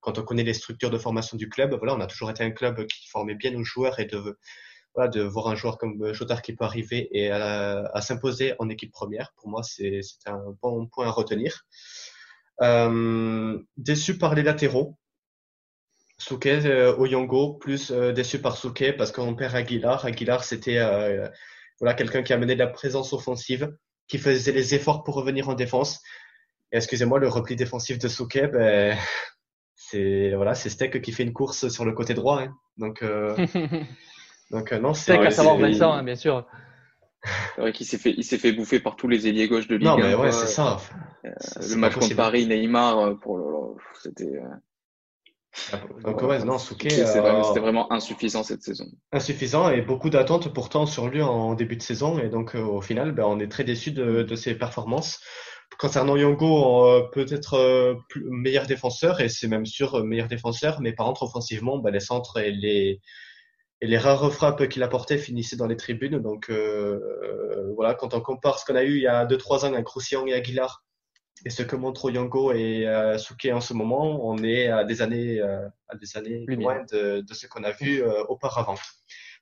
quand 0.00 0.18
on 0.20 0.22
connaît 0.22 0.44
les 0.44 0.54
structures 0.54 0.90
de 0.90 0.98
formation 0.98 1.36
du 1.36 1.48
club. 1.48 1.74
Voilà, 1.74 1.96
on 1.96 2.00
a 2.00 2.06
toujours 2.06 2.30
été 2.30 2.44
un 2.44 2.52
club 2.52 2.86
qui 2.86 3.08
formait 3.08 3.34
bien 3.34 3.50
nos 3.50 3.64
joueurs 3.64 3.98
et 3.98 4.04
de 4.06 4.38
voilà, 4.94 5.08
de 5.10 5.22
voir 5.22 5.48
un 5.48 5.56
joueur 5.56 5.76
comme 5.76 6.12
Jotard 6.12 6.42
qui 6.42 6.54
peut 6.54 6.64
arriver 6.64 7.08
et 7.10 7.32
à, 7.32 7.90
à 7.92 8.00
s'imposer 8.00 8.54
en 8.60 8.68
équipe 8.68 8.92
première. 8.92 9.32
Pour 9.36 9.48
moi, 9.48 9.64
c'est 9.64 9.98
c'est 10.02 10.30
un 10.30 10.54
bon 10.62 10.86
point 10.86 11.08
à 11.08 11.10
retenir. 11.10 11.64
Euh, 12.62 13.58
déçu 13.76 14.16
par 14.16 14.36
les 14.36 14.44
latéraux. 14.44 14.96
Souquet, 16.16 16.64
euh, 16.66 16.94
Oyongo, 16.96 17.54
plus 17.54 17.90
euh, 17.90 18.12
déçu 18.12 18.38
par 18.40 18.56
Souquet 18.56 18.92
parce 18.92 19.10
qu'on 19.12 19.34
perd 19.34 19.54
Aguilar. 19.54 20.04
Aguilar, 20.04 20.44
c'était 20.44 20.78
euh, 20.78 21.28
voilà, 21.80 21.94
quelqu'un 21.94 22.22
qui 22.22 22.32
amenait 22.32 22.54
de 22.54 22.60
la 22.60 22.68
présence 22.68 23.12
offensive, 23.12 23.74
qui 24.06 24.18
faisait 24.18 24.52
les 24.52 24.74
efforts 24.74 25.02
pour 25.02 25.16
revenir 25.16 25.48
en 25.48 25.54
défense. 25.54 26.00
Et 26.72 26.76
excusez-moi, 26.76 27.18
le 27.18 27.28
repli 27.28 27.56
défensif 27.56 27.98
de 27.98 28.08
Souquet, 28.08 28.46
ben, 28.48 28.96
c'est 29.74 30.32
voilà, 30.34 30.54
c'est 30.54 30.70
Steak 30.70 31.02
qui 31.02 31.12
fait 31.12 31.24
une 31.24 31.32
course 31.32 31.68
sur 31.68 31.84
le 31.84 31.92
côté 31.92 32.14
droit. 32.14 32.40
hein. 32.42 32.54
Donc, 32.76 33.02
euh, 33.02 33.36
donc 34.50 34.72
euh, 34.72 34.78
non, 34.78 34.94
c'est 34.94 35.14
qu'à 35.16 35.20
ouais, 35.24 35.30
savoir 35.30 35.56
Vincent, 35.58 35.92
hein, 35.92 36.02
bien 36.04 36.16
sûr. 36.16 36.46
C'est 37.54 37.60
vrai 37.62 37.72
qu'il 37.72 37.86
s'est 37.86 37.98
fait, 37.98 38.14
il 38.16 38.22
s'est 38.24 38.38
fait 38.38 38.52
bouffer 38.52 38.80
par 38.80 38.96
tous 38.96 39.08
les 39.08 39.26
ailiers 39.26 39.48
gauche 39.48 39.66
de 39.66 39.76
Ligue 39.76 39.86
non, 39.86 39.94
1, 39.98 40.02
mais 40.02 40.14
ouais, 40.14 40.30
c'est 40.32 40.46
ça. 40.46 40.78
Euh, 41.24 41.30
C'est- 41.38 41.58
le 41.60 41.66
c'est 41.66 41.76
match 41.76 41.94
contre. 41.94 42.14
Paris, 42.16 42.46
Neymar, 42.46 43.18
pour 43.20 43.38
le, 43.38 43.44
c'était, 44.02 44.24
euh, 44.36 44.42
Donc 46.04 46.22
ouais, 46.22 46.44
non, 46.44 46.58
Souquet, 46.58 47.00
euh, 47.00 47.20
vraiment- 47.20 47.44
c'était 47.44 47.60
vraiment 47.60 47.92
insuffisant 47.92 48.42
cette 48.42 48.62
saison. 48.62 48.86
insuffisant 49.12 49.70
et 49.70 49.80
beaucoup 49.82 50.10
d'attentes 50.10 50.52
pourtant 50.52 50.86
sur 50.86 51.08
lui 51.08 51.22
en 51.22 51.54
début 51.54 51.76
de 51.76 51.82
saison. 51.82 52.18
Et 52.18 52.28
donc, 52.28 52.54
euh, 52.56 52.60
au 52.60 52.80
final, 52.80 53.12
ben, 53.12 53.24
on 53.24 53.38
est 53.38 53.48
très 53.48 53.64
déçu 53.64 53.92
de, 53.92 54.22
de 54.22 54.36
ses 54.36 54.54
performances. 54.56 55.20
Concernant 55.78 56.16
Yongo, 56.16 56.86
euh, 56.86 57.08
peut-être 57.12 57.54
euh, 57.54 57.94
meilleur 58.30 58.66
défenseur, 58.66 59.20
et 59.20 59.28
c'est 59.28 59.48
même 59.48 59.66
sûr 59.66 59.94
euh, 59.96 60.02
meilleur 60.04 60.28
défenseur, 60.28 60.80
mais 60.80 60.92
par 60.92 61.06
contre, 61.06 61.22
offensivement, 61.24 61.78
ben, 61.78 61.90
les 61.90 62.00
centres 62.00 62.38
et 62.38 62.50
les, 62.52 63.00
et 63.80 63.86
les 63.86 63.98
rares 63.98 64.32
frappes 64.32 64.68
qu'il 64.68 64.82
apportait 64.82 65.18
finissaient 65.18 65.56
dans 65.56 65.66
les 65.66 65.76
tribunes. 65.76 66.18
Donc, 66.18 66.48
euh, 66.50 67.00
euh, 67.24 67.72
voilà, 67.74 67.94
quand 67.94 68.14
on 68.14 68.20
compare 68.20 68.58
ce 68.58 68.64
qu'on 68.64 68.76
a 68.76 68.84
eu 68.84 68.96
il 68.96 69.02
y 69.02 69.06
a 69.08 69.24
2-3 69.26 69.64
ans 69.64 69.72
avec 69.72 69.86
Roussillon 69.88 70.26
et 70.26 70.34
Aguilar, 70.34 70.84
et 71.44 71.50
ce 71.50 71.62
que 71.62 71.76
montrent 71.76 72.10
Yongo 72.10 72.52
et 72.52 72.86
euh, 72.86 73.18
Souquet 73.18 73.52
en 73.52 73.60
ce 73.60 73.74
moment, 73.74 74.26
on 74.26 74.38
est 74.42 74.68
à 74.68 74.84
des 74.84 75.02
années, 75.02 75.40
euh, 75.40 75.68
à 75.88 75.96
des 75.96 76.16
années 76.16 76.44
Lumière. 76.46 76.76
loin 76.76 76.84
de, 76.92 77.20
de 77.20 77.34
ce 77.34 77.46
qu'on 77.46 77.64
a 77.64 77.72
vu 77.72 78.02
euh, 78.02 78.22
auparavant. 78.28 78.76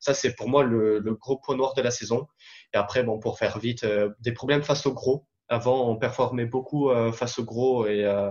Ça, 0.00 0.14
c'est 0.14 0.34
pour 0.34 0.48
moi 0.48 0.64
le, 0.64 0.98
le 0.98 1.14
gros 1.14 1.38
point 1.38 1.56
noir 1.56 1.74
de 1.74 1.82
la 1.82 1.90
saison. 1.92 2.26
Et 2.74 2.76
après, 2.76 3.04
bon, 3.04 3.20
pour 3.20 3.38
faire 3.38 3.58
vite, 3.58 3.84
euh, 3.84 4.10
des 4.20 4.32
problèmes 4.32 4.62
face 4.62 4.84
au 4.86 4.92
gros. 4.92 5.26
Avant, 5.48 5.88
on 5.88 5.96
performait 5.96 6.46
beaucoup 6.46 6.90
euh, 6.90 7.12
face 7.12 7.38
au 7.38 7.44
gros 7.44 7.86
et 7.86 8.04
euh, 8.04 8.30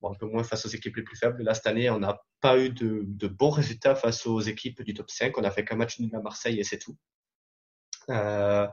bon, 0.00 0.12
un 0.12 0.14
peu 0.14 0.26
moins 0.26 0.44
face 0.44 0.64
aux 0.64 0.70
équipes 0.70 0.96
les 0.96 1.02
plus 1.02 1.16
faibles. 1.16 1.42
Là, 1.42 1.52
cette 1.54 1.66
année, 1.66 1.90
on 1.90 1.98
n'a 1.98 2.22
pas 2.40 2.56
eu 2.58 2.70
de, 2.70 3.02
de 3.04 3.28
bons 3.28 3.50
résultats 3.50 3.94
face 3.94 4.26
aux 4.26 4.40
équipes 4.40 4.82
du 4.82 4.94
top 4.94 5.10
5. 5.10 5.36
On 5.36 5.44
a 5.44 5.50
fait 5.50 5.64
qu'un 5.64 5.76
match 5.76 5.98
nul 5.98 6.14
à 6.14 6.20
Marseille 6.20 6.58
et 6.58 6.64
c'est 6.64 6.78
tout. 6.78 6.96
Euh, 8.08 8.66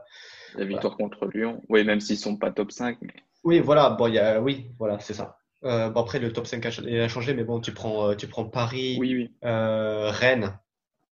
La 0.54 0.64
victoire 0.64 0.96
contre 0.96 1.26
Lyon. 1.26 1.62
Oui, 1.68 1.84
même 1.84 2.00
s'ils 2.00 2.16
sont 2.18 2.36
pas 2.36 2.50
top 2.52 2.72
5, 2.72 2.98
mais 3.02 3.14
oui, 3.44 3.60
voilà, 3.60 3.90
bon, 3.90 4.06
il 4.08 4.14
y 4.14 4.18
a, 4.18 4.40
oui, 4.40 4.70
voilà, 4.78 4.98
c'est 5.00 5.14
ça. 5.14 5.38
Euh, 5.64 5.90
bon, 5.90 6.00
après, 6.02 6.18
le 6.18 6.32
top 6.32 6.46
5 6.46 6.64
a, 6.66 6.70
ch- 6.70 6.86
a 6.86 7.08
changé, 7.08 7.34
mais 7.34 7.44
bon, 7.44 7.60
tu 7.60 7.72
prends, 7.72 8.10
euh, 8.10 8.14
tu 8.14 8.28
prends 8.28 8.44
Paris, 8.44 8.96
oui, 9.00 9.14
oui. 9.14 9.34
euh, 9.44 10.10
Rennes, 10.10 10.58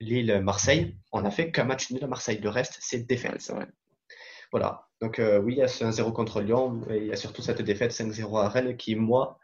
Lille, 0.00 0.40
Marseille. 0.42 0.96
On 1.12 1.24
a 1.24 1.30
fait 1.30 1.50
qu'un 1.52 1.64
match 1.64 1.90
nul 1.90 2.02
à 2.04 2.06
Marseille. 2.08 2.40
Le 2.42 2.50
reste, 2.50 2.78
c'est 2.80 3.06
Ouais, 3.24 3.36
défaite. 3.36 3.40
c'est 3.40 3.52
vrai. 3.54 3.68
Voilà. 4.52 4.86
Donc, 5.00 5.18
euh, 5.18 5.38
oui, 5.40 5.54
il 5.54 5.58
y 5.58 5.62
a 5.62 5.68
ce 5.68 5.84
1-0 5.84 6.12
contre 6.12 6.40
Lyon, 6.40 6.82
et 6.90 6.98
il 6.98 7.06
y 7.06 7.12
a 7.12 7.16
surtout 7.16 7.42
cette 7.42 7.62
défaite 7.62 7.92
5-0 7.92 8.38
à 8.38 8.48
Rennes 8.48 8.76
qui, 8.76 8.96
moi, 8.96 9.38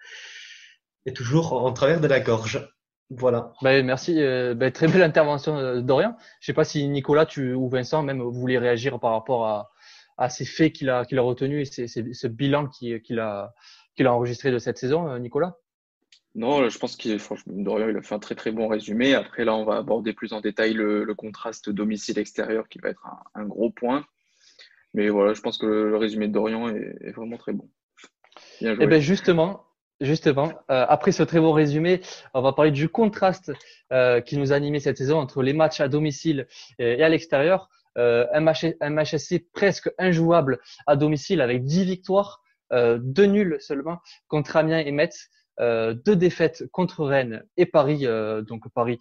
est 1.07 1.15
toujours 1.17 1.53
en, 1.53 1.67
en 1.67 1.73
travers 1.73 2.01
de 2.01 2.07
la 2.07 2.21
gorge. 2.21 2.69
Voilà. 3.11 3.53
Ben, 3.63 3.85
merci. 3.85 4.21
euh, 4.23 4.55
ben, 4.55 4.71
très 4.71 4.87
belle 4.87 5.03
intervention 5.03 5.81
Dorian. 5.81 6.17
Je 6.41 6.47
sais 6.47 6.53
pas 6.53 6.65
si 6.65 6.87
Nicolas 6.89 7.27
tu, 7.27 7.55
ou 7.55 7.69
Vincent 7.69 8.03
même 8.03 8.21
vous 8.23 8.33
voulez 8.33 8.59
réagir 8.59 9.01
par 9.01 9.13
rapport 9.13 9.47
à, 9.47 9.70
à 10.21 10.29
ces 10.29 10.45
faits 10.45 10.73
qu'il 10.73 10.89
a, 10.91 11.05
qu'il 11.05 11.19
a 11.19 11.23
retenus 11.23 11.69
et 11.69 11.73
ces- 11.73 11.89
ces- 11.89 12.15
ce 12.15 12.29
bilan 12.29 12.69
qui- 12.69 13.01
qu'il 13.03 13.19
a, 13.19 13.53
qu'il 13.97 14.07
a 14.07 14.15
enregistré 14.15 14.53
de 14.53 14.59
cette 14.59 14.79
saison, 14.79 15.09
euh, 15.09 15.19
Nicolas? 15.19 15.57
Non, 16.37 16.69
je 16.69 16.79
pense 16.79 16.95
qu'il, 16.95 17.19
Dorian, 17.47 17.89
il 17.89 17.97
a 17.97 18.03
fait 18.03 18.15
un 18.15 18.21
très 18.21 18.37
très 18.37 18.53
bon 18.53 18.69
résumé. 18.69 19.15
Après, 19.15 19.45
là, 19.45 19.55
on 19.57 19.65
va 19.65 19.77
aborder 19.79 20.13
plus 20.13 20.33
en 20.33 20.41
détail 20.41 20.75
le, 20.75 21.03
le 21.03 21.15
contraste 21.15 21.71
domicile-extérieur 21.71 22.69
qui 22.69 22.79
va 22.79 22.91
être 22.91 23.05
un, 23.05 23.41
un 23.41 23.45
gros 23.47 23.71
point. 23.71 24.05
Mais 24.95 25.09
voilà, 25.09 25.35
je 25.35 25.41
pense 25.41 25.59
que 25.59 25.67
le, 25.67 25.91
le 25.91 25.97
résumé 25.97 26.29
de 26.29 26.33
Dorian 26.33 26.69
est, 26.69 26.97
est 27.01 27.11
vraiment 27.11 27.37
très 27.37 27.53
bon. 27.53 27.69
Bien 28.61 28.75
joué. 28.75 28.85
Eh 28.85 28.87
ben 28.87 29.01
justement, 29.01 29.65
justement, 30.01 30.53
euh, 30.71 30.87
après 30.89 31.13
ce 31.13 31.25
très 31.25 31.41
beau 31.41 31.53
résumé, 31.53 32.01
on 32.33 32.43
va 32.43 32.53
parler 32.53 32.71
du 32.71 32.89
contraste 32.89 33.53
euh, 33.93 34.21
qui 34.21 34.37
nous 34.37 34.53
a 34.53 34.57
animé 34.57 34.79
cette 34.79 34.99
saison 34.99 35.19
entre 35.19 35.43
les 35.43 35.53
matchs 35.53 35.81
à 35.81 35.89
domicile 35.89 36.47
et, 36.79 36.99
et 36.99 37.03
à 37.03 37.09
l'extérieur. 37.09 37.69
Euh, 37.99 38.27
un, 38.33 38.41
match, 38.41 38.65
un 38.81 38.91
match 38.91 39.17
SC 39.17 39.45
presque 39.53 39.91
injouable 39.99 40.61
à 40.87 40.97
domicile 40.97 41.41
avec 41.41 41.65
10 41.65 41.85
victoires, 41.85 42.41
euh, 42.73 42.99
deux 43.03 43.27
nuls 43.27 43.57
seulement 43.61 43.99
contre 44.29 44.57
Amiens 44.57 44.79
et 44.79 44.93
Metz, 44.93 45.29
euh, 45.59 45.93
deux 45.93 46.17
défaites 46.17 46.65
contre 46.71 47.05
Rennes 47.05 47.45
et 47.57 47.67
Paris, 47.67 48.07
euh, 48.07 48.43
donc 48.43 48.69
Paris 48.73 48.99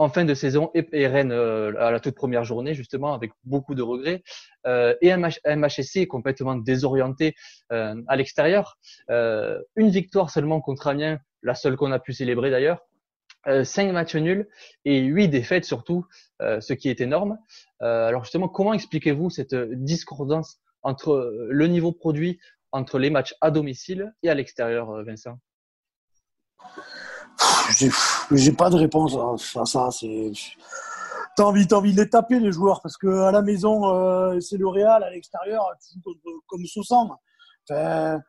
en 0.00 0.08
fin 0.08 0.24
de 0.24 0.32
saison 0.32 0.70
et, 0.72 1.06
Rennes 1.06 1.30
euh, 1.30 1.74
à 1.78 1.90
la 1.90 2.00
toute 2.00 2.14
première 2.14 2.42
journée 2.42 2.72
justement 2.72 3.12
avec 3.12 3.32
beaucoup 3.44 3.74
de 3.74 3.82
regrets 3.82 4.22
euh, 4.66 4.94
et 5.02 5.12
un 5.12 5.18
match, 5.18 5.38
un 5.44 5.56
match 5.56 5.78
SC 5.78 6.06
complètement 6.08 6.56
désorienté 6.56 7.34
euh, 7.70 8.00
à 8.08 8.16
l'extérieur. 8.16 8.78
Euh, 9.10 9.60
une 9.76 9.90
victoire 9.90 10.30
seulement 10.30 10.62
contre 10.62 10.86
Amiens, 10.86 11.18
la 11.42 11.54
seule 11.54 11.76
qu'on 11.76 11.92
a 11.92 11.98
pu 11.98 12.14
célébrer 12.14 12.50
d'ailleurs. 12.50 12.80
Euh, 13.46 13.64
cinq 13.64 13.90
matchs 13.92 14.16
nuls 14.16 14.48
et 14.84 15.00
huit 15.00 15.28
défaites 15.28 15.64
surtout, 15.64 16.06
euh, 16.42 16.60
ce 16.60 16.74
qui 16.74 16.90
est 16.90 17.00
énorme. 17.00 17.38
Euh, 17.82 18.06
alors 18.06 18.24
justement, 18.24 18.48
comment 18.48 18.74
expliquez-vous 18.74 19.30
cette 19.30 19.54
discordance 19.54 20.60
entre 20.82 21.34
le 21.48 21.66
niveau 21.66 21.92
produit 21.92 22.38
entre 22.72 22.98
les 22.98 23.10
matchs 23.10 23.34
à 23.40 23.50
domicile 23.50 24.14
et 24.22 24.30
à 24.30 24.34
l'extérieur, 24.34 24.90
euh, 24.90 25.04
Vincent? 25.04 25.38
J'ai 28.30 28.52
pas 28.52 28.68
de 28.68 28.76
réponse 28.76 29.16
à, 29.56 29.64
ça. 29.64 29.90
C'est 29.90 30.32
t'as 31.36 31.44
envie, 31.44 31.66
t'as 31.66 31.76
envie 31.76 31.94
de 31.94 32.02
les 32.02 32.10
taper 32.10 32.38
les 32.38 32.52
joueurs 32.52 32.82
parce 32.82 32.98
que 32.98 33.06
à 33.22 33.32
la 33.32 33.40
maison 33.40 33.88
euh, 33.88 34.38
c'est 34.40 34.58
le 34.58 34.68
Real, 34.68 35.02
à 35.02 35.10
l'extérieur 35.10 35.64
tu 35.80 35.98
contre, 36.00 36.20
comme 36.46 36.66
Sosan. 36.66 37.16
Enfin, 37.70 38.16
enfin, 38.16 38.20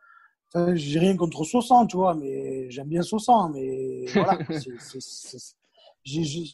j'ai 0.74 0.98
rien 0.98 1.16
contre 1.16 1.44
Sosan, 1.44 1.86
tu 1.86 1.96
vois, 1.96 2.14
mais 2.14 2.70
j'aime 2.70 2.88
bien 2.88 3.02
Sosan, 3.02 3.50
mais 3.50 4.04
voilà. 4.12 4.38
Je 6.04 6.52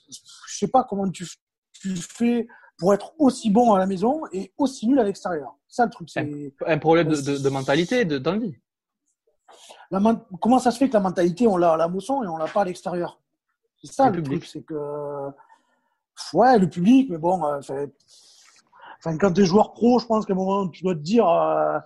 sais 0.49 0.69
pas 0.69 0.85
comment 0.85 1.11
tu, 1.11 1.27
tu 1.73 1.97
fais 1.97 2.47
pour 2.77 2.95
être 2.95 3.13
aussi 3.19 3.51
bon 3.51 3.73
à 3.73 3.79
la 3.79 3.87
maison 3.87 4.23
et 4.33 4.53
aussi 4.59 4.87
nul 4.87 4.99
à 5.01 5.05
l'extérieur. 5.05 5.57
Ça 5.69 5.85
le 5.85 5.91
truc, 5.91 6.09
c'est 6.11 6.53
Un 6.67 6.79
problème 6.79 7.09
de, 7.09 7.21
de, 7.21 7.39
de 7.39 7.49
mentalité, 7.49 8.05
de- 8.05 8.19
d'envie. 8.19 8.55
la 9.91 10.01
man- 10.01 10.23
comment 10.41 10.59
ça 10.59 10.71
se 10.71 10.79
fait 10.79 10.89
que 10.89 10.95
la 10.95 11.01
mentalité, 11.01 11.47
on 11.47 11.57
l'a 11.57 11.73
à 11.73 11.77
la 11.77 11.89
mousson 11.89 12.23
et 12.23 12.27
on 12.29 12.37
l'a 12.37 12.47
pas 12.47 12.63
à 12.63 12.65
l'extérieur? 12.65 13.21
C'est 13.83 13.93
ça 13.93 14.11
Le 14.11 14.23
truc, 14.23 14.45
c'est 14.45 14.63
que. 14.63 14.75
Ouais, 16.35 16.59
le 16.59 16.69
public, 16.69 17.09
mais 17.11 17.19
bon, 17.19 17.45
euh, 17.45 17.61
enfin, 18.99 19.17
quand 19.19 19.33
tu 19.33 19.43
es 19.43 19.45
joueur 19.45 19.73
pro, 19.73 19.99
je 19.99 20.07
pense 20.07 20.27
qu'à 20.27 20.33
un 20.33 20.37
moment, 20.37 20.69
tu 20.69 20.83
dois 20.83 20.95
te 20.95 21.01
dire 21.01 21.29
euh, 21.29 21.79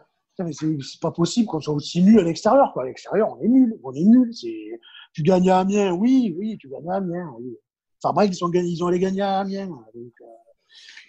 mais 0.43 0.53
c'est 0.53 1.01
pas 1.01 1.11
possible 1.13 1.47
qu'on 1.47 1.61
soit 1.61 1.75
aussi 1.75 2.03
nul 2.03 2.19
à 2.21 2.23
l'extérieur. 2.23 2.73
quoi. 2.73 2.83
À 2.85 2.87
l'extérieur, 2.87 3.31
on 3.37 3.41
est 3.43 3.49
nul. 3.49 3.79
On 3.83 3.93
est 3.93 4.05
nul. 4.05 4.33
C'est- 4.35 4.81
Tu 5.15 5.23
gagnes 5.23 5.51
à 5.51 5.59
Amiens, 5.61 5.93
oui, 5.93 6.35
oui, 6.39 6.57
tu 6.59 6.69
gagnes 6.69 6.89
à 6.91 6.97
Amiens. 6.97 7.33
Oui. 7.39 7.57
Enfin, 8.03 8.15
bref, 8.15 8.29
ils, 8.31 8.35
sont, 8.35 8.51
ils 8.53 8.83
ont 8.83 8.87
allé 8.87 8.99
gagner 8.99 9.21
à 9.23 9.41
Amiens. 9.41 9.67
Donc, 9.67 10.13
euh, 10.23 10.25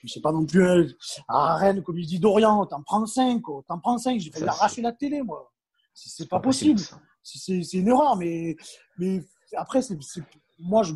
c'est 0.06 0.22
pas 0.22 0.32
non 0.34 0.46
plus 0.46 0.62
euh, 0.64 0.86
à 1.30 1.56
Rennes, 1.56 1.82
comme 1.82 1.98
il 1.98 2.06
dit 2.06 2.20
Dorian, 2.20 2.66
t'en 2.66 2.82
prends 2.84 3.06
5, 3.06 3.42
t'en 3.68 3.80
prends 3.80 3.98
5. 3.98 4.20
J'ai 4.20 4.30
failli 4.32 4.46
arracher 4.48 4.82
la 4.82 4.92
télé, 4.92 5.22
moi. 5.24 5.52
C'est 5.94 6.10
c'est 6.10 6.28
pas, 6.30 6.38
pas 6.38 6.44
possible. 6.44 6.80
C'est- 6.80 6.96
C'est 7.40 7.64
c'est 7.64 7.78
une 7.78 7.88
erreur, 7.88 8.18
mais, 8.18 8.58
mais 8.98 9.24
après, 9.56 9.82
c'est 9.82 9.98
c'est- 10.04 10.22
moi, 10.60 10.84
je, 10.84 10.94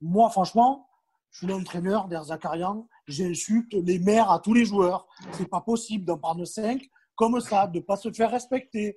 moi, 0.00 0.28
franchement, 0.30 0.88
je 1.30 1.38
suis 1.38 1.46
l'entraîneur 1.46 2.08
d'Erzakarian. 2.08 2.88
J'insulte 3.06 3.72
les 3.74 4.00
maires 4.00 4.32
à 4.32 4.40
tous 4.40 4.52
les 4.54 4.64
joueurs. 4.64 5.06
C'est 5.34 5.48
pas 5.48 5.60
possible 5.60 6.04
d'en 6.04 6.18
prendre 6.18 6.44
5 6.44 6.82
comme 7.20 7.38
ça, 7.42 7.66
de 7.66 7.80
pas 7.80 7.96
se 7.96 8.10
faire 8.10 8.30
respecter. 8.30 8.96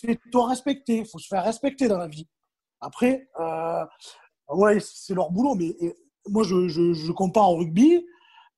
Fais-toi 0.00 0.48
respecter. 0.48 0.98
Il 0.98 1.06
faut 1.06 1.18
se 1.18 1.26
faire 1.26 1.42
respecter 1.42 1.88
dans 1.88 1.98
la 1.98 2.06
vie. 2.06 2.28
Après, 2.80 3.28
euh, 3.40 3.84
ouais, 4.48 4.78
c'est 4.78 5.14
leur 5.14 5.32
boulot, 5.32 5.56
mais 5.56 5.74
moi, 6.28 6.44
je, 6.44 6.68
je, 6.68 6.92
je 6.92 7.10
compare 7.10 7.50
au 7.50 7.56
rugby, 7.56 8.06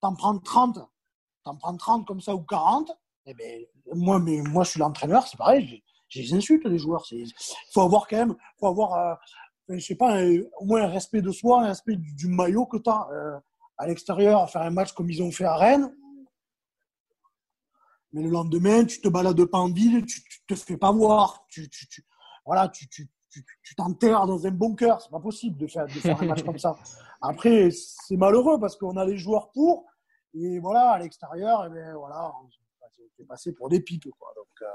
t'en 0.02 0.14
prends 0.14 0.38
30, 0.38 0.80
t'en 1.44 1.56
prends 1.56 1.74
30 1.74 2.06
comme 2.06 2.20
ça 2.20 2.34
ou 2.34 2.42
40, 2.42 2.92
eh 3.24 3.32
ben, 3.32 3.64
moi, 3.94 4.18
mais, 4.18 4.42
moi, 4.42 4.64
je 4.64 4.72
suis 4.72 4.80
l'entraîneur, 4.80 5.26
c'est 5.26 5.38
pareil, 5.38 5.82
j'ai 6.08 6.20
les 6.20 6.34
insultes, 6.34 6.66
les 6.66 6.78
joueurs. 6.78 7.06
Il 7.10 7.32
faut 7.72 7.80
avoir 7.80 8.06
quand 8.06 8.18
même, 8.18 8.36
faut 8.60 8.66
avoir, 8.66 8.92
euh, 8.92 9.14
je 9.70 9.78
sais 9.78 9.94
pas, 9.94 10.22
au 10.60 10.64
moins 10.66 10.82
un 10.82 10.88
respect 10.88 11.22
de 11.22 11.32
soi, 11.32 11.62
un 11.62 11.68
respect 11.68 11.96
du, 11.96 12.28
maillot 12.28 12.66
que 12.66 12.76
tu 12.76 12.90
as. 12.90 13.08
Euh, 13.12 13.38
à 13.78 13.86
l'extérieur, 13.86 14.48
faire 14.50 14.62
un 14.62 14.70
match 14.70 14.92
comme 14.92 15.10
ils 15.10 15.22
ont 15.22 15.32
fait 15.32 15.46
à 15.46 15.56
Rennes, 15.56 15.90
mais 18.14 18.22
le 18.22 18.30
lendemain, 18.30 18.84
tu 18.84 19.00
te 19.00 19.08
balades 19.08 19.44
pas 19.44 19.58
en 19.58 19.70
ville, 19.70 20.06
tu, 20.06 20.22
tu 20.22 20.40
te 20.46 20.54
fais 20.54 20.76
pas 20.76 20.92
voir, 20.92 21.44
tu, 21.48 21.68
tu, 21.68 21.86
tu 21.88 22.04
tu, 23.62 23.74
t'enterres 23.74 24.26
dans 24.26 24.46
un 24.46 24.50
bunker, 24.50 25.00
c'est 25.00 25.10
pas 25.10 25.20
possible 25.20 25.56
de 25.56 25.66
faire, 25.66 25.86
un 26.20 26.26
match 26.26 26.44
comme 26.44 26.58
ça. 26.58 26.76
Après, 27.20 27.70
c'est 27.72 28.16
malheureux 28.16 28.60
parce 28.60 28.76
qu'on 28.76 28.96
a 28.96 29.04
les 29.04 29.16
joueurs 29.16 29.50
pour, 29.50 29.86
et 30.34 30.60
voilà, 30.60 30.90
à 30.90 30.98
l'extérieur, 30.98 31.64
eh 31.66 31.70
ben 31.70 31.94
voilà, 31.96 32.32
c'est 33.16 33.26
passé 33.26 33.52
pour 33.52 33.68
des 33.68 33.80
pipes. 33.80 34.08
Quoi. 34.18 34.32
Donc, 34.36 34.46
euh, 34.62 34.66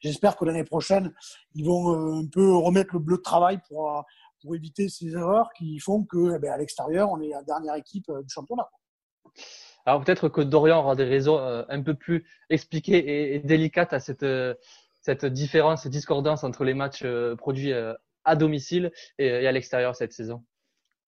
j'espère 0.00 0.36
que 0.36 0.44
l'année 0.44 0.64
prochaine, 0.64 1.12
ils 1.54 1.64
vont 1.64 1.94
euh, 1.94 2.20
un 2.20 2.26
peu 2.26 2.54
remettre 2.54 2.94
le 2.94 3.00
bleu 3.00 3.16
de 3.16 3.22
travail 3.22 3.60
pour, 3.68 3.96
euh, 3.96 4.02
pour 4.40 4.54
éviter 4.54 4.88
ces 4.88 5.14
erreurs 5.14 5.50
qui 5.56 5.78
font 5.78 6.04
que, 6.04 6.34
eh 6.36 6.38
ben, 6.38 6.52
à 6.52 6.58
l'extérieur, 6.58 7.10
on 7.10 7.20
est 7.20 7.28
la 7.28 7.42
dernière 7.42 7.74
équipe 7.74 8.10
du 8.10 8.28
championnat. 8.28 8.68
Alors 9.86 10.04
peut-être 10.04 10.28
que 10.28 10.40
Dorian 10.40 10.80
aura 10.80 10.94
des 10.94 11.04
raisons 11.04 11.38
un 11.68 11.82
peu 11.82 11.94
plus 11.94 12.24
expliquées 12.50 13.34
et, 13.34 13.38
délicates 13.40 13.92
à 13.92 14.00
cette, 14.00 14.26
cette 15.00 15.26
différence, 15.26 15.82
cette 15.82 15.92
discordance 15.92 16.44
entre 16.44 16.64
les 16.64 16.74
matchs 16.74 17.04
produits 17.36 17.72
à 18.24 18.36
domicile 18.36 18.92
et, 19.18 19.46
à 19.46 19.52
l'extérieur 19.52 19.96
cette 19.96 20.12
saison. 20.12 20.44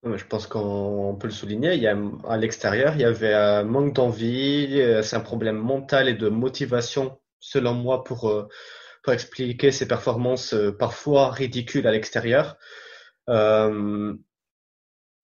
Je 0.02 0.24
pense 0.24 0.46
qu'on 0.46 1.16
peut 1.18 1.28
le 1.28 1.32
souligner. 1.32 1.88
À 2.28 2.36
l'extérieur, 2.36 2.94
il 2.94 3.00
y 3.00 3.04
avait 3.04 3.32
un 3.32 3.62
manque 3.62 3.94
d'envie. 3.94 4.82
C'est 5.02 5.16
un 5.16 5.20
problème 5.20 5.56
mental 5.56 6.08
et 6.08 6.14
de 6.14 6.28
motivation, 6.28 7.18
selon 7.38 7.74
moi, 7.74 8.04
pour, 8.04 8.48
expliquer 9.06 9.70
ces 9.70 9.86
performances 9.86 10.54
parfois 10.78 11.30
ridicules 11.30 11.86
à 11.86 11.92
l'extérieur. 11.92 12.56
Euh, 13.28 14.14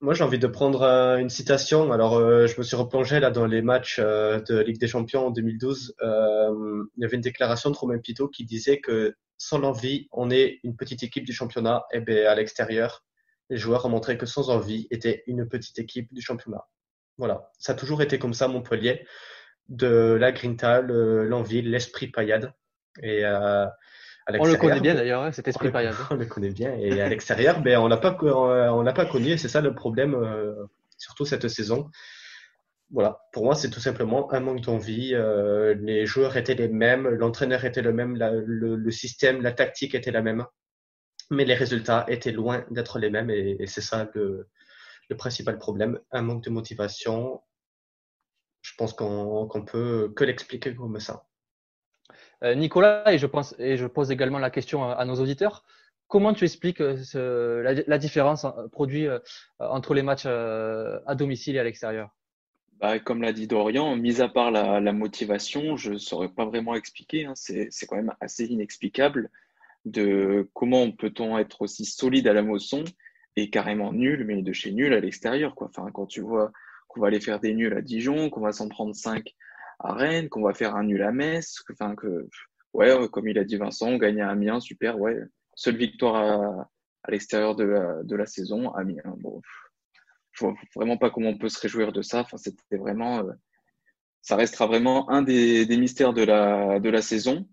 moi, 0.01 0.15
j'ai 0.15 0.25
envie 0.25 0.39
de 0.39 0.47
prendre 0.47 0.83
euh, 0.83 1.19
une 1.19 1.29
citation. 1.29 1.93
Alors, 1.93 2.15
euh, 2.17 2.47
je 2.47 2.57
me 2.59 2.63
suis 2.63 2.77
replongé 2.77 3.21
là 3.21 3.31
dans 3.31 3.47
les 3.47 3.61
matchs 3.61 3.99
euh, 3.99 4.41
de 4.41 4.59
Ligue 4.59 4.79
des 4.79 4.89
Champions 4.89 5.27
en 5.27 5.31
2012. 5.31 5.95
il 6.01 6.85
y 6.97 7.05
avait 7.05 7.17
une 7.17 7.23
déclaration 7.23 7.71
de 7.71 7.77
Romain 7.77 7.99
Pito 7.99 8.29
qui 8.29 8.45
disait 8.45 8.81
que 8.81 9.15
sans 9.37 9.59
l'envie, 9.59 10.09
on 10.13 10.31
est 10.31 10.61
une 10.65 10.77
petite 10.77 11.03
équipe 11.03 11.25
du 11.25 11.33
championnat. 11.33 11.85
Et 11.93 11.99
eh 11.99 12.01
bien, 12.01 12.31
à 12.31 12.35
l'extérieur, 12.35 13.05
les 13.51 13.59
joueurs 13.59 13.85
ont 13.85 13.91
montré 13.91 14.17
que 14.17 14.27
sans 14.27 14.49
envie, 14.51 14.87
était 14.91 15.23
une 15.27 15.47
petite 15.49 15.79
équipe 15.79 16.13
du 16.15 16.23
championnat. 16.23 16.67
Voilà, 17.19 17.51
ça 17.59 17.73
a 17.73 17.75
toujours 17.75 18.01
été 18.01 18.19
comme 18.19 18.35
ça, 18.35 18.49
Montpellier, 18.49 19.07
de 19.69 20.17
la 20.19 20.33
grinta, 20.33 20.81
l'envie, 20.81 21.63
l'esprit 21.63 22.09
paillade. 22.09 22.53
Et 23.03 23.23
on 24.39 24.45
le 24.45 24.57
connaît 24.57 24.81
bien 24.81 24.95
d'ailleurs, 24.95 25.23
hein, 25.23 25.33
cet 25.33 25.49
esprit 25.49 25.71
paillade. 25.71 25.95
On 26.11 26.15
le 26.15 26.27
connaît 26.27 26.51
bien. 26.51 26.75
Et 26.75 27.01
à 27.01 27.09
l'extérieur, 27.09 27.61
ben, 27.61 27.79
on 27.79 27.89
l'a 27.89 27.97
pas, 27.97 28.17
on 28.23 28.83
l'a 28.83 28.93
pas 28.93 29.07
connu. 29.07 29.31
Et 29.31 29.39
c'est 29.39 29.49
ça 29.49 29.61
le 29.61 29.75
problème, 29.75 30.15
euh, 30.15 30.55
surtout 30.99 31.25
cette 31.25 31.49
saison. 31.49 31.91
Voilà. 32.91 33.21
Pour 33.33 33.45
moi, 33.45 33.55
c'est 33.55 33.71
tout 33.71 33.81
simplement 33.81 34.33
un 34.33 34.41
manque 34.41 34.61
d'envie. 34.63 35.15
Euh, 35.15 35.75
les 35.81 36.07
joueurs 36.07 36.37
étaient 36.37 36.55
les 36.55 36.69
mêmes, 36.69 37.09
l'entraîneur 37.09 37.65
était 37.65 37.83
le 37.83 37.93
même, 37.93 38.17
le, 38.19 38.91
système, 38.91 39.43
la 39.43 39.53
tactique 39.53 39.95
était 39.95 40.11
la 40.11 40.23
même, 40.23 40.45
mais 41.31 41.45
les 41.45 41.55
résultats 41.55 42.05
étaient 42.09 42.33
loin 42.33 42.65
d'être 42.71 42.99
les 42.99 43.11
mêmes. 43.11 43.31
Et, 43.31 43.67
c'est 43.67 43.81
ça 43.81 44.11
le, 44.15 44.49
le, 45.09 45.17
principal 45.17 45.59
problème, 45.59 46.01
un 46.11 46.23
manque 46.23 46.45
de 46.45 46.51
motivation. 46.51 47.41
Je 48.63 48.73
pense 48.77 48.93
qu'on 48.93 49.47
qu'on 49.47 49.65
peut 49.65 50.13
que 50.15 50.25
l'expliquer 50.25 50.75
comme 50.75 51.01
ça. 51.01 51.25
Euh, 52.43 52.55
Nicolas, 52.55 53.13
et 53.13 53.19
je, 53.19 53.27
pense, 53.27 53.55
et 53.59 53.77
je 53.77 53.87
pose 53.87 54.11
également 54.11 54.39
la 54.39 54.51
question 54.51 54.89
à, 54.91 55.05
nos 55.05 55.17
auditeurs, 55.17 55.65
comment 56.09 56.33
tu 56.33 56.45
expliques 56.45 56.81
euh, 56.81 57.85
la, 57.87 57.99
différence 57.99 58.45
euh, 58.45 58.69
produite 58.69 59.11
entre 59.59 59.95
les 59.95 60.03
matchs 60.03 60.27
à 60.27 61.15
domicile 61.15 61.57
et 61.57 61.59
à 61.59 61.65
l'extérieur? 61.65 62.11
Bah, 62.81 62.99
Comme 62.99 63.21
l'a 63.21 63.33
dit 63.33 63.47
Dorian, 63.47 63.95
mis 63.97 64.23
à 64.23 64.29
part 64.29 64.51
la, 64.51 64.93
motivation, 64.93 65.77
je 65.77 65.93
ne 65.93 65.99
saurais 65.99 66.31
pas 66.31 66.47
vraiment 66.47 66.75
expliquer. 66.75 67.27
Hein. 67.27 67.35
C'est 67.35 67.87
quand 67.87 67.97
même 67.97 68.15
assez 68.21 68.47
inexplicable 68.47 69.31
de 69.85 70.49
comment 70.55 70.91
peut-on 70.91 71.39
être 71.39 71.63
aussi 71.63 71.85
solide 71.85 72.29
à 72.29 72.33
la 72.33 72.43
moisson 72.43 72.85
et 73.37 73.51
carrément 73.51 73.93
nul, 73.93 74.25
mais 74.25 74.43
de 74.43 74.53
chez 74.53 74.73
nul 74.73 74.93
à 74.95 75.01
l'extérieur. 75.01 75.55
Quand 75.55 76.07
tu 76.07 76.21
vois 76.21 76.53
qu'on 76.89 77.01
va 77.01 77.07
aller 77.07 77.21
faire 77.21 77.39
des 77.39 77.55
nuls 77.55 77.75
à 77.75 77.83
Dijon, 77.83 78.31
qu'on 78.31 78.41
va 78.41 78.53
s'en 78.53 78.69
prendre 78.69 78.95
5 78.95 79.35
à 79.81 79.95
Rennes, 79.95 80.29
qu'on 80.29 80.43
va 80.43 80.55
faire 80.55 80.77
un 80.77 80.85
nul 80.85 81.03
à 81.03 81.13
Metz, 81.13 81.63
enfin 81.73 81.95
que 81.95 82.29
ouais, 82.73 82.95
comme 83.11 83.29
il 83.29 83.39
a 83.39 83.45
dit 83.45 83.57
Vincent, 83.57 83.89
on 83.89 83.99
gagne 83.99 84.21
à 84.21 84.31
Amiens, 84.31 84.61
super, 84.61 84.99
ouais. 85.01 85.19
Seule 85.55 85.77
victoire 85.77 86.17
à, 86.17 86.71
à 87.03 87.11
l'extérieur 87.11 87.57
de 87.57 87.65
la, 87.65 88.03
de 88.03 88.17
la 88.17 88.27
saison, 88.27 88.73
Amiens. 88.75 89.03
Bon, 89.19 89.41
je 90.33 90.45
vois 90.45 90.55
vraiment 90.75 90.97
pas 90.97 91.11
comment 91.11 91.31
on 91.31 91.39
peut 91.39 91.49
se 91.49 91.61
réjouir 91.61 91.93
de 91.93 92.03
ça. 92.03 92.21
Enfin, 92.21 92.37
c'était 92.37 92.77
vraiment, 92.77 93.21
euh, 93.21 93.33
ça 94.23 94.37
restera 94.37 94.67
vraiment 94.67 95.11
un 95.11 95.23
des, 95.23 95.67
des, 95.67 95.77
mystères 95.77 96.13
de 96.13 96.23
la, 96.23 96.79
de 96.79 96.89
la 96.89 97.03
saison. 97.03 97.47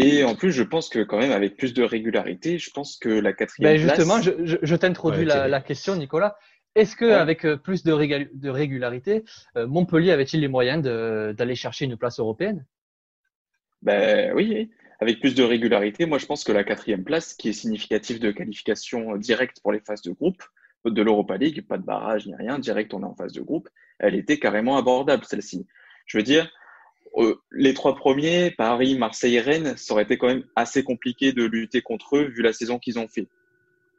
Et 0.00 0.24
en 0.24 0.34
plus, 0.34 0.50
je 0.50 0.64
pense 0.64 0.88
que 0.88 1.04
quand 1.04 1.18
même, 1.18 1.30
avec 1.30 1.56
plus 1.56 1.72
de 1.72 1.84
régularité, 1.84 2.58
je 2.58 2.70
pense 2.70 2.96
que 2.96 3.08
la 3.08 3.32
quatrième 3.32 3.74
ben 3.74 3.78
justement, 3.78 4.20
je, 4.20 4.32
je, 4.44 4.56
je 4.60 4.76
t'introduis 4.76 5.24
la, 5.24 5.46
la, 5.46 5.60
question, 5.60 5.94
Nicolas. 5.94 6.36
Est-ce 6.74 6.96
que 6.96 7.04
avec 7.04 7.44
euh, 7.44 7.56
plus 7.56 7.84
de, 7.84 7.92
régularité, 7.92 9.24
euh, 9.56 9.66
Montpellier 9.66 10.10
avait-il 10.10 10.40
les 10.40 10.48
moyens 10.48 10.82
d'aller 10.82 11.54
chercher 11.54 11.84
une 11.84 11.96
place 11.96 12.18
européenne? 12.18 12.66
Ben 13.82 14.32
oui, 14.34 14.70
avec 15.00 15.20
plus 15.20 15.34
de 15.34 15.42
régularité. 15.42 16.06
Moi, 16.06 16.18
je 16.18 16.26
pense 16.26 16.42
que 16.42 16.52
la 16.52 16.64
quatrième 16.64 17.04
place, 17.04 17.34
qui 17.34 17.50
est 17.50 17.52
significative 17.52 18.18
de 18.18 18.30
qualification 18.30 19.16
directe 19.16 19.60
pour 19.62 19.72
les 19.72 19.80
phases 19.80 20.02
de 20.02 20.12
groupe 20.12 20.42
de 20.84 21.02
l'Europa 21.02 21.36
League, 21.36 21.66
pas 21.66 21.78
de 21.78 21.84
barrage 21.84 22.26
ni 22.26 22.34
rien, 22.34 22.58
direct 22.58 22.92
on 22.92 23.02
est 23.02 23.06
en 23.06 23.14
phase 23.14 23.32
de 23.32 23.40
groupe, 23.40 23.68
elle 23.98 24.14
était 24.14 24.38
carrément 24.38 24.76
abordable 24.76 25.24
celle-ci. 25.24 25.66
Je 26.06 26.18
veux 26.18 26.22
dire, 26.22 26.50
euh, 27.16 27.36
les 27.52 27.74
trois 27.74 27.94
premiers, 27.94 28.50
Paris, 28.50 28.98
Marseille 28.98 29.36
et 29.36 29.40
Rennes, 29.40 29.76
ça 29.76 29.94
aurait 29.94 30.02
été 30.02 30.18
quand 30.18 30.26
même 30.26 30.44
assez 30.56 30.82
compliqué 30.82 31.32
de 31.32 31.44
lutter 31.44 31.80
contre 31.80 32.16
eux 32.16 32.24
vu 32.24 32.42
la 32.42 32.52
saison 32.52 32.78
qu'ils 32.78 32.98
ont 32.98 33.08
fait. 33.08 33.28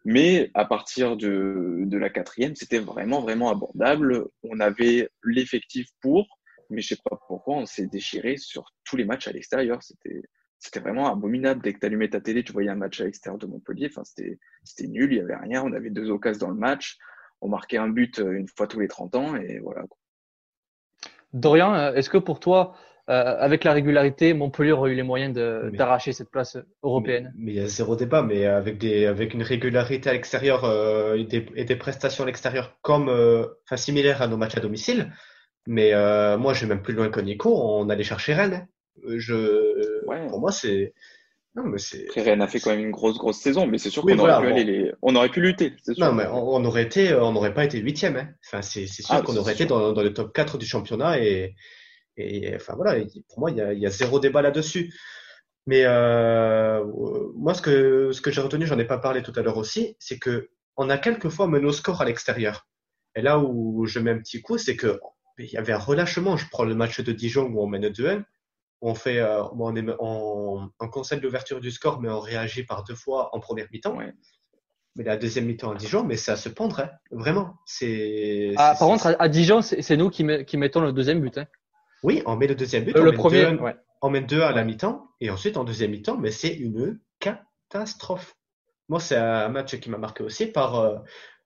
Mais 0.06 0.52
à 0.54 0.66
partir 0.66 1.18
de, 1.18 1.80
de 1.86 1.98
la 1.98 2.12
quatrième, 2.12 2.56
c'était 2.56 2.80
vraiment, 2.80 3.22
vraiment 3.22 3.50
abordable. 3.50 4.28
On 4.44 4.60
avait 4.60 5.10
l'effectif 5.24 5.88
pour, 6.00 6.28
mais 6.70 6.82
je 6.82 6.90
sais 6.90 7.02
pas 7.04 7.20
pourquoi, 7.28 7.56
on 7.56 7.66
s'est 7.66 7.88
déchiré 7.88 8.38
sur 8.38 8.72
tous 8.84 8.98
les 8.98 9.06
matchs 9.06 9.28
à 9.28 9.32
l'extérieur. 9.32 9.82
C'était, 9.82 10.22
c'était 10.60 10.80
vraiment 10.80 11.12
abominable. 11.12 11.64
Dès 11.64 11.74
que 11.74 11.80
tu 11.80 11.86
allumais 11.88 12.10
ta 12.10 12.22
télé, 12.22 12.44
tu 12.44 12.54
voyais 12.54 12.70
un 12.70 12.76
match 12.76 13.02
à 13.02 13.06
l'extérieur 13.06 13.40
de 13.40 13.48
Montpellier. 13.48 13.88
Enfin, 13.90 14.04
c'était, 14.04 14.38
c'était 14.64 14.88
nul, 14.88 15.12
il 15.12 15.18
y 15.18 15.22
avait 15.22 15.36
rien. 15.36 15.64
On 15.64 15.74
avait 15.74 15.90
deux 15.90 16.12
occasions 16.12 16.48
dans 16.48 16.54
le 16.54 16.60
match. 16.60 16.98
On 17.42 17.50
marquait 17.50 17.78
un 17.78 17.90
but 17.90 18.20
euh, 18.20 18.34
une 18.34 18.48
fois 18.48 18.68
tous 18.68 18.80
les 18.80 18.88
30 18.88 19.16
ans 19.16 19.36
et 19.36 19.60
voilà. 19.60 19.84
Dorian, 21.34 21.74
euh, 21.74 21.94
est-ce 21.94 22.10
que 22.10 22.18
pour 22.18 22.40
toi, 22.40 22.78
euh, 23.08 23.36
avec 23.38 23.64
la 23.64 23.74
régularité, 23.74 24.34
Montpellier 24.34 24.72
aurait 24.72 24.92
eu 24.92 24.96
les 24.96 25.04
moyens 25.04 25.34
d'arracher 25.34 26.12
cette 26.12 26.32
place 26.32 26.58
européenne. 26.82 27.34
Mais, 27.38 27.52
il 27.52 27.58
y 27.58 27.60
a 27.60 27.68
zéro 27.68 27.96
débat, 27.96 28.24
mais 28.24 28.46
avec, 28.46 28.80
des, 28.80 29.06
avec 29.06 29.36
une 29.36 29.44
régularité 29.44 30.10
à 30.10 30.14
l'extérieur 30.14 30.64
euh, 30.64 31.16
et, 31.16 31.24
des, 31.24 31.46
et, 31.56 31.66
des, 31.66 31.76
prestations 31.76 32.24
à 32.24 32.28
l'extérieur 32.28 32.78
comme, 32.82 33.10
euh, 33.10 33.46
enfin, 33.66 33.78
similaires 33.78 34.24
à 34.24 34.28
nos 34.28 34.38
matchs 34.38 34.58
à 34.58 34.60
domicile. 34.60 35.14
Mais 35.68 35.94
euh, 35.94 36.38
moi, 36.38 36.54
je 36.54 36.62
vais 36.62 36.68
même 36.74 36.82
plus 36.82 36.94
loin 36.94 37.10
que 37.10 37.20
Nico, 37.20 37.56
on 37.56 37.90
allait 37.90 38.04
chercher 38.04 38.34
Rennes. 38.34 38.68
Je, 39.08 40.04
Pour 40.30 40.40
moi, 40.40 40.52
c'est. 40.52 40.94
Non, 41.56 41.64
mais 41.64 41.78
c'est. 41.78 42.08
Rennes 42.16 42.42
a 42.42 42.48
fait 42.48 42.60
quand 42.60 42.72
même 42.72 42.86
une 42.86 42.92
grosse, 42.92 43.20
grosse 43.20 43.38
saison, 43.38 43.68
mais 43.68 43.78
c'est 43.78 43.92
sûr 43.92 44.02
qu'on 44.02 44.18
aurait, 44.18 44.42
pu 44.42 44.48
aller 44.48 44.64
les... 44.64 44.92
on 45.04 45.16
aurait 45.16 45.30
pu 45.30 45.42
lutter. 45.42 45.74
Sûr. 45.84 45.94
Non, 46.00 46.12
mais 46.12 46.26
on, 46.26 46.56
on, 46.56 46.66
aurait 46.66 46.84
été, 46.84 47.14
on 47.14 47.34
n'aurait 47.34 47.54
pas 47.54 47.66
été 47.66 47.80
huitième. 47.80 48.16
Hein. 48.18 48.30
Enfin, 48.48 48.64
c'est 48.64 48.88
sûr 48.88 49.06
ah, 49.10 49.22
qu'on 49.22 49.38
aurait 49.38 49.54
été 49.54 49.66
dans, 49.66 49.94
dans 49.94 50.02
le 50.02 50.12
top 50.12 50.34
4 50.34 50.58
du 50.58 50.66
championnat 50.66 51.20
et, 51.20 51.56
et 52.18 52.56
enfin 52.56 52.76
voilà, 52.76 53.04
pour 53.30 53.40
moi, 53.40 53.52
il 53.52 53.58
y 53.58 53.62
a, 53.62 53.74
il 53.74 53.80
y 53.80 53.86
a 53.86 53.90
zéro 53.90 54.20
débat 54.20 54.42
là-dessus. 54.42 54.94
Mais 55.68 55.84
euh, 55.86 56.86
moi, 57.36 57.54
ce 57.54 57.62
que, 57.62 58.12
ce 58.12 58.22
que 58.22 58.32
j'ai 58.32 58.42
retenu, 58.42 58.68
j'en 58.68 58.78
ai 58.78 58.86
pas 58.86 59.00
parlé 59.00 59.24
tout 59.24 59.34
à 59.36 59.42
l'heure 59.42 59.58
aussi, 59.58 59.96
c'est 60.00 60.20
que 60.20 60.50
on 60.78 60.90
a 60.90 60.98
quelquefois 60.98 61.48
mené 61.48 61.66
au 61.66 61.72
score 61.72 62.02
à 62.02 62.06
l'extérieur. 62.06 62.68
Et 63.16 63.22
là 63.22 63.40
où 63.40 63.86
je 63.86 64.00
mets 64.00 64.12
un 64.12 64.20
petit 64.20 64.42
coup, 64.42 64.58
c'est 64.58 64.76
que 64.76 65.00
il 65.38 65.50
y 65.50 65.58
avait 65.58 65.74
un 65.74 65.80
relâchement. 65.80 66.38
Je 66.38 66.48
prends 66.50 66.66
le 66.66 66.76
match 66.76 67.02
de 67.02 67.12
Dijon 67.12 67.46
où 67.46 67.62
on 67.62 67.68
mène 67.68 67.88
2-1, 67.88 68.24
où 68.82 68.90
on 68.90 68.96
fait, 68.96 69.20
euh, 69.20 69.44
on, 69.58 69.76
est, 69.76 70.90
concède 70.92 71.22
l'ouverture 71.24 71.60
du 71.60 71.72
score, 71.72 72.02
mais 72.02 72.10
on 72.10 72.20
réagit 72.20 72.64
par 72.64 72.84
deux 72.84 72.96
fois 72.96 73.36
en 73.36 73.40
première 73.40 73.68
mi-temps. 73.72 73.98
Ouais. 73.98 74.14
Mais 74.96 75.04
la 75.04 75.18
deuxième 75.18 75.46
mi-temps 75.46 75.72
à 75.72 75.76
Dijon, 75.76 76.04
mais 76.04 76.16
ça 76.16 76.38
se 76.38 76.48
pendrait, 76.48 76.92
vraiment. 77.12 77.56
C'est. 77.66 78.54
Ah, 78.56 78.76
par 78.80 78.88
contre, 78.88 79.16
à 79.20 79.30
Dijon, 79.30 79.62
c'est 79.62 79.98
nous 79.98 80.10
qui, 80.10 80.24
met, 80.24 80.46
qui 80.46 80.58
mettons 80.58 80.80
le 80.80 80.94
deuxième 80.94 81.20
but. 81.20 81.38
Hein. 81.38 81.48
Oui, 82.06 82.22
on 82.28 82.36
met 82.36 82.46
le 82.46 82.54
deuxième 82.54 82.84
but. 82.84 82.96
Euh, 82.96 83.02
on 83.02 83.04
le 83.04 83.12
met 83.12 83.18
premier, 83.18 83.52
deux, 83.52 83.60
on 84.04 84.10
met 84.12 84.22
deux 84.22 84.42
à 84.42 84.52
la 84.52 84.64
mi-temps 84.64 85.10
et 85.22 85.32
ensuite 85.32 85.58
en 85.58 85.64
deuxième 85.64 85.90
mi-temps, 85.90 86.18
mais 86.18 86.30
c'est 86.30 86.54
une 86.54 87.00
catastrophe. 87.20 88.36
Moi, 88.90 89.00
c'est 89.00 89.18
un 89.18 89.50
match 89.50 89.80
qui 89.80 89.90
m'a 89.90 89.98
marqué 89.98 90.24
aussi 90.24 90.46
par, 90.46 90.76
euh, 90.76 90.98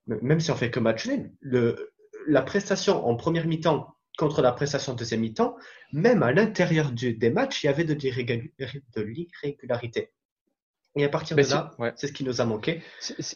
même 0.07 0.41
si 0.41 0.51
on 0.51 0.55
fait 0.55 0.69
que 0.69 0.81
match 0.81 1.07
nul, 1.07 1.31
le, 1.39 1.93
la 2.27 2.41
prestation 2.41 3.07
en 3.07 3.15
première 3.15 3.47
mi-temps 3.47 3.95
contre 4.17 4.41
la 4.41 4.51
prestation 4.51 4.91
en 4.91 4.95
deuxième 4.95 5.21
mi-temps, 5.21 5.55
même 5.93 6.23
à 6.23 6.33
l'intérieur 6.33 6.91
des 6.91 7.29
matchs, 7.29 7.63
il 7.63 7.67
y 7.67 7.69
avait 7.69 7.85
de 7.85 7.93
l'irrégularité. 7.93 10.11
Et 10.95 11.05
à 11.05 11.09
partir 11.09 11.37
de 11.37 11.43
là, 11.43 11.71
c'est 11.95 12.07
ce 12.07 12.11
qui 12.11 12.25
nous 12.25 12.41
a 12.41 12.45
manqué. 12.45 12.81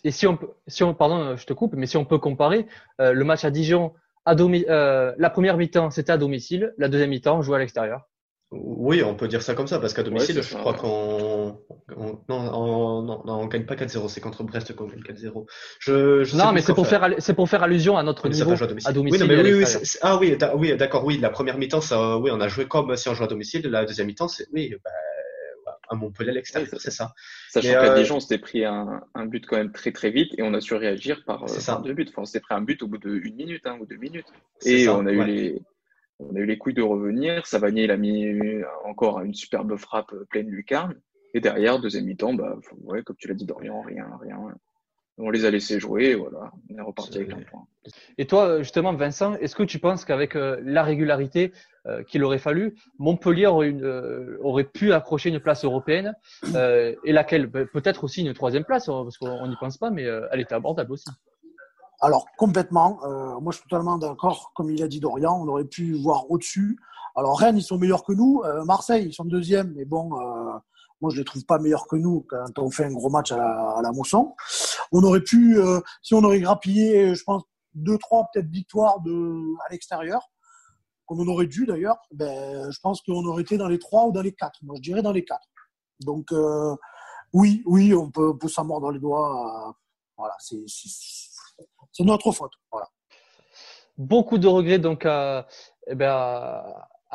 Et 0.03 0.11
si 0.11 0.27
on, 0.27 0.37
si 0.67 0.83
on, 0.83 0.93
pardon, 0.93 1.37
je 1.37 1.45
te 1.45 1.53
coupe, 1.53 1.75
mais 1.75 1.85
si 1.85 1.95
on 1.95 2.03
peut 2.03 2.17
comparer 2.17 2.65
euh, 2.99 3.13
le 3.13 3.23
match 3.23 3.45
à 3.45 3.51
Dijon, 3.51 3.93
à 4.25 4.35
euh, 4.39 5.13
la 5.17 5.29
première 5.29 5.57
mi-temps, 5.57 5.89
c'était 5.91 6.11
à 6.11 6.17
domicile, 6.17 6.73
la 6.77 6.87
deuxième 6.87 7.09
mi-temps, 7.09 7.37
on 7.37 7.41
jouait 7.41 7.57
à 7.57 7.59
l'extérieur. 7.59 8.07
Oui, 8.55 9.01
on 9.01 9.15
peut 9.15 9.27
dire 9.27 9.41
ça 9.41 9.55
comme 9.55 9.65
ça, 9.65 9.79
parce 9.79 9.93
qu'à 9.93 10.03
domicile, 10.03 10.41
je 10.43 10.55
crois 10.55 10.73
qu'on 10.75 11.59
non, 12.29 13.23
on 13.25 13.47
gagne 13.47 13.65
pas 13.65 13.75
4-0, 13.75 14.07
c'est 14.09 14.21
contre 14.21 14.43
Brest 14.43 14.75
qu'on 14.75 14.85
gagne 14.85 15.01
4-0. 15.01 15.45
Je, 15.79 16.37
non, 16.37 16.51
mais 16.51 16.61
c'est 16.61 16.73
pour 16.73 16.85
faire, 16.85 17.15
c'est 17.17 17.33
pour 17.33 17.49
faire 17.49 17.63
allusion 17.63 17.97
à 17.97 18.03
notre 18.03 18.29
niveau 18.29 18.51
à 18.51 18.93
domicile. 18.93 19.23
Oui, 19.23 19.27
mais 19.27 19.41
oui, 19.41 19.63
oui, 19.63 19.97
ah 20.01 20.17
oui, 20.17 20.37
oui, 20.55 20.77
d'accord, 20.77 21.03
oui, 21.03 21.17
la 21.17 21.31
première 21.31 21.57
mi-temps, 21.57 21.81
ça, 21.81 22.17
oui, 22.17 22.29
on 22.31 22.41
a 22.41 22.47
joué 22.47 22.67
comme 22.67 22.95
si 22.95 23.09
on 23.09 23.15
jouait 23.15 23.25
à 23.25 23.29
domicile. 23.29 23.67
La 23.67 23.85
deuxième 23.85 24.07
mi-temps, 24.07 24.27
c'est, 24.27 24.45
oui, 24.53 24.75
bah, 24.83 24.91
à 25.93 25.95
Montpellier 25.95 26.31
à 26.31 26.33
l'extérieur, 26.33 26.69
c'est 26.79 26.91
ça. 26.91 27.13
Sachant 27.49 27.71
qu'à 27.73 27.95
Dijon, 27.95 28.17
on 28.17 28.19
s'était 28.19 28.37
pris 28.37 28.65
un, 28.65 29.01
un, 29.13 29.25
but 29.25 29.45
quand 29.45 29.57
même 29.57 29.71
très 29.71 29.91
très 29.91 30.11
vite 30.11 30.33
et 30.37 30.43
on 30.43 30.53
a 30.53 30.61
su 30.61 30.73
réagir 30.73 31.23
par, 31.25 31.45
par 31.65 31.81
deux 31.81 31.93
buts. 31.93 32.05
Enfin, 32.09 32.23
on 32.23 32.25
s'était 32.25 32.41
pris 32.41 32.55
un 32.55 32.61
but 32.61 32.81
au 32.83 32.87
bout 32.87 32.97
d'une 32.97 33.35
minute 33.35 33.65
hein, 33.65 33.77
ou 33.79 33.85
deux 33.85 33.97
minutes. 33.97 34.27
Et 34.65 34.87
on 34.87 35.05
a 35.05 35.11
eu 35.11 35.23
les 35.23 35.61
on 36.19 36.35
a 36.35 36.39
eu 36.39 36.45
les 36.45 36.57
couilles 36.57 36.73
de 36.73 36.81
revenir. 36.81 37.45
Savanier, 37.45 37.83
il 37.83 37.91
a 37.91 37.97
mis 37.97 38.25
encore 38.85 39.21
une 39.21 39.33
superbe 39.33 39.75
frappe 39.77 40.13
pleine 40.29 40.49
lucarne. 40.49 40.95
Et 41.33 41.39
derrière, 41.39 41.79
deuxième 41.79 42.05
mi-temps, 42.05 42.33
bah, 42.33 42.59
ouais, 42.83 43.01
comme 43.03 43.15
tu 43.15 43.27
l'as 43.27 43.33
dit, 43.33 43.45
Dorian, 43.45 43.81
rien, 43.81 44.07
rien. 44.21 44.39
On 45.17 45.29
les 45.29 45.45
a 45.45 45.51
laissés 45.51 45.79
jouer, 45.79 46.15
voilà. 46.15 46.51
On 46.69 46.77
est 46.77 46.81
reparti 46.81 47.17
avec 47.19 47.33
un 47.33 47.41
point. 47.41 47.67
Et 48.17 48.25
toi, 48.25 48.59
justement, 48.59 48.93
Vincent, 48.93 49.35
est-ce 49.35 49.55
que 49.55 49.63
tu 49.63 49.77
penses 49.79 50.05
qu'avec 50.05 50.35
euh, 50.35 50.59
la 50.63 50.83
régularité 50.83 51.53
euh, 51.85 52.03
qu'il 52.03 52.23
aurait 52.23 52.39
fallu, 52.39 52.75
Montpellier 52.97 53.45
aurait, 53.45 53.69
une, 53.69 53.83
euh, 53.83 54.37
aurait 54.41 54.63
pu 54.63 54.91
accrocher 54.93 55.29
une 55.29 55.39
place 55.39 55.65
européenne 55.65 56.15
et 56.45 57.11
laquelle 57.11 57.49
peut-être 57.49 58.03
aussi 58.03 58.21
une 58.21 58.33
troisième 58.33 58.63
place, 58.63 58.87
parce 58.87 59.17
qu'on 59.17 59.47
n'y 59.47 59.55
pense 59.57 59.77
pas, 59.77 59.91
mais 59.91 60.03
elle 60.31 60.41
était 60.41 60.55
abordable 60.55 60.93
aussi. 60.93 61.09
Alors 62.03 62.25
complètement, 62.37 62.99
euh, 63.05 63.39
moi 63.39 63.53
je 63.53 63.59
suis 63.59 63.67
totalement 63.69 63.97
d'accord. 63.97 64.51
Comme 64.55 64.69
il 64.69 64.83
a 64.83 64.89
dit 64.89 64.99
Dorian, 64.99 65.41
on 65.41 65.47
aurait 65.47 65.63
pu 65.63 65.93
voir 65.93 66.29
au-dessus. 66.29 66.77
Alors 67.15 67.39
Rennes, 67.39 67.57
ils 67.57 67.63
sont 67.63 67.77
meilleurs 67.77 68.03
que 68.03 68.11
nous. 68.11 68.41
Euh, 68.43 68.65
Marseille, 68.65 69.05
ils 69.07 69.13
sont 69.13 69.23
deuxième, 69.23 69.71
mais 69.73 69.85
bon, 69.85 70.19
euh, 70.19 70.57
moi 71.03 71.11
je 71.11 71.17
les 71.17 71.25
trouve 71.25 71.45
pas 71.45 71.59
meilleurs 71.59 71.85
que 71.85 71.97
nous 71.97 72.25
quand 72.29 72.57
on 72.59 72.71
fait 72.71 72.85
un 72.85 72.93
gros 72.93 73.09
match 73.09 73.33
à 73.33 73.37
la, 73.37 73.71
à 73.77 73.81
la 73.81 73.91
Mosson. 73.91 74.33
On 74.93 75.03
aurait 75.03 75.21
pu, 75.21 75.59
si 76.01 76.13
on 76.13 76.23
aurait 76.23 76.39
grappillé, 76.39 77.13
je 77.13 77.23
pense 77.25 77.43
deux, 77.73 77.97
trois 77.97 78.29
peut-être 78.31 78.47
victoires 78.47 79.01
de 79.01 79.11
à 79.67 79.71
l'extérieur, 79.71 80.31
comme 81.05 81.19
on 81.19 81.27
aurait 81.27 81.47
dû 81.47 81.65
d'ailleurs. 81.65 81.97
Ben, 82.13 82.71
je 82.71 82.79
pense 82.79 83.01
qu'on 83.01 83.25
aurait 83.25 83.41
été 83.41 83.57
dans 83.57 83.67
les 83.67 83.79
trois 83.79 84.05
ou 84.05 84.13
dans 84.13 84.21
les 84.21 84.31
quatre. 84.31 84.57
Moi 84.61 84.75
je 84.77 84.81
dirais 84.81 85.01
dans 85.01 85.11
les 85.11 85.25
quatre. 85.25 85.45
Donc 85.99 86.31
oui, 87.33 87.63
oui, 87.65 87.93
on 87.93 88.09
peut, 88.09 88.29
on 88.29 88.37
peut 88.37 88.47
s'en 88.47 88.63
mordre 88.63 88.89
les 88.91 88.99
doigts. 88.99 89.75
voilà, 90.17 90.35
c'est 90.39 90.63
notre 91.99 92.31
faute. 92.31 92.53
Beaucoup 93.97 94.37
de 94.37 94.47
regrets 94.47 94.79
donc 94.79 95.05
eh 95.05 95.95
ben, 95.95 96.63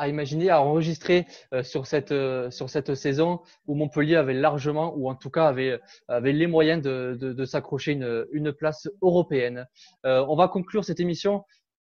imaginer, 0.07 0.49
à 0.49 0.61
enregistrer 0.61 1.27
euh, 1.53 1.63
sur 1.63 1.85
cette 1.85 2.11
euh, 2.11 2.49
sur 2.51 2.69
cette 2.69 2.95
saison 2.95 3.41
où 3.67 3.75
Montpellier 3.75 4.15
avait 4.15 4.33
largement, 4.33 4.93
ou 4.95 5.09
en 5.09 5.15
tout 5.15 5.29
cas 5.29 5.47
avait 5.47 5.79
avait 6.07 6.33
les 6.33 6.47
moyens 6.47 6.81
de, 6.81 7.17
de, 7.19 7.33
de 7.33 7.45
s'accrocher 7.45 7.91
une, 7.93 8.25
une 8.31 8.53
place 8.53 8.87
européenne. 9.01 9.67
Euh, 10.05 10.25
on 10.29 10.35
va 10.35 10.47
conclure 10.47 10.85
cette 10.85 10.99
émission 10.99 11.43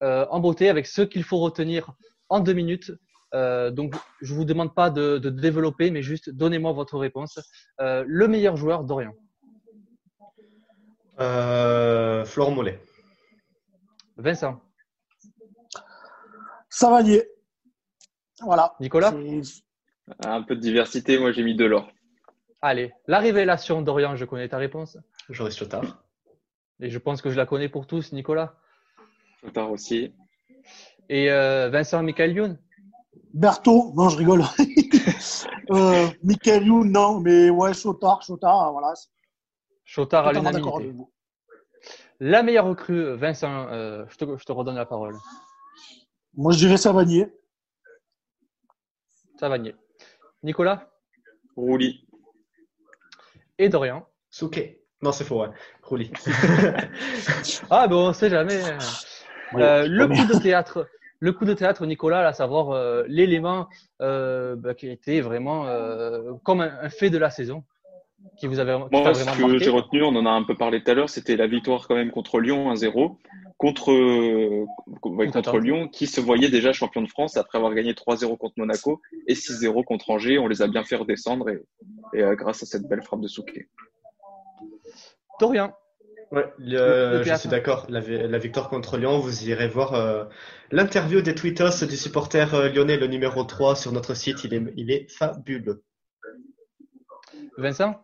en 0.01 0.39
beauté 0.39 0.69
avec 0.69 0.85
ce 0.85 1.01
qu'il 1.01 1.23
faut 1.23 1.39
retenir 1.39 1.91
en 2.29 2.39
deux 2.39 2.53
minutes. 2.53 2.91
donc, 3.33 3.95
je 4.21 4.31
vous 4.35 4.45
demande 4.45 4.75
pas 4.75 4.91
de, 4.91 5.17
de 5.17 5.31
développer, 5.31 5.89
mais 5.89 6.03
juste 6.03 6.29
donnez-moi 6.29 6.71
votre 6.73 6.99
réponse. 6.99 7.39
le 7.79 8.27
meilleur 8.27 8.55
joueur 8.57 8.83
d'Orient. 8.83 9.15
Euh, 11.19 12.25
Florent 12.25 12.51
Mollet. 12.51 12.79
Vincent. 14.17 14.61
Savanier. 16.69 17.23
Voilà. 18.41 18.75
Nicolas 18.79 19.13
Un 20.25 20.41
peu 20.43 20.55
de 20.55 20.61
diversité, 20.61 21.17
moi 21.17 21.31
j'ai 21.31 21.43
mis 21.43 21.55
Delors. 21.55 21.89
Allez, 22.61 22.91
la 23.07 23.19
révélation 23.19 23.81
d'Orient, 23.81 24.15
je 24.15 24.25
connais 24.25 24.49
ta 24.49 24.57
réponse. 24.57 24.97
Joris 25.29 25.55
Chotard. 25.55 26.03
Et 26.79 26.89
je 26.89 26.97
pense 26.97 27.21
que 27.21 27.29
je 27.29 27.37
la 27.37 27.45
connais 27.45 27.69
pour 27.69 27.87
tous, 27.87 28.11
Nicolas. 28.13 28.55
Chotard 29.41 29.71
aussi. 29.71 30.13
Et 31.09 31.31
euh, 31.31 31.69
Vincent 31.69 32.03
Michael 32.03 32.33
Youn 32.33 32.59
Berthaud, 33.33 33.93
non, 33.95 34.09
je 34.09 34.17
rigole. 34.17 34.43
euh, 35.71 36.07
Michael 36.23 36.65
Youn, 36.65 36.91
non, 36.91 37.19
mais 37.19 37.49
ouais, 37.49 37.73
Chotard, 37.73 38.21
Chotard, 38.23 38.71
voilà. 38.71 38.93
Chotard 39.85 40.27
à 40.27 40.33
l'unanimité. 40.33 40.93
La 42.19 42.41
meilleure 42.41 42.65
recrue, 42.65 43.15
Vincent, 43.15 43.67
euh, 43.69 44.05
je, 44.09 44.17
te, 44.17 44.37
je, 44.37 44.43
te, 44.43 44.51
redonne 44.51 44.75
la 44.75 44.85
parole. 44.85 45.15
Moi, 46.33 46.51
je 46.53 46.57
dirais 46.57 46.77
Savanier. 46.77 47.27
Savanier. 49.39 49.75
Nicolas 50.43 50.89
Rouli. 51.55 52.05
Et 53.57 53.69
Dorian 53.69 54.05
Souquet. 54.29 54.81
Non, 55.01 55.11
c'est 55.11 55.23
faux, 55.23 55.41
ouais. 55.41 55.49
Rouli. 55.83 56.11
ah, 57.69 57.87
bon, 57.87 58.09
on 58.09 58.13
sait 58.13 58.29
jamais. 58.29 58.61
Euh, 59.55 59.87
le 59.87 60.07
coup 60.07 60.33
de 60.33 60.39
théâtre. 60.41 60.87
Le 61.19 61.31
coup 61.31 61.45
de 61.45 61.53
théâtre, 61.53 61.85
Nicolas, 61.85 62.27
à 62.27 62.33
savoir 62.33 62.71
euh, 62.71 63.03
l'élément 63.07 63.67
euh, 64.01 64.55
bah, 64.55 64.75
qui 64.75 64.87
était 64.87 65.21
vraiment 65.21 65.65
euh, 65.65 66.33
comme 66.43 66.61
un, 66.61 66.71
un, 66.81 66.89
fait 66.89 67.09
de 67.09 67.17
la 67.17 67.31
saison 67.31 67.63
qui 68.37 68.45
vous 68.45 68.59
avez 68.59 68.77
Moi, 68.77 69.13
ce 69.13 69.23
que 69.23 69.57
j'ai 69.57 69.69
retenu, 69.69 70.03
on 70.03 70.15
en 70.15 70.25
a 70.25 70.29
un 70.29 70.43
peu 70.43 70.55
parlé 70.55 70.83
tout 70.83 70.91
à 70.91 70.93
l'heure, 70.93 71.09
c'était 71.09 71.35
la 71.35 71.47
victoire 71.47 71.87
quand 71.87 71.95
même 71.95 72.11
contre 72.11 72.39
Lyon 72.39 72.71
1-0 72.73 73.15
contre, 73.57 74.65
contre 75.01 75.59
Lyon 75.59 75.87
qui 75.87 76.07
se 76.07 76.21
voyait 76.21 76.49
déjà 76.49 76.73
champion 76.73 77.01
de 77.01 77.07
France 77.07 77.37
après 77.37 77.57
avoir 77.57 77.73
gagné 77.73 77.93
3-0 77.93 78.37
contre 78.37 78.53
Monaco 78.57 79.01
et 79.27 79.33
6-0 79.33 79.83
contre 79.83 80.09
Angers. 80.11 80.37
On 80.37 80.47
les 80.47 80.61
a 80.61 80.67
bien 80.67 80.83
fait 80.83 80.95
redescendre 80.95 81.49
et, 81.49 81.63
et 82.13 82.23
euh, 82.23 82.35
grâce 82.35 82.63
à 82.63 82.65
cette 82.65 82.87
belle 82.87 83.01
frappe 83.01 83.21
de 83.21 83.27
Souquet. 83.27 83.67
Dorian. 85.39 85.73
Ouais, 86.31 86.45
je 86.59 87.35
suis 87.39 87.49
d'accord. 87.49 87.85
La, 87.89 88.01
la, 88.01 88.37
victoire 88.37 88.69
contre 88.69 88.97
Lyon, 88.97 89.19
vous 89.19 89.47
irez 89.47 89.69
voir 89.69 89.93
euh, 89.93 90.25
l'interview 90.71 91.21
des 91.21 91.33
tweetos 91.33 91.85
du 91.87 91.95
supporter 91.95 92.53
euh, 92.53 92.69
lyonnais, 92.69 92.97
le 92.97 93.07
numéro 93.07 93.45
3 93.45 93.77
sur 93.77 93.93
notre 93.93 94.13
site. 94.13 94.43
Il 94.43 94.53
est, 94.53 94.63
il 94.75 94.91
est 94.91 95.09
fabuleux. 95.09 95.83
Vincent? 97.57 97.99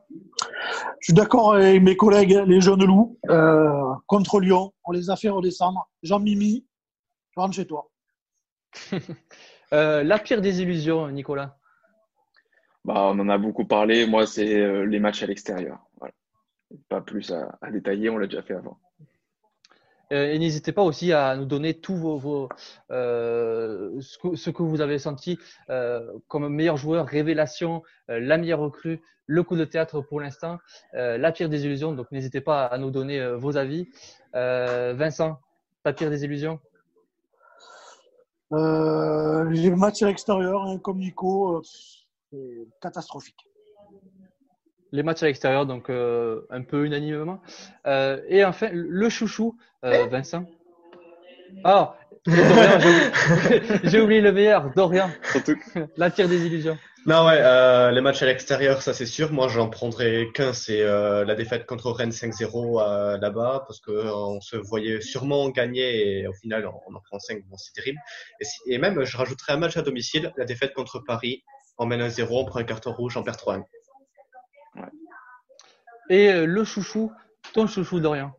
Je 1.00 1.08
suis 1.08 1.14
d'accord 1.14 1.56
avec 1.56 1.82
mes 1.82 1.96
collègues, 1.96 2.44
les 2.48 2.62
jeunes 2.62 2.86
loups, 2.86 3.20
euh, 3.30 3.94
contre 4.08 4.40
Lyon. 4.40 4.74
On 4.86 4.92
les 4.92 5.10
a 5.10 5.16
fait 5.16 5.30
redescendre. 5.30 5.90
Jean-Mimi, 6.02 6.66
rentre 7.36 7.56
chez 7.56 7.68
toi. 7.68 7.92
euh, 9.74 10.04
la 10.04 10.20
pire 10.20 10.42
des 10.42 10.62
illusions, 10.62 11.10
Nicolas? 11.10 11.58
Bah, 12.84 13.12
On 13.14 13.20
en 13.20 13.30
a 13.30 13.38
beaucoup 13.38 13.66
parlé. 13.66 14.08
Moi, 14.08 14.26
c'est 14.26 14.60
euh, 14.60 14.86
les 14.86 15.00
matchs 15.00 15.24
à 15.24 15.28
l'extérieur. 15.28 15.80
Voilà. 16.00 16.14
Pas 16.90 17.02
plus 17.02 17.32
à, 17.32 17.58
à 17.62 17.70
détailler, 17.70 18.10
on 18.10 18.18
l'a 18.18 18.28
déjà 18.28 18.42
fait 18.42 18.56
avant. 18.56 18.80
Euh, 20.14 20.32
et 20.32 20.40
n'hésitez 20.40 20.72
pas 20.72 20.84
aussi 20.84 21.12
à 21.12 21.36
nous 21.36 21.46
donner 21.46 21.74
tous 21.74 21.96
vos, 21.96 22.50
euh, 22.92 24.00
ce, 24.00 24.50
que, 24.50 24.62
vous 24.62 24.82
avez 24.82 25.00
senti 25.00 25.40
euh, 25.70 26.12
comme 26.28 26.48
meilleur 26.50 26.78
joueur, 26.78 27.08
révélation, 27.08 27.82
la 28.08 28.38
meilleure 28.38 28.60
recrue, 28.60 29.02
le 29.26 29.44
coup 29.44 29.56
de 29.56 29.66
théâtre 29.66 30.02
pour 30.02 30.20
l'instant, 30.20 30.60
la 30.94 31.32
pire 31.32 31.50
des 31.50 31.66
illusions. 31.66 31.94
Donc 31.94 32.12
n'hésitez 32.12 32.42
pas 32.42 32.66
à 32.66 32.78
nous 32.78 32.92
donner 32.92 33.26
vos 33.36 33.58
avis. 33.58 33.90
Vincent, 34.34 35.40
ta 35.84 35.94
pire 35.94 36.10
des 36.10 36.26
illusions? 36.26 36.60
Les 38.52 39.72
matchs 39.72 40.04
à 40.04 40.08
l'extérieur, 40.08 40.64
hein, 40.64 40.78
comme 40.78 41.00
Nico, 41.00 41.62
c'est 41.64 42.68
catastrophique 42.82 43.48
les 44.94 45.04
matchs 45.04 45.24
à 45.24 45.26
l'extérieur, 45.26 45.66
donc 45.66 45.90
euh, 45.90 46.42
un 46.52 46.62
peu 46.62 46.86
unanimement. 46.86 47.42
Euh, 47.88 48.22
et 48.30 48.46
enfin, 48.46 48.70
le 48.72 49.10
chouchou, 49.10 49.58
euh, 49.84 50.06
Vincent. 50.06 50.46
Ah, 51.64 51.96
j'ai 53.84 54.00
oublié 54.00 54.22
le 54.22 54.32
meilleur, 54.32 54.72
Dorian. 54.76 55.10
La 55.98 56.10
tire 56.10 56.30
des 56.30 56.46
illusions. 56.46 56.78
Non, 57.06 57.26
ouais, 57.26 57.38
euh, 57.38 57.92
les 57.92 58.00
matchs 58.00 58.22
à 58.22 58.28
l'extérieur, 58.28 58.82
ça 58.82 58.94
c'est 58.94 59.08
sûr. 59.08 59.34
Moi, 59.34 59.50
j'en 59.50 59.68
prendrai 59.68 60.30
qu'un, 60.34 60.54
c'est 60.54 60.82
euh, 60.82 61.26
la 61.26 61.36
défaite 61.36 61.66
contre 61.66 61.92
Rennes 61.92 62.12
5-0 62.12 62.82
euh, 62.82 63.18
là-bas, 63.18 63.66
parce 63.68 63.82
que 63.82 63.92
on 63.92 64.40
se 64.40 64.56
voyait 64.56 65.02
sûrement 65.02 65.50
gagner 65.50 66.20
et 66.20 66.28
au 66.28 66.34
final, 66.34 66.66
on 66.66 66.96
en 66.96 67.02
prend 67.02 67.20
5, 67.20 67.44
bon, 67.50 67.58
c'est 67.58 67.74
terrible. 67.74 68.00
Et, 68.40 68.74
et, 68.74 68.78
même, 68.78 69.04
je 69.04 69.18
rajouterai 69.18 69.54
un 69.54 69.58
match 69.58 69.76
à 69.76 69.82
domicile, 69.82 70.32
la 70.38 70.46
défaite 70.46 70.74
contre 70.74 71.00
Paris, 71.00 71.44
on 71.78 71.88
mène 71.88 72.02
1-0, 72.08 72.28
on 72.30 72.46
prend 72.46 72.60
un 72.60 72.64
carton 72.64 72.94
rouge, 72.94 73.18
on 73.18 73.24
perd 73.24 73.38
3-1. 74.76 74.90
Et 76.10 76.32
euh, 76.32 76.46
le 76.46 76.64
chouchou, 76.64 77.12
ton 77.54 77.68
chouchou 77.68 78.00
Dorian 78.00 78.32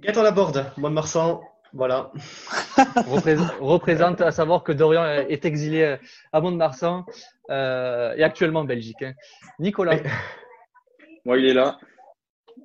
Gaëtan 0.00 0.22
Laborde, 0.22 0.72
moi 0.76 0.90
de 0.90 0.94
Marsan, 0.94 1.40
Voilà. 1.72 2.12
représente, 3.06 3.52
représente, 3.60 4.20
à 4.20 4.30
savoir 4.30 4.62
que 4.62 4.72
Dorian 4.72 5.04
est 5.04 5.44
exilé 5.44 5.96
à 6.32 6.40
Mont-de-Marsan 6.40 7.04
euh, 7.50 8.14
et 8.16 8.22
actuellement 8.24 8.60
en 8.60 8.64
Belgique. 8.64 9.02
hein. 9.02 9.12
Nicolas. 9.58 9.96
Moi, 11.24 11.38
il 11.38 11.46
est 11.46 11.54
là. 11.54 11.78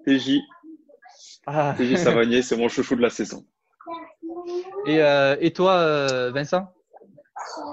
TJ, 0.05 0.39
Ah. 1.47 1.73
TJ 1.77 1.97
Savanier, 1.97 2.41
c'est 2.41 2.55
mon 2.55 2.69
chouchou 2.69 2.95
de 2.95 3.01
la 3.01 3.09
saison. 3.09 3.45
Et, 4.85 5.01
euh, 5.01 5.35
et 5.39 5.51
toi, 5.53 5.73
euh, 5.73 6.31
Vincent? 6.31 6.71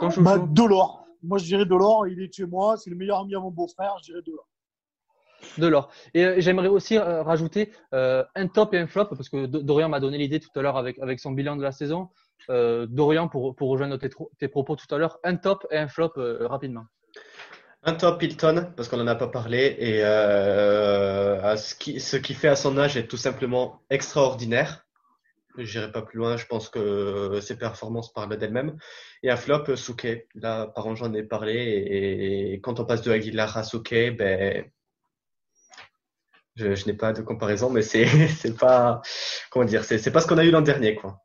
Ton 0.01 0.11
chouchou? 0.11 0.23
Bah, 0.25 0.39
Delors. 0.39 1.00
Moi, 1.23 1.39
je 1.39 1.45
dirais 1.45 1.67
Delors. 1.67 2.07
Il 2.09 2.21
est 2.23 2.33
chez 2.33 2.47
moi. 2.47 2.77
C'est 2.77 2.91
le 2.91 2.97
meilleur 2.97 3.21
ami 3.21 3.35
à 3.35 3.41
mon 3.41 3.51
beau-frère. 3.51 3.97
Je 4.01 4.13
dirais 4.13 4.23
Delors. 4.27 4.49
Delors. 5.59 5.91
Et 6.13 6.25
euh, 6.25 6.35
j'aimerais 6.39 6.69
aussi 6.69 6.99
euh, 6.99 7.23
rajouter 7.23 7.73
euh, 7.95 8.25
un 8.35 8.47
top 8.47 8.75
et 8.75 8.79
un 8.79 8.87
flop, 8.87 9.07
parce 9.07 9.29
que 9.29 9.47
Dorian 9.47 9.89
m'a 9.89 9.99
donné 9.99 10.19
l'idée 10.19 10.39
tout 10.39 10.51
à 10.55 10.61
l'heure 10.63 10.77
avec, 10.77 10.99
avec 10.99 11.19
son 11.19 11.33
bilan 11.33 11.57
de 11.57 11.63
la 11.63 11.73
saison. 11.73 12.11
Euh, 12.51 12.87
Dorian, 12.89 13.29
pour, 13.29 13.55
pour 13.55 13.71
rejoindre 13.71 13.97
tes, 13.97 14.11
tes 14.39 14.49
propos 14.49 14.77
tout 14.77 14.93
à 14.95 14.99
l'heure, 14.99 15.19
un 15.25 15.37
top 15.37 15.67
et 15.71 15.79
un 15.79 15.89
flop 15.89 16.13
euh, 16.19 16.47
rapidement. 16.47 16.85
Un 17.83 17.95
top 17.95 18.23
Hilton, 18.23 18.73
parce 18.77 18.89
qu'on 18.89 18.99
n'en 18.99 19.07
a 19.07 19.15
pas 19.15 19.29
parlé, 19.29 19.77
et 19.79 20.05
euh, 20.05 21.43
à 21.43 21.57
ce 21.57 21.75
qui, 21.75 22.01
ce 22.01 22.19
qu'il 22.19 22.37
fait 22.37 22.49
à 22.49 22.57
son 22.57 22.77
âge 22.77 22.99
est 22.99 23.07
tout 23.07 23.17
simplement 23.17 23.81
extraordinaire. 23.89 24.87
Je 25.57 25.79
n'irai 25.79 25.91
pas 25.93 26.03
plus 26.03 26.19
loin, 26.19 26.37
je 26.37 26.47
pense 26.47 26.69
que 26.69 27.41
ses 27.41 27.59
performances 27.59 28.13
parlent 28.13 28.37
d'elles-mêmes. 28.37 28.77
Et 29.23 29.31
un 29.31 29.37
flop, 29.37 29.77
Souquet. 29.77 30.29
Là, 30.35 30.67
par 30.67 30.87
an, 30.87 30.95
j'en 30.95 31.13
ai 31.13 31.23
parlé, 31.23 31.55
et, 31.55 32.53
et 32.53 32.61
quand 32.61 32.81
on 32.81 32.85
passe 32.85 33.03
de 33.03 33.11
Aguilar 33.11 33.57
à 33.57 33.65
Souquet, 33.65 34.11
ben, 34.13 34.65
je, 36.57 36.75
je 36.75 36.87
n'ai 36.87 36.95
pas 36.95 37.13
de 37.13 37.23
comparaison, 37.23 37.71
mais 37.71 37.83
c'est, 37.83 38.07
c'est 38.29 38.57
pas, 38.57 39.03
comment 39.51 39.65
dire, 39.65 39.85
c'est, 39.85 39.99
c'est 39.99 40.13
pas 40.13 40.21
ce 40.21 40.27
qu'on 40.27 40.39
a 40.39 40.45
eu 40.45 40.51
l'an 40.51 40.63
dernier, 40.63 40.95
quoi. 40.95 41.21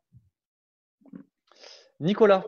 Nicolas, 2.00 2.44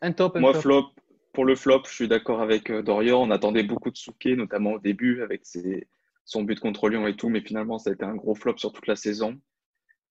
un 0.00 0.12
top, 0.12 0.36
un 0.36 0.40
Moi, 0.40 0.52
flop. 0.52 0.62
flop, 0.62 0.90
pour 1.32 1.44
le 1.44 1.56
flop, 1.56 1.82
je 1.86 1.94
suis 1.94 2.08
d'accord 2.08 2.40
avec 2.40 2.70
euh, 2.70 2.82
Dorian. 2.82 3.20
On 3.20 3.30
attendait 3.30 3.62
beaucoup 3.62 3.90
de 3.90 3.96
Souquet, 3.96 4.36
notamment 4.36 4.72
au 4.72 4.78
début, 4.78 5.22
avec 5.22 5.44
ses, 5.44 5.88
son 6.24 6.44
but 6.44 6.60
contre 6.60 6.88
Lyon 6.88 7.06
et 7.06 7.16
tout, 7.16 7.28
mais 7.28 7.40
finalement, 7.40 7.78
ça 7.78 7.90
a 7.90 7.92
été 7.92 8.04
un 8.04 8.14
gros 8.14 8.34
flop 8.34 8.56
sur 8.56 8.72
toute 8.72 8.86
la 8.86 8.96
saison. 8.96 9.38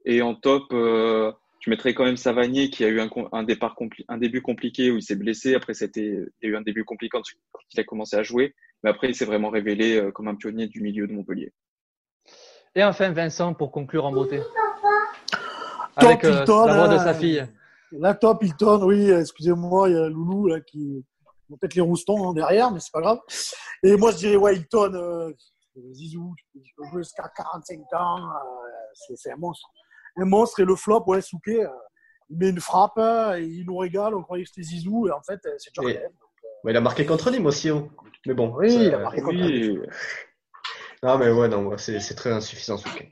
Et 0.05 0.21
en 0.21 0.35
top, 0.35 0.63
euh, 0.73 1.31
je 1.59 1.69
mettrais 1.69 1.93
quand 1.93 2.03
même 2.03 2.17
Savanier, 2.17 2.69
qui 2.69 2.83
a 2.83 2.89
eu 2.89 2.99
un, 2.99 3.09
un, 3.31 3.43
départ 3.43 3.75
compli- 3.75 4.05
un 4.09 4.17
début 4.17 4.41
compliqué 4.41 4.91
où 4.91 4.97
il 4.97 5.01
s'est 5.01 5.15
blessé. 5.15 5.55
Après, 5.55 5.73
c'était, 5.73 6.25
il 6.41 6.43
y 6.43 6.47
a 6.47 6.49
eu 6.49 6.55
un 6.57 6.61
début 6.61 6.83
compliqué 6.83 7.09
quand, 7.09 7.23
quand 7.51 7.61
il 7.73 7.79
a 7.79 7.83
commencé 7.83 8.15
à 8.15 8.23
jouer. 8.23 8.53
Mais 8.83 8.89
après, 8.89 9.09
il 9.09 9.15
s'est 9.15 9.25
vraiment 9.25 9.49
révélé 9.49 9.97
euh, 9.97 10.11
comme 10.11 10.27
un 10.27 10.35
pionnier 10.35 10.67
du 10.67 10.81
milieu 10.81 11.07
de 11.07 11.13
Montpellier. 11.13 11.53
Et 12.75 12.83
enfin, 12.83 13.11
Vincent, 13.11 13.53
pour 13.53 13.71
conclure 13.71 14.05
en 14.05 14.11
beauté. 14.11 14.39
Top 14.39 16.09
Avec 16.09 16.23
euh, 16.25 16.31
Hilton, 16.31 16.65
la 16.65 16.75
voix 16.75 16.87
de 16.87 16.95
hein. 16.95 16.99
sa 16.99 17.13
fille. 17.13 17.47
La 17.91 18.15
top 18.15 18.43
Hilton, 18.43 18.83
oui, 18.83 19.11
excusez-moi, 19.11 19.89
il 19.89 19.95
y 19.95 19.97
a 19.97 20.09
Loulou 20.09 20.47
là 20.47 20.59
qui 20.59 21.05
peut-être 21.49 21.75
les 21.75 21.81
roustons 21.81 22.29
hein, 22.29 22.33
derrière, 22.33 22.71
mais 22.71 22.79
c'est 22.79 22.91
pas 22.91 23.01
grave. 23.01 23.19
Et 23.83 23.95
moi 23.95 24.11
je 24.11 24.17
dirais 24.17 24.35
ouais 24.35 24.55
Hilton, 24.55 24.93
euh, 24.93 25.31
Zizou, 25.91 26.33
tu 26.37 26.45
peux, 26.75 26.85
jouer 26.89 27.03
jusqu'à 27.03 27.31
45 27.35 27.79
ans, 27.93 28.17
euh, 28.17 29.13
c'est 29.15 29.31
un 29.31 29.37
monstre. 29.37 29.67
Un 30.17 30.25
monstre 30.25 30.59
et 30.59 30.65
le 30.65 30.75
flop, 30.75 31.03
ouais, 31.07 31.21
Souquet, 31.21 31.63
euh, 31.65 31.69
il 32.29 32.37
met 32.37 32.49
une 32.49 32.59
frappe, 32.59 32.97
euh, 32.97 33.37
et 33.39 33.43
il 33.45 33.65
nous 33.65 33.77
régale, 33.77 34.13
on 34.15 34.21
croyait 34.23 34.43
que 34.43 34.49
c'était 34.49 34.63
Zizou, 34.63 35.07
et 35.07 35.11
en 35.11 35.21
fait 35.21 35.39
euh, 35.45 35.53
c'est 35.57 35.73
Jordan. 35.73 35.97
Ouais, 36.63 36.71
il 36.71 36.77
a 36.77 36.81
marqué 36.81 37.05
contre 37.05 37.29
Nîmes 37.31 37.45
aussi, 37.45 37.69
hein. 37.69 37.87
mais 38.25 38.33
bon. 38.33 38.53
Oui, 38.57 38.71
ça- 38.71 38.81
il 38.83 38.93
a 38.93 38.99
marqué 38.99 39.21
contre 39.21 39.37
Oui, 39.39 39.79
Non, 41.03 41.17
mais 41.17 41.29
ouais, 41.31 41.47
non, 41.49 41.77
c'est, 41.77 41.99
c'est 41.99 42.15
très 42.15 42.31
insuffisant, 42.31 42.77
Souquet. 42.77 43.09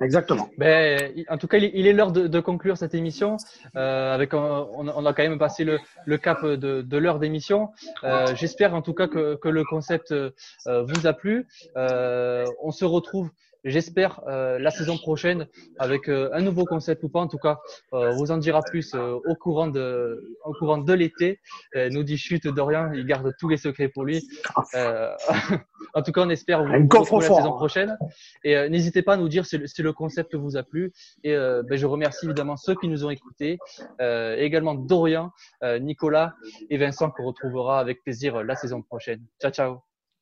Exactement. 0.00 0.48
Ben, 0.56 1.12
il- 1.14 1.26
en 1.28 1.36
tout 1.36 1.46
cas, 1.46 1.58
il 1.58 1.86
est 1.86 1.92
l'heure 1.92 2.10
de, 2.10 2.26
de 2.26 2.40
conclure 2.40 2.78
cette 2.78 2.94
émission. 2.94 3.36
Euh, 3.76 4.14
avec, 4.14 4.32
on, 4.32 4.88
a- 4.88 4.94
on 4.96 5.04
a 5.04 5.12
quand 5.12 5.22
même 5.22 5.38
passé 5.38 5.62
le, 5.64 5.78
le 6.06 6.16
cap 6.16 6.42
de, 6.46 6.80
de 6.80 6.96
l'heure 6.96 7.18
d'émission. 7.18 7.68
Euh, 8.02 8.34
J'espère 8.34 8.74
en 8.74 8.80
tout 8.80 8.94
cas 8.94 9.08
que, 9.08 9.34
que 9.34 9.48
le 9.50 9.62
concept 9.64 10.12
euh, 10.12 10.30
vous 10.66 11.06
a 11.06 11.12
plu. 11.12 11.46
Euh, 11.76 12.46
on 12.62 12.70
se 12.70 12.86
retrouve, 12.86 13.28
j'espère, 13.64 14.20
euh, 14.28 14.58
la 14.58 14.70
saison 14.70 14.96
prochaine 14.96 15.48
avec 15.78 16.08
euh, 16.08 16.30
un 16.32 16.40
nouveau 16.40 16.64
concept 16.64 17.02
ou 17.04 17.08
pas. 17.08 17.20
En 17.20 17.28
tout 17.28 17.38
cas, 17.38 17.60
euh, 17.92 18.12
on 18.12 18.16
vous 18.16 18.30
en 18.30 18.38
dira 18.38 18.62
plus 18.62 18.94
euh, 18.94 19.18
au 19.26 19.34
courant 19.34 19.68
de, 19.68 20.36
au 20.44 20.52
courant 20.52 20.78
de 20.78 20.92
l'été. 20.92 21.40
Euh, 21.76 21.88
nous 21.90 22.02
dit 22.02 22.18
chute 22.18 22.46
Dorian, 22.46 22.92
il 22.92 23.06
garde 23.06 23.34
tous 23.38 23.48
les 23.48 23.56
secrets 23.56 23.88
pour 23.88 24.04
lui. 24.04 24.26
Euh, 24.74 25.10
en 25.94 26.02
tout 26.02 26.12
cas, 26.12 26.22
on 26.22 26.30
espère 26.30 26.64
vous, 26.64 26.72
vous 26.72 26.98
retrouver 26.98 27.28
la 27.28 27.34
saison 27.34 27.52
prochaine. 27.52 27.96
Et 28.44 28.56
euh, 28.56 28.68
n'hésitez 28.68 29.02
pas 29.02 29.14
à 29.14 29.16
nous 29.16 29.28
dire 29.28 29.46
si 29.46 29.58
le, 29.58 29.66
si 29.66 29.82
le 29.82 29.92
concept 29.92 30.34
vous 30.34 30.56
a 30.56 30.62
plu. 30.62 30.92
Et 31.22 31.34
euh, 31.34 31.62
ben, 31.62 31.76
je 31.76 31.86
remercie 31.86 32.26
évidemment 32.26 32.56
ceux 32.56 32.74
qui 32.74 32.88
nous 32.88 33.04
ont 33.04 33.10
écoutés, 33.10 33.58
euh, 34.00 34.36
et 34.36 34.44
également 34.44 34.74
Dorian, 34.74 35.30
euh, 35.62 35.78
Nicolas 35.78 36.34
et 36.70 36.76
Vincent 36.76 37.10
qu'on 37.10 37.24
retrouvera 37.24 37.80
avec 37.80 38.02
plaisir 38.02 38.36
euh, 38.36 38.42
la 38.42 38.56
saison 38.56 38.82
prochaine. 38.82 39.22
Ciao, 39.40 39.50
ciao. 39.50 39.78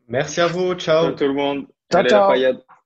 Merci 0.09 0.41
à 0.41 0.47
vous, 0.47 0.75
ciao. 0.75 1.05
Ciao 1.07 1.13
tout 1.13 1.25
le 1.25 1.35
monde. 1.35 1.67
Ciao, 1.91 2.01
Allez, 2.01 2.09
ciao. 2.09 2.82